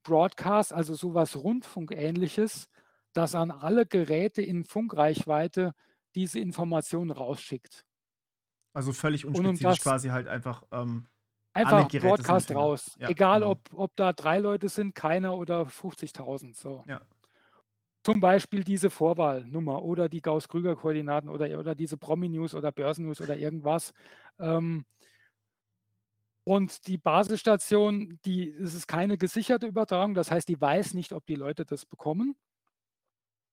Broadcast, 0.04 0.74
also 0.74 0.96
sowas 0.96 1.36
Rundfunkähnliches, 1.36 2.68
das 3.14 3.36
an 3.36 3.52
alle 3.52 3.86
Geräte 3.86 4.42
in 4.42 4.64
Funkreichweite 4.66 5.74
diese 6.16 6.40
Informationen 6.40 7.12
rausschickt. 7.12 7.86
Also 8.74 8.94
völlig 8.94 9.26
um 9.26 9.36
unspezifisch 9.36 9.64
das- 9.78 9.84
quasi 9.84 10.10
halt 10.10 10.28
einfach. 10.28 10.64
Ähm, 10.72 11.08
Einfach 11.54 11.90
Broadcast 11.90 12.50
raus. 12.56 12.96
Ja, 12.98 13.10
Egal, 13.10 13.42
genau. 13.42 13.52
ob, 13.52 13.60
ob 13.74 13.96
da 13.98 14.14
drei 14.14 14.40
Leute 14.40 14.70
sind, 14.70 14.96
keiner 14.96 15.36
oder 15.38 15.66
50.000. 15.66 16.56
So. 16.56 16.86
Ja. 16.88 17.02
Zum 18.04 18.22
Beispiel 18.22 18.64
diese 18.64 18.90
Vorwahlnummer 18.90 19.84
oder 19.84 20.08
die 20.08 20.22
Gauss-Krüger-Koordinaten 20.22 21.28
oder, 21.30 21.60
oder 21.60 21.76
diese 21.76 21.98
Promi-News 21.98 22.56
oder 22.56 22.72
Börsen-News 22.72 23.20
oder 23.20 23.36
irgendwas. 23.36 23.94
Ähm, 24.40 24.86
und 26.44 26.88
die 26.88 26.98
Basisstation, 26.98 28.20
die, 28.26 28.50
es 28.52 28.74
ist 28.74 28.88
keine 28.88 29.18
gesicherte 29.18 29.68
Übertragung, 29.68 30.14
das 30.16 30.32
heißt, 30.32 30.48
die 30.50 30.60
weiß 30.60 30.94
nicht, 30.96 31.14
ob 31.14 31.26
die 31.26 31.36
Leute 31.36 31.66
das 31.66 31.86
bekommen. 31.86 32.36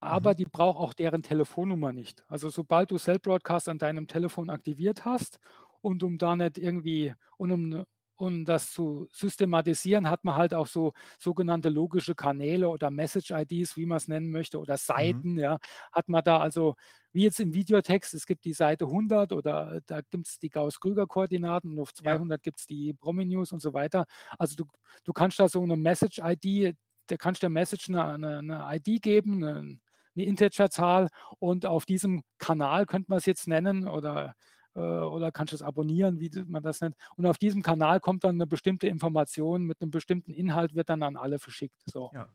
Aber 0.01 0.35
Mhm. 0.35 0.35
die 0.35 0.45
braucht 0.45 0.79
auch 0.79 0.95
deren 0.95 1.23
Telefonnummer 1.23 1.93
nicht. 1.93 2.25
Also 2.29 2.51
sobald 2.51 2.91
du 2.91 2.99
Cell 2.99 3.19
Broadcast 3.19 3.69
an 3.69 3.79
deinem 3.79 4.07
Telefon 4.07 4.49
aktiviert 4.51 5.05
hast 5.05 5.39
und 5.81 6.03
um 6.05 6.19
da 6.19 6.37
nicht 6.37 6.57
irgendwie, 6.59 7.15
und 7.37 7.51
um, 7.53 7.85
um 8.21 8.45
das 8.45 8.73
zu 8.73 9.07
systematisieren, 9.13 10.11
hat 10.11 10.25
man 10.25 10.35
halt 10.37 10.53
auch 10.53 10.67
so 10.67 10.93
sogenannte 11.19 11.69
logische 11.69 12.15
Kanäle 12.15 12.69
oder 12.69 12.91
Message-IDs, 12.91 13.77
wie 13.77 13.87
man 13.87 13.99
es 13.99 14.09
nennen 14.09 14.31
möchte, 14.31 14.59
oder 14.59 14.77
Seiten, 14.77 15.39
ja, 15.39 15.59
hat 15.93 16.09
man 16.09 16.25
da 16.25 16.39
also, 16.39 16.75
wie 17.13 17.23
jetzt 17.23 17.41
im 17.41 17.55
Videotext, 17.55 18.15
es 18.15 18.27
gibt 18.27 18.45
die 18.45 18.53
Seite 18.53 18.87
100 18.87 19.33
oder 19.33 19.81
da 19.87 20.01
gibt 20.01 20.27
es 20.27 20.39
die 20.39 20.51
Gauss-Krüger-Koordinaten 20.51 21.73
und 21.73 21.81
auf 21.81 21.95
200 21.95 22.43
gibt 22.43 22.59
es 22.61 22.67
die 22.67 22.93
Promi-News 22.95 23.53
und 23.53 23.61
so 23.61 23.73
weiter. 23.73 24.05
Also 24.39 24.57
du, 24.57 24.65
du 25.05 25.13
kannst 25.13 25.39
da 25.39 25.49
so 25.49 25.63
eine 25.63 25.77
Message-ID, 25.77 26.77
da 27.07 27.17
kannst 27.17 27.43
du 27.43 27.47
der 27.47 27.51
Message 27.51 27.89
eine, 27.89 28.05
eine, 28.05 28.39
eine 28.39 28.77
ID 28.77 29.01
geben, 29.01 29.45
eine, 29.45 29.79
eine 30.17 30.25
Integerzahl 30.25 31.09
und 31.39 31.67
auf 31.67 31.87
diesem 31.87 32.23
Kanal 32.39 32.85
könnte 32.87 33.11
man 33.11 33.19
es 33.19 33.27
jetzt 33.27 33.47
nennen 33.47 33.87
oder, 33.87 34.27
äh, 34.27 34.33
oder 34.79 35.33
kannst 35.33 35.53
du 35.53 35.57
es 35.57 35.63
abonnieren, 35.63 36.21
wie 36.21 36.31
man 36.47 36.63
das 36.63 36.81
nennt. 36.81 36.97
Und 37.17 37.27
auf 37.27 37.39
diesem 37.39 37.63
Kanal 37.63 38.01
kommt 38.01 38.25
dann 38.25 38.37
eine 38.37 38.47
bestimmte 38.47 38.87
Information 38.89 39.65
mit 39.65 39.81
einem 39.81 39.91
bestimmten 39.91 40.33
Inhalt, 40.33 40.75
wird 40.75 40.89
dann 40.89 41.03
an 41.03 41.17
alle 41.17 41.39
verschickt. 41.39 41.83
So. 41.87 42.11
Ja. 42.15 42.29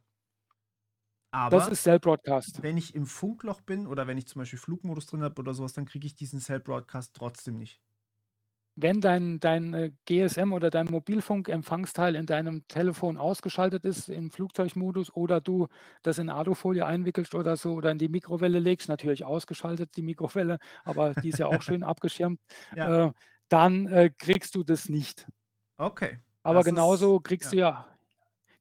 Das 1.50 1.64
aber 1.64 1.72
ist 1.72 1.84
Cell 1.84 2.00
Broadcast. 2.00 2.62
wenn 2.62 2.78
ich 2.78 2.94
im 2.94 3.08
Funkloch 3.08 3.62
bin 3.62 3.88
oder 3.88 4.06
wenn 4.06 4.20
ich 4.20 4.28
zum 4.28 4.40
Beispiel 4.40 4.60
Flugmodus 4.60 5.08
drin 5.08 5.24
habe 5.24 5.40
oder 5.42 5.56
sowas, 5.56 5.74
dann 5.74 5.86
kriege 5.86 6.06
ich 6.06 6.16
diesen 6.16 6.40
Cell 6.40 6.60
Broadcast 6.60 7.16
trotzdem 7.16 7.58
nicht. 7.58 7.82
Wenn 8.76 9.02
dein, 9.02 9.40
dein 9.40 9.74
äh, 9.76 9.92
GSM 10.06 10.52
oder 10.52 10.72
dein 10.72 10.88
Mobilfunkempfangsteil 10.90 12.16
in 12.16 12.26
deinem 12.26 12.68
Telefon 12.68 13.18
ausgeschaltet 13.18 13.86
ist 13.86 14.10
im 14.10 14.32
Flugzeugmodus 14.32 15.14
oder 15.16 15.42
du 15.42 15.68
das 16.02 16.18
in 16.18 16.30
Alufolie 16.30 16.86
einwickelst 16.86 17.36
oder 17.36 17.56
so 17.56 17.74
oder 17.74 17.92
in 17.92 18.00
die 18.00 18.10
Mikrowelle 18.10 18.60
legst, 18.60 18.90
natürlich 18.90 19.26
ausgeschaltet 19.26 19.92
die 19.96 20.02
Mikrowelle, 20.02 20.58
aber 20.84 21.14
die 21.14 21.30
ist 21.30 21.38
ja 21.40 21.48
auch 21.48 21.62
schön 21.62 21.84
abgeschirmt, 21.84 22.40
Ja. 22.76 23.08
äh, 23.08 23.12
dann 23.50 23.88
äh, 23.88 24.10
kriegst 24.18 24.56
du 24.56 24.64
das 24.64 24.90
nicht. 24.90 25.28
Okay. 25.78 26.18
Aber 26.42 26.60
Das 26.60 26.66
ist- 26.68 26.72
genauso 26.74 27.20
kriegst 27.20 27.54
ja. 27.54 27.56
du 27.56 27.58
ja 27.58 27.88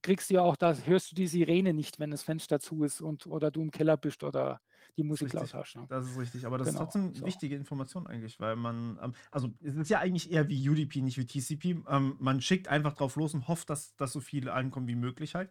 kriegst 0.03 0.31
du 0.31 0.35
ja 0.35 0.43
auch 0.43 0.57
das, 0.57 0.85
hörst 0.87 1.13
du 1.13 1.15
die 1.15 1.29
Sirene 1.29 1.73
nicht, 1.73 2.01
wenn 2.01 2.11
das 2.11 2.25
Fenster 2.25 2.59
zu 2.59 2.83
ist 2.83 3.01
und 3.01 3.25
oder 3.29 3.53
du 3.53 3.63
im 3.63 3.71
Keller 3.71 3.97
bist 3.97 4.25
oder 4.25 4.61
die 4.99 5.05
Musik 5.05 5.35
hast. 5.35 5.55
Ne? 5.75 5.87
Das 5.89 6.07
ist 6.07 6.19
richtig, 6.19 6.47
aber 6.47 6.59
das 6.59 6.69
Genau, 6.69 6.81
ist 6.81 6.93
trotzdem 6.93 7.15
so. 7.15 7.27
wichtige 7.27 7.57
Information 7.57 8.07
eigentlich, 8.07 8.39
weil 8.41 8.57
man, 8.57 8.99
ähm, 9.03 9.15
also 9.31 9.53
es 9.61 9.75
ist 9.75 9.91
ja 9.91 9.99
eigentlich 10.01 10.31
eher 10.31 10.49
wie 10.49 10.69
UDP, 10.69 11.01
nicht 11.03 11.19
wie 11.19 11.27
TCP. 11.27 11.83
Ähm, 11.89 12.17
man 12.19 12.41
schickt 12.41 12.69
einfach 12.69 12.95
drauf 12.95 13.17
los 13.17 13.35
und 13.35 13.49
hofft, 13.49 13.69
dass, 13.71 13.95
dass 13.97 14.13
so 14.13 14.21
viele 14.21 14.53
ankommen 14.53 14.89
wie 14.89 14.95
möglich 14.95 15.35
halt. 15.35 15.51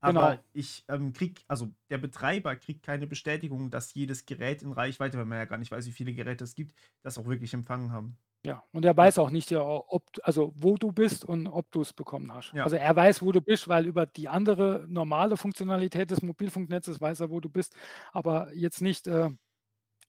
Aber 0.00 0.40
Genau. 0.40 0.44
ich 0.52 0.84
ähm, 0.88 1.12
krieg, 1.12 1.44
also 1.48 1.72
der 1.90 1.98
Betreiber 1.98 2.56
kriegt 2.56 2.82
keine 2.82 3.06
Bestätigung, 3.06 3.70
dass 3.70 3.94
jedes 3.94 4.26
Gerät 4.26 4.62
in 4.62 4.72
Reichweite, 4.72 5.16
weil 5.18 5.26
man 5.26 5.38
ja 5.38 5.44
gar 5.44 5.58
nicht 5.58 5.70
weiß, 5.70 5.86
wie 5.86 5.92
viele 5.92 6.12
Geräte 6.14 6.44
es 6.44 6.54
gibt, 6.54 6.74
das 7.02 7.18
auch 7.18 7.26
wirklich 7.26 7.54
empfangen 7.54 7.92
haben. 7.92 8.16
Ja, 8.44 8.64
und 8.72 8.84
er 8.84 8.96
weiß 8.96 9.18
auch 9.18 9.30
nicht, 9.30 9.52
ja, 9.52 9.62
ob, 9.62 10.04
also 10.24 10.52
wo 10.56 10.76
du 10.76 10.90
bist 10.90 11.24
und 11.24 11.46
ob 11.46 11.70
du 11.70 11.80
es 11.80 11.92
bekommen 11.92 12.32
hast. 12.34 12.52
Ja. 12.52 12.64
Also 12.64 12.74
er 12.74 12.96
weiß, 12.96 13.22
wo 13.22 13.30
du 13.30 13.40
bist, 13.40 13.68
weil 13.68 13.86
über 13.86 14.04
die 14.04 14.28
andere 14.28 14.84
normale 14.88 15.36
Funktionalität 15.36 16.10
des 16.10 16.22
Mobilfunknetzes 16.22 17.00
weiß 17.00 17.20
er, 17.20 17.30
wo 17.30 17.38
du 17.38 17.48
bist, 17.48 17.76
aber 18.10 18.52
jetzt 18.52 18.80
nicht, 18.82 19.06
äh, 19.06 19.30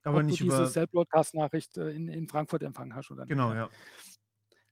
Aber 0.03 0.18
ob 0.19 0.23
nicht 0.23 0.39
du 0.39 0.45
diese. 0.45 0.68
Cell-Broadcast-Nachricht 0.68 1.77
äh, 1.77 1.91
in, 1.91 2.07
in 2.07 2.27
Frankfurt 2.27 2.64
empfangen 2.64 2.95
hast 2.95 3.11
oder 3.11 3.22
nicht. 3.26 3.30
Genau, 3.30 3.49
ja. 3.51 3.55
ja. 3.55 3.69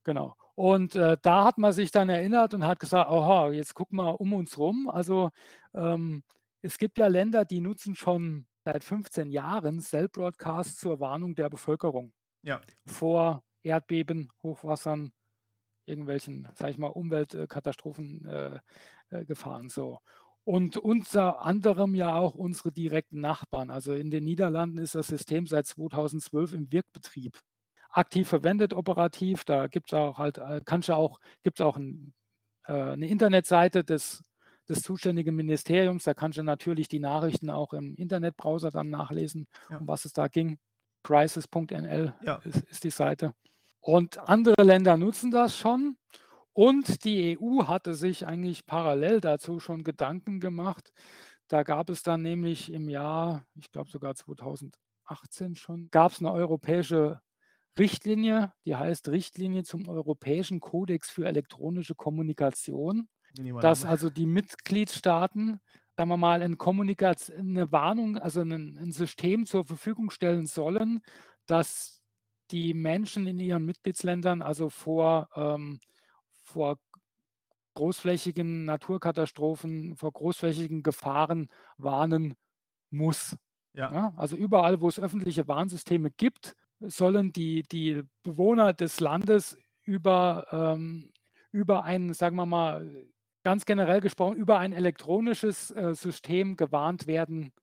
Genau. 0.03 0.35
Und 0.55 0.95
äh, 0.95 1.17
da 1.21 1.43
hat 1.45 1.59
man 1.59 1.71
sich 1.71 1.91
dann 1.91 2.09
erinnert 2.09 2.55
und 2.55 2.65
hat 2.65 2.79
gesagt, 2.79 3.09
aha, 3.11 3.51
jetzt 3.51 3.75
guck 3.75 3.93
mal 3.93 4.09
um 4.09 4.33
uns 4.33 4.57
rum. 4.57 4.89
Also 4.89 5.29
ähm, 5.75 6.23
es 6.63 6.79
gibt 6.79 6.97
ja 6.97 7.05
Länder, 7.07 7.45
die 7.45 7.61
nutzen 7.61 7.95
schon 7.95 8.47
seit 8.65 8.83
15 8.83 9.29
Jahren 9.29 9.79
Cell-Broadcast 9.81 10.79
zur 10.79 10.99
Warnung 10.99 11.35
der 11.35 11.49
Bevölkerung 11.49 12.11
Ja. 12.43 12.59
vor 12.88 13.43
Erdbeben, 13.63 14.31
Hochwassern, 14.43 15.11
irgendwelchen, 15.85 16.47
sag 16.55 16.71
ich 16.71 16.77
mal, 16.77 16.88
Umweltkatastrophen, 16.88 18.25
äh, 18.25 18.59
äh, 19.11 19.25
gefahren. 19.25 19.69
So. 19.69 19.99
Und 20.43 20.77
unter 20.77 21.41
anderem 21.41 21.93
ja 21.93 22.15
auch 22.15 22.33
unsere 22.33 22.71
direkten 22.71 23.19
Nachbarn. 23.19 23.69
Also 23.69 23.93
in 23.93 24.09
den 24.09 24.23
Niederlanden 24.23 24.79
ist 24.79 24.95
das 24.95 25.07
System 25.07 25.47
seit 25.47 25.67
2012 25.67 26.53
im 26.53 26.71
Wirkbetrieb. 26.71 27.39
Aktiv 27.89 28.27
verwendet, 28.27 28.73
operativ. 28.73 29.43
Da 29.43 29.67
gibt 29.67 29.91
es 29.91 29.93
auch 29.93 30.17
halt, 30.17 30.38
äh, 30.38 30.61
kannst 30.65 30.89
du 30.89 30.93
auch, 30.93 31.19
gibt 31.43 31.59
es 31.59 31.65
auch 31.65 31.77
ein, 31.77 32.13
äh, 32.65 32.73
eine 32.73 33.07
Internetseite 33.07 33.83
des, 33.83 34.23
des 34.67 34.81
zuständigen 34.81 35.35
Ministeriums. 35.35 36.05
Da 36.05 36.13
kannst 36.13 36.38
du 36.38 36.43
natürlich 36.43 36.88
die 36.88 36.99
Nachrichten 36.99 37.49
auch 37.49 37.73
im 37.73 37.95
Internetbrowser 37.95 38.71
dann 38.71 38.89
nachlesen, 38.89 39.47
ja. 39.69 39.77
um 39.77 39.88
was 39.88 40.05
es 40.05 40.13
da 40.13 40.27
ging. 40.27 40.57
Crisis.nl 41.03 42.13
ja. 42.23 42.35
ist, 42.45 42.63
ist 42.63 42.83
die 42.83 42.91
Seite. 42.91 43.33
Und 43.81 44.17
andere 44.29 44.63
Länder 44.63 44.95
nutzen 44.95 45.31
das 45.31 45.57
schon. 45.57 45.97
Und 46.53 47.03
die 47.03 47.37
EU 47.39 47.67
hatte 47.67 47.95
sich 47.95 48.27
eigentlich 48.27 48.65
parallel 48.65 49.21
dazu 49.21 49.59
schon 49.59 49.83
Gedanken 49.83 50.39
gemacht. 50.39 50.91
Da 51.47 51.63
gab 51.63 51.89
es 51.89 52.03
dann 52.03 52.21
nämlich 52.21 52.71
im 52.71 52.89
Jahr, 52.89 53.43
ich 53.55 53.71
glaube 53.71 53.89
sogar 53.89 54.15
2018 54.15 55.55
schon, 55.55 55.89
gab 55.91 56.11
es 56.11 56.19
eine 56.19 56.31
europäische 56.31 57.21
Richtlinie, 57.79 58.53
die 58.65 58.75
heißt 58.75 59.09
Richtlinie 59.09 59.63
zum 59.63 59.87
Europäischen 59.87 60.59
Kodex 60.59 61.09
für 61.09 61.25
elektronische 61.25 61.95
Kommunikation, 61.95 63.07
dass 63.61 63.85
also 63.85 64.09
die 64.09 64.25
Mitgliedstaaten, 64.25 65.59
sagen 65.95 66.09
wir 66.09 66.17
mal, 66.17 66.41
eine, 66.41 66.57
Kommunikation, 66.57 67.37
eine 67.37 67.71
Warnung, 67.71 68.17
also 68.17 68.41
ein, 68.41 68.77
ein 68.77 68.91
System 68.91 69.45
zur 69.45 69.63
Verfügung 69.63 70.09
stellen 70.11 70.47
sollen, 70.47 71.01
dass 71.45 72.01
die 72.52 72.73
Menschen 72.73 73.28
in 73.28 73.40
ihren 73.40 73.65
Mitgliedsländern 73.65 74.41
also 74.41 74.69
vor 74.69 75.30
ähm, 75.36 75.80
vor 76.44 76.78
großflächigen 77.76 78.65
Naturkatastrophen, 78.65 79.95
vor 79.95 80.11
großflächigen 80.11 80.84
Gefahren 80.84 81.49
warnen 81.78 82.36
muss. 82.90 83.38
Ja. 83.73 83.91
Ja, 83.94 84.14
also 84.18 84.36
überall, 84.36 84.82
wo 84.82 84.90
es 84.90 84.99
öffentliche 84.99 85.48
Warnsysteme 85.48 86.11
gibt, 86.11 86.56
sollen 86.82 87.32
die, 87.32 87.64
die 87.64 88.03
Bewohner 88.23 88.73
des 88.73 88.99
Landes 88.99 89.57
über, 89.84 90.48
ähm, 90.52 91.11
über 91.52 91.84
ein, 91.86 92.14
sagen 92.14 92.36
wir 92.36 92.45
mal, 92.45 93.06
ganz 93.44 93.65
generell 93.65 94.02
gesprochen, 94.02 94.36
über 94.36 94.60
ein 94.60 94.73
elektronisches 94.73 95.72
äh, 95.72 95.95
System 95.95 96.57
gewarnt 96.57 97.07
werden 97.07 97.53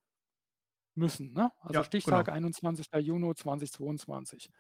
müssen. 0.99 1.33
Ne? 1.33 1.51
Also 1.61 1.75
ja, 1.75 1.85
Stichtag 1.85 2.27
genau. 2.27 2.37
21. 2.37 2.89
Juni 3.01 3.35
2022. 3.35 4.51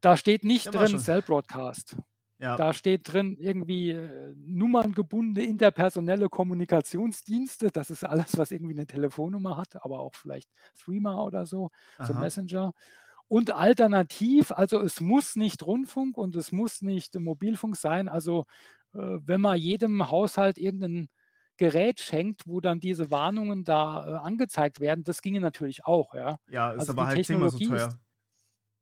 Da 0.00 0.16
steht 0.16 0.44
nicht 0.44 0.74
drin 0.74 0.98
Cell 0.98 1.22
Broadcast. 1.22 1.96
Ja. 2.38 2.56
Da 2.56 2.72
steht 2.72 3.12
drin 3.12 3.36
irgendwie 3.38 3.90
äh, 3.90 4.34
nummerngebundene 4.36 5.46
interpersonelle 5.46 6.28
Kommunikationsdienste. 6.28 7.70
Das 7.70 7.90
ist 7.90 8.04
alles, 8.04 8.36
was 8.36 8.50
irgendwie 8.50 8.74
eine 8.74 8.86
Telefonnummer 8.86 9.56
hat, 9.56 9.82
aber 9.82 10.00
auch 10.00 10.14
vielleicht 10.14 10.50
Streamer 10.74 11.24
oder 11.24 11.46
so, 11.46 11.70
so 12.00 12.12
Messenger. 12.12 12.74
Und 13.28 13.52
alternativ, 13.52 14.52
also 14.52 14.80
es 14.82 15.00
muss 15.00 15.36
nicht 15.36 15.64
Rundfunk 15.64 16.18
und 16.18 16.36
es 16.36 16.52
muss 16.52 16.82
nicht 16.82 17.14
Mobilfunk 17.14 17.76
sein. 17.76 18.08
Also 18.08 18.46
äh, 18.92 18.98
wenn 18.98 19.40
man 19.40 19.56
jedem 19.56 20.10
Haushalt 20.10 20.58
irgendein 20.58 21.08
Gerät 21.56 22.00
schenkt, 22.00 22.46
wo 22.46 22.60
dann 22.60 22.80
diese 22.80 23.10
Warnungen 23.10 23.64
da 23.64 24.06
äh, 24.06 24.12
angezeigt 24.14 24.80
werden, 24.80 25.04
das 25.04 25.22
ginge 25.22 25.40
natürlich 25.40 25.84
auch. 25.86 26.14
Ja, 26.14 26.38
ja 26.48 26.72
ist 26.72 26.80
also 26.80 26.92
aber 26.92 27.06
halt 27.06 27.24
zehnmal 27.26 27.50
so 27.50 27.58
teuer. 27.58 27.88
Ist, 27.88 27.98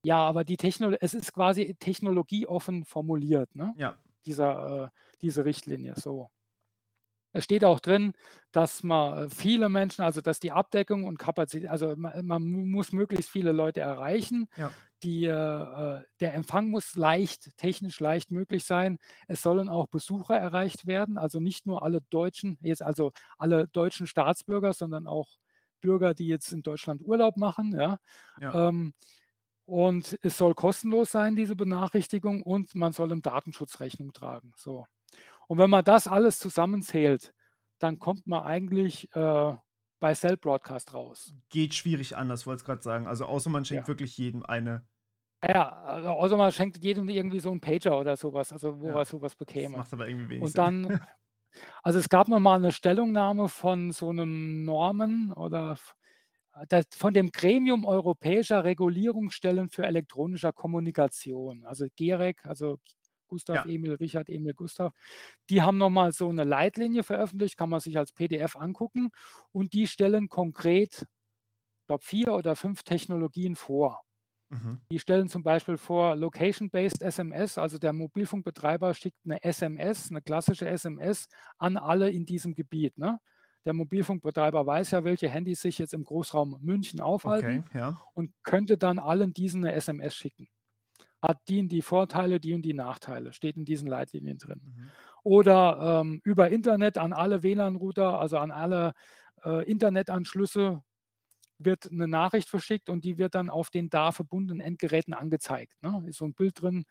ja, 0.05 0.19
aber 0.19 0.45
die 0.45 0.57
Technologie, 0.57 0.99
es 1.01 1.15
ist 1.15 1.33
quasi 1.33 1.77
technologieoffen 1.79 2.85
formuliert, 2.85 3.55
ne? 3.55 3.75
Ja. 3.77 3.97
Dieser, 4.27 4.85
äh, 4.85 4.89
diese 5.21 5.45
Richtlinie, 5.45 5.95
so. 5.97 6.31
Es 7.33 7.45
steht 7.45 7.65
auch 7.65 7.81
drin, 7.81 8.13
dass 8.53 8.83
man 8.83 9.27
äh, 9.27 9.31
viele 9.31 9.69
Menschen, 9.69 10.03
also 10.03 10.21
dass 10.21 10.41
die 10.41 10.53
Abdeckung 10.53 11.05
und 11.05 11.19
Kapazität, 11.19 11.71
also 11.71 11.95
man, 11.97 12.27
man 12.27 12.43
muss 12.71 12.93
möglichst 12.93 13.31
viele 13.31 13.53
Leute 13.53 13.81
erreichen. 13.81 14.49
Ja. 14.57 14.73
Die, 15.03 15.25
äh, 15.25 16.01
der 16.21 16.35
Empfang 16.35 16.69
muss 16.69 16.95
leicht, 16.95 17.57
technisch 17.57 17.99
leicht 17.99 18.31
möglich 18.31 18.65
sein. 18.65 18.99
Es 19.27 19.43
sollen 19.43 19.69
auch 19.69 19.89
Besucher 19.89 20.37
erreicht 20.37 20.87
werden, 20.87 21.19
also 21.19 21.41
nicht 21.41 21.67
nur 21.67 21.83
alle 21.83 22.01
Deutschen, 22.11 22.57
jetzt 22.61 22.83
also 22.83 23.13
alle 23.37 23.67
deutschen 23.69 24.07
Staatsbürger, 24.07 24.73
sondern 24.73 25.07
auch 25.07 25.29
Bürger, 25.81 26.15
die 26.15 26.29
jetzt 26.29 26.53
in 26.53 26.63
Deutschland 26.63 27.03
Urlaub 27.03 27.37
machen. 27.37 27.73
Ja. 27.75 27.99
ja. 28.41 28.69
Ähm, 28.69 28.95
und 29.65 30.19
es 30.23 30.39
soll 30.39 30.55
kostenlos 30.55 31.13
sein, 31.13 31.37
diese 31.37 31.57
Benachrichtigung, 31.57 32.43
und 32.43 32.75
man 32.75 32.93
soll 32.93 33.13
im 33.13 33.23
Datenschutz 33.23 33.81
Rechnung 33.81 34.13
tragen. 34.13 34.53
So. 34.57 34.87
Und 35.49 35.59
wenn 35.59 35.71
man 35.71 35.85
das 35.85 36.07
alles 36.09 36.39
zusammenzählt, 36.39 37.35
dann 37.79 37.99
kommt 37.99 38.27
man 38.27 38.43
eigentlich 38.43 39.15
äh, 39.15 39.55
bei 40.01 40.15
Cell 40.15 40.37
Broadcast 40.37 40.95
raus. 40.95 41.35
Geht 41.49 41.75
schwierig 41.75 42.17
anders, 42.17 42.47
wollte 42.47 42.63
ich 42.63 42.67
gerade 42.67 42.83
sagen. 42.83 43.07
Also 43.07 43.27
außer 43.27 43.51
man 43.51 43.65
schenkt 43.65 43.85
ja. 43.85 43.89
wirklich 43.89 44.17
jedem 44.19 44.45
eine. 44.45 44.85
Ja, 45.47 45.71
also 45.83 46.09
außer 46.09 46.37
man 46.37 46.53
schenkt 46.53 46.83
jedem 46.85 47.09
irgendwie 47.09 47.41
so 47.41 47.51
einen 47.51 47.61
Pager 47.61 47.99
oder 47.99 48.17
sowas, 48.17 48.53
also 48.53 48.81
wo 48.81 48.89
ja. 48.89 48.99
er 48.99 49.05
sowas 49.05 49.35
bekäme. 49.35 49.77
Das 49.77 49.87
macht 49.87 49.93
aber 49.95 50.09
irgendwie 50.09 50.31
wenig 50.31 50.43
Und 50.43 50.57
dann, 50.57 51.01
also 51.83 51.99
es 51.99 52.09
gab 52.09 52.29
noch 52.29 52.39
mal 52.39 52.57
eine 52.57 52.71
Stellungnahme 52.71 53.49
von 53.49 53.91
so 53.91 54.11
einem 54.11 54.65
Norman 54.65 55.33
oder 55.33 55.77
von 56.91 57.15
dem 57.15 57.33
Gremium 57.33 57.85
Europäischer 57.85 58.63
Regulierungsstellen 58.63 59.71
für 59.71 59.85
elektronische 59.85 60.53
Kommunikation, 60.53 61.65
also 61.65 61.87
GEREK, 61.97 62.45
also 62.45 62.79
Gustav 63.27 63.65
ja. 63.65 63.73
Emil, 63.73 63.95
Richard 63.95 64.29
Emil 64.29 64.53
Gustav, 64.53 64.93
die 65.49 65.63
haben 65.63 65.79
nochmal 65.79 66.13
so 66.13 66.29
eine 66.29 66.45
Leitlinie 66.45 67.03
veröffentlicht, 67.03 67.57
kann 67.57 67.71
man 67.71 67.81
sich 67.81 67.97
als 67.97 68.13
PDF 68.13 68.57
angucken 68.57 69.11
und 69.51 69.73
die 69.73 69.87
stellen 69.87 70.29
konkret, 70.29 71.07
ich 71.81 71.87
glaube, 71.87 72.05
vier 72.05 72.35
oder 72.35 72.55
fünf 72.55 72.83
Technologien 72.83 73.57
vor. 73.57 74.03
Mhm. 74.53 74.81
Die 74.91 74.99
stellen 74.99 75.29
zum 75.29 75.43
Beispiel 75.43 75.79
vor 75.79 76.15
Location-Based 76.15 77.03
SMS, 77.03 77.57
also 77.57 77.79
der 77.79 77.93
Mobilfunkbetreiber 77.95 78.93
schickt 78.93 79.19
eine 79.25 79.43
SMS, 79.43 80.11
eine 80.11 80.21
klassische 80.21 80.69
SMS 80.69 81.27
an 81.59 81.79
alle 81.79 82.11
in 82.11 82.27
diesem 82.27 82.55
Gebiet. 82.55 82.99
Ne? 82.99 83.19
Der 83.65 83.73
Mobilfunkbetreiber 83.73 84.67
weiß 84.67 84.91
ja, 84.91 85.05
welche 85.05 85.29
Handys 85.29 85.63
sich 85.63 85.79
jetzt 85.79 85.95
im 85.95 86.05
Großraum 86.05 86.59
München 86.61 87.01
aufhalten 87.01 87.65
okay, 87.67 87.79
ja. 87.79 88.01
und 88.13 88.33
könnte 88.43 88.77
dann 88.77 88.99
allen 88.99 89.33
diesen 89.33 89.65
eine 89.65 89.75
SMS 89.75 90.15
schicken. 90.15 90.49
Hat 91.23 91.39
die 91.49 91.61
und 91.61 91.69
die 91.69 91.83
Vorteile, 91.83 92.39
die 92.39 92.53
und 92.53 92.63
die 92.63 92.75
Nachteile, 92.75 93.33
steht 93.33 93.57
in 93.57 93.65
diesen 93.65 93.89
Leitlinien 93.89 94.39
drin. 94.39 94.61
Mhm. 94.65 94.91
Oder 95.23 96.01
ähm, 96.01 96.21
über 96.25 96.51
Internet 96.51 96.99
an 96.99 97.13
alle 97.13 97.43
WLAN-Router, 97.43 98.19
also 98.19 98.39
an 98.39 98.51
alle 98.51 98.93
äh, 99.45 99.65
Internetanschlüsse 99.71 100.83
wird 101.65 101.91
eine 101.91 102.09
Nachricht 102.09 102.49
verschickt 102.49 102.89
und 102.89 103.05
die 103.05 103.19
wird 103.19 103.35
dann 103.35 103.51
auf 103.51 103.71
den 103.71 103.91
da 103.91 104.13
verbundenen 104.13 104.61
Endgeräten 104.61 105.15
angezeigt. 105.15 105.75
Ne? 105.83 106.05
Ist 106.07 106.19
so 106.19 106.25
ein 106.25 106.35
Bild 106.35 106.61
drin, 106.61 106.85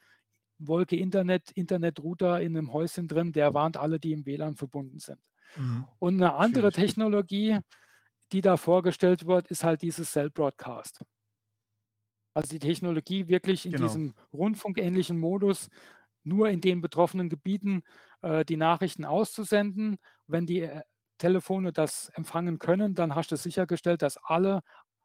Wolke 0.57 0.95
Internet, 0.95 1.51
Internetrouter 1.51 2.41
in 2.41 2.55
einem 2.55 2.71
Häuschen 2.71 3.07
drin, 3.07 3.31
der 3.31 3.53
warnt 3.53 3.77
alle, 3.77 3.99
die 3.99 4.11
im 4.11 4.25
WLAN 4.25 4.55
verbunden 4.55 4.99
sind. 4.99 5.19
Mhm. 5.55 5.85
Und 5.99 6.15
eine 6.15 6.35
andere. 6.35 6.71
Technologie, 6.71 7.59
die 8.31 8.41
da 8.41 8.57
vorgestellt 8.57 9.25
wird, 9.25 9.47
ist 9.47 9.63
halt 9.63 9.81
dieses 9.81 10.11
Cell 10.11 10.29
Broadcast. 10.29 11.03
Also 12.33 12.49
die 12.49 12.59
Technologie 12.59 13.27
wirklich 13.27 13.65
in 13.65 13.73
genau. 13.73 13.87
diesem 13.87 14.13
rundfunkähnlichen 14.31 15.19
Modus 15.19 15.69
nur 16.23 16.49
in 16.49 16.61
den 16.61 16.81
betroffenen 16.81 17.29
Gebieten 17.29 17.83
äh, 18.21 18.45
die 18.45 18.57
Nachrichten 18.57 19.05
auszusenden. 19.05 19.97
Wenn 20.27 20.45
die 20.45 20.61
äh, 20.61 20.81
Telefone 21.21 21.71
das 21.71 22.09
empfangen 22.15 22.59
können, 22.59 22.95
dann 22.95 23.15
hast 23.15 23.31
du 23.31 23.37
sichergestellt, 23.37 24.01
dass 24.01 24.17
alle 24.17 24.61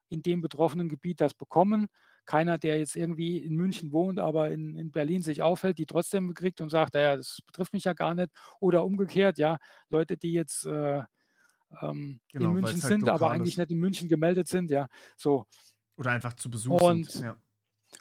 in 0.09 0.23
dem 0.23 0.41
betroffenen 0.41 0.89
Gebiet 0.89 1.21
das 1.21 1.35
bekommen 1.35 1.89
keiner, 2.27 2.59
der 2.59 2.79
jetzt 2.79 2.97
irgendwie 2.97 3.39
in 3.39 3.55
München 3.55 3.93
wohnt, 3.93 4.19
aber 4.19 4.51
in, 4.51 4.77
in 4.77 4.91
Berlin 4.91 5.23
sich 5.23 5.43
aufhält, 5.43 5.79
die 5.79 5.87
trotzdem 5.87 6.35
kriegt 6.35 6.61
und 6.61 6.71
sagt, 6.71 6.95
naja, 6.95 7.17
das 7.17 7.41
betrifft 7.47 7.73
mich 7.73 7.85
ja 7.85 7.95
gar 7.95 8.15
nicht. 8.15 8.31
Oder 8.61 8.85
umgekehrt, 8.85 9.39
ja, 9.39 9.59
Leute, 9.89 10.17
die 10.17 10.33
jetzt 10.33 10.67
äh, 10.67 11.03
ähm, 11.81 12.21
genau, 12.33 12.49
in 12.49 12.55
München 12.55 12.83
halt 12.83 12.93
sind, 12.93 13.09
aber 13.09 13.31
eigentlich 13.31 13.57
nicht 13.57 13.71
in 13.71 13.79
München 13.79 14.09
gemeldet 14.09 14.49
sind, 14.49 14.71
ja, 14.71 14.89
so. 15.17 15.47
Oder 15.97 16.11
einfach 16.11 16.35
zu 16.35 16.51
Besuch 16.51 16.81
und, 16.83 17.11
sind. 17.11 17.25
Ja. 17.25 17.37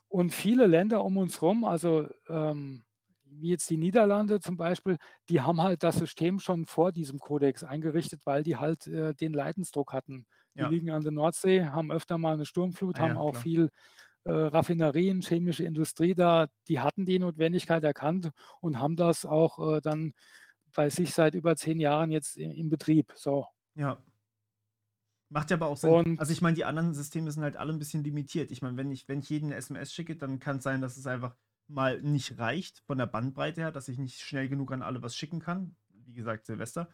Und 0.09 0.33
viele 0.33 0.65
Länder 0.65 1.03
um 1.03 1.17
uns 1.17 1.39
herum, 1.41 1.63
also 1.63 2.09
ähm, 2.27 2.83
wie 3.39 3.49
jetzt 3.49 3.69
die 3.69 3.77
Niederlande 3.77 4.39
zum 4.39 4.57
Beispiel, 4.57 4.97
die 5.29 5.41
haben 5.41 5.61
halt 5.61 5.83
das 5.83 5.97
System 5.97 6.39
schon 6.39 6.65
vor 6.65 6.91
diesem 6.91 7.19
Kodex 7.19 7.63
eingerichtet, 7.63 8.21
weil 8.25 8.43
die 8.43 8.57
halt 8.57 8.87
äh, 8.87 9.13
den 9.13 9.33
Leidensdruck 9.33 9.93
hatten. 9.93 10.25
Die 10.55 10.59
ja. 10.59 10.69
liegen 10.69 10.89
an 10.89 11.03
der 11.03 11.11
Nordsee, 11.11 11.65
haben 11.65 11.91
öfter 11.91 12.17
mal 12.17 12.33
eine 12.33 12.45
Sturmflut, 12.45 12.97
ah, 12.97 13.03
haben 13.03 13.15
ja, 13.15 13.19
auch 13.19 13.31
klar. 13.31 13.43
viel 13.43 13.69
äh, 14.23 14.31
Raffinerien, 14.31 15.21
chemische 15.21 15.63
Industrie 15.63 16.15
da, 16.15 16.47
die 16.67 16.79
hatten 16.79 17.05
die 17.05 17.19
Notwendigkeit 17.19 17.83
erkannt 17.83 18.31
und 18.59 18.79
haben 18.79 18.95
das 18.95 19.25
auch 19.25 19.75
äh, 19.75 19.81
dann 19.81 20.13
bei 20.73 20.89
sich 20.89 21.13
seit 21.13 21.35
über 21.35 21.55
zehn 21.55 21.79
Jahren 21.79 22.11
jetzt 22.11 22.37
in, 22.37 22.51
in 22.51 22.69
Betrieb. 22.69 23.13
So. 23.15 23.45
Ja. 23.75 23.97
Macht 25.29 25.49
ja 25.49 25.57
aber 25.57 25.67
auch 25.67 25.77
Sinn. 25.77 25.89
Und 25.89 26.19
also 26.19 26.31
ich 26.31 26.41
meine, 26.41 26.55
die 26.55 26.65
anderen 26.65 26.93
Systeme 26.93 27.31
sind 27.31 27.43
halt 27.43 27.55
alle 27.57 27.73
ein 27.73 27.79
bisschen 27.79 28.03
limitiert. 28.03 28.51
Ich 28.51 28.61
meine, 28.61 28.77
wenn 28.77 28.91
ich, 28.91 29.07
wenn 29.07 29.19
ich 29.19 29.29
jeden 29.29 29.47
eine 29.47 29.55
SMS 29.55 29.93
schicke, 29.93 30.15
dann 30.15 30.39
kann 30.39 30.57
es 30.57 30.63
sein, 30.63 30.81
dass 30.81 30.97
es 30.97 31.07
einfach 31.07 31.35
mal 31.67 32.01
nicht 32.01 32.37
reicht 32.37 32.79
von 32.79 32.97
der 32.97 33.07
Bandbreite 33.07 33.61
her, 33.61 33.71
dass 33.71 33.87
ich 33.87 33.97
nicht 33.97 34.21
schnell 34.21 34.47
genug 34.49 34.71
an 34.71 34.81
alle 34.81 35.01
was 35.01 35.15
schicken 35.15 35.39
kann. 35.39 35.75
Wie 35.89 36.13
gesagt, 36.13 36.45
Silvester. 36.45 36.89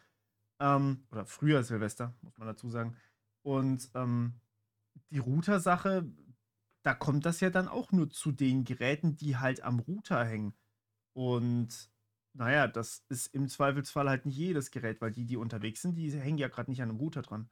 Ähm, 0.60 1.06
oder 1.10 1.26
früher 1.26 1.62
Silvester, 1.62 2.14
muss 2.22 2.38
man 2.38 2.48
dazu 2.48 2.70
sagen. 2.70 2.96
Und 3.42 3.90
ähm, 3.94 4.40
die 5.10 5.18
Router-Sache, 5.18 6.10
da 6.82 6.94
kommt 6.94 7.26
das 7.26 7.40
ja 7.40 7.50
dann 7.50 7.68
auch 7.68 7.92
nur 7.92 8.10
zu 8.10 8.32
den 8.32 8.64
Geräten, 8.64 9.16
die 9.16 9.36
halt 9.36 9.62
am 9.62 9.80
Router 9.80 10.24
hängen. 10.24 10.54
Und 11.14 11.90
naja, 12.34 12.66
das 12.66 13.04
ist 13.08 13.34
im 13.34 13.48
Zweifelsfall 13.48 14.08
halt 14.08 14.24
nicht 14.24 14.36
jedes 14.36 14.70
Gerät, 14.70 15.00
weil 15.00 15.12
die, 15.12 15.26
die 15.26 15.36
unterwegs 15.36 15.82
sind, 15.82 15.96
die 15.96 16.10
hängen 16.12 16.38
ja 16.38 16.48
gerade 16.48 16.70
nicht 16.70 16.82
an 16.82 16.88
einem 16.88 16.98
Router 16.98 17.22
dran. 17.22 17.50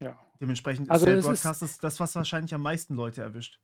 Ja. 0.00 0.18
Dementsprechend 0.40 0.86
ist 0.86 0.90
Also 0.90 1.06
ist 1.06 1.24
Broadcast 1.24 1.62
das, 1.62 1.78
das, 1.78 2.00
was 2.00 2.14
wahrscheinlich 2.14 2.54
am 2.54 2.62
meisten 2.62 2.94
Leute 2.94 3.22
erwischt. 3.22 3.60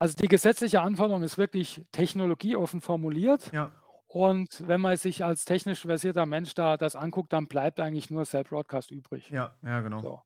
Also 0.00 0.16
die 0.16 0.28
gesetzliche 0.28 0.80
Anforderung 0.80 1.22
ist 1.22 1.38
wirklich 1.38 1.82
technologieoffen 1.92 2.80
formuliert. 2.80 3.52
Ja, 3.52 3.70
Und 4.08 4.66
wenn 4.66 4.80
man 4.80 4.96
sich 4.96 5.24
als 5.24 5.44
technisch 5.44 5.82
versierter 5.82 6.26
Mensch 6.26 6.54
da 6.54 6.76
das 6.76 6.96
anguckt, 6.96 7.32
dann 7.32 7.46
bleibt 7.46 7.78
eigentlich 7.78 8.10
nur 8.10 8.24
Cell 8.24 8.44
Broadcast 8.44 8.90
übrig. 8.90 9.28
ja, 9.30 9.54
ja, 9.62 9.80
genau. 9.80 10.00
So. 10.00 10.22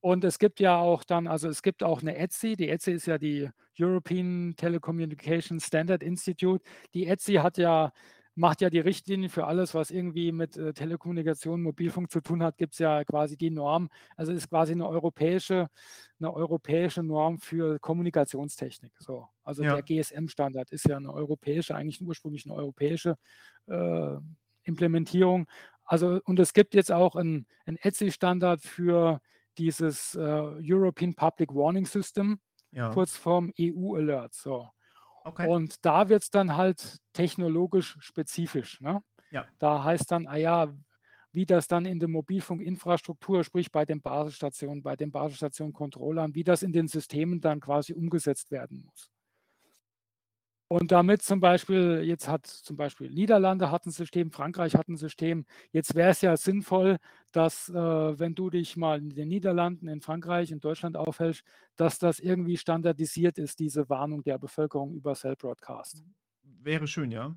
Und 0.00 0.22
es 0.24 0.38
gibt 0.38 0.60
ja 0.60 0.76
auch 0.76 1.02
dann, 1.04 1.26
also 1.26 1.48
es 1.48 1.62
gibt 1.62 1.82
auch 1.82 2.02
eine 2.02 2.18
ETSI. 2.18 2.56
Die 2.56 2.68
ETSI 2.68 2.92
ist 2.92 3.06
ja 3.06 3.16
die 3.16 3.48
European 3.80 4.54
Telecommunication 4.56 5.60
Standard 5.60 6.02
Institute. 6.02 6.62
Die 6.92 7.06
ETSI 7.06 7.36
hat 7.36 7.56
ja, 7.56 7.90
macht 8.34 8.60
ja 8.60 8.70
die 8.70 8.80
Richtlinien 8.80 9.30
für 9.30 9.46
alles, 9.46 9.74
was 9.74 9.90
irgendwie 9.90 10.32
mit 10.32 10.56
äh, 10.56 10.72
Telekommunikation, 10.72 11.62
Mobilfunk 11.62 12.10
zu 12.10 12.20
tun 12.20 12.42
hat, 12.42 12.58
gibt 12.58 12.72
es 12.72 12.78
ja 12.80 13.04
quasi 13.04 13.36
die 13.36 13.50
Norm. 13.50 13.88
Also 14.16 14.32
ist 14.32 14.48
quasi 14.48 14.72
eine 14.72 14.88
europäische, 14.88 15.68
eine 16.18 16.34
europäische 16.34 17.02
Norm 17.02 17.38
für 17.38 17.78
Kommunikationstechnik. 17.78 18.92
So. 18.98 19.28
Also 19.44 19.62
Ja, 19.62 19.80
der 19.80 19.82
GSM-Standard 19.82 20.70
ist 20.70 20.86
ja 20.86 20.96
eine 20.96 21.12
europäische, 21.12 21.76
eigentlich 21.76 22.00
ursprünglich 22.02 22.44
eine 22.44 22.54
europäische 22.54 23.16
äh, 23.66 24.16
Implementierung. 24.64 25.46
Also, 25.84 26.20
und 26.24 26.40
es 26.40 26.52
gibt 26.54 26.74
jetzt 26.74 26.90
auch 26.90 27.14
einen, 27.14 27.46
einen 27.66 27.76
ETSI-Standard 27.76 28.62
für 28.62 29.20
dieses 29.58 30.14
äh, 30.14 30.20
European 30.20 31.14
Public 31.14 31.54
Warning 31.54 31.86
System, 31.86 32.40
ja. 32.72 32.90
kurz 32.90 33.16
vorm 33.16 33.52
EU-Alert. 33.60 34.34
So. 34.34 34.70
Okay. 35.24 35.46
Und 35.48 35.84
da 35.84 36.08
wird 36.08 36.22
es 36.24 36.30
dann 36.30 36.56
halt 36.56 36.98
technologisch 37.12 37.96
spezifisch. 38.00 38.80
Ne? 38.80 39.02
Ja, 39.30 39.48
Da 39.58 39.84
heißt 39.84 40.10
dann, 40.12 40.26
ah 40.28 40.36
ja, 40.36 40.74
wie 41.32 41.46
das 41.46 41.68
dann 41.68 41.86
in 41.86 42.00
der 42.00 42.08
Mobilfunkinfrastruktur, 42.08 43.44
sprich 43.44 43.72
bei 43.72 43.84
den 43.84 44.02
Basisstationen, 44.02 44.82
bei 44.82 44.96
den 44.96 45.12
Basisstationen-Controllern, 45.12 46.34
wie 46.34 46.44
das 46.44 46.62
in 46.62 46.72
den 46.72 46.88
Systemen 46.88 47.40
dann 47.40 47.60
quasi 47.60 47.94
umgesetzt 47.94 48.50
werden 48.52 48.84
muss. 48.86 49.10
Und 50.68 50.92
damit 50.92 51.22
zum 51.22 51.40
Beispiel, 51.40 52.02
jetzt 52.04 52.26
hat 52.26 52.46
zum 52.46 52.76
Beispiel 52.76 53.10
Niederlande 53.10 53.70
hat 53.70 53.86
ein 53.86 53.90
System, 53.90 54.30
Frankreich 54.30 54.74
hat 54.74 54.88
ein 54.88 54.96
System. 54.96 55.44
Jetzt 55.72 55.94
wäre 55.94 56.10
es 56.10 56.22
ja 56.22 56.36
sinnvoll, 56.36 56.96
dass 57.32 57.68
äh, 57.68 57.74
wenn 57.74 58.34
du 58.34 58.48
dich 58.48 58.76
mal 58.76 58.98
in 58.98 59.10
den 59.10 59.28
Niederlanden, 59.28 59.88
in 59.88 60.00
Frankreich, 60.00 60.50
in 60.50 60.60
Deutschland 60.60 60.96
aufhältst, 60.96 61.44
dass 61.76 61.98
das 61.98 62.18
irgendwie 62.18 62.56
standardisiert 62.56 63.38
ist, 63.38 63.58
diese 63.58 63.88
Warnung 63.90 64.22
der 64.22 64.38
Bevölkerung 64.38 64.94
über 64.94 65.14
Cell 65.14 65.36
Broadcast. 65.36 66.02
wäre 66.42 66.86
schön, 66.86 67.10
ja. 67.10 67.34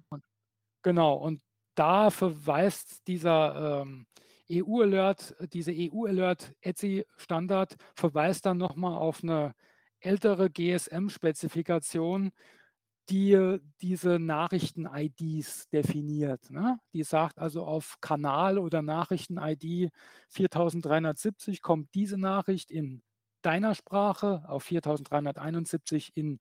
Genau, 0.82 1.16
und 1.16 1.42
da 1.76 2.10
verweist 2.10 3.06
dieser 3.08 3.84
ähm, 3.84 4.08
EU-Alert, 4.50 5.36
diese 5.54 5.74
EU-Alert-ETSI-Standard 5.74 7.76
verweist 7.94 8.46
dann 8.46 8.58
nochmal 8.58 8.98
auf 8.98 9.22
eine 9.22 9.54
ältere 10.00 10.50
GSM-Spezifikation, 10.50 12.32
die 13.10 13.60
diese 13.82 14.20
Nachrichten-IDs 14.20 15.70
definiert. 15.70 16.50
Ne? 16.50 16.80
Die 16.94 17.04
sagt 17.04 17.40
also 17.40 17.64
auf 17.66 17.98
Kanal- 18.02 18.58
oder 18.58 18.82
Nachrichten-ID 18.82 19.92
4370 20.30 21.62
kommt 21.62 21.94
diese 21.94 22.18
Nachricht 22.18 22.70
in 22.72 23.02
deiner 23.42 23.76
Sprache, 23.76 24.44
auf 24.48 24.64
4371 24.64 26.12
in 26.16 26.40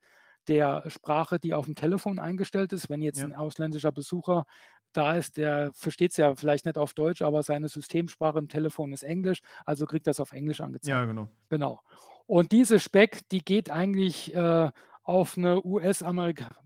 der 0.48 0.88
Sprache, 0.90 1.38
die 1.38 1.54
auf 1.54 1.66
dem 1.66 1.74
Telefon 1.74 2.18
eingestellt 2.18 2.72
ist. 2.72 2.88
Wenn 2.88 3.02
jetzt 3.02 3.18
Ja, 3.18 3.26
ein 3.26 3.34
ausländischer 3.34 3.92
Besucher 3.92 4.44
da 4.92 5.14
ist, 5.16 5.36
der 5.36 5.72
versteht 5.74 6.12
es 6.12 6.16
ja 6.16 6.34
vielleicht 6.34 6.64
nicht 6.64 6.78
auf 6.78 6.94
Deutsch, 6.94 7.22
aber 7.22 7.42
seine 7.42 7.68
Systemsprache 7.68 8.38
im 8.38 8.48
Telefon 8.48 8.92
ist 8.92 9.02
Englisch, 9.02 9.40
also 9.64 9.86
kriegt 9.86 10.06
das 10.06 10.20
auf 10.20 10.32
Englisch 10.32 10.60
angezeigt. 10.60 10.88
ja, 10.88 11.04
genau. 11.04 11.28
Genau. 11.48 11.80
Und 12.26 12.50
diese 12.52 12.80
Spec, 12.80 13.28
die 13.30 13.44
geht 13.44 13.70
eigentlich 13.70 14.34
äh, 14.34 14.70
auf 15.06 15.36
eine 15.38 15.64
US-Amerika 15.64 16.56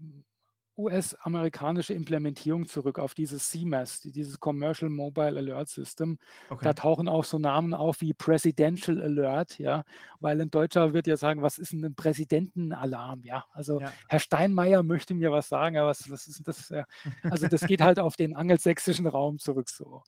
US-amerikanische 0.77 1.93
Implementierung 1.93 2.67
zurück, 2.67 2.99
auf 2.99 3.13
dieses 3.13 3.51
CMAS, 3.51 4.01
die- 4.01 4.13
dieses 4.13 4.41
Commercial 4.41 4.91
Mobile 4.91 5.37
Alert 5.39 5.69
System. 5.69 6.19
Da 6.49 6.55
Okay. 6.55 6.75
tauchen 6.75 7.07
auch 7.07 7.25
so 7.25 7.39
Namen 7.39 7.75
auf 7.75 8.01
wie 8.01 8.15
Presidential 8.15 8.99
Alert, 9.03 9.59
ja, 9.59 9.85
weil 10.21 10.41
ein 10.41 10.51
Deutscher 10.51 10.95
wird 10.95 11.07
ja 11.07 11.19
sagen, 11.19 11.43
was 11.43 11.59
ist 11.59 11.73
denn 11.73 11.85
ein 11.85 11.95
Präsidentenalarm, 11.95 13.25
ja? 13.25 13.45
Also 13.53 13.81
Ja. 13.81 13.93
Herr 14.09 14.21
Steinmeier 14.21 14.83
möchte 14.83 15.13
mir 15.13 15.31
was 15.33 15.51
sagen, 15.51 15.77
aber 15.77 15.89
was, 15.91 16.11
was 16.11 16.27
ist 16.27 16.49
das? 16.49 16.71
Ja? 16.71 16.87
Also 17.35 17.47
das 17.47 17.67
geht 17.67 17.83
halt 17.83 17.99
auf 17.99 18.17
den 18.17 18.35
angelsächsischen 18.35 19.07
Raum 19.07 19.39
zurück 19.39 19.69
so. 19.69 20.03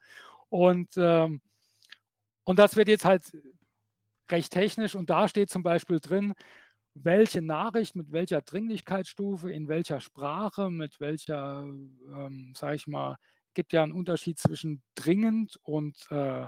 Und, 0.48 0.88
ähm, 0.96 1.42
und 2.44 2.58
das 2.58 2.76
wird 2.76 2.88
jetzt 2.88 3.04
halt 3.04 3.30
recht 4.30 4.52
technisch 4.52 4.94
und 4.94 5.10
da 5.10 5.28
steht 5.28 5.50
zum 5.50 5.62
Beispiel 5.62 6.00
drin, 6.00 6.32
welche 6.94 7.42
Nachricht 7.42 7.96
mit 7.96 8.12
welcher 8.12 8.42
Dringlichkeitsstufe, 8.42 9.50
in 9.50 9.68
welcher 9.68 10.00
Sprache, 10.00 10.70
mit 10.70 11.00
welcher, 11.00 11.62
ähm, 11.64 12.52
sage 12.56 12.76
ich 12.76 12.86
mal, 12.86 13.16
gibt 13.54 13.72
ja 13.72 13.82
einen 13.82 13.92
Unterschied 13.92 14.38
zwischen 14.38 14.82
dringend 14.94 15.58
und, 15.62 15.96
äh, 16.10 16.46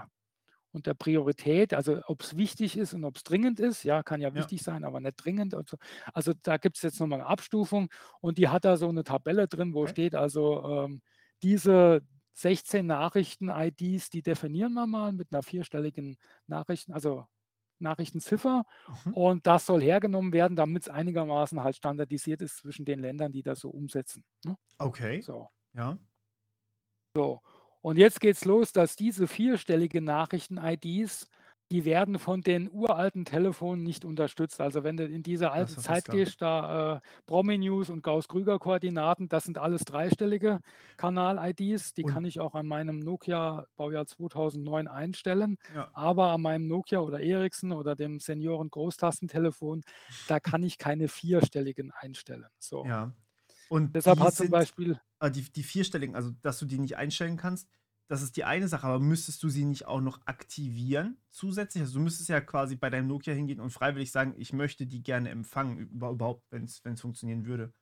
und 0.71 0.87
der 0.87 0.93
Priorität, 0.93 1.73
also 1.73 2.01
ob 2.07 2.21
es 2.21 2.35
wichtig 2.37 2.77
ist 2.77 2.93
und 2.93 3.05
ob 3.05 3.15
es 3.17 3.23
dringend 3.23 3.59
ist, 3.59 3.83
ja, 3.83 4.03
kann 4.03 4.21
ja 4.21 4.33
Ja, 4.33 4.35
wichtig 4.35 4.61
sein, 4.61 4.83
aber 4.83 4.99
nicht 4.99 5.15
dringend. 5.17 5.53
Und 5.53 5.69
so. 5.69 5.77
Also 6.13 6.33
da 6.43 6.57
gibt 6.57 6.75
es 6.77 6.83
jetzt 6.83 6.99
nochmal 6.99 7.21
eine 7.21 7.29
Abstufung 7.29 7.89
und 8.21 8.37
die 8.37 8.49
hat 8.49 8.65
da 8.65 8.77
so 8.77 8.89
eine 8.89 9.03
Tabelle 9.03 9.47
drin, 9.47 9.73
wo 9.73 9.83
okay. 9.83 9.91
steht 9.91 10.15
also 10.15 10.63
ähm, 10.85 11.01
diese 11.43 12.01
16 12.33 12.85
Nachrichten-IDs, 12.85 14.09
die 14.09 14.21
definieren 14.21 14.73
wir 14.73 14.87
mal 14.87 15.13
mit 15.13 15.31
einer 15.31 15.43
vierstelligen 15.43 16.17
Nachrichten, 16.47 16.91
also 16.93 17.25
Nachrichtenziffer 17.79 18.63
Mhm. 19.05 19.13
und 19.13 19.47
das 19.47 19.65
soll 19.65 19.81
hergenommen 19.81 20.33
werden, 20.33 20.55
damit 20.55 20.83
es 20.83 20.89
einigermaßen 20.89 21.63
halt 21.63 21.75
standardisiert 21.77 22.41
ist 22.41 22.57
zwischen 22.57 22.85
den 22.85 22.99
Ländern, 22.99 23.31
die 23.31 23.43
das 23.43 23.59
so 23.61 23.69
umsetzen. 23.69 24.23
Ne? 24.45 24.57
Okay. 24.79 25.21
So. 25.21 25.49
Ja. 25.73 25.97
So, 27.15 27.41
und 27.81 27.97
jetzt 27.97 28.19
geht's 28.19 28.43
los, 28.45 28.73
dass 28.73 28.95
diese 28.97 29.27
vierstellige 29.27 30.01
Nachrichten-IDs, 30.01 31.29
die 31.71 31.83
werden 31.83 32.19
von 32.19 32.41
den 32.41 32.69
uralten 32.71 33.25
Telefonen 33.25 33.83
nicht 33.83 34.05
unterstützt. 34.05 34.61
Also 34.61 34.83
wenn 34.83 34.97
du 34.97 35.05
in 35.05 35.23
diese 35.23 35.51
alte 35.51 35.75
Zeit 35.77 36.05
gehst, 36.05 36.41
da 36.41 36.97
äh, 36.97 36.99
Promi-News 37.25 37.89
und 37.89 38.03
Gauss-Krüger-Koordinaten, 38.03 39.29
das 39.29 39.45
sind 39.45 39.57
alles 39.57 39.83
dreistellige 39.83 40.59
Kanal-IDs. 40.97 41.93
Die 41.93 42.03
Und 42.03 42.11
kann 42.11 42.25
ich 42.25 42.39
auch 42.39 42.53
an 42.53 42.67
meinem 42.67 42.99
Nokia 42.99 43.65
Baujahr 43.77 44.05
2009 44.05 44.87
einstellen. 44.87 45.57
ja. 45.73 45.89
Aber 45.93 46.31
an 46.31 46.41
meinem 46.41 46.67
Nokia 46.67 46.99
oder 46.99 47.19
Ericsson 47.19 47.71
oder 47.71 47.95
dem 47.95 48.19
Senioren-Großtastentelefon, 48.19 49.83
da 50.27 50.39
kann 50.39 50.61
ich 50.61 50.77
keine 50.77 51.07
vierstelligen 51.07 51.91
einstellen. 51.91 52.45
So. 52.59 52.85
Ja. 52.85 53.11
Und 53.69 53.95
Deshalb 53.95 54.19
hat 54.19 54.35
zum 54.35 54.45
sind, 54.45 54.51
Beispiel 54.51 54.99
äh, 55.19 55.31
die, 55.31 55.51
die 55.51 55.63
vierstelligen, 55.63 56.15
also 56.15 56.31
dass 56.43 56.59
du 56.59 56.65
die 56.65 56.77
nicht 56.77 56.97
einstellen 56.97 57.37
kannst, 57.37 57.67
das 58.07 58.21
ist 58.21 58.37
die 58.37 58.43
eine 58.45 58.67
Sache, 58.67 58.87
aber 58.87 58.99
müsstest 58.99 59.41
du 59.43 59.49
sie 59.49 59.65
nicht 59.65 59.85
auch 59.87 60.01
noch 60.01 60.21
aktivieren 60.25 61.17
zusätzlich? 61.31 61.81
Also 61.83 61.95
du 61.99 62.03
müsstest 62.03 62.29
ja 62.29 62.41
quasi 62.41 62.75
bei 62.75 62.89
deinem 62.89 63.07
Nokia 63.07 63.33
hingehen 63.33 63.59
und 63.59 63.71
freiwillig 63.71 64.11
sagen, 64.11 64.35
ich 64.37 64.53
möchte 64.53 64.87
die 64.87 65.03
gerne 65.03 65.29
empfangen, 65.29 65.77
über- 65.77 66.11
überhaupt, 66.11 66.43
wenn 66.51 66.65
es 66.65 67.01
funktionieren 67.01 67.45
würde. 67.45 67.73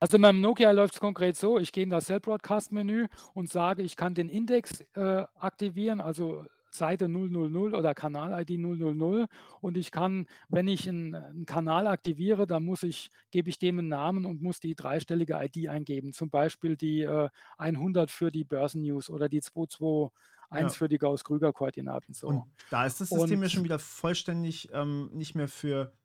Also 0.00 0.16
in 0.16 0.20
meinem 0.20 0.40
Nokia 0.40 0.70
läuft 0.72 0.94
es 0.94 1.00
konkret 1.00 1.36
so, 1.36 1.58
ich 1.58 1.72
gehe 1.72 1.84
in 1.84 1.90
das 1.90 2.06
Cell-Broadcast-Menü 2.06 3.06
und 3.32 3.50
sage, 3.50 3.82
ich 3.82 3.96
kann 3.96 4.14
den 4.14 4.28
Index 4.28 4.80
äh, 4.94 5.24
aktivieren, 5.34 6.00
also 6.00 6.44
Seite 6.74 7.08
000 7.08 7.74
oder 7.74 7.94
Kanal-ID 7.94 8.58
000 8.58 9.26
und 9.60 9.76
ich 9.76 9.90
kann, 9.90 10.26
wenn 10.48 10.68
ich 10.68 10.88
einen, 10.88 11.14
einen 11.14 11.46
Kanal 11.46 11.86
aktiviere, 11.86 12.46
dann 12.46 12.64
muss 12.64 12.82
ich, 12.82 13.10
gebe 13.30 13.48
ich 13.50 13.58
dem 13.58 13.78
einen 13.78 13.88
Namen 13.88 14.24
und 14.26 14.42
muss 14.42 14.60
die 14.60 14.74
dreistellige 14.74 15.34
ID 15.42 15.68
eingeben, 15.68 16.12
zum 16.12 16.30
Beispiel 16.30 16.76
die 16.76 17.02
äh, 17.02 17.28
100 17.58 18.10
für 18.10 18.30
die 18.30 18.44
Börsennews 18.44 19.10
oder 19.10 19.28
die 19.28 19.40
221 19.40 20.78
Ja. 20.78 20.78
für 20.78 20.88
die 20.88 20.98
Gauss-Krüger-Koordinaten. 20.98 22.14
So. 22.14 22.28
Und 22.28 22.46
da 22.70 22.86
ist 22.86 23.00
das 23.00 23.12
System 23.12 23.42
ja 23.42 23.48
Und 23.48 23.50
schon 23.50 23.64
wieder 23.64 23.78
vollständig 23.78 24.70
ähm, 24.72 25.10
nicht 25.12 25.34
mehr 25.34 25.48
für 25.48 25.96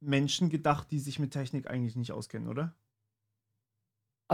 Menschen 0.00 0.50
gedacht, 0.50 0.90
die 0.92 1.00
sich 1.00 1.18
mit 1.18 1.32
Technik 1.32 1.68
eigentlich 1.68 1.96
nicht 1.96 2.12
auskennen, 2.12 2.48
oder? 2.48 2.76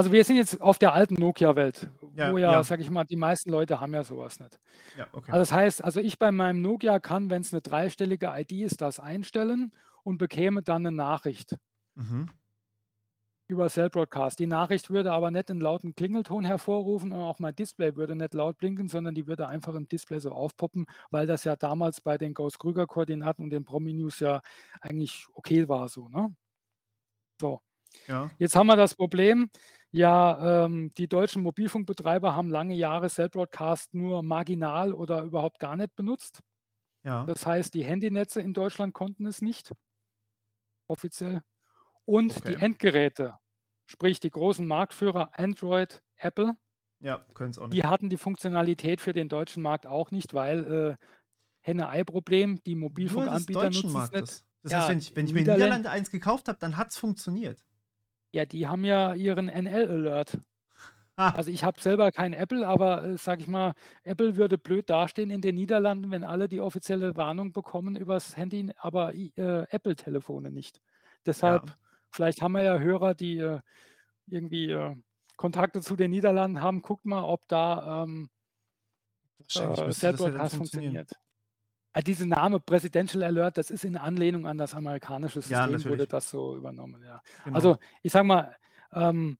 Also 0.00 0.12
wir 0.12 0.24
sind 0.24 0.36
jetzt 0.36 0.58
auf 0.62 0.78
der 0.78 0.94
alten 0.94 1.12
Nokia-Welt, 1.12 1.90
Ja, 2.14 2.32
wo 2.32 2.38
ja, 2.38 2.52
ja. 2.52 2.62
sag 2.64 2.80
ich 2.80 2.88
mal, 2.88 3.04
die 3.04 3.16
meisten 3.16 3.50
Leute 3.50 3.80
haben 3.80 3.92
ja 3.92 4.02
sowas 4.02 4.40
nicht. 4.40 4.58
Ja, 4.96 5.06
okay. 5.12 5.30
Also 5.30 5.40
das 5.40 5.52
heißt, 5.52 5.84
also 5.84 6.00
ich 6.00 6.18
bei 6.18 6.32
meinem 6.32 6.62
Nokia 6.62 7.00
kann, 7.00 7.28
wenn 7.28 7.42
es 7.42 7.52
eine 7.52 7.60
dreistellige 7.60 8.32
ID 8.34 8.52
ist, 8.52 8.80
das 8.80 8.98
einstellen 8.98 9.74
und 10.02 10.16
bekäme 10.16 10.62
dann 10.62 10.86
eine 10.86 10.96
Nachricht. 10.96 11.54
Mhm. 11.96 12.30
über 13.46 13.68
Cell 13.68 13.90
Broadcast. 13.90 14.38
Die 14.38 14.46
Nachricht 14.46 14.88
würde 14.88 15.12
aber 15.12 15.30
nicht 15.30 15.50
einen 15.50 15.60
lauten 15.60 15.94
Klingelton 15.94 16.46
hervorrufen 16.46 17.12
und 17.12 17.20
auch 17.20 17.38
mein 17.38 17.54
Display 17.54 17.94
würde 17.94 18.16
nicht 18.16 18.32
laut 18.32 18.56
blinken, 18.56 18.88
sondern 18.88 19.14
die 19.14 19.26
würde 19.26 19.48
einfach 19.48 19.74
im 19.74 19.86
Display 19.86 20.18
so 20.18 20.32
aufpoppen, 20.32 20.86
weil 21.10 21.26
das 21.26 21.44
ja 21.44 21.56
damals 21.56 22.00
bei 22.00 22.16
den 22.16 22.32
Gauss-Krüger-Koordinaten 22.32 23.42
und 23.44 23.50
den 23.50 23.64
Promi-News 23.64 24.20
ja 24.20 24.40
eigentlich 24.80 25.26
okay 25.34 25.68
war 25.68 25.88
so. 25.90 26.08
Ne? 26.08 26.34
So. 27.38 27.60
Ja. 28.06 28.30
Jetzt 28.38 28.54
haben 28.54 28.68
wir 28.68 28.76
das 28.76 28.94
Problem, 28.94 29.50
ja, 29.92 30.64
ähm, 30.64 30.92
die 30.96 31.08
deutschen 31.08 31.42
Mobilfunkbetreiber 31.42 32.34
haben 32.34 32.48
lange 32.48 32.74
Jahre 32.74 33.08
Cell 33.08 33.28
Broadcast 33.28 33.92
nur 33.92 34.22
marginal 34.22 34.92
oder 34.92 35.22
überhaupt 35.22 35.58
gar 35.58 35.76
nicht 35.76 35.94
benutzt. 35.96 36.40
Ja. 37.02 37.24
Das 37.24 37.46
heißt, 37.46 37.74
die 37.74 37.84
Handynetze 37.84 38.40
in 38.40 38.52
Deutschland 38.52 38.94
konnten 38.94 39.26
es 39.26 39.42
nicht 39.42 39.72
offiziell. 40.86 41.42
Und 42.04 42.36
okay. 42.36 42.54
die 42.54 42.62
Endgeräte, 42.62 43.38
sprich 43.86 44.20
die 44.20 44.30
großen 44.30 44.66
Marktführer 44.66 45.30
Android, 45.32 46.02
Apple, 46.16 46.56
ja, 47.00 47.24
können 47.34 47.50
es 47.50 47.58
auch 47.58 47.68
nicht. 47.68 47.74
Die 47.74 47.86
hatten 47.86 48.10
die 48.10 48.18
Funktionalität 48.18 49.00
für 49.00 49.12
den 49.12 49.28
deutschen 49.28 49.62
Markt 49.62 49.86
auch 49.86 50.10
nicht, 50.10 50.34
weil 50.34 50.98
äh, 51.00 51.06
Henne-Ei-Problem, 51.62 52.62
die 52.64 52.74
Mobilfunkanbieter 52.74 53.70
nutzen 53.70 53.86
es 53.88 53.94
nicht. 53.94 54.14
Das, 54.14 54.44
das 54.62 54.72
ja, 54.72 54.78
heißt, 54.80 54.88
wenn 54.90 54.98
ich, 54.98 55.16
wenn 55.16 55.26
ich 55.26 55.32
mir 55.32 55.40
in 55.40 55.46
Niederlande 55.46 55.90
eins 55.90 56.10
gekauft 56.10 56.48
habe, 56.48 56.58
dann 56.58 56.76
hat 56.76 56.90
es 56.90 56.98
funktioniert. 56.98 57.64
Ja, 58.32 58.44
die 58.44 58.66
haben 58.66 58.84
ja 58.84 59.14
ihren 59.14 59.48
NL-Alert. 59.48 60.38
Ah. 61.16 61.30
Also 61.30 61.50
ich 61.50 61.64
habe 61.64 61.80
selber 61.80 62.12
kein 62.12 62.32
Apple, 62.32 62.66
aber 62.66 63.04
äh, 63.04 63.18
sage 63.18 63.42
ich 63.42 63.48
mal, 63.48 63.74
Apple 64.04 64.36
würde 64.36 64.56
blöd 64.56 64.88
dastehen 64.88 65.30
in 65.30 65.42
den 65.42 65.56
Niederlanden, 65.56 66.10
wenn 66.10 66.24
alle 66.24 66.48
die 66.48 66.60
offizielle 66.60 67.14
Warnung 67.16 67.52
bekommen 67.52 67.96
übers 67.96 68.36
Handy, 68.36 68.72
aber 68.78 69.14
äh, 69.14 69.66
Apple-Telefone 69.68 70.50
nicht. 70.50 70.80
Deshalb, 71.26 71.68
ja. 71.68 71.76
vielleicht 72.10 72.40
haben 72.40 72.52
wir 72.52 72.62
ja 72.62 72.78
Hörer, 72.78 73.14
die 73.14 73.38
äh, 73.38 73.60
irgendwie 74.28 74.70
äh, 74.70 74.96
Kontakte 75.36 75.80
zu 75.82 75.96
den 75.96 76.10
Niederlanden 76.10 76.62
haben. 76.62 76.80
Guckt 76.80 77.04
mal, 77.04 77.22
ob 77.22 77.46
da 77.48 78.04
ähm, 78.04 78.30
äh, 79.54 79.92
Self-Broadcast 79.92 80.56
funktioniert. 80.56 81.10
Ja, 81.94 82.02
diese 82.02 82.26
Name 82.26 82.60
Presidential 82.60 83.22
Alert, 83.24 83.58
das 83.58 83.70
ist 83.70 83.84
in 83.84 83.96
Anlehnung 83.96 84.46
an 84.46 84.58
das 84.58 84.74
amerikanische 84.74 85.42
System, 85.42 85.78
ja, 85.78 85.84
wurde 85.84 86.06
das 86.06 86.30
so 86.30 86.56
übernommen. 86.56 87.02
Ja. 87.04 87.20
Genau. 87.44 87.56
Also 87.56 87.78
ich 88.02 88.12
sage 88.12 88.26
mal, 88.26 88.56
ähm, 88.92 89.38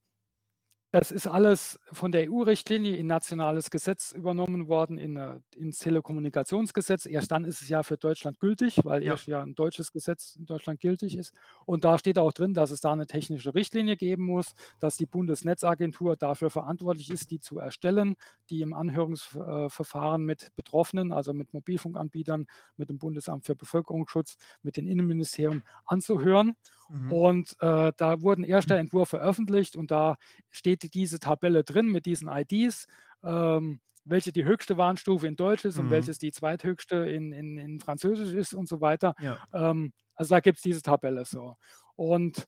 das 0.91 1.09
ist 1.11 1.25
alles 1.25 1.79
von 1.93 2.11
der 2.11 2.29
EU-Richtlinie 2.29 2.97
in 2.97 3.07
nationales 3.07 3.71
Gesetz 3.71 4.11
übernommen 4.11 4.67
worden, 4.67 4.97
in, 4.97 5.15
äh, 5.15 5.39
ins 5.55 5.79
Telekommunikationsgesetz. 5.79 7.05
Erst 7.05 7.31
dann 7.31 7.45
ist 7.45 7.61
es 7.61 7.69
ja 7.69 7.81
für 7.83 7.95
Deutschland 7.95 8.39
gültig, 8.41 8.77
weil 8.83 9.01
ja. 9.01 9.13
erst 9.13 9.27
ja 9.27 9.41
ein 9.41 9.55
deutsches 9.55 9.93
Gesetz 9.93 10.35
in 10.35 10.45
Deutschland 10.45 10.81
gültig 10.81 11.17
ist. 11.17 11.33
Und 11.65 11.85
da 11.85 11.97
steht 11.97 12.19
auch 12.19 12.33
drin, 12.33 12.53
dass 12.53 12.71
es 12.71 12.81
da 12.81 12.91
eine 12.91 13.07
technische 13.07 13.55
Richtlinie 13.55 13.95
geben 13.95 14.25
muss, 14.25 14.53
dass 14.79 14.97
die 14.97 15.05
Bundesnetzagentur 15.05 16.17
dafür 16.17 16.49
verantwortlich 16.49 17.09
ist, 17.09 17.31
die 17.31 17.39
zu 17.39 17.57
erstellen, 17.57 18.15
die 18.49 18.61
im 18.61 18.73
Anhörungsverfahren 18.73 20.25
mit 20.25 20.53
Betroffenen, 20.55 21.13
also 21.13 21.31
mit 21.31 21.53
Mobilfunkanbietern, 21.53 22.47
mit 22.75 22.89
dem 22.89 22.97
Bundesamt 22.97 23.45
für 23.45 23.55
Bevölkerungsschutz, 23.55 24.35
mit 24.61 24.75
dem 24.75 24.87
Innenministerium 24.87 25.63
anzuhören. 25.85 26.57
Mhm. 26.91 27.11
Und 27.11 27.55
äh, 27.61 27.93
da 27.95 28.21
wurden 28.21 28.43
erster 28.43 28.75
mhm. 28.75 28.81
Entwurf 28.81 29.09
veröffentlicht 29.09 29.75
und 29.75 29.91
da 29.91 30.17
steht 30.49 30.93
diese 30.93 31.19
Tabelle 31.19 31.63
drin 31.63 31.87
mit 31.87 32.05
diesen 32.05 32.27
IDs, 32.27 32.87
ähm, 33.23 33.79
welche 34.03 34.31
die 34.31 34.43
höchste 34.43 34.77
Warnstufe 34.77 35.27
in 35.27 35.35
Deutsch 35.35 35.63
ist 35.63 35.77
mhm. 35.77 35.85
und 35.85 35.89
welches 35.91 36.17
die 36.17 36.31
zweithöchste 36.31 36.97
in, 36.97 37.31
in, 37.31 37.57
in 37.57 37.79
Französisch 37.79 38.33
ist 38.33 38.53
und 38.53 38.67
so 38.67 38.81
weiter. 38.81 39.15
Ja. 39.21 39.37
Ähm, 39.53 39.93
also 40.15 40.35
da 40.35 40.39
gibt 40.39 40.57
es 40.57 40.63
diese 40.63 40.81
Tabelle 40.81 41.23
so. 41.25 41.55
Und 41.95 42.47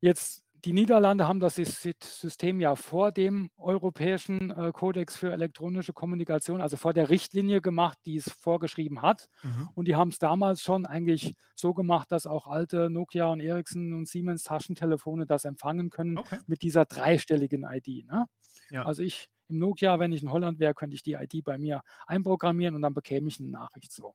jetzt 0.00 0.44
die 0.64 0.72
Niederlande 0.72 1.28
haben 1.28 1.40
das 1.40 1.54
System 1.54 2.60
ja 2.60 2.74
vor 2.74 3.12
dem 3.12 3.50
europäischen 3.56 4.50
äh, 4.50 4.72
Kodex 4.72 5.16
für 5.16 5.32
elektronische 5.32 5.92
Kommunikation, 5.92 6.60
also 6.60 6.76
vor 6.76 6.92
der 6.92 7.10
Richtlinie 7.10 7.60
gemacht, 7.60 7.98
die 8.06 8.16
es 8.16 8.30
vorgeschrieben 8.30 9.02
hat. 9.02 9.28
Mhm. 9.42 9.68
Und 9.74 9.88
die 9.88 9.96
haben 9.96 10.08
es 10.08 10.18
damals 10.18 10.62
schon 10.62 10.86
eigentlich 10.86 11.34
so 11.54 11.74
gemacht, 11.74 12.10
dass 12.10 12.26
auch 12.26 12.46
alte 12.46 12.90
Nokia 12.90 13.26
und 13.26 13.40
Ericsson 13.40 13.92
und 13.92 14.08
Siemens 14.08 14.42
Taschentelefone 14.42 15.26
das 15.26 15.44
empfangen 15.44 15.90
können 15.90 16.18
okay. 16.18 16.38
mit 16.46 16.62
dieser 16.62 16.84
dreistelligen 16.84 17.64
ID. 17.64 18.06
Ne? 18.06 18.26
Ja. 18.70 18.84
Also 18.84 19.02
ich 19.02 19.28
im 19.48 19.58
Nokia, 19.58 19.98
wenn 19.98 20.12
ich 20.12 20.22
in 20.22 20.30
Holland 20.30 20.58
wäre, 20.58 20.74
könnte 20.74 20.94
ich 20.94 21.02
die 21.02 21.14
ID 21.14 21.44
bei 21.44 21.56
mir 21.56 21.82
einprogrammieren 22.06 22.74
und 22.74 22.82
dann 22.82 22.94
bekäme 22.94 23.28
ich 23.28 23.40
eine 23.40 23.48
Nachricht 23.48 23.92
so. 23.92 24.14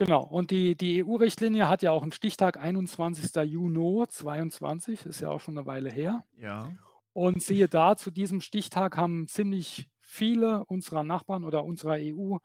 Genau, 0.00 0.22
und 0.22 0.50
die, 0.50 0.76
die 0.76 1.04
EU-Richtlinie 1.04 1.68
hat 1.68 1.82
ja 1.82 1.90
auch 1.90 2.02
einen 2.02 2.12
Stichtag 2.12 2.56
21. 2.56 3.34
Juni 3.44 4.06
22, 4.08 5.04
ist 5.04 5.20
ja 5.20 5.28
auch 5.28 5.42
schon 5.42 5.58
eine 5.58 5.66
Weile 5.66 5.90
her. 5.90 6.24
Ja. 6.38 6.72
Und 7.12 7.42
siehe 7.42 7.68
da, 7.68 7.98
zu 7.98 8.10
diesem 8.10 8.40
Stichtag 8.40 8.96
haben 8.96 9.28
ziemlich 9.28 9.90
viele 10.00 10.64
unserer 10.64 11.04
Nachbarn 11.04 11.44
oder 11.44 11.66
unserer 11.66 11.98
EU-Mitglieder 12.00 12.40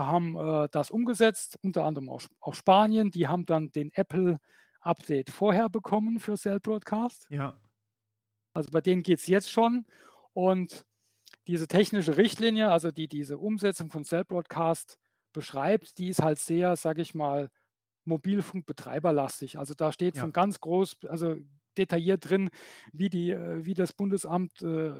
ähm, 0.00 0.06
haben 0.06 0.36
äh, 0.36 0.68
das 0.70 0.90
umgesetzt, 0.90 1.58
unter 1.62 1.84
anderem 1.84 2.10
auch, 2.10 2.20
auch, 2.40 2.54
Spanien. 2.54 3.10
Die 3.10 3.26
haben 3.26 3.46
dann 3.46 3.70
den 3.70 3.90
Apple-Update 3.94 5.30
vorher 5.30 5.70
bekommen 5.70 6.20
für 6.20 6.36
Cell 6.36 6.60
Broadcast. 6.60 7.26
Ja. 7.30 7.58
Also 8.52 8.70
bei 8.70 8.82
denen 8.82 9.02
geht 9.02 9.20
es 9.20 9.28
jetzt 9.28 9.50
schon. 9.50 9.86
Und 10.34 10.84
diese 11.46 11.68
technische 11.68 12.18
Richtlinie, 12.18 12.70
also 12.70 12.90
die, 12.90 13.08
diese 13.08 13.38
Umsetzung 13.38 13.90
von 13.90 14.04
Cell 14.04 14.26
Broadcast, 14.26 14.98
beschreibt, 15.34 15.98
die 15.98 16.08
ist 16.08 16.22
halt 16.22 16.38
sehr, 16.38 16.76
sage 16.76 17.02
ich 17.02 17.14
mal, 17.14 17.50
Mobilfunkbetreiberlastig. 18.06 19.58
Also 19.58 19.74
da 19.74 19.92
steht 19.92 20.16
ja. 20.16 20.22
von 20.22 20.32
ganz 20.32 20.60
groß, 20.60 20.96
also 21.08 21.36
detailliert 21.76 22.28
drin, 22.28 22.50
wie, 22.92 23.10
die, 23.10 23.30
äh, 23.30 23.64
wie 23.64 23.74
das 23.74 23.92
Bundesamt, 23.92 24.62
äh, 24.62 24.92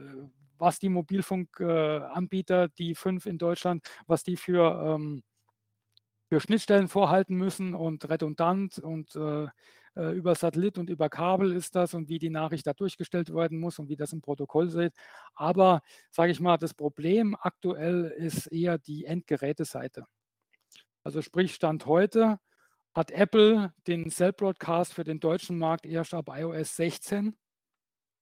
was 0.58 0.78
die 0.78 0.88
Mobilfunkanbieter, 0.88 2.68
die 2.68 2.94
fünf 2.94 3.26
in 3.26 3.38
Deutschland, 3.38 3.86
was 4.06 4.22
die 4.22 4.36
für, 4.36 4.94
ähm, 4.94 5.22
für 6.28 6.40
Schnittstellen 6.40 6.88
vorhalten 6.88 7.36
müssen 7.36 7.74
und 7.74 8.08
redundant 8.08 8.78
und 8.78 9.14
äh, 9.16 9.48
über 9.96 10.34
Satellit 10.34 10.78
und 10.78 10.90
über 10.90 11.08
Kabel 11.08 11.52
ist 11.52 11.76
das 11.76 11.94
und 11.94 12.08
wie 12.08 12.18
die 12.18 12.30
Nachricht 12.30 12.66
da 12.66 12.72
durchgestellt 12.72 13.32
werden 13.32 13.60
muss 13.60 13.78
und 13.78 13.88
wie 13.88 13.96
das 13.96 14.12
im 14.12 14.20
Protokoll 14.20 14.68
steht. 14.68 14.94
Aber 15.34 15.82
sage 16.10 16.32
ich 16.32 16.40
mal, 16.40 16.56
das 16.56 16.74
Problem 16.74 17.36
aktuell 17.38 18.12
ist 18.16 18.46
eher 18.48 18.78
die 18.78 19.04
Endgeräteseite. 19.04 20.06
Also 21.04 21.20
sprich, 21.20 21.54
Stand 21.54 21.86
heute 21.86 22.38
hat 22.94 23.10
Apple 23.10 23.72
den 23.86 24.10
Cell 24.10 24.32
Broadcast 24.32 24.94
für 24.94 25.04
den 25.04 25.20
deutschen 25.20 25.58
Markt 25.58 25.84
erst 25.84 26.14
ab 26.14 26.30
iOS 26.30 26.76
16 26.76 27.36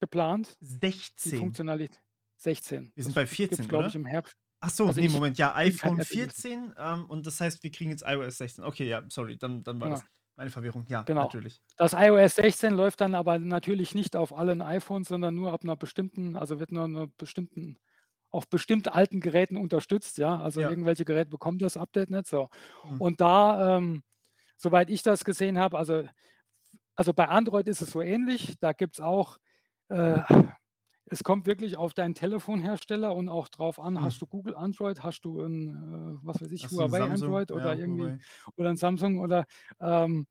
geplant. 0.01 0.57
16? 0.61 1.33
Die 1.33 1.39
Funktionalität 1.39 2.01
16. 2.39 2.93
Wir 2.95 3.05
sind 3.05 3.15
bei 3.15 3.27
14, 3.27 3.69
glaube 3.69 3.89
ich, 3.89 3.95
im 3.95 4.05
Herbst. 4.05 4.35
Ach 4.61 4.71
so, 4.71 4.87
also 4.87 5.01
nee, 5.01 5.09
Moment, 5.09 5.39
ja, 5.39 5.55
iPhone 5.55 6.01
14 6.01 6.75
ähm, 6.77 7.07
und 7.07 7.27
das 7.27 7.41
heißt, 7.41 7.63
wir 7.63 7.71
kriegen 7.71 7.91
jetzt 7.91 8.05
iOS 8.07 8.39
16. 8.39 8.65
Okay, 8.65 8.89
ja, 8.89 9.03
sorry, 9.09 9.37
dann, 9.37 9.63
dann 9.63 9.81
war 9.81 9.89
ja. 9.89 9.95
das 9.95 10.05
meine 10.37 10.51
Verwirrung. 10.51 10.85
Ja, 10.89 11.03
genau. 11.03 11.23
natürlich. 11.23 11.61
Das 11.77 11.93
iOS 11.93 12.37
16 12.37 12.75
läuft 12.75 13.01
dann 13.01 13.15
aber 13.15 13.39
natürlich 13.39 13.95
nicht 13.95 14.17
auf 14.17 14.37
allen 14.37 14.63
iPhones, 14.63 15.09
sondern 15.09 15.35
nur 15.35 15.53
ab 15.53 15.63
einer 15.63 15.77
bestimmten, 15.77 16.37
also 16.37 16.59
wird 16.59 16.73
nur 16.73 16.85
einer 16.85 17.07
bestimmten 17.07 17.79
auf 18.33 18.49
bestimmt 18.49 18.93
alten 18.93 19.21
Geräten 19.21 19.57
unterstützt, 19.57 20.19
ja. 20.19 20.41
Also 20.41 20.63
ja. 20.63 20.71
irgendwelche 20.71 21.05
Geräte 21.05 21.31
bekommen 21.31 21.59
das 21.59 21.77
Update 21.77 22.11
nicht 22.11 22.27
so. 22.27 22.49
Mhm. 22.85 23.01
Und 23.01 23.21
da, 23.21 23.77
ähm, 23.77 24.03
soweit 24.57 24.91
ich 24.91 25.03
das 25.03 25.25
gesehen 25.25 25.59
habe, 25.59 25.79
also, 25.79 26.05
also 26.97 27.13
bei 27.13 27.29
Android 27.29 27.69
ist 27.69 27.83
es 27.83 27.91
so 27.91 28.01
ähnlich. 28.01 28.57
Da 28.59 28.73
gibt 28.73 28.95
es 28.95 29.01
auch, 29.01 29.37
äh, 29.89 30.21
es 31.07 31.23
kommt 31.23 31.47
wirklich 31.47 31.77
auf 31.77 31.93
deinen 31.93 32.15
Telefonhersteller 32.15 33.15
und 33.15 33.29
auch 33.29 33.49
drauf 33.49 33.79
an, 33.79 33.95
mhm. 33.95 34.03
hast 34.03 34.23
du 34.23 34.27
Google 34.27 34.57
Android, 34.57 35.03
hast 35.03 35.21
du 35.27 35.43
ein, 35.43 36.19
äh, 36.23 36.27
was 36.27 36.41
weiß 36.41 36.51
ich, 36.53 36.65
hast 36.65 36.73
Huawei 36.73 37.03
Android 37.03 37.53
oder 37.53 37.75
ja, 37.75 37.81
irgendwie 37.81 38.05
Huawei. 38.05 38.19
oder 38.57 38.71
ein 38.71 38.77
Samsung 38.79 39.21
oder 39.21 39.45
ähm, 39.79 40.27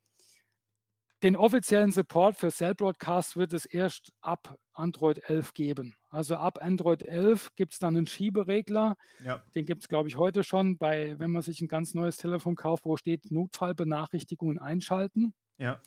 den 1.22 1.36
offiziellen 1.36 1.92
Support 1.92 2.36
für 2.36 2.52
Cell 2.52 2.74
Broadcast 2.74 3.38
wird 3.38 3.54
es 3.54 3.66
erst 3.66 4.12
ab 4.22 4.58
Android 4.74 5.22
11 5.30 5.54
geben. 5.54 5.96
Also 6.12 6.36
ab 6.36 6.60
Android 6.62 7.04
11 7.04 7.56
gibt 7.56 7.74
es 7.74 7.80
dann 7.80 7.96
einen 7.96 8.06
Schieberegler. 8.06 8.96
Ja. 9.24 9.44
Den 9.56 9.66
gibt 9.66 9.84
es, 9.84 9.88
glaube 9.88 10.10
ich, 10.10 10.18
heute 10.18 10.44
schon, 10.44 10.78
bei, 10.78 11.18
wenn 11.18 11.32
man 11.32 11.42
sich 11.42 11.62
ein 11.62 11.68
ganz 11.68 11.94
neues 11.94 12.18
Telefon 12.18 12.56
kauft, 12.56 12.86
wo 12.86 12.98
steht 12.98 13.32
Notfallbenachrichtigungen 13.32 14.60
einschalten. 14.60 15.34
Ja. 15.58 15.82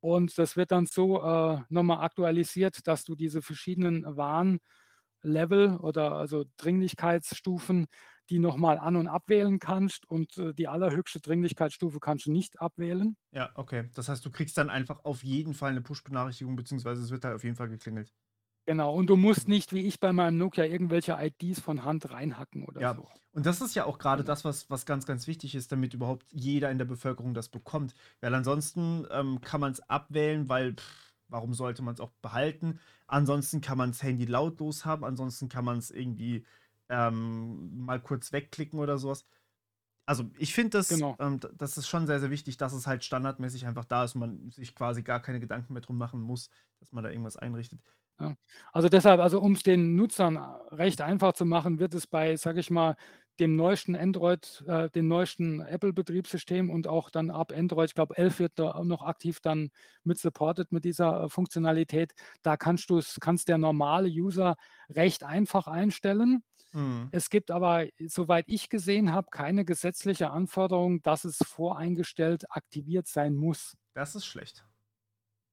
Und 0.00 0.36
das 0.38 0.56
wird 0.56 0.72
dann 0.72 0.86
so 0.86 1.22
äh, 1.22 1.60
nochmal 1.68 2.04
aktualisiert, 2.04 2.86
dass 2.86 3.04
du 3.04 3.14
diese 3.14 3.42
verschiedenen 3.42 4.04
Warnlevel 4.04 5.76
oder 5.76 6.12
also 6.12 6.44
Dringlichkeitsstufen 6.56 7.86
die 8.30 8.38
nochmal 8.38 8.78
an- 8.78 8.96
und 8.96 9.08
abwählen 9.08 9.58
kannst 9.58 10.08
und 10.08 10.38
äh, 10.38 10.54
die 10.54 10.68
allerhöchste 10.68 11.20
Dringlichkeitsstufe 11.20 11.98
kannst 11.98 12.26
du 12.26 12.32
nicht 12.32 12.60
abwählen. 12.60 13.16
Ja, 13.32 13.50
okay. 13.54 13.90
Das 13.94 14.08
heißt, 14.08 14.24
du 14.24 14.30
kriegst 14.30 14.56
dann 14.56 14.70
einfach 14.70 15.04
auf 15.04 15.24
jeden 15.24 15.52
Fall 15.52 15.72
eine 15.72 15.80
Push-Benachrichtigung, 15.80 16.54
beziehungsweise 16.54 17.02
es 17.02 17.10
wird 17.10 17.24
da 17.24 17.34
auf 17.34 17.42
jeden 17.42 17.56
Fall 17.56 17.68
geklingelt. 17.68 18.14
Genau, 18.70 18.94
und 18.94 19.08
du 19.08 19.16
musst 19.16 19.48
nicht, 19.48 19.72
wie 19.72 19.80
ich 19.80 19.98
bei 19.98 20.12
meinem 20.12 20.38
Nokia, 20.38 20.64
irgendwelche 20.64 21.18
IDs 21.20 21.58
von 21.58 21.84
Hand 21.84 22.12
reinhacken 22.12 22.62
oder 22.62 22.80
ja. 22.80 22.94
so. 22.94 23.04
Und 23.32 23.44
das 23.44 23.60
ist 23.60 23.74
ja 23.74 23.84
auch 23.84 23.98
gerade 23.98 24.22
genau. 24.22 24.30
das, 24.32 24.44
was, 24.44 24.70
was 24.70 24.86
ganz, 24.86 25.06
ganz 25.06 25.26
wichtig 25.26 25.56
ist, 25.56 25.72
damit 25.72 25.92
überhaupt 25.92 26.24
jeder 26.30 26.70
in 26.70 26.78
der 26.78 26.84
Bevölkerung 26.84 27.34
das 27.34 27.48
bekommt. 27.48 27.96
Weil 28.20 28.32
ansonsten 28.32 29.08
ähm, 29.10 29.40
kann 29.40 29.60
man 29.60 29.72
es 29.72 29.80
abwählen, 29.90 30.48
weil 30.48 30.74
pff, 30.74 31.14
warum 31.26 31.52
sollte 31.52 31.82
man 31.82 31.94
es 31.94 32.00
auch 32.00 32.12
behalten? 32.22 32.78
Ansonsten 33.08 33.60
kann 33.60 33.76
man 33.76 33.90
das 33.90 34.04
Handy 34.04 34.24
lautlos 34.24 34.84
haben, 34.84 35.04
ansonsten 35.04 35.48
kann 35.48 35.64
man 35.64 35.78
es 35.78 35.90
irgendwie 35.90 36.46
ähm, 36.88 37.84
mal 37.84 37.98
kurz 37.98 38.30
wegklicken 38.30 38.78
oder 38.78 38.98
sowas. 38.98 39.24
Also 40.06 40.30
ich 40.38 40.54
finde 40.54 40.78
das, 40.78 40.90
Genau. 40.90 41.16
ähm, 41.18 41.40
das 41.56 41.76
ist 41.76 41.88
schon 41.88 42.06
sehr, 42.06 42.20
sehr 42.20 42.30
wichtig, 42.30 42.56
dass 42.56 42.72
es 42.72 42.86
halt 42.86 43.02
standardmäßig 43.02 43.66
einfach 43.66 43.84
da 43.84 44.04
ist 44.04 44.14
und 44.14 44.20
man 44.20 44.50
sich 44.52 44.76
quasi 44.76 45.02
gar 45.02 45.20
keine 45.20 45.40
Gedanken 45.40 45.72
mehr 45.72 45.82
drum 45.82 45.98
machen 45.98 46.20
muss, 46.20 46.50
dass 46.78 46.92
man 46.92 47.02
da 47.02 47.10
irgendwas 47.10 47.36
einrichtet. 47.36 47.80
Ja. 48.20 48.34
Also 48.72 48.88
deshalb, 48.88 49.20
also 49.20 49.40
um 49.40 49.52
es 49.52 49.62
den 49.62 49.96
Nutzern 49.96 50.36
recht 50.70 51.00
einfach 51.00 51.32
zu 51.32 51.44
machen, 51.46 51.78
wird 51.78 51.94
es 51.94 52.06
bei, 52.06 52.36
sage 52.36 52.60
ich 52.60 52.70
mal, 52.70 52.96
dem 53.40 53.56
neuesten 53.56 53.96
Android, 53.96 54.62
äh, 54.66 54.90
dem 54.90 55.08
neuesten 55.08 55.60
Apple-Betriebssystem 55.60 56.68
und 56.68 56.86
auch 56.86 57.08
dann 57.08 57.30
ab 57.30 57.52
Android, 57.56 57.88
ich 57.88 57.94
glaube 57.94 58.16
11 58.18 58.38
wird 58.38 58.52
da 58.56 58.72
auch 58.72 58.84
noch 58.84 59.02
aktiv 59.02 59.40
dann 59.40 59.70
mit 60.04 60.18
supported 60.18 60.70
mit 60.72 60.84
dieser 60.84 61.24
äh, 61.24 61.28
Funktionalität. 61.30 62.12
Da 62.42 62.58
kannst 62.58 62.90
du 62.90 62.98
es, 62.98 63.18
kannst 63.18 63.48
der 63.48 63.56
normale 63.56 64.08
User 64.08 64.56
recht 64.90 65.24
einfach 65.24 65.66
einstellen. 65.66 66.44
Mhm. 66.72 67.08
Es 67.12 67.30
gibt 67.30 67.50
aber, 67.50 67.86
soweit 68.06 68.44
ich 68.46 68.68
gesehen 68.68 69.12
habe, 69.12 69.28
keine 69.30 69.64
gesetzliche 69.64 70.30
Anforderung, 70.30 71.02
dass 71.02 71.24
es 71.24 71.38
voreingestellt 71.38 72.44
aktiviert 72.50 73.06
sein 73.06 73.34
muss. 73.34 73.76
Das 73.94 74.14
ist 74.14 74.26
schlecht. 74.26 74.64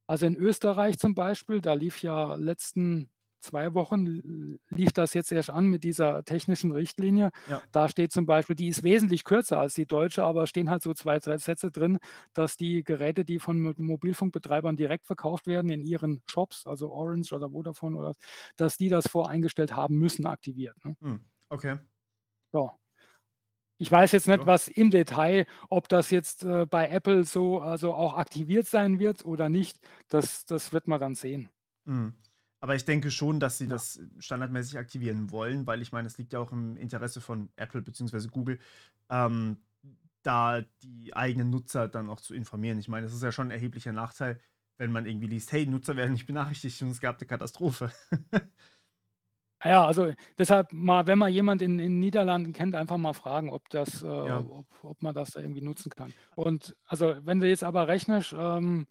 Also 0.07 0.25
in 0.25 0.35
Österreich 0.35 0.97
zum 0.99 1.15
Beispiel, 1.15 1.61
da 1.61 1.73
lief 1.73 2.01
ja 2.01 2.35
letzten 2.35 3.09
zwei 3.39 3.73
Wochen, 3.75 4.57
lief 4.69 4.91
das 4.93 5.13
jetzt 5.13 5.31
erst 5.31 5.49
an 5.51 5.67
mit 5.67 5.83
dieser 5.83 6.23
technischen 6.23 6.71
Richtlinie. 6.71 7.29
Ja. 7.45 7.61
Da 7.71 7.87
steht 7.87 8.11
zum 8.11 8.25
Beispiel, 8.25 8.55
die 8.55 8.67
ist 8.67 8.83
wesentlich 8.83 9.23
kürzer 9.23 9.59
als 9.59 9.75
die 9.75 9.85
deutsche, 9.85 10.23
aber 10.23 10.47
stehen 10.47 10.69
halt 10.69 10.81
so 10.81 10.93
zwei, 10.93 11.19
drei 11.19 11.37
Sätze 11.37 11.69
drin, 11.71 11.99
dass 12.33 12.57
die 12.57 12.83
Geräte, 12.83 13.25
die 13.25 13.39
von 13.39 13.61
Mo- 13.61 13.73
Mobilfunkbetreibern 13.77 14.75
direkt 14.75 15.05
verkauft 15.05 15.45
werden 15.47 15.69
in 15.69 15.83
ihren 15.83 16.23
Shops, 16.29 16.65
also 16.65 16.91
Orange 16.91 17.31
oder 17.33 17.51
Vodafone 17.51 17.97
oder 17.97 18.13
dass 18.55 18.77
die 18.77 18.89
das 18.89 19.07
voreingestellt 19.07 19.75
haben 19.75 19.97
müssen, 19.97 20.25
aktiviert. 20.25 20.75
Ne? 20.83 20.95
Hm. 21.01 21.25
Okay. 21.49 21.77
So. 22.53 22.79
Ich 23.79 23.91
weiß 23.91 24.11
jetzt 24.11 24.27
nicht, 24.27 24.45
was 24.45 24.67
im 24.67 24.89
Detail, 24.89 25.45
ob 25.69 25.87
das 25.89 26.09
jetzt 26.09 26.43
äh, 26.43 26.65
bei 26.65 26.89
Apple 26.89 27.23
so 27.25 27.61
also 27.61 27.93
auch 27.93 28.15
aktiviert 28.17 28.67
sein 28.67 28.99
wird 28.99 29.23
oder 29.25 29.49
nicht. 29.49 29.79
Das, 30.09 30.45
das 30.45 30.73
wird 30.73 30.87
man 30.87 30.99
dann 30.99 31.15
sehen. 31.15 31.49
Mhm. 31.85 32.13
Aber 32.59 32.73
ich 32.75 32.85
denke 32.85 33.11
schon, 33.11 33.39
dass 33.39 33.59
sie 33.59 33.65
Ja. 33.65 33.71
das 33.71 33.99
standardmäßig 34.17 34.79
aktivieren 34.79 35.29
wollen, 35.31 35.67
weil 35.67 35.81
ich 35.83 35.91
meine, 35.91 36.07
es 36.07 36.17
liegt 36.17 36.33
ja 36.33 36.39
auch 36.39 36.51
im 36.51 36.75
Interesse 36.75 37.21
von 37.21 37.49
Apple 37.55 37.83
bzw. 37.83 38.27
Google, 38.29 38.59
ähm, 39.09 39.57
da 40.23 40.61
die 40.81 41.15
eigenen 41.15 41.51
Nutzer 41.51 41.87
dann 41.87 42.09
auch 42.09 42.19
zu 42.19 42.33
informieren. 42.33 42.79
Ich 42.79 42.87
meine, 42.87 43.05
es 43.05 43.13
ist 43.13 43.21
ja 43.23 43.31
schon 43.31 43.47
ein 43.47 43.51
erheblicher 43.51 43.93
Nachteil, 43.93 44.39
wenn 44.77 44.91
man 44.91 45.05
irgendwie 45.05 45.27
liest, 45.27 45.51
hey, 45.51 45.67
Nutzer 45.67 45.95
werden 45.95 46.13
nicht 46.13 46.25
benachrichtigt 46.25 46.81
und 46.81 46.89
es 46.89 46.99
gab 46.99 47.17
eine 47.19 47.27
Katastrophe. 47.27 47.91
Ja, 49.63 49.85
also 49.87 50.13
deshalb 50.37 50.71
mal, 50.71 51.07
wenn 51.07 51.17
man 51.17 51.33
jemand 51.33 51.61
in 51.63 51.79
in 51.79 51.99
Niederlanden 51.99 52.53
kennt, 52.53 52.75
einfach 52.75 52.97
mal 52.97 53.13
fragen, 53.13 53.49
ob 53.49 53.69
das, 53.69 54.03
äh, 54.03 54.05
Ja. 54.21 54.47
ob 54.47 54.67
ob 54.83 55.01
man 55.01 55.15
das 55.15 55.31
da 55.31 55.39
irgendwie 55.41 55.61
nutzen 55.61 55.89
kann. 55.89 56.13
Und 56.35 56.75
also, 56.85 57.15
wenn 57.23 57.39
du 57.39 57.47
jetzt 57.49 57.63
aber 57.63 57.87
rechnest, 57.87 58.35
ähm, 58.37 58.85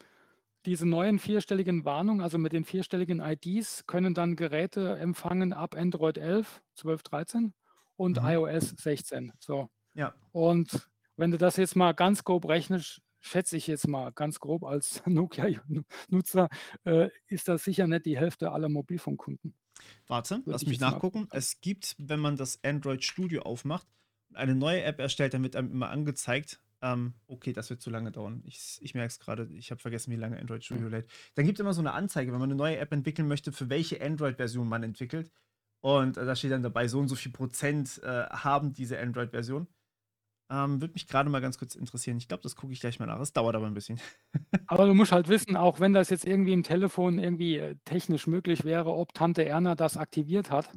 diese 0.67 0.87
neuen 0.89 1.19
vierstelligen 1.21 1.85
Warnungen, 1.85 2.23
also 2.23 2.39
mit 2.39 2.53
den 2.53 2.65
vierstelligen 2.65 3.21
IDs, 3.21 3.87
können 3.87 4.15
dann 4.15 4.37
Geräte 4.37 4.99
empfangen 4.99 5.53
ab 5.53 5.77
Android 5.77 6.19
11, 6.19 6.63
12, 6.75 7.03
13 7.05 7.55
und 7.97 8.19
Mhm. 8.19 8.23
iOS 8.23 8.71
16. 8.71 9.33
So. 9.41 9.69
Ja. 9.95 10.17
Und 10.33 10.89
wenn 11.17 11.31
du 11.33 11.39
das 11.39 11.57
jetzt 11.59 11.77
mal 11.77 11.95
ganz 11.95 12.25
grob 12.25 12.49
rechnest, 12.49 13.03
schätze 13.21 13.57
ich 13.59 13.67
jetzt 13.69 13.89
mal 13.89 14.13
ganz 14.13 14.41
grob 14.41 14.65
als 14.65 15.03
Nokia-Nutzer, 15.07 16.49
äh, 16.85 17.11
ist 17.29 17.49
das 17.49 17.65
sicher 17.65 17.87
nicht 17.89 18.07
die 18.07 18.19
Hälfte 18.19 18.53
aller 18.53 18.69
Mobilfunkkunden. 18.71 19.55
Warte, 20.07 20.37
Würde 20.37 20.51
lass 20.53 20.63
ich 20.63 20.69
mich 20.69 20.81
nachgucken. 20.81 21.29
Es 21.33 21.61
gibt, 21.61 21.97
wenn 21.99 22.21
man 22.21 22.37
das 22.37 22.63
Android 22.65 23.05
Studio 23.05 23.43
aufmacht 23.43 23.87
und 24.31 24.37
eine 24.37 24.55
neue 24.55 24.83
App 24.83 24.99
erstellt, 25.01 25.35
dann 25.35 25.43
wird 25.43 25.57
einem 25.57 25.71
immer 25.71 25.91
angezeigt, 25.91 26.61
ähm, 26.83 27.15
okay, 27.27 27.53
das 27.53 27.71
wird 27.71 27.81
zu 27.81 27.91
lange 27.91 28.13
dauern. 28.13 28.43
Ich, 28.45 28.79
ich 28.81 28.95
merke 28.95 29.09
es 29.09 29.19
gerade, 29.19 29.49
ich 29.55 29.71
habe 29.71 29.81
vergessen, 29.81 30.13
wie 30.13 30.17
lange 30.17 30.39
Android 30.39 30.65
Studio 30.65 30.89
lädt. 30.89 31.09
Dann 31.35 31.47
gibt 31.47 31.59
es 31.59 31.61
immer 31.61 31.73
so 31.73 31.81
eine 31.81 31.93
Anzeige, 31.93 32.33
wenn 32.33 32.39
man 32.39 32.51
eine 32.51 32.57
neue 32.57 32.77
App 32.77 32.93
entwickeln 32.93 33.29
möchte, 33.29 33.53
für 33.53 33.71
welche 33.71 34.01
Android-Version 34.03 34.69
man 34.69 34.83
entwickelt. 34.83 35.31
Und 35.81 36.17
äh, 36.17 36.25
da 36.25 36.37
steht 36.37 36.53
dann 36.53 36.63
dabei, 36.63 36.89
so 36.89 36.99
und 36.99 37.09
so 37.09 37.15
viel 37.15 37.33
Prozent 37.33 38.01
äh, 38.03 38.27
haben 38.27 38.73
diese 38.73 38.99
Android-Version. 38.99 39.67
Ähm, 40.49 40.81
Würde 40.81 40.95
mich 40.95 41.09
gerade 41.09 41.29
mal 41.29 41.41
ganz 41.41 41.59
kurz 41.59 41.75
interessieren. 41.75 42.19
Ich 42.19 42.29
glaube, 42.29 42.43
das 42.43 42.55
gucke 42.55 42.73
ich 42.73 42.81
gleich 42.81 43.01
mal 43.01 43.07
nach. 43.07 43.19
Es 43.21 43.33
dauert 43.33 43.57
aber 43.57 43.67
ein 43.67 43.75
bisschen. 43.75 44.01
Aber 44.69 44.87
du 44.87 44.95
musst 44.95 45.13
halt 45.13 45.29
wissen, 45.29 45.57
auch 45.57 45.81
wenn 45.81 45.93
das 45.93 46.11
jetzt 46.11 46.27
irgendwie 46.27 46.53
im 46.53 46.63
Telefon 46.63 47.19
irgendwie 47.19 47.57
äh, 47.57 47.77
technisch 47.85 48.27
möglich 48.27 48.65
wäre, 48.65 48.93
ob 48.93 49.13
Tante 49.13 49.45
Erna 49.45 49.75
das 49.75 49.97
aktiviert 49.97 50.51
hat 50.51 50.71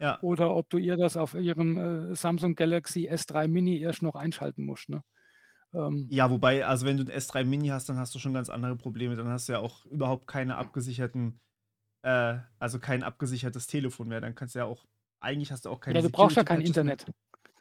Ja, 0.00 0.18
oder 0.22 0.54
ob 0.54 0.68
du 0.70 0.78
ihr 0.78 0.96
das 0.96 1.16
auf 1.16 1.34
ihrem 1.34 1.76
äh, 1.76 2.14
Samsung 2.14 2.54
Galaxy 2.54 3.08
S3 3.08 3.48
Mini 3.48 3.78
erst 3.78 4.02
noch 4.02 4.14
einschalten 4.14 4.64
musst. 4.64 4.88
Ne? 4.88 5.02
Ähm, 5.74 6.06
Ja, 6.10 6.30
wobei, 6.30 6.66
also 6.66 6.86
wenn 6.86 6.96
du 6.96 7.04
ein 7.04 7.10
S3 7.10 7.44
Mini 7.44 7.68
hast, 7.68 7.88
dann 7.88 7.98
hast 7.98 8.14
du 8.14 8.18
schon 8.18 8.34
ganz 8.34 8.48
andere 8.48 8.76
Probleme. 8.76 9.16
Dann 9.16 9.28
hast 9.28 9.48
du 9.48 9.52
ja 9.52 9.58
auch 9.58 9.84
überhaupt 9.86 10.26
keine 10.26 10.56
abgesicherten, 10.56 11.40
äh, 12.02 12.38
also 12.58 12.78
kein 12.78 13.02
abgesichertes 13.02 13.66
Telefon 13.66 14.08
mehr. 14.08 14.20
Dann 14.20 14.34
kannst 14.34 14.54
du 14.54 14.60
ja 14.60 14.64
auch, 14.64 14.86
eigentlich 15.20 15.52
hast 15.52 15.66
du 15.66 15.70
auch 15.70 15.80
keine 15.80 15.98
ja, 15.98 16.02
du 16.02 16.10
brauchst 16.10 16.36
ja 16.36 16.44
kein 16.44 16.64
Security-Patches 16.64 17.06
mehr. 17.06 17.14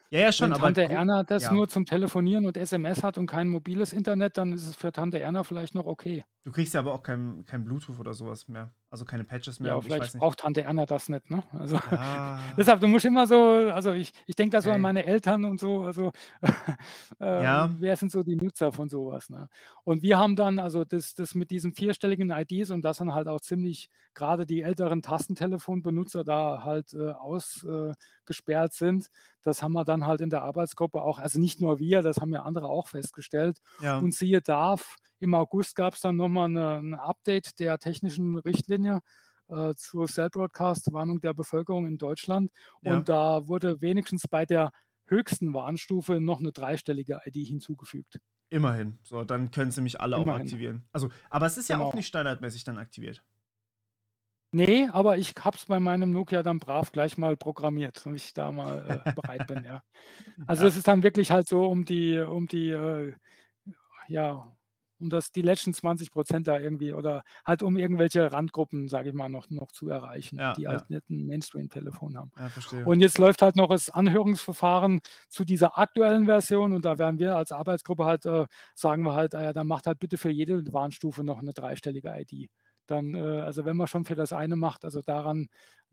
Ja, 0.09 0.19
ja, 0.19 0.31
schon, 0.31 0.49
Wenn 0.49 0.53
aber 0.53 0.65
Tante 0.65 0.89
Erna 0.89 1.23
das 1.23 1.43
ja, 1.43 1.53
nur 1.53 1.67
zum 1.67 1.85
Telefonieren 1.85 2.45
und 2.45 2.57
SMS 2.57 3.03
hat 3.03 3.17
und 3.17 3.25
kein 3.25 3.49
mobiles 3.49 3.91
Internet, 3.93 4.37
dann 4.37 4.53
ist 4.53 4.67
es 4.67 4.75
für 4.75 4.91
Tante 4.91 5.19
Erna 5.19 5.43
vielleicht 5.43 5.75
noch 5.75 5.85
okay. 5.85 6.23
du 6.43 6.51
kriegst 6.51 6.73
ja 6.73 6.79
aber 6.79 6.93
auch 6.93 7.03
kein, 7.03 7.43
kein 7.45 7.65
Bluetooth 7.65 7.99
oder 7.99 8.13
sowas 8.13 8.47
mehr. 8.47 8.71
Also 8.91 9.03
keine 9.03 9.23
Patches 9.23 9.59
mehr. 9.59 9.73
Ja, 9.73 9.81
vielleicht 9.81 10.17
braucht 10.17 10.39
Tante 10.39 10.61
Erna 10.61 10.85
das 10.85 11.09
nicht. 11.09 11.29
Ne? 11.29 11.43
Also, 11.51 11.79
Ja, 11.91 12.39
deshalb, 12.57 12.79
du 12.79 12.87
musst 12.87 13.05
immer 13.05 13.27
so, 13.27 13.37
also 13.73 13.91
ich, 13.91 14.13
ich 14.25 14.35
denke 14.35 14.51
da 14.55 14.61
so 14.61 14.69
an 14.69 14.75
okay. 14.75 14.81
meine 14.81 15.05
Eltern 15.05 15.43
und 15.43 15.59
so, 15.59 15.83
also 15.83 16.11
äh, 17.19 17.43
Ja, 17.43 17.73
wer 17.79 17.97
sind 17.97 18.11
so 18.11 18.23
die 18.23 18.35
Nutzer 18.35 18.71
von 18.71 18.87
sowas? 18.87 19.29
Ne? 19.29 19.49
Und 19.83 20.01
wir 20.01 20.17
haben 20.17 20.35
dann, 20.35 20.59
also 20.59 20.85
das, 20.85 21.13
das 21.15 21.35
mit 21.35 21.51
diesen 21.51 21.73
vierstelligen 21.73 22.31
IDs 22.31 22.71
und 22.71 22.83
das 22.83 22.97
dann 22.97 23.13
halt 23.13 23.27
auch 23.27 23.41
ziemlich, 23.41 23.89
gerade 24.13 24.45
die 24.45 24.61
älteren 24.61 25.01
Tastentelefonbenutzer 25.01 26.23
da 26.23 26.63
halt 26.63 26.93
äh, 26.93 27.11
ausgesperrt 27.11 28.73
sind, 28.73 29.09
das 29.43 29.61
haben 29.61 29.73
wir 29.73 29.85
dann 29.85 30.05
halt 30.07 30.21
in 30.21 30.29
der 30.29 30.43
Arbeitsgruppe 30.43 31.01
auch, 31.01 31.19
also 31.19 31.39
nicht 31.39 31.61
nur 31.61 31.79
wir, 31.79 32.01
das 32.01 32.17
haben 32.17 32.33
ja 32.33 32.43
andere 32.43 32.67
auch 32.67 32.87
festgestellt. 32.87 33.61
ja, 33.79 33.97
Und 33.97 34.13
siehe 34.13 34.41
da, 34.41 34.75
im 35.19 35.33
August 35.33 35.75
gab 35.75 35.93
es 35.95 36.01
dann 36.01 36.15
nochmal 36.15 36.45
eine, 36.49 36.77
ein 36.77 36.93
Update 36.95 37.59
der 37.59 37.77
technischen 37.79 38.37
Richtlinie 38.37 38.99
äh, 39.47 39.73
zur 39.75 40.07
Cell-Broadcast-Warnung 40.07 41.19
der 41.21 41.33
Bevölkerung 41.33 41.85
in 41.87 41.97
Deutschland. 41.97 42.51
ja. 42.81 42.95
Und 42.97 43.09
da 43.09 43.47
wurde 43.47 43.81
wenigstens 43.81 44.27
bei 44.27 44.45
der 44.45 44.71
höchsten 45.07 45.53
Warnstufe 45.53 46.19
noch 46.19 46.39
eine 46.39 46.51
dreistellige 46.51 47.21
ID 47.25 47.47
hinzugefügt. 47.47 48.19
Immerhin. 48.49 48.99
So, 49.03 49.23
dann 49.23 49.51
können 49.51 49.71
sie 49.71 49.81
mich 49.81 49.99
alle 50.01 50.17
auch 50.17 50.23
Immerhin. 50.23 50.41
aktivieren. 50.43 50.87
Also, 50.91 51.09
aber 51.29 51.45
es 51.45 51.57
ist 51.57 51.69
ja 51.69 51.77
auch 51.77 51.89
Genau. 51.89 51.95
nicht 51.97 52.07
standardmäßig 52.07 52.63
dann 52.63 52.77
aktiviert. 52.77 53.23
Nee, 54.51 54.87
aber 54.91 55.17
ich 55.17 55.33
habe 55.39 55.57
es 55.57 55.65
bei 55.65 55.79
meinem 55.81 56.11
Nokia 56.11 56.41
dann 56.41 56.59
brav 56.59 56.91
gleich 56.93 57.17
mal 57.17 57.35
programmiert, 57.35 58.05
wenn 58.05 58.15
ich 58.15 58.33
da 58.33 58.51
mal 58.51 59.03
äh, 59.05 59.13
bereit 59.15 59.47
bin, 59.47 59.65
ja. 59.65 59.83
Also 60.47 60.63
Ja, 60.63 60.69
es 60.69 60.77
ist 60.77 60.87
dann 60.87 61.03
wirklich 61.03 61.29
halt 61.31 61.47
so 61.47 61.65
um 61.65 61.83
die, 61.83 62.17
um 62.19 62.47
die, 62.47 62.69
äh, 62.69 63.13
ja, 64.07 64.55
um 64.99 65.09
das, 65.09 65.31
die 65.31 65.41
letzten 65.41 65.73
20 65.73 66.11
Prozent 66.11 66.47
da 66.47 66.59
irgendwie 66.59 66.93
oder 66.93 67.23
halt 67.45 67.63
um 67.63 67.77
irgendwelche 67.77 68.31
Randgruppen, 68.31 68.87
sage 68.87 69.09
ich 69.09 69.15
mal, 69.15 69.29
noch, 69.29 69.49
noch 69.49 69.71
zu 69.71 69.89
erreichen, 69.89 70.37
ja, 70.37 70.53
die 70.53 70.63
ja, 70.63 70.71
halt 70.71 70.89
nicht 70.89 71.09
ein 71.09 71.25
Mainstream-Telefon 71.25 72.17
haben. 72.17 72.31
ja. 72.37 72.85
Und 72.85 73.01
jetzt 73.01 73.17
läuft 73.17 73.41
halt 73.41 73.55
noch 73.55 73.69
das 73.69 73.89
Anhörungsverfahren 73.89 75.01
zu 75.29 75.43
dieser 75.43 75.77
aktuellen 75.77 76.25
Version 76.25 76.73
und 76.73 76.85
da 76.85 76.97
werden 76.97 77.19
wir 77.19 77.35
als 77.35 77.51
Arbeitsgruppe 77.51 78.05
halt, 78.05 78.25
äh, 78.25 78.45
sagen 78.73 79.03
wir 79.03 79.13
halt, 79.13 79.33
äh, 79.33 79.53
dann 79.53 79.67
macht 79.67 79.87
halt 79.87 79.99
bitte 79.99 80.17
für 80.17 80.29
jede 80.29 80.71
Warnstufe 80.73 81.23
noch 81.23 81.39
eine 81.39 81.53
dreistellige 81.53 82.13
ID. 82.15 82.49
Dann, 82.87 83.15
äh, 83.15 83.41
also 83.41 83.65
wenn 83.65 83.77
man 83.77 83.87
schon 83.87 84.05
für 84.05 84.15
das 84.15 84.33
eine 84.33 84.55
macht, 84.55 84.85
also 84.85 85.01
daran, 85.01 85.47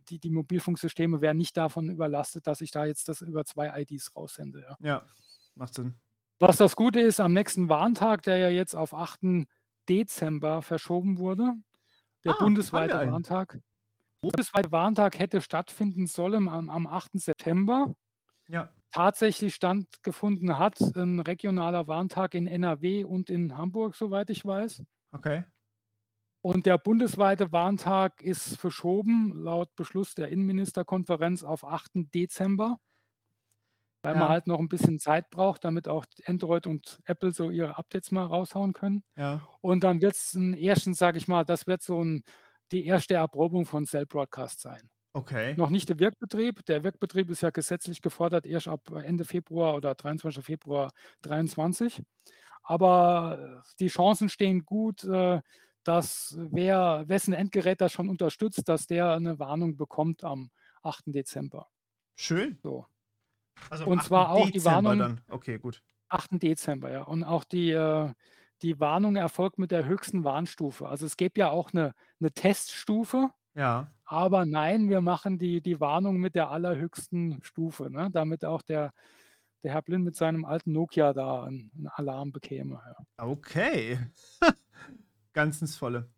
die, 0.08 0.18
die 0.18 0.30
Mobilfunksysteme 0.30 1.20
werden 1.20 1.38
nicht 1.38 1.56
davon 1.56 1.88
überlastet, 1.88 2.46
dass 2.46 2.60
ich 2.60 2.70
da 2.70 2.84
jetzt 2.84 3.08
das 3.08 3.20
über 3.20 3.44
zwei 3.44 3.80
IDs 3.80 4.14
raussende. 4.16 4.60
Ja. 4.60 4.76
Ja, 4.80 5.06
macht 5.54 5.74
Sinn. 5.74 5.94
Was 6.42 6.56
das 6.56 6.74
Gute 6.74 6.98
ist, 6.98 7.20
am 7.20 7.32
nächsten 7.34 7.68
Warntag, 7.68 8.22
der 8.24 8.36
ja 8.36 8.48
jetzt 8.48 8.74
auf 8.74 8.94
8. 8.94 9.46
Dezember 9.88 10.60
verschoben 10.60 11.18
wurde, 11.18 11.52
der 12.24 12.32
Ah, 12.32 12.36
bundesweite. 12.40 12.94
Warntag, 12.94 13.60
bundesweite 14.22 14.72
Warntag 14.72 15.20
hätte 15.20 15.40
stattfinden 15.40 16.08
sollen 16.08 16.48
am, 16.48 16.68
am 16.68 16.88
8. 16.88 17.20
September. 17.20 17.94
Ja, 18.48 18.72
Tatsächlich 18.90 19.54
stattgefunden 19.54 20.58
hat 20.58 20.80
ein 20.96 21.20
regionaler 21.20 21.86
Warntag 21.86 22.34
in 22.34 22.48
NRW 22.48 23.04
und 23.04 23.30
in 23.30 23.56
Hamburg, 23.56 23.94
soweit 23.94 24.28
ich 24.28 24.44
weiß. 24.44 24.82
okay. 25.12 25.44
Und 26.44 26.66
der 26.66 26.76
bundesweite 26.76 27.52
Warntag 27.52 28.20
ist 28.20 28.56
verschoben, 28.56 29.32
laut 29.44 29.72
Beschluss 29.76 30.16
der 30.16 30.30
Innenministerkonferenz, 30.30 31.44
auf 31.44 31.64
8. 31.64 32.12
Dezember. 32.12 32.80
Weil 34.02 34.14
man 34.16 34.28
Ja. 34.28 34.30
halt 34.30 34.46
noch 34.48 34.58
ein 34.60 34.68
bisschen 34.68 34.98
Zeit 35.00 35.30
braucht, 35.30 35.64
damit 35.64 35.88
auch 35.88 36.06
Android 36.26 36.66
und 36.66 37.00
Apple 37.06 37.32
so 37.32 37.50
ihre 37.50 37.78
Updates 37.78 38.10
mal 38.12 38.26
raushauen 38.26 38.72
können. 38.74 39.04
Ja. 39.16 39.52
Und 39.62 39.84
dann 39.84 40.02
wird's 40.02 40.34
'n 40.36 40.54
ersten, 40.54 40.94
sage 40.94 41.18
ich 41.18 41.28
mal 41.28 41.44
das 41.44 41.66
wird 41.68 41.82
so 41.82 42.00
'n 42.02 42.24
die 42.72 42.86
erste 42.86 43.14
Erprobung 43.16 43.66
von 43.66 43.86
Cell 43.86 44.06
Broadcast 44.06 44.60
sein. 44.60 44.90
Okay. 45.14 45.58
Noch 45.58 45.70
nicht 45.70 45.88
der 45.90 45.98
Wirkbetrieb. 46.00 46.64
Der 46.66 46.84
Wirkbetrieb 46.84 47.30
ist 47.30 47.42
ja 47.42 47.50
gesetzlich 47.50 48.02
gefordert 48.02 48.46
erst 48.46 48.68
ab 48.68 48.90
Ende 48.92 49.24
Februar 49.26 49.76
oder 49.76 49.94
23. 49.96 50.42
Februar 50.44 50.92
23. 51.22 52.02
Aber 52.64 53.64
die 53.80 53.88
Chancen 53.88 54.28
stehen 54.30 54.64
gut, 54.66 55.04
äh, 55.04 55.42
dass 55.84 56.36
wer 56.52 57.04
wessen 57.08 57.34
Endgerät 57.34 57.80
das 57.82 57.92
schon 57.92 58.08
unterstützt, 58.10 58.68
dass 58.68 58.86
der 58.88 59.20
'ne 59.20 59.38
Warnung 59.40 59.76
bekommt 59.78 60.24
am 60.24 60.50
8. 60.82 61.12
Dezember. 61.12 61.68
Schön. 62.18 62.62
So. 62.64 62.86
Also, 63.70 63.86
Und 63.86 64.02
8. 64.02 64.02
zwar 64.02 64.30
auch 64.30 64.50
die 64.50 64.64
Dezember 64.64 64.64
Warnung 64.64 64.96
dann. 64.96 65.22
Okay, 65.28 65.58
gut. 65.58 65.82
8. 66.08 66.38
Dezember, 66.40 66.90
ja. 66.92 67.02
Und 67.04 67.24
auch 67.24 67.44
die, 67.44 67.70
äh 67.72 68.12
die 68.62 68.80
Warnung 68.80 69.16
erfolgt 69.16 69.58
mit 69.58 69.72
der 69.72 69.86
höchsten 69.86 70.24
Warnstufe. 70.24 70.88
Also, 70.88 71.06
es 71.06 71.16
gäbe 71.18 71.40
ja 71.40 71.50
auch 71.50 71.72
'ne 71.72 71.94
'ne 72.20 72.32
Teststufe, 72.32 73.30
Ja. 73.56 73.92
aber 74.06 74.46
nein, 74.46 74.90
wir 74.90 75.00
machen 75.02 75.38
die 75.38 75.62
die 75.62 75.80
Warnung 75.80 76.18
mit 76.18 76.34
der 76.36 76.50
allerhöchsten 76.50 77.40
Stufe, 77.44 77.90
ne, 77.90 78.10
damit 78.12 78.44
auch 78.44 78.62
der 78.62 78.92
der 79.64 79.72
Herr 79.74 79.82
Blind 79.82 80.04
mit 80.04 80.16
seinem 80.16 80.44
alten 80.46 80.72
Nokia 80.72 81.12
da 81.14 81.44
'n 81.46 81.72
'n 81.76 81.88
Alarm 81.88 82.32
bekäme, 82.32 82.82
ja. 82.86 83.04
Okay. 83.18 83.98
Ganz 85.34 85.60
ins 85.62 85.76
Volle. 85.76 86.10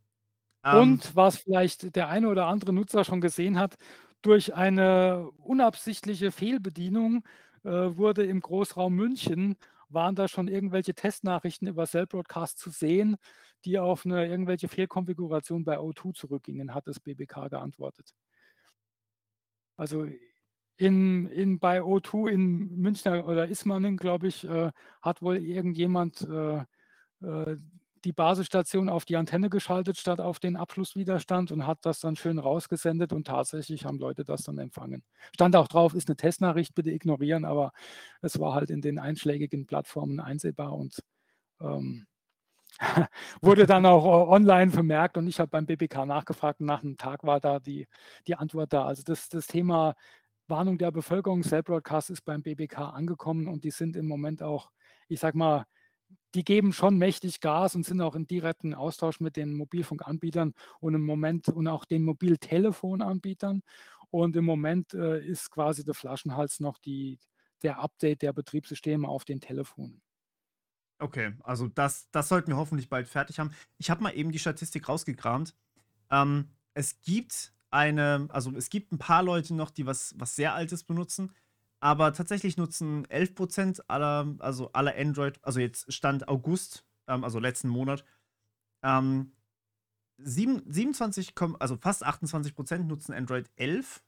Ähm 0.64 1.00
Und 1.02 1.14
was 1.14 1.38
vielleicht 1.38 1.94
der 1.94 2.08
eine 2.08 2.28
oder 2.28 2.46
andere 2.46 2.72
Nutzer 2.72 3.04
schon 3.04 3.20
gesehen 3.20 3.58
hat, 3.58 3.76
durch 4.24 4.54
eine 4.54 5.30
unabsichtliche 5.38 6.32
Fehlbedienung, 6.32 7.24
äh, 7.64 7.70
wurde 7.70 8.24
im 8.24 8.40
Großraum 8.40 8.94
München 8.94 9.56
waren 9.90 10.16
da 10.16 10.28
schon 10.28 10.48
irgendwelche 10.48 10.94
Testnachrichten 10.94 11.68
über 11.68 11.86
Cell 11.86 12.06
Broadcast 12.06 12.58
zu 12.58 12.70
sehen, 12.70 13.16
die 13.66 13.78
auf 13.78 14.04
'ne 14.06 14.26
irgendwelche 14.26 14.68
Fehlkonfiguration 14.68 15.64
bei 15.64 15.78
O2 15.78 16.12
zurückgingen, 16.14 16.74
hat 16.74 16.86
das 16.88 17.00
BBK 17.00 17.48
geantwortet. 17.48 18.10
Also, 19.78 20.06
in 20.76 21.28
in 21.28 21.58
bei 21.58 21.82
O2 21.82 22.28
in 22.30 22.76
Münchner 22.80 23.26
oder 23.28 23.48
Ismaning, 23.48 23.96
glaube 23.96 24.28
ich, 24.28 24.44
äh, 24.44 24.72
hat 25.02 25.22
wohl 25.22 25.36
irgendjemand, 25.38 26.22
äh, 26.22 26.64
äh, 27.22 27.58
die 28.04 28.12
Basisstation 28.12 28.88
auf 28.88 29.04
die 29.04 29.16
Antenne 29.16 29.50
geschaltet 29.50 29.98
statt 29.98 30.20
auf 30.20 30.38
den 30.40 30.56
Abschlusswiderstand 30.56 31.52
und 31.52 31.66
hat 31.66 31.78
das 31.82 32.00
dann 32.00 32.16
schön 32.16 32.38
rausgesendet 32.38 33.12
und 33.12 33.26
tatsächlich 33.26 33.84
haben 33.86 33.98
Leute 33.98 34.24
das 34.24 34.42
dann 34.44 34.58
empfangen. 34.58 35.02
Stand 35.34 35.56
auch 35.56 35.68
drauf: 35.68 35.94
„Ist 35.94 36.08
'ne 36.08 36.16
Testnachricht, 36.16 36.74
bitte 36.74 36.90
ignorieren“, 36.90 37.44
aber 37.44 37.72
es 38.22 38.38
war 38.40 38.54
halt 38.54 38.70
in 38.70 38.80
den 38.82 38.98
einschlägigen 38.98 39.66
Plattformen 39.66 40.20
einsehbar 40.20 40.72
und, 40.74 41.00
ähm, 41.60 42.06
wurde 43.42 43.66
dann 43.66 43.86
auch 43.86 44.04
online 44.30 44.70
vermerkt 44.72 45.16
und 45.18 45.28
ich 45.28 45.40
habe 45.40 45.50
beim 45.50 45.66
BBK 45.66 46.06
nachgefragt 46.06 46.60
und 46.60 46.66
nach 46.66 46.82
'nem 46.82 46.96
Tag 46.98 47.24
war 47.24 47.40
da 47.40 47.60
die 47.60 47.86
die 48.28 48.36
Antwort 48.36 48.72
da. 48.72 48.86
Also, 48.86 49.02
das 49.04 49.28
das 49.30 49.46
Thema 49.48 49.94
Warnung 50.48 50.78
der 50.78 50.92
Bevölkerung, 50.92 51.42
Cell 51.44 51.62
Broadcast 51.64 52.10
ist 52.10 52.22
beim 52.24 52.42
BBK 52.42 52.90
angekommen 52.90 53.48
und 53.48 53.64
die 53.64 53.70
sind 53.72 53.96
im 53.96 54.06
Moment 54.08 54.42
auch 54.42 54.70
ich 55.08 55.20
sage 55.20 55.38
mal, 55.38 55.64
die 56.34 56.44
geben 56.44 56.72
schon 56.72 56.98
mächtig 56.98 57.40
Gas 57.40 57.74
und 57.76 57.84
sind 57.86 58.00
auch 58.00 58.14
in 58.14 58.26
direkten 58.26 58.74
Austausch 58.74 59.20
mit 59.20 59.36
den 59.36 59.54
Mobilfunkanbietern 59.54 60.54
und 60.80 60.94
im 60.94 61.04
Moment 61.06 61.48
und 61.48 61.68
auch 61.68 61.84
den 61.84 62.04
Mobiltelefonanbietern. 62.04 63.62
Und 64.10 64.36
im 64.36 64.44
Moment, 64.44 64.94
äh, 64.94 65.24
ist 65.24 65.50
quasi 65.50 65.84
der 65.84 65.94
Flaschenhals 65.94 66.60
noch 66.60 66.78
die 66.78 67.18
der 67.62 67.78
Update 67.80 68.22
der 68.22 68.32
Betriebssysteme 68.34 69.08
auf 69.08 69.24
den 69.24 69.40
Telefonen. 69.40 70.02
Okay, 71.00 71.34
also 71.42 71.66
das 71.68 72.08
das 72.12 72.28
sollten 72.28 72.48
wir 72.52 72.56
hoffentlich 72.56 72.88
bald 72.88 73.08
fertig 73.08 73.38
haben. 73.38 73.50
Ich 73.78 73.90
habe 73.90 74.02
mal 74.02 74.10
eben 74.16 74.30
die 74.30 74.38
Statistik 74.38 74.88
rausgekramt. 74.88 75.54
Ähm, 76.10 76.50
es 76.74 77.00
gibt 77.02 77.54
eine 77.70 78.28
also, 78.30 78.52
es 78.56 78.70
gibt 78.70 78.92
'n 78.92 78.98
paar 78.98 79.22
Leute 79.22 79.54
noch, 79.54 79.70
die 79.70 79.86
was 79.86 80.14
was 80.18 80.36
sehr 80.36 80.54
Altes 80.54 80.84
benutzen, 80.84 81.32
aber 81.84 82.14
tatsächlich 82.14 82.56
nutzen 82.56 83.04
11 83.10 83.84
aller 83.88 84.36
also, 84.38 84.72
aller 84.72 84.96
Android 84.96 85.38
also, 85.42 85.60
jetzt 85.60 85.92
Stand 85.92 86.28
August, 86.28 86.86
ähm, 87.08 87.22
also, 87.24 87.38
letzten 87.38 87.68
Monat, 87.68 88.06
ähm, 88.82 89.32
sieben 90.16 90.62
27 90.64 91.34
komm 91.34 91.56
also, 91.60 91.76
fast 91.76 92.02
28% 92.02 92.84
nutzen 92.84 93.12
Android 93.12 93.50
11. 93.56 94.02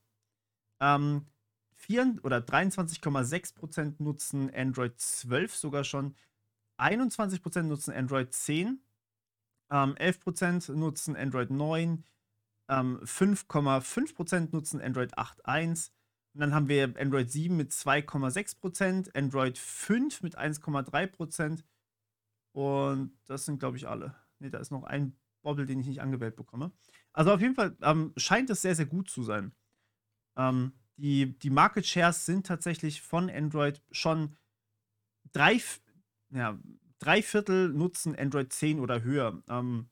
Ähm, 0.80 1.26
vier 1.74 2.16
oder 2.22 2.38
23,6% 2.38 4.02
nutzen 4.02 4.50
Android 4.54 4.98
12 4.98 5.54
sogar 5.54 5.84
schon. 5.84 6.16
21% 6.78 7.62
nutzen 7.64 7.92
Android 7.92 8.32
10. 8.32 8.80
Ähm, 9.70 9.94
11% 9.96 10.72
nutzen 10.72 11.14
Android 11.14 11.50
9. 11.50 12.04
Ähm, 12.70 13.00
5,5% 13.04 14.48
nutzen 14.52 14.80
Android 14.80 15.18
8.1. 15.18 15.90
Und 16.36 16.40
dann 16.42 16.54
haben 16.54 16.68
wir 16.68 16.94
Android 16.98 17.30
7 17.32 17.56
mit 17.56 17.72
2,6% 17.72 19.16
Android 19.16 19.58
5 19.58 20.22
mit 20.22 20.36
1,3% 20.36 21.64
Und 22.52 23.18
das 23.26 23.46
sind, 23.46 23.58
glaube 23.60 23.76
ich, 23.78 23.88
alle. 23.88 24.16
Ne, 24.40 24.50
da 24.50 24.58
ist 24.58 24.70
noch 24.72 24.84
ein 24.84 25.18
Bobble, 25.42 25.66
den 25.66 25.80
ich 25.80 25.86
nicht 25.88 26.02
angewählt 26.02 26.36
bekomme. 26.36 26.72
Also, 27.12 27.32
auf 27.32 27.40
jeden 27.40 27.54
Fall, 27.54 27.76
ähm, 27.82 28.12
scheint 28.16 28.50
es 28.50 28.62
sehr, 28.62 28.74
sehr 28.76 28.86
gut 28.86 29.10
zu 29.10 29.22
sein. 29.24 29.54
Ähm, 30.36 30.74
die 30.96 31.38
die 31.38 31.50
Market 31.50 31.86
Shares 31.86 32.26
sind 32.26 32.46
tatsächlich 32.46 33.02
von 33.02 33.30
Android 33.30 33.82
schon 33.92 34.36
drei 35.32 35.60
ja, 36.30 36.58
3/4 37.00 37.68
nutzen 37.68 38.16
Android 38.16 38.52
10 38.52 38.80
oder 38.80 39.02
höher. 39.02 39.42
Ähm, 39.48 39.90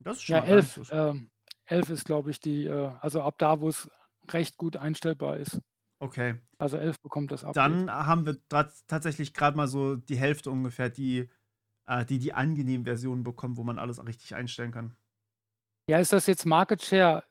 das 0.00 0.18
ist 0.18 0.24
schon 0.24 0.36
Ja, 0.36 0.38
mal 0.38 0.46
gar 0.48 0.60
nicht 0.60 0.72
11, 0.72 0.74
so 0.74 0.84
sch 0.84 0.90
ähm, 0.90 1.30
11 1.66 1.90
ist, 1.90 2.04
glaube 2.04 2.30
ich, 2.30 2.40
die, 2.40 2.64
äh 2.66 2.90
also, 3.00 3.22
ab 3.22 3.36
da, 3.38 3.60
wo's 3.60 3.88
recht 4.30 4.56
gut 4.56 4.76
einstellbar 4.76 5.36
ist. 5.38 5.60
Okay. 5.98 6.36
Also, 6.58 6.76
11 6.76 7.00
bekommt 7.00 7.30
das 7.30 7.44
Update. 7.44 7.56
Dann 7.56 7.90
haben 7.90 8.26
wir 8.26 8.36
tats 8.48 8.84
tatsächlich 8.86 9.32
grad 9.34 9.56
mal 9.56 9.68
so 9.68 9.96
die 9.96 10.16
Hälfte 10.16 10.50
ungefähr, 10.50 10.90
die 10.90 11.28
äh, 11.86 12.04
die 12.04 12.18
die 12.18 12.32
angenehmen 12.32 12.84
Versionen 12.84 13.24
bekommen, 13.24 13.56
wo 13.56 13.64
man 13.64 13.78
alles 13.78 14.04
richtig 14.04 14.34
einstellen 14.34 14.72
kann. 14.72 14.96
Ja, 15.88 15.98
ist 15.98 16.12
das 16.12 16.26
jetzt 16.26 16.46
Market 16.46 16.82
Share 16.82 17.24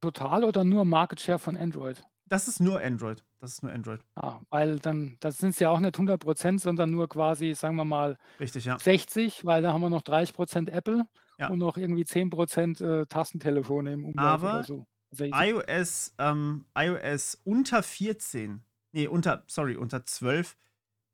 total 0.00 0.44
oder 0.44 0.64
nur 0.64 0.84
Market 0.84 1.20
Share 1.20 1.38
von 1.38 1.56
Android? 1.56 2.02
Das 2.26 2.46
ist 2.46 2.60
nur 2.60 2.80
Android. 2.80 3.24
Das 3.40 3.52
ist 3.52 3.62
nur 3.62 3.72
Android. 3.72 4.00
Ah, 4.16 4.40
weil 4.50 4.78
dann 4.80 5.16
das 5.20 5.38
sind's 5.38 5.60
ja 5.60 5.70
auch 5.70 5.80
nicht 5.80 5.96
100% 5.96 6.58
sondern 6.60 6.90
nur 6.90 7.08
quasi, 7.08 7.54
sagen 7.54 7.76
wir 7.76 7.84
mal, 7.84 8.18
Richtig, 8.38 8.64
ja. 8.64 8.78
60, 8.78 9.44
weil 9.44 9.62
da 9.62 9.72
haben 9.72 9.80
wir 9.80 9.90
noch 9.90 10.02
30% 10.02 10.68
Apple 10.70 11.04
Ja. 11.38 11.48
und 11.48 11.58
noch 11.58 11.76
irgendwie 11.78 12.04
10% 12.04 12.80
äh, 12.84 13.06
Tastentelefone 13.06 13.92
im 13.92 14.04
Umlauf 14.04 14.42
oder 14.42 14.52
Aber 14.52 14.64
so. 14.64 14.86
IOS 15.16 16.14
ähm, 16.18 16.66
iOS 16.76 17.40
unter 17.44 17.82
14 17.82 18.62
ne, 18.92 19.08
unter 19.08 19.44
sorry, 19.46 19.76
unter 19.76 20.04
12, 20.04 20.56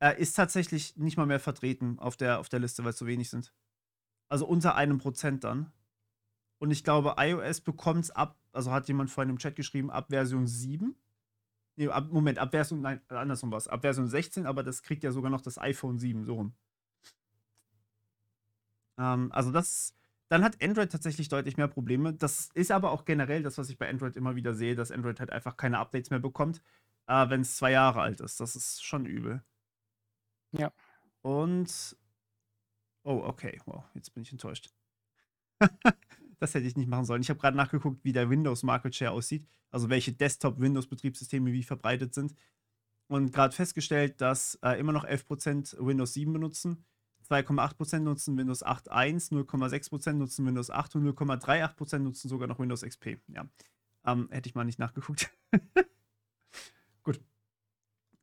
äh, 0.00 0.20
ist 0.20 0.34
tatsächlich 0.34 0.96
nicht 0.96 1.16
mal 1.16 1.26
mehr 1.26 1.40
vertreten 1.40 1.98
auf 1.98 2.16
der 2.16 2.38
auf 2.38 2.48
der 2.48 2.60
Liste, 2.60 2.84
weil's 2.84 2.98
so 2.98 3.06
wenig 3.06 3.30
sind. 3.30 3.52
Also, 4.28 4.46
unter 4.46 4.76
1% 4.76 5.40
dann. 5.40 5.72
Und 6.58 6.70
ich 6.70 6.82
glaube, 6.84 7.14
iOS 7.18 7.60
bekommt's 7.60 8.10
ab 8.10 8.38
also, 8.52 8.70
hat 8.70 8.88
jemand 8.88 9.10
vorhin 9.10 9.30
im 9.30 9.38
Chat 9.38 9.56
geschrieben, 9.56 9.90
ab 9.90 10.06
Version 10.10 10.46
7? 10.46 10.94
Ne, 11.76 11.88
ab 11.88 12.08
Moment, 12.10 12.38
ab 12.38 12.52
Version 12.52 12.80
nein, 12.80 13.00
andersrum 13.08 13.50
war's. 13.50 13.68
Ab 13.68 13.82
Version 13.82 14.06
16, 14.08 14.46
aber 14.46 14.62
das 14.62 14.82
kriegt 14.82 15.02
ja 15.02 15.10
sogar 15.12 15.30
noch 15.30 15.40
das 15.40 15.58
iPhone 15.58 15.98
7, 15.98 16.24
so 16.24 16.34
rum. 16.34 16.54
Ähm, 18.98 19.32
also, 19.32 19.50
das 19.50 19.94
dann 20.34 20.42
hat 20.42 20.60
Android 20.60 20.90
tatsächlich 20.90 21.28
deutlich 21.28 21.56
mehr 21.56 21.68
Probleme. 21.68 22.12
Das 22.12 22.50
ist 22.54 22.72
aber 22.72 22.90
auch 22.90 23.04
generell 23.04 23.44
das, 23.44 23.56
was 23.56 23.70
ich 23.70 23.78
bei 23.78 23.88
Android 23.88 24.16
immer 24.16 24.34
wieder 24.34 24.52
sehe, 24.52 24.74
dass 24.74 24.90
Android 24.90 25.20
halt 25.20 25.30
einfach 25.30 25.56
keine 25.56 25.78
Updates 25.78 26.10
mehr 26.10 26.18
bekommt, 26.18 26.60
äh, 27.06 27.28
wenn's 27.28 27.56
2 27.56 27.70
Jahre 27.70 28.00
alt 28.00 28.20
ist. 28.20 28.40
Das 28.40 28.56
ist 28.56 28.84
schon 28.84 29.06
übel. 29.06 29.44
Ja. 30.50 30.72
Und 31.22 31.96
oh, 33.04 33.22
okay, 33.24 33.60
wow, 33.66 33.84
jetzt 33.94 34.12
bin 34.12 34.24
ich 34.24 34.32
enttäuscht. 34.32 34.70
Das 36.40 36.52
hätte 36.52 36.66
ich 36.66 36.76
nicht 36.76 36.88
machen 36.88 37.06
sollen. 37.06 37.22
Ich 37.22 37.30
habe 37.30 37.40
grad 37.40 37.54
nachgeguckt, 37.54 38.04
wie 38.04 38.12
der 38.12 38.28
Windows 38.28 38.64
Market 38.64 38.94
Share 38.94 39.12
aussieht, 39.12 39.46
also 39.70 39.88
welche 39.88 40.12
Desktop-Windows-Betriebssysteme 40.12 41.52
wie 41.52 41.62
verbreitet 41.62 42.12
sind 42.12 42.34
und 43.06 43.32
grad 43.32 43.54
festgestellt, 43.54 44.20
dass, 44.20 44.56
äh, 44.56 44.78
immer 44.78 44.92
noch 44.92 45.04
11% 45.04 45.76
Windows 45.78 46.12
7 46.12 46.32
benutzen, 46.32 46.84
2,8% 47.24 48.04
nutzen 48.04 48.36
Windows 48.38 48.62
8.1, 48.62 49.32
0,6% 49.32 50.18
nutzen 50.18 50.46
Windows 50.46 50.70
8 50.70 50.94
und 50.96 51.04
0,38% 51.04 52.04
nutzen 52.04 52.28
sogar 52.28 52.48
noch 52.48 52.58
Windows 52.60 52.82
XP, 52.82 53.18
ja. 53.28 53.46
Ähm, 54.06 54.28
hätte 54.30 54.48
ich 54.48 54.54
mal 54.56 54.64
nicht 54.64 54.78
nachgeguckt. 54.80 55.30
Gut. 57.04 57.24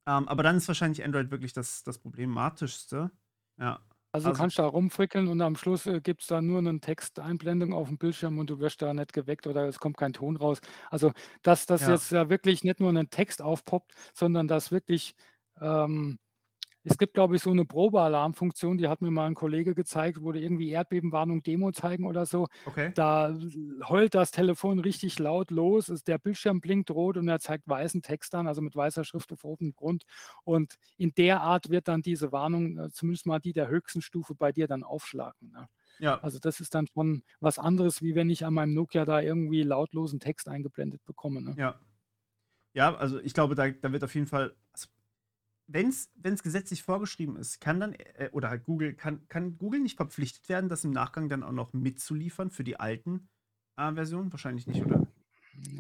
Ähm, 0.08 0.28
aber 0.28 0.44
dann 0.44 0.58
ist 0.58 0.68
wahrscheinlich 0.68 1.04
Android 1.04 1.32
wirklich 1.32 1.54
das 1.54 1.84
das 1.84 2.00
problematischste. 2.00 3.12
Ja. 3.60 3.86
Also, 4.14 4.28
du 4.28 4.34
Also 4.34 4.34
kannst 4.34 4.60
da 4.60 4.66
rumfrickeln 4.66 5.30
und 5.30 5.40
am 5.42 5.56
Schluss, 5.56 5.86
äh, 5.86 6.02
gibt's 6.02 6.28
da 6.28 6.42
nur 6.42 6.62
'nen 6.62 6.82
Texteinblendung 6.82 7.74
aufm 7.74 7.98
Bildschirm 7.98 8.40
und 8.40 8.50
du 8.50 8.60
wirst 8.60 8.82
da 8.82 8.94
nicht 8.94 9.14
geweckt 9.14 9.48
oder 9.48 9.66
es 9.70 9.80
kommt 9.80 9.96
kein 9.96 10.12
Ton 10.12 10.36
raus. 10.36 10.60
Also, 10.90 11.14
dass 11.44 11.66
dass 11.66 11.86
Ja. 11.86 11.86
jetzt 11.86 12.12
da 12.12 12.30
wirklich 12.30 12.66
nicht 12.66 12.82
nur 12.82 12.92
'nen 12.92 13.10
Text 13.10 13.42
aufpoppt, 13.42 13.94
sondern 14.14 14.50
dass 14.50 14.70
wirklich, 14.70 15.14
ähm, 15.62 16.18
es 16.84 16.98
gibt, 16.98 17.14
glaube 17.14 17.36
ich, 17.36 17.44
so 17.44 17.52
eine 17.52 17.66
Probealarmfunktion, 17.66 18.78
die 18.78 18.88
hat 18.88 19.02
mir 19.02 19.12
mal 19.12 19.28
ein 19.28 19.36
Kollege 19.36 19.76
gezeigt, 19.76 20.22
wo 20.22 20.32
die 20.32 20.42
irgendwie 20.42 20.70
Erdbebenwarnung 20.70 21.44
Demo 21.44 21.72
zeigen 21.72 22.06
oder 22.06 22.26
so. 22.26 22.48
Okay. 22.66 22.92
Da 22.96 23.38
heult 23.88 24.16
das 24.16 24.32
Telefon 24.32 24.80
richtig 24.80 25.20
laut 25.20 25.52
los, 25.52 25.90
ist, 25.90 26.08
der 26.08 26.18
Bildschirm 26.18 26.60
blinkt 26.60 26.90
rot 26.90 27.18
und 27.18 27.28
er 27.28 27.40
zeigt 27.40 27.68
weißen 27.68 28.02
Text 28.02 28.34
an, 28.34 28.48
also 28.48 28.62
mit 28.62 28.76
weißer 28.76 29.04
Schrift 29.04 29.32
auf 29.32 29.44
rotem 29.44 29.74
Grund. 29.76 30.04
Und 30.44 30.76
in 30.98 31.14
der 31.16 31.42
Art 31.42 31.70
wird 31.70 31.88
dann 31.88 32.02
diese 32.02 32.32
Warnung, 32.32 32.78
äh, 32.78 32.90
zumindest 32.90 33.26
mal 33.26 33.40
die 33.40 33.54
der 33.54 33.68
höchsten 33.68 34.02
Stufe, 34.02 34.34
bei 34.34 34.52
dir 34.52 34.68
dann 34.68 34.84
aufschlagen. 34.84 35.52
Ne? 35.52 35.68
Ja. 36.00 36.20
Also 36.22 36.40
das 36.40 36.60
ist 36.60 36.74
dann 36.74 36.88
schon 36.88 37.24
was 37.40 37.60
anderes, 37.60 38.02
wie 38.02 38.16
wenn 38.16 38.30
ich 38.30 38.46
an 38.46 38.56
meinem 38.56 38.74
Nokia 38.74 39.06
da 39.06 39.22
irgendwie 39.22 39.62
lautlosen 39.64 40.20
Text 40.20 40.48
eingeblendet 40.48 41.06
bekomme. 41.06 41.42
Ne? 41.42 41.56
Ja. 41.58 41.80
Ja, 42.74 42.96
also 42.96 43.20
ich 43.20 43.34
glaube, 43.34 43.54
da, 43.56 43.70
da 43.70 43.92
wird 43.92 44.04
auf 44.04 44.16
jeden 44.16 44.28
Fall, 44.28 44.56
wenn 45.74 45.90
es 45.90 46.44
gesetzlich 46.44 46.84
vorgeschrieben 46.84 47.36
ist, 47.38 47.60
kann 47.62 47.80
dann, 47.80 47.94
äh, 47.94 48.30
oder 48.32 48.50
halt 48.50 48.64
Google, 48.64 48.94
kann, 48.94 49.28
kann 49.28 49.58
Google 49.58 49.82
nicht 49.82 49.98
verpflichtet 49.98 50.50
werden, 50.50 50.70
das 50.70 50.84
im 50.84 50.92
Nachgang 50.92 51.30
dann 51.30 51.44
auch 51.44 51.52
noch 51.52 51.74
mitzuliefern 51.74 52.52
für 52.52 52.64
die 52.64 52.80
alten 52.80 53.30
äh, 53.78 53.94
Versionen? 53.94 54.32
Wahrscheinlich 54.32 54.68
nicht, 54.68 54.86
oder? 54.86 55.08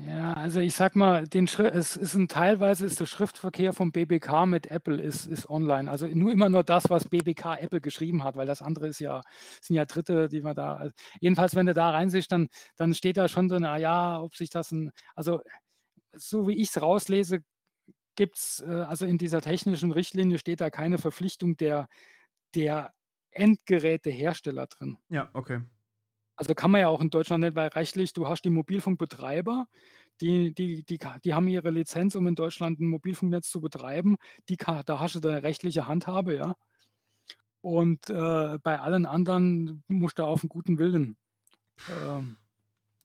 Ja, 0.06 0.34
also 0.34 0.60
ich 0.60 0.76
sag 0.76 0.96
mal, 0.96 1.28
den 1.28 1.46
es 1.46 1.96
ist 1.96 2.14
ein 2.14 2.28
teilweise 2.28 2.86
ist 2.86 3.00
der 3.00 3.06
Schriftverkehr 3.06 3.72
vom 3.74 3.92
BBK 3.92 4.46
mit 4.46 4.68
Apple 4.70 5.02
ist, 5.02 5.26
ist 5.28 5.50
online. 5.50 5.90
Also 5.90 6.08
nur 6.08 6.32
immer 6.32 6.50
nur 6.50 6.64
das, 6.64 6.90
was 6.90 7.08
BBK 7.08 7.58
Apple 7.58 7.80
geschrieben 7.80 8.24
hat, 8.24 8.36
weil 8.36 8.46
das 8.46 8.62
andere 8.62 8.90
ist 8.90 9.00
ja, 9.00 9.22
sind 9.62 9.78
ja 9.78 9.86
Dritte, 9.86 10.28
die 10.28 10.42
man 10.42 10.56
da. 10.56 10.76
Also 10.76 10.94
jedenfalls, 11.22 11.56
wenn 11.56 11.68
du 11.68 11.74
da 11.74 11.92
reinsiehst, 11.92 12.32
dann, 12.32 12.50
dann 12.76 12.94
steht 12.94 13.18
da 13.18 13.28
schon 13.30 13.48
drin, 13.48 13.64
ah 13.64 13.78
ja, 13.78 14.22
ob 14.22 14.36
sich 14.36 14.50
das 14.50 14.72
ein, 14.72 14.92
also 15.16 15.42
so 16.14 16.48
wie 16.48 16.58
ich 16.58 16.70
es 16.70 16.82
rauslese, 16.82 17.42
gibt 18.22 18.38
es, 18.38 18.64
äh, 18.68 18.70
also 18.70 19.08
in 19.08 19.18
dieser 19.18 19.42
technischen 19.42 19.92
Richtlinie 19.92 20.38
steht 20.38 20.62
da 20.62 20.70
keine 20.70 21.00
Verpflichtung 21.00 21.58
der, 21.58 21.88
der 22.54 22.94
Endgerätehersteller 23.32 24.68
drin. 24.68 25.00
Ja, 25.10 25.32
okay. 25.34 25.62
Also 26.36 26.54
kann 26.54 26.70
man 26.70 26.82
ja 26.82 26.88
auch 26.88 27.02
in 27.02 27.10
Deutschland 27.10 27.44
nicht, 27.44 27.56
weil 27.56 27.70
rechtlich, 27.70 28.14
du 28.14 28.28
hast 28.28 28.44
die 28.44 28.52
Mobilfunkbetreiber, 28.52 29.66
die, 30.22 30.54
die, 30.54 30.84
die, 30.84 31.00
die 31.24 31.34
haben 31.34 31.48
ihre 31.48 31.72
Lizenz, 31.72 32.14
um 32.14 32.28
in 32.28 32.36
Deutschland 32.36 32.80
ein 32.80 32.90
Mobilfunknetz 32.90 33.50
zu 33.50 33.60
betreiben. 33.60 34.18
Die, 34.50 34.58
da 34.58 35.00
hast 35.00 35.16
du 35.16 35.28
eine 35.28 35.42
rechtliche 35.42 35.88
Handhabe, 35.88 36.36
ja. 36.36 36.56
Und 37.62 38.08
äh, 38.12 38.60
bei 38.62 38.80
allen 38.80 39.08
anderen 39.08 39.84
musst 39.88 40.20
du 40.20 40.26
auf 40.26 40.44
einen 40.44 40.50
guten 40.50 40.78
Willen 40.78 41.18
ähm, 41.90 42.38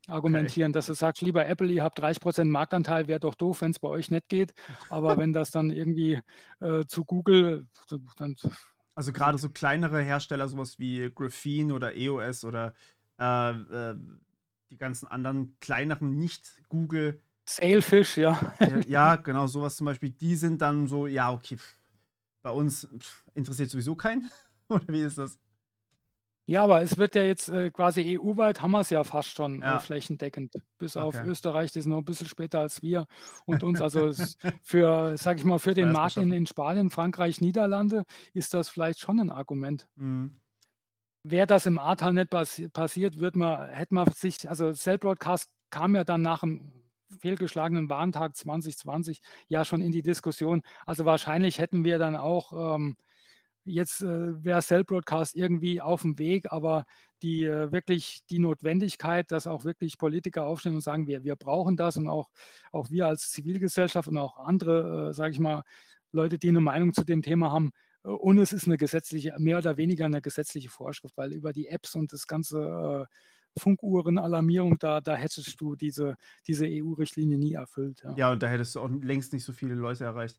argumentieren, 0.07 0.73
dass 0.73 0.87
du 0.87 0.95
sagst, 0.95 1.23
lieber 1.23 1.47
Apple, 1.47 1.69
ihr 1.69 1.83
habt 1.83 2.01
30% 2.01 2.45
Marktanteil, 2.45 3.09
wäre 3.09 3.21
doch 3.21 3.35
doof, 3.35 3.61
wenn 3.61 3.71
es 3.71 3.79
bei 3.79 3.89
euch 3.89 4.11
nicht 4.11 4.29
geht. 4.29 4.55
Aber 4.89 5.17
wenn 5.19 5.33
das 5.33 5.51
dann 5.51 5.71
irgendwie 5.71 6.21
äh, 6.61 6.85
zu 6.87 7.05
Google, 7.05 7.67
dann. 8.17 8.37
Also 8.95 9.13
gerade 9.13 9.39
so 9.39 9.51
kleinere 9.51 10.03
Hersteller, 10.03 10.49
sowas 10.49 10.79
wie 10.79 11.11
Graphene 11.15 11.75
oder 11.75 11.95
EOS 11.95 12.45
oder 12.45 12.75
äh, 13.19 13.51
äh, 13.51 13.97
die 14.71 14.79
ganzen 14.79 15.07
anderen 15.07 15.57
kleineren, 15.61 16.17
nicht 16.17 16.61
Google. 16.69 17.21
Sailfish, 17.45 18.17
ja. 18.17 18.55
ja, 18.87 19.17
genau, 19.17 19.47
sowas 19.47 19.77
zum 19.77 19.85
Beispiel, 19.85 20.11
die 20.11 20.35
sind 20.35 20.61
dann 20.63 20.87
so, 20.87 21.07
ja, 21.07 21.33
okay, 21.33 21.57
bei 22.43 22.51
uns 22.51 22.89
interessiert 23.35 23.71
sowieso 23.71 23.95
keinen. 23.95 24.31
Oder 24.69 24.87
wie 24.89 25.03
ist 25.03 25.19
das? 25.19 25.39
Ja, 26.49 26.63
aber 26.63 26.81
es 26.81 26.97
wird 26.97 27.17
ja 27.17 27.23
jetzt 27.23 27.49
äh, 27.49 27.71
quasi 27.71 28.03
EU-weit, 28.03 28.63
haben 28.63 28.71
wir 28.71 28.81
es 28.81 28.91
ja 28.91 29.03
fast 29.03 29.31
schon 29.31 29.63
äh, 29.63 29.67
Ja. 29.67 29.79
flächendeckend. 29.81 30.55
Bis 30.79 30.97
Okay. 30.97 31.07
auf 31.07 31.25
Österreich, 31.27 31.73
die 31.73 31.81
sind 31.81 31.91
noch 31.91 31.99
ein 31.99 32.05
bisschen 32.05 32.29
später 32.29 32.61
als 32.61 32.83
wir 32.83 33.07
und 33.47 33.63
uns. 33.65 33.81
Also 33.81 34.07
es, 34.07 34.37
für, 34.63 35.17
sag 35.17 35.39
ich 35.39 35.45
mal, 35.45 35.59
für 35.59 35.75
den 35.75 35.87
Erst 35.87 35.95
Markt 35.95 36.17
in, 36.19 36.33
in 36.33 36.47
Spanien, 36.47 36.91
Frankreich, 36.91 37.41
Niederlande 37.41 38.05
ist 38.33 38.55
das 38.55 38.69
vielleicht 38.69 39.01
schon 39.01 39.19
ein 39.19 39.31
Argument. 39.31 39.89
Mhm. 39.97 40.41
Wäre 41.25 41.49
das 41.49 41.67
im 41.67 41.79
Ahrtal 41.81 42.13
nicht 42.13 42.31
passi 42.31 42.69
passiert, 42.69 43.19
wird 43.19 43.35
man, 43.35 43.69
hätte 43.71 43.95
man 43.95 44.09
sich, 44.13 44.49
also 44.49 44.73
Cell 44.73 44.99
Broadcast 44.99 45.51
kam 45.71 45.97
ja 45.97 46.05
dann 46.05 46.23
nach 46.23 46.41
dem 46.41 46.73
fehlgeschlagenen 47.21 47.89
Warntag 47.91 48.37
2020 48.37 49.21
ja 49.49 49.65
schon 49.65 49.81
in 49.81 49.91
die 49.91 50.03
Diskussion. 50.03 50.63
Also 50.87 51.05
wahrscheinlich 51.05 51.59
hätten 51.59 51.85
wir 51.85 51.99
dann 51.99 52.15
auch 52.15 52.77
ähm, 52.77 52.97
jetzt 53.67 54.01
äh, 54.03 54.45
wäre 54.45 54.63
Cell 54.63 54.85
Broadcast 54.85 55.37
irgendwie 55.37 55.81
auf 55.81 56.03
dem 56.03 56.19
Weg, 56.19 56.51
aber 56.53 56.85
die 57.23 57.45
äh, 57.45 57.73
wirklich 57.73 58.21
die 58.31 58.39
Notwendigkeit, 58.39 59.31
dass 59.31 59.47
auch 59.47 59.65
wirklich 59.65 59.99
Politiker 59.99 60.47
aufstehen 60.47 60.75
und 60.75 60.81
sagen, 60.81 61.07
wir, 61.07 61.25
wir 61.25 61.37
brauchen 61.37 61.77
das 61.77 61.97
und 61.97 62.09
auch, 62.09 62.31
auch 62.73 62.91
wir 62.91 63.07
als 63.07 63.31
Zivilgesellschaft 63.31 64.09
und 64.09 64.19
auch 64.19 64.39
andere, 64.39 65.11
äh, 65.11 65.13
sage 65.13 65.33
ich 65.33 65.41
mal, 65.41 65.63
Leute, 66.13 66.39
die 66.39 66.49
eine 66.49 66.61
Meinung 66.61 66.93
zu 66.93 67.05
dem 67.05 67.23
Thema 67.23 67.51
haben. 67.53 67.73
äh, 68.05 68.09
Und 68.09 68.39
es 68.39 68.53
ist 68.53 68.67
eine 68.67 68.77
gesetzliche, 68.77 69.35
mehr 69.39 69.59
oder 69.59 69.77
weniger 69.77 70.05
eine 70.07 70.23
gesetzliche 70.23 70.69
Vorschrift, 70.69 71.17
weil 71.17 71.33
über 71.33 71.53
die 71.53 71.69
Apps 71.69 71.95
und 71.95 72.13
das 72.13 72.27
ganze 72.27 73.07
äh, 73.09 73.61
Funkuhren-Alarmierung, 73.61 74.79
da, 74.79 75.01
da 75.01 75.17
hättest 75.17 75.61
du 75.61 75.77
diese, 75.77 76.17
diese 76.47 76.67
EU-Richtlinie 76.67 77.39
nie 77.39 77.55
erfüllt. 77.55 78.03
Ja. 78.05 78.15
Ja, 78.17 78.33
und 78.33 78.43
da 78.43 78.49
hättest 78.49 78.75
du 78.75 78.81
auch 78.81 78.91
längst 78.91 79.33
nicht 79.33 79.45
so 79.45 79.53
viele 79.53 79.75
Leute 79.75 80.05
erreicht. 80.05 80.39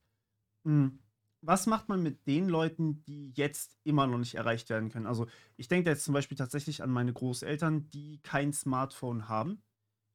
Mhm. 0.64 1.00
Was 1.42 1.68
macht 1.68 1.88
man 1.88 2.02
mit 2.02 2.26
den 2.28 2.50
Leuten, 2.50 3.04
die 3.04 3.32
jetzt 3.32 3.78
immer 3.84 4.08
noch 4.08 4.18
nicht 4.18 4.36
erreicht 4.36 4.70
werden 4.70 4.90
können? 4.90 5.06
Also, 5.06 5.28
ich 5.56 5.68
denke 5.68 5.90
jetzt 5.90 6.04
zum 6.04 6.14
Beispiel 6.14 6.38
tatsächlich 6.38 6.82
an 6.84 6.90
meine 6.90 7.14
Großeltern, 7.14 7.90
die 7.90 8.20
kein 8.24 8.54
Smartphone 8.54 9.30
haben, 9.30 9.62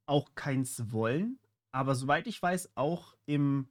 auch 0.06 0.34
keins 0.34 0.92
wollen, 0.92 1.38
aber 1.72 1.94
soweit 1.94 2.26
ich 2.26 2.42
weiß, 2.42 2.76
auch 2.76 3.16
im, 3.24 3.68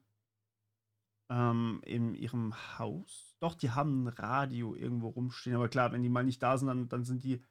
ähm, 1.29 1.81
in 1.85 2.15
ihrem 2.15 2.53
Haus. 2.79 3.35
Doch, 3.39 3.53
die 3.55 3.71
haben 3.71 4.03
ein 4.03 4.07
Radio 4.07 4.75
irgendwo 4.75 5.09
rumstehen, 5.09 5.55
aber 5.55 5.69
klar, 5.69 5.91
wenn 5.91 6.03
die 6.03 6.09
mal 6.09 6.23
nicht 6.23 6.41
da 6.41 6.57
sind, 6.57 6.67
dann, 6.67 6.89
dann 6.89 7.03
sind 7.03 7.23
die 7.23 7.43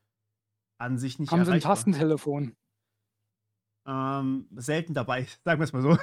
an 0.78 0.98
sich 0.98 1.18
nicht 1.18 1.30
Haben 1.30 1.44
sie 1.44 1.50
ein 1.50 1.60
erreichbar. 1.60 1.74
Tastentelefon? 1.76 2.56
Ähm, 3.86 4.48
selten 4.56 4.94
dabei, 4.94 5.26
sagen 5.44 5.60
wir 5.60 5.64
es 5.64 5.72
mal 5.72 5.82
so. 5.82 5.98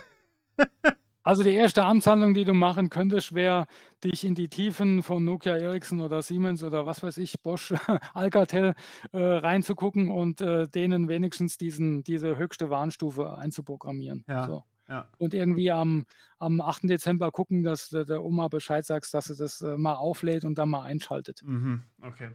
Also 1.27 1.43
die 1.43 1.55
erste 1.55 1.83
Amtshandlung, 1.83 2.33
die 2.33 2.45
du 2.45 2.53
machen 2.53 2.89
könntest, 2.89 3.35
wäre, 3.35 3.65
dich 4.01 4.23
in 4.23 4.33
die 4.33 4.47
Tiefen 4.47 5.03
von 5.03 5.25
Nokia, 5.25 5.57
Ericsson 5.57 5.99
oder 5.99 6.21
Siemens 6.21 6.63
oder 6.63 6.85
was 6.85 7.03
weiß 7.03 7.17
ich, 7.17 7.41
Bosch, 7.41 7.73
Alcatel 8.13 8.75
äh, 9.11 9.17
reinzugucken 9.17 10.09
und 10.09 10.39
äh, 10.39 10.69
denen 10.69 11.09
wenigstens 11.09 11.57
diesen, 11.57 12.01
diese 12.01 12.37
höchste 12.37 12.69
Warnstufe 12.69 13.37
einzuprogrammieren. 13.37 14.23
Ja. 14.29 14.47
So. 14.47 14.63
Ja. 14.87 15.09
Und 15.17 15.33
irgendwie 15.33 15.69
am, 15.69 16.05
am 16.39 16.61
8. 16.61 16.83
Dezember 16.83 17.29
gucken, 17.33 17.61
dass 17.61 17.89
du 17.89 18.05
der 18.05 18.23
Oma 18.23 18.47
Bescheid 18.47 18.85
sagst, 18.85 19.13
dass 19.13 19.25
sie 19.25 19.35
das 19.35 19.59
äh, 19.59 19.75
mal 19.75 19.95
auflädt 19.95 20.45
und 20.45 20.57
dann 20.57 20.69
mal 20.69 20.83
einschaltet. 20.83 21.41
Mhm. 21.43 21.83
Okay. 22.03 22.29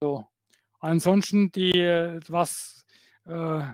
So. 0.00 0.24
Ansonsten 0.78 1.52
die, 1.52 1.74
was, 2.26 2.86
äh, 3.26 3.64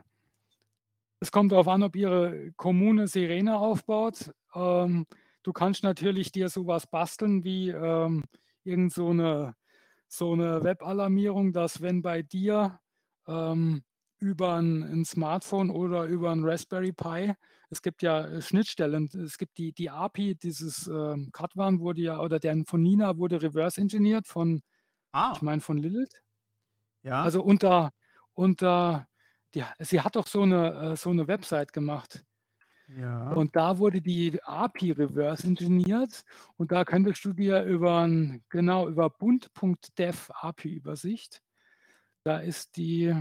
es 1.21 1.31
kommt 1.33 1.53
darauf 1.53 1.69
an, 1.69 1.83
ob 1.83 1.97
Ihre 1.97 2.53
Kommune 2.57 3.09
Sirene 3.09 3.59
aufbaut. 3.59 4.33
Ähm, 4.55 5.07
du 5.43 5.53
kannst 5.53 5.83
natürlich 5.83 6.33
dir 6.33 6.49
sowas 6.49 6.87
basteln 6.87 7.45
wie 7.45 7.71
ähm, 7.71 8.25
irgend 8.65 8.93
so 8.93 9.11
eine, 9.11 9.55
so 10.09 10.33
eine 10.33 10.63
Webalarmierung, 10.63 11.53
dass 11.53 11.81
wenn 11.81 12.03
bei 12.03 12.23
dir 12.23 12.81
ähm, 13.27 13.83
über 14.19 14.55
ein, 14.57 14.83
ein 14.83 15.05
Smartphone 15.05 15.71
oder 15.71 16.05
über 16.05 16.33
ein 16.33 16.45
Raspberry 16.45 16.93
Pi, 16.93 17.35
es 17.71 17.83
gibt 17.83 18.03
ja 18.03 18.27
äh, 18.27 18.43
Schnittstellen, 18.43 19.09
es 19.25 19.39
gibt 19.39 19.59
die, 19.59 19.73
die 19.73 19.91
API, 19.91 20.35
dieses 20.37 20.87
ähm, 20.87 21.31
Katwan 21.33 21.81
wurde 21.81 22.03
ja, 22.03 22.21
oder 22.21 22.39
der 22.39 22.63
von 22.67 22.83
Nina 22.83 23.17
wurde 23.19 23.43
reverse 23.43 23.81
engineert 23.81 24.27
von, 24.27 24.63
Ah, 25.13 25.33
ich 25.35 25.43
meine 25.43 25.61
von 25.61 25.79
Lilith. 25.79 26.13
ja. 27.03 27.23
Also 27.23 27.43
unter, 27.43 27.93
unter, 28.35 29.09
die, 29.57 29.65
sie 29.81 30.01
hat 30.03 30.17
doch 30.17 30.27
so 30.27 30.43
eine, 30.43 30.93
äh, 30.93 30.97
so 30.97 31.11
eine 31.11 31.27
Website 31.29 31.73
gemacht. 31.73 32.25
ja. 32.89 33.33
Und 33.33 33.57
da 33.57 33.79
wurde 33.79 34.01
die 34.01 34.39
API 34.43 34.93
reverse 34.93 35.47
engineert 35.47 36.23
und 36.57 36.71
da 36.73 36.85
könntest 36.85 37.25
du 37.25 37.33
dir 37.33 37.63
über 37.65 38.09
genau 38.51 38.89
über 38.89 39.11
bunt.dev 39.11 40.31
API-Übersicht, 40.35 41.43
da 42.25 42.39
ist 42.39 42.77
die, 42.77 43.15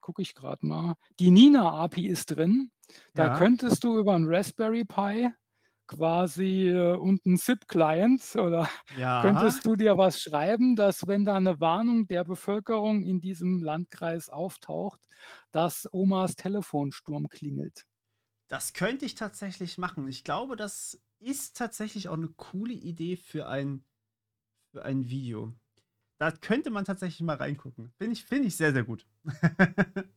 gucke 0.00 0.22
ich 0.22 0.34
gerade 0.34 0.66
mal, 0.66 0.94
die 1.20 1.30
Nina 1.30 1.70
API 1.84 2.06
ist 2.08 2.26
drin. 2.26 2.70
Da 3.14 3.28
Ja. 3.28 3.38
könntest 3.38 3.84
du 3.84 3.98
über 3.98 4.14
ein 4.14 4.26
Raspberry 4.26 4.84
Pi 4.84 5.30
quasi 5.86 6.68
äh, 6.68 6.96
und 6.96 7.24
einen 7.26 7.36
SIP-Client 7.36 8.36
oder 8.36 8.68
ja. 8.98 9.22
könntest 9.22 9.64
du 9.64 9.76
dir 9.76 9.96
was 9.96 10.20
schreiben, 10.20 10.76
dass 10.76 11.06
wenn 11.06 11.24
da 11.24 11.36
eine 11.36 11.60
Warnung 11.60 12.06
der 12.06 12.24
Bevölkerung 12.24 13.02
in 13.02 13.20
diesem 13.20 13.62
Landkreis 13.62 14.28
auftaucht, 14.28 15.00
dass 15.52 15.88
Omas 15.92 16.36
Telefonsturm 16.36 17.28
klingelt? 17.28 17.86
Das 18.48 18.72
könnte 18.72 19.04
ich 19.04 19.14
tatsächlich 19.14 19.78
machen. 19.78 20.06
Ich 20.08 20.22
glaube, 20.22 20.56
das 20.56 21.00
ist 21.18 21.56
tatsächlich 21.56 22.08
auch 22.08 22.14
eine 22.14 22.28
coole 22.36 22.74
Idee 22.74 23.16
für 23.16 23.48
ein, 23.48 23.84
für 24.72 24.84
ein 24.84 25.08
Video. 25.08 25.54
Da 26.18 26.30
könnte 26.30 26.70
man 26.70 26.84
tatsächlich 26.84 27.20
mal 27.20 27.36
reingucken. 27.36 27.92
Finde 27.98 28.12
ich, 28.12 28.24
finde 28.24 28.48
ich 28.48 28.56
sehr, 28.56 28.72
sehr 28.72 28.84
gut. 28.84 29.06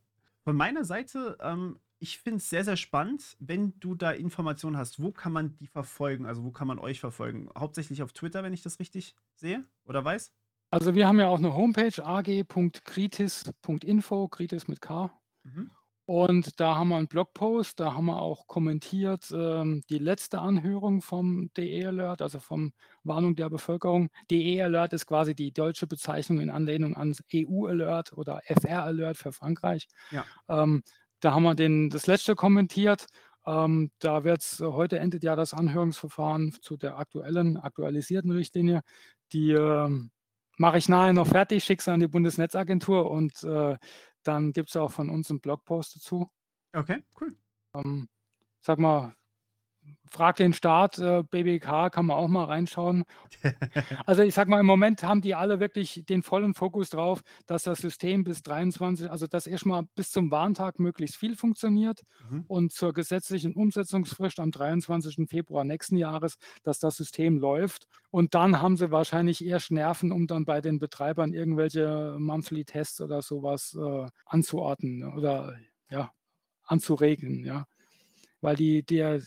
Von 0.44 0.56
meiner 0.56 0.86
Seite, 0.86 1.38
ähm, 1.42 1.80
ich 2.00 2.20
finde 2.20 2.38
es 2.38 2.50
sehr, 2.50 2.64
sehr 2.64 2.78
spannend, 2.78 3.36
wenn 3.40 3.80
du 3.80 3.96
da 3.96 4.12
Informationen 4.12 4.78
hast. 4.78 5.02
Wo 5.02 5.12
kann 5.12 5.34
man 5.34 5.56
die 5.58 5.68
verfolgen? 5.68 6.26
Also, 6.26 6.44
wo 6.44 6.52
kann 6.52 6.68
man 6.68 6.80
euch 6.80 7.00
verfolgen? 7.00 7.50
Hauptsächlich 7.58 8.02
auf 8.02 8.14
Twitter, 8.14 8.44
wenn 8.44 8.54
ich 8.54 8.62
das 8.62 8.80
richtig 8.80 9.16
sehe 9.36 9.66
oder 9.86 10.04
weiß? 10.04 10.34
Also, 10.72 10.96
wir 10.96 11.08
haben 11.08 11.20
ja 11.20 11.28
auch 11.28 11.40
eine 11.40 11.56
Homepage 11.56 12.04
ag.kritis.info, 12.04 14.28
Kritis 14.30 14.68
mit 14.68 14.82
K. 14.82 15.12
Mhm. 15.44 15.72
Und 16.10 16.60
da 16.60 16.76
haben 16.76 16.90
wir 16.90 16.96
einen 16.96 17.08
Blogpost, 17.08 17.80
da 17.80 17.94
haben 17.94 18.08
wir 18.08 18.20
auch 18.20 18.48
kommentiert 18.48 19.32
ähm, 19.32 19.84
die 19.92 20.00
letzte 20.00 20.40
Anhörung 20.40 21.04
vom 21.04 21.54
DE-Alert, 21.54 22.24
also 22.24 22.40
vom 22.40 22.74
Warnung 23.04 23.36
der 23.36 23.52
Bevölkerung. 23.52 24.10
DE-Alert 24.32 24.94
ist 24.94 25.06
quasi 25.06 25.36
die 25.36 25.54
deutsche 25.54 25.86
Bezeichnung 25.86 26.40
in 26.40 26.50
Anlehnung 26.50 26.96
an 26.96 27.16
EU-Alert 27.32 28.14
oder 28.14 28.42
FR-Alert 28.48 29.18
für 29.18 29.32
Frankreich. 29.32 29.88
Ja. 30.10 30.26
Ähm, 30.48 30.82
da 31.20 31.34
haben 31.34 31.44
wir 31.44 31.56
den, 31.56 31.90
das 31.90 32.08
letzte 32.08 32.36
kommentiert. 32.36 33.08
Ähm, 33.46 33.92
da 34.00 34.24
wird 34.24 34.44
heute 34.62 35.00
endet 35.00 35.24
ja 35.24 35.36
das 35.36 35.54
Anhörungsverfahren 35.54 36.56
zu 36.62 36.78
der 36.78 36.98
aktuellen, 36.98 37.58
aktualisierten 37.58 38.32
Richtlinie. 38.32 38.82
Die 39.34 39.52
äh, 39.52 39.90
mache 40.58 40.78
ich 40.78 40.90
nachher 40.90 41.14
noch 41.14 41.28
fertig, 41.28 41.64
schicke 41.64 41.84
sie 41.84 41.92
an 41.92 42.00
die 42.00 42.08
Bundesnetzagentur 42.08 43.10
und 43.10 43.44
äh, 43.44 43.78
dann 44.24 44.52
gibt 44.52 44.70
es 44.70 44.76
auch 44.76 44.92
von 44.92 45.10
uns 45.10 45.30
einen 45.30 45.40
Blogpost 45.40 45.96
dazu. 45.96 46.30
Okay, 46.74 47.04
cool. 47.20 47.36
Ähm, 47.74 48.10
sag 48.60 48.80
mal, 48.80 49.14
frag 50.10 50.38
den 50.38 50.54
Staat, 50.54 50.98
äh, 51.00 51.24
BBK 51.24 51.90
kann 51.90 52.06
man 52.06 52.18
auch 52.18 52.28
mal 52.28 52.46
reinschauen. 52.46 53.04
Also 54.06 54.24
ich 54.24 54.34
sag 54.34 54.48
mal, 54.48 54.60
im 54.60 54.66
Moment 54.66 55.04
haben 55.04 55.22
die 55.22 55.36
alle 55.36 55.60
wirklich 55.60 56.04
den 56.08 56.24
vollen 56.24 56.54
Fokus 56.54 56.90
drauf, 56.90 57.22
dass 57.46 57.64
das 57.64 57.80
System 57.80 58.24
bis 58.24 58.42
23, 58.42 59.10
also 59.10 59.28
dass 59.28 59.48
erstmal 59.48 59.84
bis 59.96 60.12
zum 60.12 60.32
Warntag 60.32 60.80
möglichst 60.80 61.16
viel 61.16 61.36
funktioniert 61.36 62.02
mhm. 62.30 62.46
und 62.48 62.74
zur 62.74 62.94
gesetzlichen 62.94 63.54
Umsetzungsfrist 63.54 64.40
am 64.40 64.52
23. 64.52 65.30
Februar 65.30 65.64
nächsten 65.64 65.98
Jahres, 65.98 66.38
dass 66.64 66.80
das 66.80 66.98
System 66.98 67.38
läuft. 67.38 67.88
Und 68.10 68.34
dann 68.34 68.62
haben 68.62 68.78
sie 68.78 68.92
wahrscheinlich 68.92 69.46
erst 69.46 69.72
Nerven, 69.72 70.12
um 70.12 70.28
dann 70.28 70.46
bei 70.46 70.62
den 70.62 70.80
Betreibern 70.80 71.34
irgendwelche 71.34 72.16
Monthly 72.18 72.66
Tests 72.66 73.02
oder 73.02 73.22
sowas 73.22 73.78
äh, 73.80 74.08
anzuordnen 74.26 75.14
oder 75.14 75.56
ja, 75.90 76.12
anzuregen, 76.64 77.46
ja. 77.46 77.66
Weil 78.42 78.56
die, 78.56 78.84
der, 78.84 79.22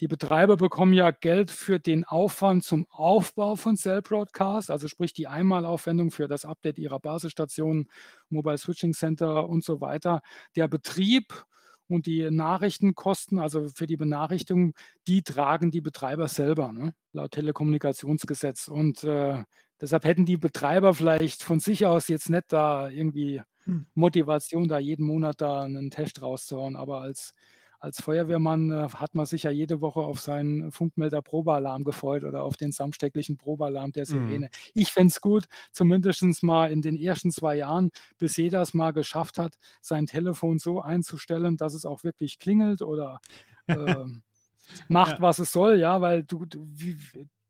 die 0.00 0.08
Betreiber 0.08 0.56
bekommen 0.56 0.92
ja 0.92 1.10
Geld 1.10 1.50
für 1.50 1.78
den 1.78 2.04
Aufwand 2.04 2.64
zum 2.64 2.86
Aufbau 2.90 3.56
von 3.56 3.76
Cell 3.76 4.02
Broadcast, 4.02 4.70
also 4.70 4.88
sprich 4.88 5.12
die 5.12 5.26
Einmalaufwendung 5.26 6.10
für 6.10 6.28
das 6.28 6.44
Update 6.44 6.78
ihrer 6.78 7.00
Basisstationen, 7.00 7.90
Mobile 8.28 8.58
Switching 8.58 8.92
Center 8.92 9.48
und 9.48 9.64
so 9.64 9.80
weiter. 9.80 10.20
Der 10.54 10.68
Betrieb 10.68 11.44
und 11.88 12.06
die 12.06 12.30
Nachrichtenkosten, 12.30 13.38
also 13.38 13.68
für 13.74 13.86
die 13.86 13.96
Benachrichtigung, 13.96 14.74
die 15.06 15.22
tragen 15.22 15.70
die 15.70 15.80
Betreiber 15.80 16.28
selber, 16.28 16.72
ne? 16.72 16.94
laut 17.12 17.32
Telekommunikationsgesetz. 17.32 18.68
Und 18.68 19.02
äh, 19.04 19.42
deshalb 19.80 20.04
hätten 20.04 20.26
die 20.26 20.36
Betreiber 20.36 20.94
vielleicht 20.94 21.42
von 21.42 21.60
sich 21.60 21.86
aus 21.86 22.08
jetzt 22.08 22.30
nicht 22.30 22.52
da 22.52 22.88
irgendwie 22.88 23.42
hm. 23.64 23.86
Motivation, 23.94 24.68
da 24.68 24.78
jeden 24.78 25.06
Monat 25.06 25.40
da 25.40 25.62
einen 25.62 25.90
Test 25.90 26.22
rauszuhauen, 26.22 26.76
aber 26.76 27.00
als 27.00 27.34
als 27.80 28.02
Feuerwehrmann 28.02 28.70
äh, 28.70 28.88
hat 28.88 29.14
man 29.14 29.26
sich 29.26 29.44
ja 29.44 29.50
jede 29.50 29.80
Woche 29.80 30.00
auf 30.00 30.20
seinen 30.20 30.72
Funkmelder 30.72 31.22
Probealarm 31.22 31.84
gefreut 31.84 32.24
oder 32.24 32.42
auf 32.42 32.56
den 32.56 32.72
samstäglichen 32.72 33.36
Probealarm 33.36 33.92
der 33.92 34.02
mhm. 34.02 34.06
Sirene. 34.06 34.46
Mhm. 34.46 34.70
Ich 34.74 34.92
fände 34.92 35.12
es 35.12 35.20
gut, 35.20 35.46
zumindest 35.72 36.42
mal 36.42 36.70
in 36.70 36.82
den 36.82 36.96
ersten 36.96 37.30
zwei 37.30 37.56
Jahren, 37.56 37.90
bis 38.18 38.36
jeder 38.36 38.62
es 38.62 38.74
mal 38.74 38.92
geschafft 38.92 39.38
hat, 39.38 39.54
sein 39.80 40.06
Telefon 40.06 40.58
so 40.58 40.80
einzustellen, 40.80 41.56
dass 41.56 41.74
es 41.74 41.86
auch 41.86 42.04
wirklich 42.04 42.38
klingelt 42.38 42.82
oder 42.82 43.20
äh, 43.66 43.76
macht, 44.88 45.12
ja. 45.12 45.20
was 45.20 45.38
es 45.38 45.52
soll, 45.52 45.78
ja, 45.78 46.00
weil 46.00 46.24
du, 46.24 46.46
du, 46.46 46.66
wie, 46.74 46.98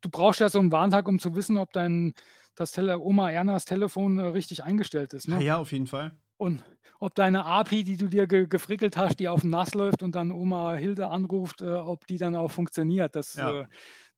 du 0.01 0.11
brauchst 0.11 0.41
ja 0.41 0.49
so 0.49 0.59
einen 0.59 0.73
Warntag, 0.73 1.09
um 1.09 1.19
zu 1.19 1.35
wissen, 1.35 1.57
ob 1.57 1.73
dein 1.73 2.15
das 2.55 2.73
Tele 2.73 2.99
Oma 2.99 3.31
Ernas 3.31 3.65
Telefon 3.65 4.19
äh, 4.19 4.27
richtig 4.27 4.65
eingestellt 4.65 5.15
ist. 5.15 5.29
Ne? 5.29 5.43
Ja, 5.43 5.59
auf 5.59 5.73
jeden 5.73 5.87
Fall. 5.87 6.13
Und 6.37 6.63
ob 6.99 7.15
deine 7.15 7.45
API, 7.45 7.85
die 7.85 7.97
du 7.97 8.09
dir 8.09 8.27
ge 8.27 8.47
gefrickelt 8.47 8.97
hast, 8.97 9.21
die 9.21 9.29
auf 9.29 9.43
dem 9.43 9.51
Nass 9.51 9.75
läuft 9.75 10.03
und 10.03 10.15
dann 10.15 10.33
Oma 10.33 10.75
Hilde 10.75 11.09
anruft, 11.09 11.63
äh, 11.63 11.71
ob 11.71 12.07
die 12.07 12.19
dann 12.19 12.37
auch 12.37 12.51
funktioniert. 12.51 13.15
Das, 13.15 13.35
ja. 13.35 13.61
äh, 13.63 13.67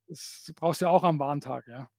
das 0.08 0.52
brauchst 0.56 0.80
du 0.80 0.86
ja 0.86 0.90
auch 0.90 1.04
am 1.04 1.18
Warntag, 1.18 1.68
ja. 1.68 1.90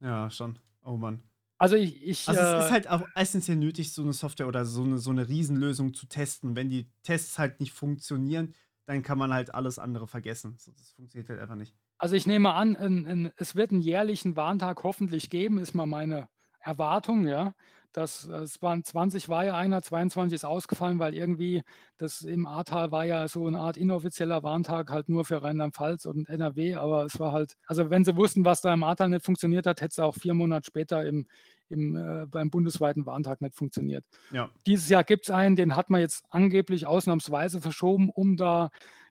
Ja, 0.00 0.30
schon. 0.30 0.58
Oh 0.84 0.96
Mann. 0.96 1.22
Also 1.58 1.76
ich, 1.76 2.02
ich 2.02 2.28
Also 2.28 2.40
es 2.40 2.64
ist 2.64 2.70
äh 2.70 2.72
halt 2.72 2.88
auch 2.88 3.06
essentiell 3.14 3.56
nötig, 3.56 3.92
so 3.92 4.02
eine 4.02 4.12
Software 4.12 4.48
oder 4.48 4.64
so 4.64 4.82
eine, 4.82 4.98
so 4.98 5.10
eine 5.10 5.28
Riesenlösung 5.28 5.94
zu 5.94 6.06
testen. 6.06 6.56
Wenn 6.56 6.68
die 6.68 6.90
Tests 7.02 7.38
halt 7.38 7.60
nicht 7.60 7.72
funktionieren, 7.72 8.54
dann 8.86 9.02
kann 9.02 9.18
man 9.18 9.32
halt 9.32 9.54
alles 9.54 9.78
andere 9.78 10.06
vergessen. 10.06 10.58
Das 10.76 10.90
funktioniert 10.90 11.28
halt 11.30 11.40
einfach 11.40 11.54
nicht. 11.54 11.74
Also 11.96 12.16
ich 12.16 12.26
nehme 12.26 12.52
an, 12.52 12.74
in, 12.74 13.06
in, 13.06 13.32
es 13.36 13.54
wird 13.54 13.70
einen 13.70 13.80
jährlichen 13.80 14.36
Warntag 14.36 14.82
hoffentlich 14.82 15.30
geben, 15.30 15.58
ist 15.58 15.74
mal 15.74 15.86
meine 15.86 16.28
Erwartung, 16.60 17.26
ja. 17.26 17.54
Das, 17.94 18.24
es 18.24 18.60
waren 18.60 18.82
20 18.82 19.28
war 19.28 19.44
ja 19.44 19.56
einer, 19.56 19.80
22 19.80 20.34
ist 20.34 20.44
ausgefallen, 20.44 20.98
weil 20.98 21.14
irgendwie 21.14 21.62
das 21.96 22.22
im 22.22 22.44
Ahrtal 22.44 22.90
war 22.90 23.04
ja 23.04 23.28
so 23.28 23.46
eine 23.46 23.60
Art 23.60 23.76
inoffizieller 23.76 24.42
Warntag 24.42 24.90
halt 24.90 25.08
nur 25.08 25.24
für 25.24 25.44
Rheinland-Pfalz 25.44 26.04
und 26.06 26.28
NRW, 26.28 26.74
aber 26.74 27.04
es 27.04 27.20
war 27.20 27.30
halt, 27.30 27.56
also 27.66 27.90
wenn 27.90 28.04
sie 28.04 28.16
wussten, 28.16 28.44
was 28.44 28.60
da 28.60 28.74
im 28.74 28.82
Ahrtal 28.82 29.10
nicht 29.10 29.24
funktioniert 29.24 29.64
hat, 29.66 29.80
hätte 29.80 29.92
es 29.92 29.98
auch 30.00 30.16
vier 30.16 30.34
Monate 30.34 30.66
später 30.66 31.06
im, 31.06 31.28
im, 31.68 31.94
äh, 31.94 32.26
beim 32.26 32.50
bundesweiten 32.50 33.06
Warntag 33.06 33.40
nicht 33.40 33.54
funktioniert. 33.54 34.04
Ja. 34.32 34.50
Dieses 34.66 34.88
Jahr 34.88 35.04
gibt 35.04 35.26
es 35.26 35.30
einen, 35.30 35.54
den 35.54 35.76
hat 35.76 35.88
man 35.88 36.00
jetzt 36.00 36.24
angeblich 36.30 36.88
ausnahmsweise 36.88 37.60
verschoben, 37.60 38.10
um 38.10 38.36
da 38.36 38.70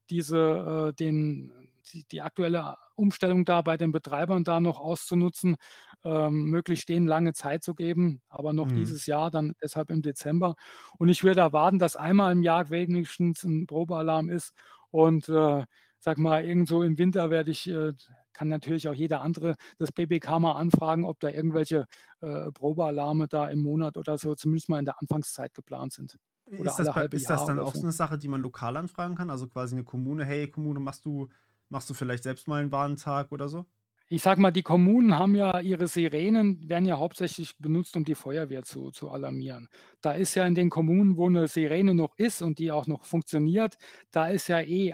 diese, 0.09 0.89
äh, 0.89 0.93
den, 0.93 1.53
die, 1.93 2.03
die 2.11 2.21
aktuelle 2.21 2.75
Umstellung 2.95 3.45
da 3.45 3.61
bei 3.61 3.77
den 3.77 3.93
Betreibern 3.93 4.43
da 4.43 4.59
noch 4.59 4.81
auszunutzen 4.81 5.55
ähm, 6.03 6.45
möglichst 6.45 6.89
denen 6.89 7.07
lange 7.07 7.33
Zeit 7.33 7.63
zu 7.63 7.75
geben, 7.75 8.21
aber 8.29 8.53
noch 8.53 8.67
mhm. 8.67 8.75
dieses 8.75 9.05
Jahr, 9.05 9.31
dann 9.31 9.53
deshalb 9.61 9.89
im 9.89 10.01
Dezember. 10.01 10.55
Und 10.97 11.09
ich 11.09 11.23
würde 11.23 11.41
erwarten, 11.41 11.79
dass 11.79 11.95
einmal 11.95 12.31
im 12.31 12.43
Jahr 12.43 12.69
wenigstens 12.69 13.43
ein 13.43 13.67
Probealarm 13.67 14.29
ist. 14.29 14.53
Und 14.91 15.29
äh, 15.29 15.65
sag 15.99 16.17
mal, 16.17 16.43
irgendwo 16.43 16.83
im 16.83 16.97
Winter 16.97 17.29
werde 17.29 17.51
ich, 17.51 17.69
äh, 17.69 17.93
kann 18.33 18.49
natürlich 18.49 18.87
auch 18.87 18.93
jeder 18.93 19.21
andere 19.21 19.55
das 19.77 19.91
BBK 19.91 20.39
mal 20.39 20.53
anfragen, 20.53 21.05
ob 21.05 21.19
da 21.19 21.29
irgendwelche 21.29 21.85
äh, 22.21 22.51
Probealarme 22.51 23.27
da 23.27 23.47
im 23.47 23.61
Monat 23.61 23.97
oder 23.97 24.17
so, 24.17 24.35
zumindest 24.35 24.69
mal 24.69 24.79
in 24.79 24.85
der 24.85 24.99
Anfangszeit 24.99 25.53
geplant 25.53 25.93
sind. 25.93 26.17
Oder 26.45 26.71
ist 26.71 26.77
das, 26.77 26.93
bei, 26.93 27.05
ist 27.05 27.29
das 27.29 27.45
dann 27.45 27.59
auch 27.59 27.73
so 27.73 27.81
eine 27.81 27.91
Sache, 27.91 28.17
die 28.17 28.27
man 28.27 28.41
lokal 28.41 28.75
anfragen 28.75 29.15
kann? 29.15 29.29
Also 29.29 29.47
quasi 29.47 29.75
eine 29.75 29.83
Kommune, 29.83 30.25
hey 30.25 30.49
Kommune, 30.49 30.79
machst 30.79 31.05
du, 31.05 31.29
machst 31.69 31.89
du 31.89 31.93
vielleicht 31.93 32.23
selbst 32.23 32.47
mal 32.47 32.61
einen 32.61 32.71
Warntag 32.71 33.31
oder 33.31 33.47
so? 33.47 33.65
Ich 34.13 34.21
sage 34.21 34.39
mal, 34.39 34.51
die 34.51 34.61
Kommunen 34.61 35.17
haben 35.17 35.33
ja 35.33 35.59
ihre 35.59 35.87
Sirenen, 35.87 36.69
werden 36.69 36.85
ja 36.85 36.99
hauptsächlich 36.99 37.57
benutzt, 37.57 37.97
um 37.97 38.03
die 38.03 38.13
Feuerwehr 38.13 38.61
zu, 38.61 38.91
zu 38.91 39.09
alarmieren. 39.09 39.69
Da 40.01 40.11
ist 40.11 40.35
ja 40.35 40.45
in 40.45 40.53
den 40.53 40.69
Kommunen, 40.69 41.17
wo 41.17 41.27
eine 41.27 41.47
Sirene 41.47 41.95
noch 41.95 42.15
ist 42.17 42.43
und 42.43 42.59
die 42.59 42.71
auch 42.71 42.85
noch 42.85 43.05
funktioniert, 43.05 43.75
da 44.11 44.27
ist 44.27 44.49
ja 44.49 44.61
eh 44.61 44.93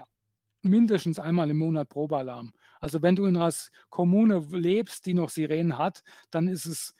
mindestens 0.62 1.20
einmal 1.20 1.50
im 1.50 1.58
Monat 1.58 1.90
Probealarm. 1.90 2.54
Also 2.80 3.02
wenn 3.02 3.18
du 3.18 3.26
in 3.26 3.36
einer 3.36 3.52
Kommune 3.90 4.40
lebst, 4.52 5.06
die 5.06 5.14
noch 5.14 5.30
Sirenen 5.30 5.78
hat, 5.78 6.02
dann 6.32 6.48
ist 6.48 6.66
es 6.66 6.96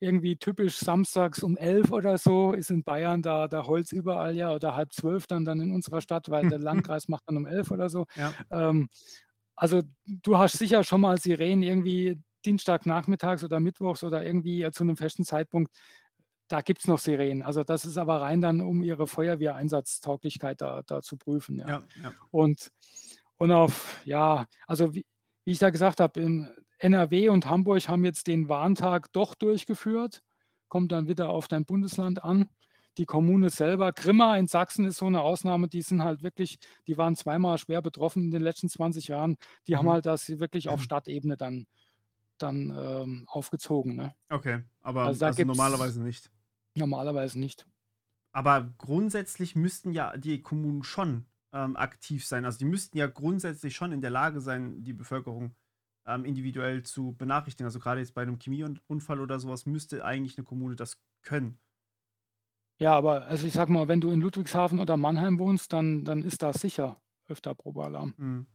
irgendwie 0.00 0.36
typisch 0.36 0.76
samstags 0.76 1.42
um 1.42 1.56
elf 1.56 1.90
oder 1.92 2.18
so, 2.18 2.52
ist 2.52 2.70
in 2.70 2.84
Bayern 2.84 3.22
da, 3.22 3.48
da 3.48 3.66
Holz 3.66 3.90
überall 3.90 4.36
ja 4.36 4.52
oder 4.52 4.76
halb 4.76 4.92
zwölf 4.92 5.26
dann, 5.26 5.46
dann 5.46 5.60
in 5.60 5.72
unserer 5.72 6.02
Stadt, 6.02 6.28
weil 6.28 6.46
der 6.50 6.58
Landkreis 6.92 7.08
macht 7.08 7.22
dann 7.26 7.38
um 7.38 7.46
elf 7.46 7.70
oder 7.70 7.88
so. 7.88 8.04
Ja. 8.16 8.34
Ähm, 8.50 8.90
also 9.56 9.82
du 10.06 10.38
hast 10.38 10.58
sicher 10.58 10.84
schon 10.84 11.00
mal 11.00 11.18
Sirenen 11.18 11.62
irgendwie 11.62 12.20
Dienstagnachmittags 12.44 13.44
oder 13.44 13.60
Mittwochs 13.60 14.04
oder 14.04 14.24
irgendwie 14.24 14.68
zu 14.72 14.82
einem 14.82 14.96
festen 14.96 15.24
Zeitpunkt. 15.24 15.72
Da 16.48 16.60
gibt 16.60 16.80
es 16.80 16.88
noch 16.88 16.98
Sirenen. 16.98 17.42
Also 17.42 17.64
das 17.64 17.84
ist 17.84 17.96
aber 17.96 18.20
rein 18.20 18.40
dann, 18.40 18.60
um 18.60 18.82
ihre 18.82 19.06
Feuerwehreinsatztauglichkeit 19.06 20.60
da, 20.60 20.82
da 20.86 21.00
zu 21.00 21.16
prüfen. 21.16 21.58
Ja. 21.58 21.68
Ja, 21.68 21.82
ja. 22.02 22.12
Und, 22.30 22.70
und 23.38 23.50
auf, 23.50 24.00
ja, 24.04 24.46
also 24.66 24.94
wie, 24.94 25.06
wie 25.44 25.52
ich 25.52 25.58
da 25.58 25.70
gesagt 25.70 26.00
habe, 26.00 26.20
in 26.20 26.50
NRW 26.78 27.30
und 27.30 27.46
Hamburg 27.46 27.88
haben 27.88 28.04
jetzt 28.04 28.26
den 28.26 28.48
Warntag 28.48 29.10
doch 29.12 29.34
durchgeführt. 29.34 30.20
Kommt 30.68 30.92
dann 30.92 31.08
wieder 31.08 31.30
auf 31.30 31.48
dein 31.48 31.64
Bundesland 31.64 32.22
an 32.22 32.48
die 32.98 33.06
Kommune 33.06 33.50
selber. 33.50 33.92
Grimma 33.92 34.36
in 34.36 34.46
Sachsen 34.46 34.84
ist 34.84 34.98
so 34.98 35.06
eine 35.06 35.22
Ausnahme, 35.22 35.68
die 35.68 35.82
sind 35.82 36.02
halt 36.02 36.22
wirklich, 36.22 36.58
die 36.86 36.96
waren 36.96 37.16
zweimal 37.16 37.58
schwer 37.58 37.82
betroffen 37.82 38.24
in 38.24 38.30
den 38.30 38.42
letzten 38.42 38.68
20 38.68 39.08
Jahren. 39.08 39.36
Die 39.66 39.72
mhm. 39.72 39.78
haben 39.78 39.90
halt 39.90 40.06
das 40.06 40.28
wirklich 40.28 40.68
auf 40.68 40.80
mhm. 40.80 40.84
Stadtebene 40.84 41.36
dann, 41.36 41.66
dann 42.38 42.70
ähm, 42.76 43.24
aufgezogen. 43.28 43.96
Ne? 43.96 44.14
Okay, 44.28 44.62
aber 44.82 45.04
also, 45.04 45.24
also 45.26 45.44
normalerweise 45.44 46.02
nicht. 46.02 46.30
Normalerweise 46.74 47.38
nicht. 47.38 47.66
Aber 48.32 48.74
grundsätzlich 48.78 49.54
müssten 49.54 49.92
ja 49.92 50.16
die 50.16 50.42
Kommunen 50.42 50.82
schon 50.82 51.26
ähm, 51.52 51.76
aktiv 51.76 52.26
sein. 52.26 52.44
Also 52.44 52.58
die 52.58 52.64
müssten 52.64 52.98
ja 52.98 53.06
grundsätzlich 53.06 53.76
schon 53.76 53.92
in 53.92 54.00
der 54.00 54.10
Lage 54.10 54.40
sein, 54.40 54.82
die 54.82 54.92
Bevölkerung 54.92 55.54
ähm, 56.06 56.24
individuell 56.24 56.82
zu 56.82 57.14
benachrichtigen. 57.16 57.66
Also 57.66 57.78
gerade 57.78 58.00
jetzt 58.00 58.14
bei 58.14 58.22
einem 58.22 58.38
Chemieunfall 58.38 59.20
oder 59.20 59.38
sowas 59.38 59.66
müsste 59.66 60.04
eigentlich 60.04 60.36
eine 60.36 60.44
Kommune 60.44 60.76
das 60.76 61.00
können. 61.22 61.58
Ja, 62.80 62.94
aber 62.94 63.26
also 63.26 63.46
ich 63.46 63.52
sag 63.52 63.68
mal, 63.68 63.88
wenn 63.88 64.00
du 64.00 64.10
in 64.10 64.20
Ludwigshafen 64.20 64.80
oder 64.80 64.96
Mannheim 64.96 65.38
wohnst, 65.38 65.72
dann 65.72 66.04
dann 66.04 66.22
ist 66.22 66.42
das 66.42 66.60
sicher 66.60 67.00
öfter 67.28 67.54
Probealarm. 67.54 68.14
Mhm. 68.16 68.46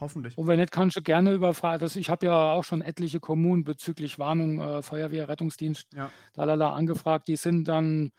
Hoffentlich. 0.00 0.36
Und 0.38 0.46
wenn 0.46 0.58
nicht, 0.58 0.72
kannst 0.72 0.96
du 0.96 1.02
gerne 1.02 1.32
über 1.32 1.52
Fra 1.54 1.76
das 1.78 1.94
ich 1.94 2.08
habe 2.10 2.26
ja 2.26 2.52
auch 2.52 2.64
schon 2.64 2.80
etliche 2.80 3.20
Kommunen 3.20 3.64
bezüglich 3.64 4.18
Warnung, 4.18 4.58
äh, 4.60 4.82
Feuerwehr, 4.82 5.28
Rettungsdienst, 5.28 5.86
Ja. 5.94 6.10
lalala, 6.34 6.72
angefragt. 6.72 7.28
Die 7.28 7.36
sind 7.36 7.68
dann 7.68 8.10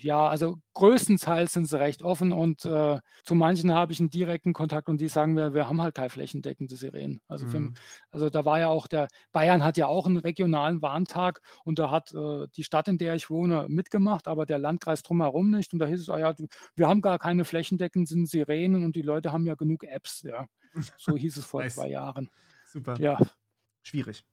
ja, 0.00 0.26
also 0.28 0.56
größtenteils 0.74 1.52
sind 1.52 1.66
sie 1.66 1.78
recht 1.78 2.02
offen 2.02 2.32
und 2.32 2.64
äh, 2.64 2.98
zu 3.22 3.34
manchen 3.36 3.72
habe 3.72 3.92
ich 3.92 4.00
einen 4.00 4.10
direkten 4.10 4.52
Kontakt 4.52 4.88
und 4.88 5.00
die 5.00 5.08
sagen 5.08 5.34
mir, 5.34 5.54
wir 5.54 5.68
haben 5.68 5.80
halt 5.80 5.94
keine 5.94 6.10
flächendeckende 6.10 6.74
Sirenen. 6.74 7.20
Also, 7.28 7.46
für, 7.46 7.60
Mhm. 7.60 7.74
also 8.10 8.30
da 8.30 8.44
war 8.44 8.58
ja 8.58 8.68
auch 8.68 8.88
der, 8.88 9.06
Bayern 9.32 9.62
hat 9.62 9.76
ja 9.76 9.86
auch 9.86 10.06
einen 10.06 10.16
regionalen 10.16 10.82
Warntag 10.82 11.40
und 11.64 11.78
da 11.78 11.90
hat 11.90 12.12
äh, 12.14 12.48
die 12.56 12.64
Stadt, 12.64 12.88
in 12.88 12.98
der 12.98 13.14
ich 13.14 13.30
wohne, 13.30 13.66
mitgemacht, 13.68 14.26
aber 14.26 14.44
der 14.44 14.58
Landkreis 14.58 15.02
drumherum 15.04 15.50
nicht. 15.50 15.72
Und 15.72 15.78
da 15.78 15.86
hieß 15.86 16.00
es, 16.00 16.08
ah 16.10 16.18
ja, 16.18 16.34
wir 16.74 16.88
haben 16.88 17.00
gar 17.00 17.18
keine 17.20 17.44
flächendeckenden 17.44 18.26
Sirenen 18.26 18.84
und 18.84 18.96
die 18.96 19.02
Leute 19.02 19.32
haben 19.32 19.46
ja 19.46 19.54
genug 19.54 19.84
Apps. 19.84 20.22
Ja. 20.22 20.46
So 20.98 21.16
hieß 21.16 21.36
es 21.36 21.44
vor 21.44 21.62
Nice. 21.62 21.74
zwei 21.74 21.88
Jahren. 21.88 22.28
Super. 22.66 22.98
Ja, 23.00 23.18
Schwierig. 23.82 24.24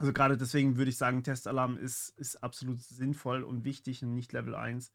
Also 0.00 0.12
gerade 0.14 0.38
deswegen 0.38 0.78
würde 0.78 0.90
ich 0.90 0.96
sagen, 0.96 1.22
Testalarm 1.22 1.76
ist, 1.76 2.08
ist 2.18 2.42
absolut 2.42 2.80
sinnvoll 2.80 3.42
und 3.44 3.64
wichtig 3.64 4.02
und 4.02 4.14
nicht 4.14 4.32
Level 4.32 4.54
1. 4.54 4.92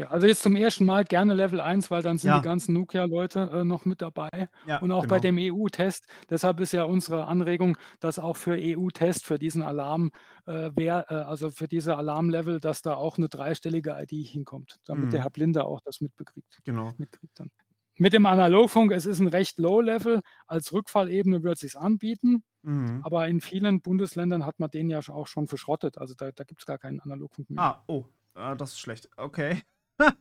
Ja, 0.00 0.08
also 0.08 0.26
jetzt 0.26 0.42
zum 0.42 0.56
ersten 0.56 0.84
Mal 0.86 1.04
gerne 1.04 1.34
Level 1.34 1.60
1, 1.60 1.88
weil 1.88 2.02
dann 2.02 2.18
sind 2.18 2.32
Ja. 2.32 2.34
die 2.34 2.40
ganzen 2.40 2.72
Nokia-Leute 2.74 3.48
äh, 3.52 3.64
noch 3.64 3.84
mit 3.84 4.02
dabei. 4.02 4.48
Ja, 4.64 4.80
Und 4.80 4.90
auch 4.90 5.06
bei 5.06 5.20
genau. 5.20 5.20
dem 5.20 5.38
EU-Test. 5.38 6.06
Deshalb 6.28 6.58
ist 6.58 6.72
ja 6.72 6.82
unsere 6.82 7.26
Anregung, 7.26 7.76
dass 8.00 8.18
auch 8.18 8.36
für 8.36 8.56
EU-Test, 8.56 9.24
für 9.24 9.38
diesen 9.38 9.62
Alarm, 9.62 10.10
äh, 10.46 10.70
wer, 10.74 11.06
äh, 11.10 11.14
also 11.14 11.50
für 11.52 11.68
diese 11.68 11.96
Alarmlevel, 11.96 12.58
dass 12.58 12.82
da 12.82 12.94
auch 12.96 13.18
eine 13.18 13.28
dreistellige 13.28 13.92
ID 13.96 14.26
hinkommt, 14.26 14.80
damit 14.84 15.10
Mhm. 15.10 15.10
der 15.10 15.22
Herr 15.22 15.30
Blinde 15.30 15.64
auch 15.64 15.80
das 15.84 16.00
mitbekriegt. 16.00 16.60
Genau. 16.64 16.94
mitkriegt 16.98 17.38
dann. 17.38 17.50
Mit 17.96 18.12
dem 18.12 18.26
Analogfunk, 18.26 18.90
es 18.92 19.06
ist 19.06 19.20
ein 19.20 19.28
recht 19.28 19.58
Low-Level. 19.58 20.20
Als 20.46 20.72
Rückfallebene 20.72 21.42
wird 21.42 21.54
es 21.54 21.60
sich 21.60 21.78
anbieten, 21.78 22.42
Mhm. 22.62 23.02
aber 23.04 23.28
in 23.28 23.40
vielen 23.40 23.82
Bundesländern 23.82 24.44
hat 24.46 24.58
man 24.58 24.70
den 24.70 24.90
ja 24.90 25.00
auch 25.08 25.26
schon 25.26 25.46
verschrottet. 25.46 25.98
Also 25.98 26.14
da, 26.14 26.32
da 26.32 26.44
gibt 26.44 26.60
es 26.62 26.66
gar 26.66 26.78
keinen 26.78 27.00
Analogfunk 27.00 27.50
mehr. 27.50 27.62
Ah, 27.62 27.84
oh, 27.86 28.04
ah, 28.34 28.54
das 28.54 28.72
ist 28.72 28.80
schlecht. 28.80 29.08
Okay. 29.16 29.62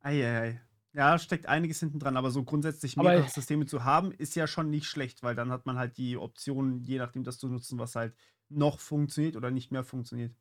Eieiei. 0.00 0.60
Ja, 0.92 1.18
steckt 1.18 1.46
einiges 1.46 1.78
hinten 1.78 2.00
dran, 2.00 2.16
aber 2.16 2.32
so 2.32 2.42
grundsätzlich 2.42 2.96
mehrere 2.96 3.28
Systeme 3.28 3.64
zu 3.64 3.84
haben, 3.84 4.10
ist 4.10 4.34
ja 4.34 4.48
schon 4.48 4.70
nicht 4.70 4.86
schlecht, 4.86 5.22
weil 5.22 5.36
dann 5.36 5.52
hat 5.52 5.64
man 5.64 5.78
halt 5.78 5.96
die 5.98 6.16
Option, 6.16 6.82
je 6.82 6.98
nachdem 6.98 7.22
das 7.22 7.38
zu 7.38 7.48
nutzen, 7.48 7.78
was 7.78 7.94
halt 7.94 8.14
noch 8.48 8.80
funktioniert 8.80 9.36
oder 9.36 9.52
nicht 9.52 9.70
mehr 9.70 9.84
funktioniert. 9.84 10.34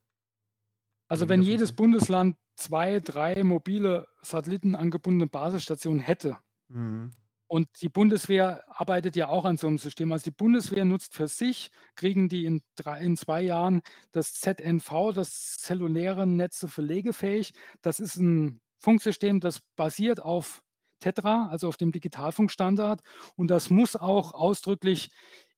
Also 1.10 1.28
wenn 1.28 1.42
jedes. 1.42 1.74
Bundesland 1.74 2.38
zwei, 2.56 3.00
drei 3.00 3.44
mobile 3.44 4.08
satellitenangebundene 4.22 5.28
Basisstationen 5.28 6.00
hätte 6.00 6.38
Mhm. 6.70 7.12
und 7.48 7.68
die 7.82 7.90
Bundeswehr 7.90 8.64
arbeitet 8.70 9.16
ja 9.16 9.28
auch 9.28 9.44
an 9.46 9.58
so 9.58 9.66
einem 9.68 9.80
System. 9.80 10.12
Also 10.12 10.26
die 10.26 10.32
Bundeswehr 10.36 10.86
nutzt 10.86 11.16
für 11.16 11.28
sich, 11.28 11.72
kriegen 11.96 12.30
die 12.30 12.46
in, 12.46 12.62
drei, 12.76 13.00
in 13.02 13.18
zwei 13.18 13.42
Jahren 13.42 13.82
das 14.12 14.34
ZNV, 14.34 15.14
das 15.16 15.58
zelluläre 15.58 16.28
Netze 16.28 16.68
verlegefähig. 16.68 17.54
Das 17.82 18.00
ist 18.00 18.18
ein 18.18 18.62
Funksystem, 18.80 19.40
das 19.40 19.62
basiert 19.76 20.22
auf 20.22 20.62
Tetra, 21.00 21.48
also 21.50 21.68
auf 21.70 21.78
dem 21.78 21.92
Digitalfunkstandard. 21.92 23.02
Und 23.36 23.50
das 23.50 23.70
muss 23.72 23.96
auch 23.96 24.34
ausdrücklich 24.34 25.10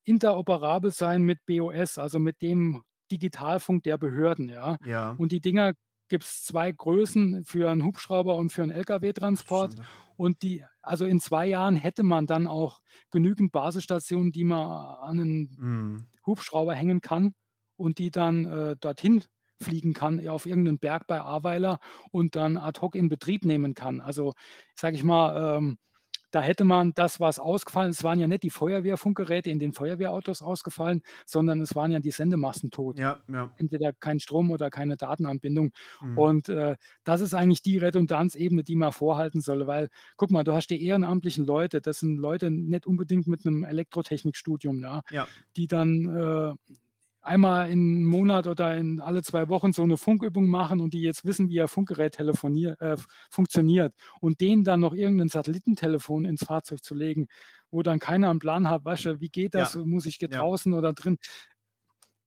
interoperabel 0.06 0.92
sein 0.92 1.24
mit 1.24 1.46
BOS, 1.46 1.98
also 1.98 2.20
mit 2.20 2.42
dem 2.42 2.84
Digitalfunk 3.12 3.84
der 3.84 3.98
Behörden. 3.98 4.50
Ja. 4.50 4.78
Ja. 4.86 5.12
Und 5.18 5.32
die 5.32 5.42
Dinger 5.42 5.74
gibt 6.08 6.24
es 6.24 6.44
zwei 6.44 6.72
Größen 6.72 7.46
für 7.46 7.70
einen 7.70 7.84
Hubschrauber 7.84 8.36
und 8.36 8.52
für 8.52 8.64
einen 8.64 8.72
Lkw-Transport. 8.72 9.76
Und 10.18 10.42
die, 10.44 10.64
also 10.82 11.06
in 11.06 11.20
zwei 11.20 11.48
Jahren 11.48 11.76
hätte 11.76 12.04
man 12.04 12.28
dann 12.28 12.48
auch 12.48 12.82
genügend 13.12 13.52
Basisstationen, 13.52 14.32
die 14.32 14.44
man 14.44 14.62
an 14.70 15.20
einen 15.20 15.56
Mhm. 15.58 16.06
Hubschrauber 16.26 16.76
hängen 16.76 17.02
kann 17.02 17.34
und 17.78 17.98
die 17.98 18.12
dann 18.12 18.46
äh, 18.46 18.76
dorthin 18.80 19.24
fliegen 19.62 19.94
kann, 19.94 20.28
auf 20.28 20.46
irgendeinen 20.46 20.80
Berg 20.80 21.08
bei 21.08 21.22
Ahrweiler 21.22 21.80
und 22.12 22.36
dann 22.36 22.58
ad 22.58 22.82
hoc 22.82 22.96
in 22.96 23.10
Betrieb 23.10 23.46
nehmen 23.46 23.74
kann. 23.74 24.02
Also, 24.02 24.34
sage 24.76 24.96
ich 24.96 25.04
mal, 25.04 25.58
ähm, 25.58 25.78
da 26.32 26.42
hätte 26.42 26.64
man 26.64 26.94
das, 26.94 27.20
was 27.20 27.40
ausgefallen 27.40 27.92
es 27.92 28.04
waren 28.04 28.20
ja 28.20 28.28
nicht 28.28 28.44
die 28.44 28.50
Feuerwehrfunkgeräte 28.50 29.50
in 29.50 29.60
den 29.60 29.74
Feuerwehrautos 29.74 30.42
ausgefallen, 30.42 31.02
sondern 31.26 31.62
es 31.62 31.76
waren 31.76 31.92
ja 31.92 32.00
die 32.00 32.12
Sendemasten 32.12 32.72
tot. 32.72 32.98
Ja, 33.00 33.20
ja. 33.28 33.52
Entweder 33.58 33.94
kein 33.94 34.20
Strom 34.20 34.52
oder 34.52 34.70
keine 34.70 34.98
Datenanbindung. 34.98 35.72
Mhm. 36.02 36.18
Und 36.18 36.50
äh, 36.50 36.76
das 37.04 37.22
ist 37.22 37.34
eigentlich 37.34 37.62
die 37.62 37.78
Redundanzebene, 37.78 38.64
die 38.64 38.76
man 38.76 38.92
vorhalten 38.92 39.42
soll, 39.42 39.68
weil, 39.68 39.90
guck 40.18 40.32
mal, 40.32 40.44
du 40.44 40.54
hast 40.54 40.68
die 40.68 40.84
ehrenamtlichen 40.86 41.46
Leute, 41.46 41.82
das 41.82 42.00
sind 42.00 42.18
Leute 42.18 42.52
nicht 42.52 42.86
unbedingt 42.88 43.28
mit 43.28 43.46
einem 43.46 43.64
Elektrotechnikstudium, 43.64 44.80
ja, 44.80 45.02
Ja. 45.10 45.28
die 45.58 45.68
dann 45.68 46.06
äh, 46.16 46.74
einmal 47.22 47.70
im 47.72 48.06
Monat 48.06 48.48
oder 48.48 48.76
in 48.78 49.00
alle 49.02 49.22
zwei 49.24 49.50
Wochen 49.50 49.74
so 49.74 49.84
eine 49.84 49.98
Funkübung 49.98 50.48
machen 50.48 50.80
und 50.82 50.94
die 50.94 51.02
jetzt 51.02 51.26
wissen, 51.26 51.50
wie 51.50 51.56
ihr 51.56 51.68
Funkgerät 51.68 52.20
äh, 52.20 52.98
funktioniert 53.30 53.94
und 54.22 54.42
denen 54.42 54.64
dann 54.64 54.80
noch 54.80 54.94
irgendein 54.94 55.30
Satellitentelefon 55.30 56.26
ins 56.26 56.44
Fahrzeug 56.46 56.84
zu 56.84 56.96
legen, 56.96 57.28
wo 57.70 57.84
dann 57.84 58.00
keiner 58.00 58.30
einen 58.30 58.40
Plan 58.40 58.70
hat, 58.70 58.84
du, 59.06 59.22
wie 59.22 59.30
geht 59.30 59.56
das, 59.56 59.76
muss 59.76 60.06
ich 60.06 60.20
Ja. 60.28 60.38
draußen 60.38 60.74
oder 60.74 60.94
drin, 60.94 61.18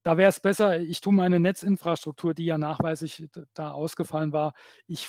da 0.03 0.17
wäre 0.19 0.29
es 0.29 0.41
besser, 0.41 0.81
ich 0.81 1.01
tue 1.01 1.13
meine 1.15 1.41
Netzinfrastruktur, 1.41 2.35
die 2.35 2.45
ja 2.45 2.59
nachweislich 2.59 3.27
da 3.55 3.71
ausgefallen 3.73 4.33
war, 4.33 4.53
ich 4.87 5.09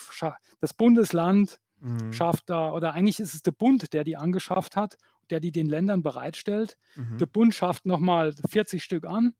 das 0.61 0.73
Bundesland 0.73 1.59
Mhm. 1.81 2.25
schafft 2.29 2.49
da, 2.49 2.71
oder 2.73 2.93
eigentlich 2.93 3.19
ist 3.19 3.33
es 3.33 3.41
der 3.41 3.51
Bund, 3.51 3.91
der 3.93 4.03
die 4.05 4.15
angeschafft 4.17 4.75
hat, 4.77 4.97
der 5.29 5.39
die 5.41 5.51
den 5.51 5.67
Ländern 5.67 6.01
bereitstellt. 6.03 6.77
Mhm. 6.95 7.19
Der 7.19 7.25
Bund 7.25 7.53
schafft 7.53 7.85
nochmal 7.85 8.33
40 8.49 8.83
Stück 8.83 9.05
an, 9.05 9.33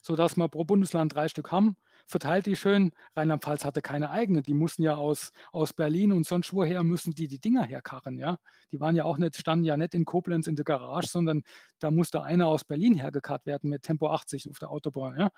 sodass 0.00 0.36
wir 0.36 0.48
pro 0.48 0.64
Bundesland 0.64 1.14
drei 1.14 1.28
Stück 1.28 1.52
haben, 1.52 1.76
verteilt 2.06 2.46
die 2.46 2.56
schön. 2.56 2.92
Rheinland-Pfalz 3.16 3.64
hatte 3.64 3.82
keine 3.82 4.10
eigene, 4.10 4.42
die 4.42 4.54
mussten 4.54 4.82
ja 4.82 4.96
aus, 4.96 5.32
aus 5.52 5.72
Berlin 5.72 6.12
und 6.12 6.26
sonst 6.26 6.52
woher 6.52 6.82
müssen 6.82 7.14
die 7.14 7.28
die 7.28 7.38
Dinger 7.38 7.64
herkarren, 7.64 8.18
ja. 8.18 8.38
Die 8.70 8.80
waren 8.80 8.96
ja 8.96 9.04
auch 9.04 9.18
nicht, 9.18 9.36
standen 9.36 9.64
ja 9.64 9.76
nicht 9.76 9.94
in 9.94 10.04
Koblenz 10.04 10.46
in 10.46 10.56
der 10.56 10.64
Garage, 10.64 11.08
sondern 11.08 11.42
da 11.78 11.90
musste 11.90 12.22
einer 12.22 12.46
aus 12.46 12.64
Berlin 12.64 12.94
hergekarrt 12.94 13.46
werden 13.46 13.70
mit 13.70 13.82
Tempo 13.82 14.08
80 14.08 14.50
auf 14.50 14.58
der 14.58 14.70
Autobahn, 14.70 15.18
ja. 15.18 15.30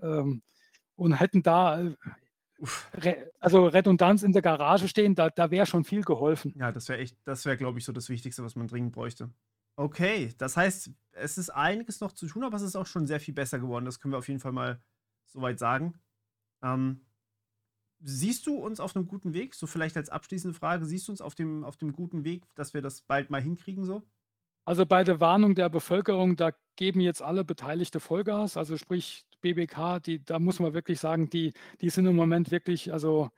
Ähm, 0.00 0.42
und 0.96 1.14
hätten 1.14 1.42
da, 1.42 1.82
äh, 1.82 3.14
also 3.40 3.66
Redundanz 3.66 4.22
in 4.22 4.32
der 4.32 4.42
Garage 4.42 4.88
stehen, 4.88 5.14
da, 5.14 5.30
da 5.30 5.50
wäre 5.50 5.66
schon 5.66 5.84
viel 5.84 6.02
geholfen. 6.02 6.54
Ja, 6.56 6.70
das 6.70 6.88
wäre 6.88 7.00
echt, 7.00 7.16
das 7.24 7.44
wäre, 7.44 7.56
glaube 7.56 7.78
ich, 7.78 7.84
so 7.84 7.92
das 7.92 8.08
Wichtigste, 8.08 8.44
was 8.44 8.56
man 8.56 8.68
dringend 8.68 8.92
bräuchte. 8.92 9.30
Okay, 9.76 10.34
das 10.38 10.56
heißt, 10.56 10.90
es 11.12 11.38
ist 11.38 11.50
einiges 11.50 12.00
noch 12.00 12.12
zu 12.12 12.26
tun, 12.26 12.44
aber 12.44 12.56
es 12.56 12.62
ist 12.62 12.76
auch 12.76 12.86
schon 12.86 13.06
sehr 13.06 13.20
viel 13.20 13.34
besser 13.34 13.58
geworden. 13.58 13.84
Das 13.84 14.00
können 14.00 14.12
wir 14.12 14.18
auf 14.18 14.28
jeden 14.28 14.40
Fall 14.40 14.52
mal 14.52 14.82
soweit 15.26 15.58
sagen. 15.58 15.94
Ähm, 16.62 17.06
siehst 18.00 18.46
du 18.46 18.56
uns 18.56 18.80
auf 18.80 18.94
einem 18.94 19.06
guten 19.06 19.32
Weg? 19.32 19.54
So 19.54 19.66
vielleicht 19.66 19.96
als 19.96 20.10
abschließende 20.10 20.56
Frage, 20.56 20.84
siehst 20.84 21.08
du 21.08 21.12
uns 21.12 21.20
auf 21.20 21.34
dem, 21.34 21.64
auf 21.64 21.76
dem 21.76 21.92
guten 21.92 22.24
Weg, 22.24 22.44
dass 22.54 22.74
wir 22.74 22.82
das 22.82 23.02
bald 23.02 23.30
mal 23.30 23.40
hinkriegen 23.40 23.84
so? 23.84 24.02
Also 24.64 24.86
bei 24.86 25.02
der 25.02 25.20
Warnung 25.20 25.54
der 25.54 25.68
Bevölkerung, 25.68 26.36
da 26.36 26.52
geben 26.76 27.00
jetzt 27.00 27.20
alle 27.20 27.44
Beteiligte 27.44 27.98
Vollgas, 27.98 28.56
also 28.56 28.76
sprich 28.76 29.26
BBK, 29.40 29.98
die, 29.98 30.24
da 30.24 30.38
muss 30.38 30.60
man 30.60 30.72
wirklich 30.72 31.00
sagen, 31.00 31.28
die, 31.30 31.52
die 31.80 31.90
sind 31.90 32.06
im 32.06 32.14
Moment 32.14 32.52
wirklich, 32.52 32.92
also 32.92 33.30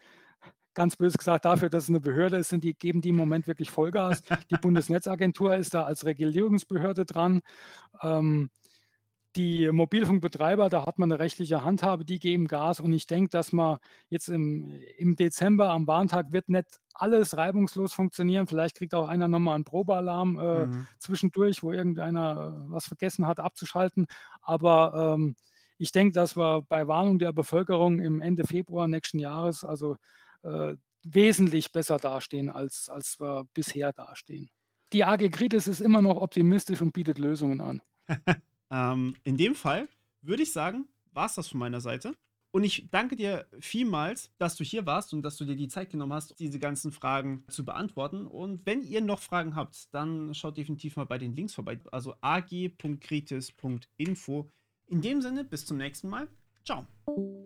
ganz 0.74 0.96
böse 0.96 1.18
gesagt, 1.18 1.44
dafür, 1.44 1.70
dass 1.70 1.84
es 1.84 1.88
eine 1.88 2.00
Behörde 2.00 2.36
ist, 2.36 2.50
sind 2.50 2.64
die, 2.64 2.74
geben 2.74 3.00
die 3.00 3.10
im 3.10 3.16
Moment 3.16 3.46
wirklich 3.46 3.70
Vollgas. 3.70 4.22
Die 4.50 4.56
Bundesnetzagentur 4.56 5.56
ist 5.56 5.74
da 5.74 5.84
als 5.84 6.04
Regulierungsbehörde 6.04 7.04
dran. 7.04 7.40
Ähm, 8.02 8.50
die 9.36 9.70
Mobilfunkbetreiber, 9.72 10.68
da 10.68 10.86
hat 10.86 10.98
man 10.98 11.10
eine 11.10 11.18
rechtliche 11.18 11.64
Handhabe, 11.64 12.04
die 12.04 12.20
geben 12.20 12.46
Gas. 12.46 12.78
Und 12.78 12.92
ich 12.92 13.06
denke, 13.06 13.30
dass 13.30 13.52
man 13.52 13.78
jetzt 14.08 14.28
im, 14.28 14.70
im 14.96 15.16
Dezember 15.16 15.70
am 15.70 15.86
Warntag 15.86 16.32
wird 16.32 16.48
nicht 16.48 16.80
alles 16.94 17.36
reibungslos 17.36 17.92
funktionieren. 17.92 18.46
Vielleicht 18.46 18.76
kriegt 18.76 18.94
auch 18.94 19.08
einer 19.08 19.26
nochmal 19.26 19.56
einen 19.56 19.64
Probealarm 19.64 20.38
äh, 20.38 20.66
Mhm. 20.66 20.86
zwischendurch, 20.98 21.62
wo 21.64 21.72
irgendeiner 21.72 22.64
äh, 22.68 22.70
was 22.70 22.86
vergessen 22.86 23.26
hat 23.26 23.40
abzuschalten. 23.40 24.06
Aber 24.40 25.16
ähm, 25.16 25.34
ich 25.78 25.90
denke, 25.90 26.12
dass 26.12 26.36
wir 26.36 26.62
bei 26.68 26.86
Warnung 26.86 27.18
der 27.18 27.32
Bevölkerung 27.32 27.98
im 27.98 28.20
Ende 28.20 28.44
Februar 28.44 28.86
nächsten 28.86 29.18
Jahres 29.18 29.64
also 29.64 29.96
wesentlich 31.04 31.72
besser 31.72 31.98
dastehen, 31.98 32.50
als, 32.50 32.88
als 32.88 33.20
wir 33.20 33.46
bisher 33.54 33.92
dastehen. 33.92 34.48
Die 34.92 35.04
AG 35.04 35.30
Kritis 35.30 35.66
ist 35.66 35.80
immer 35.80 36.02
noch 36.02 36.16
optimistisch 36.16 36.80
und 36.80 36.92
bietet 36.92 37.18
Lösungen 37.18 37.60
an. 37.60 37.82
Ähm, 38.70 39.14
in 39.24 39.36
dem 39.36 39.54
Fall 39.54 39.88
würde 40.22 40.42
ich 40.42 40.52
sagen, 40.52 40.88
war 41.12 41.26
es 41.26 41.34
das 41.34 41.48
von 41.48 41.60
meiner 41.60 41.80
Seite. 41.80 42.14
Und 42.50 42.64
ich 42.64 42.88
danke 42.90 43.16
dir 43.16 43.46
vielmals, 43.60 44.30
dass 44.38 44.56
du 44.56 44.64
hier 44.64 44.86
warst 44.86 45.12
und 45.12 45.22
dass 45.22 45.36
du 45.36 45.44
dir 45.44 45.56
die 45.56 45.68
Zeit 45.68 45.90
genommen 45.90 46.12
hast, 46.12 46.38
diese 46.38 46.58
ganzen 46.58 46.92
Fragen 46.92 47.44
zu 47.48 47.64
beantworten. 47.64 48.26
Und 48.26 48.64
wenn 48.64 48.82
ihr 48.82 49.00
noch 49.00 49.20
Fragen 49.20 49.56
habt, 49.56 49.92
dann 49.92 50.32
schaut 50.34 50.56
definitiv 50.56 50.96
mal 50.96 51.04
bei 51.04 51.18
den 51.18 51.34
Links 51.34 51.54
vorbei. 51.54 51.80
Also 51.92 52.14
ag.kritis.info. 52.20 54.50
In 54.86 55.02
dem 55.02 55.20
Sinne, 55.20 55.44
bis 55.44 55.66
zum 55.66 55.76
nächsten 55.76 56.08
Mal. 56.08 56.28
Ciao. 56.64 56.86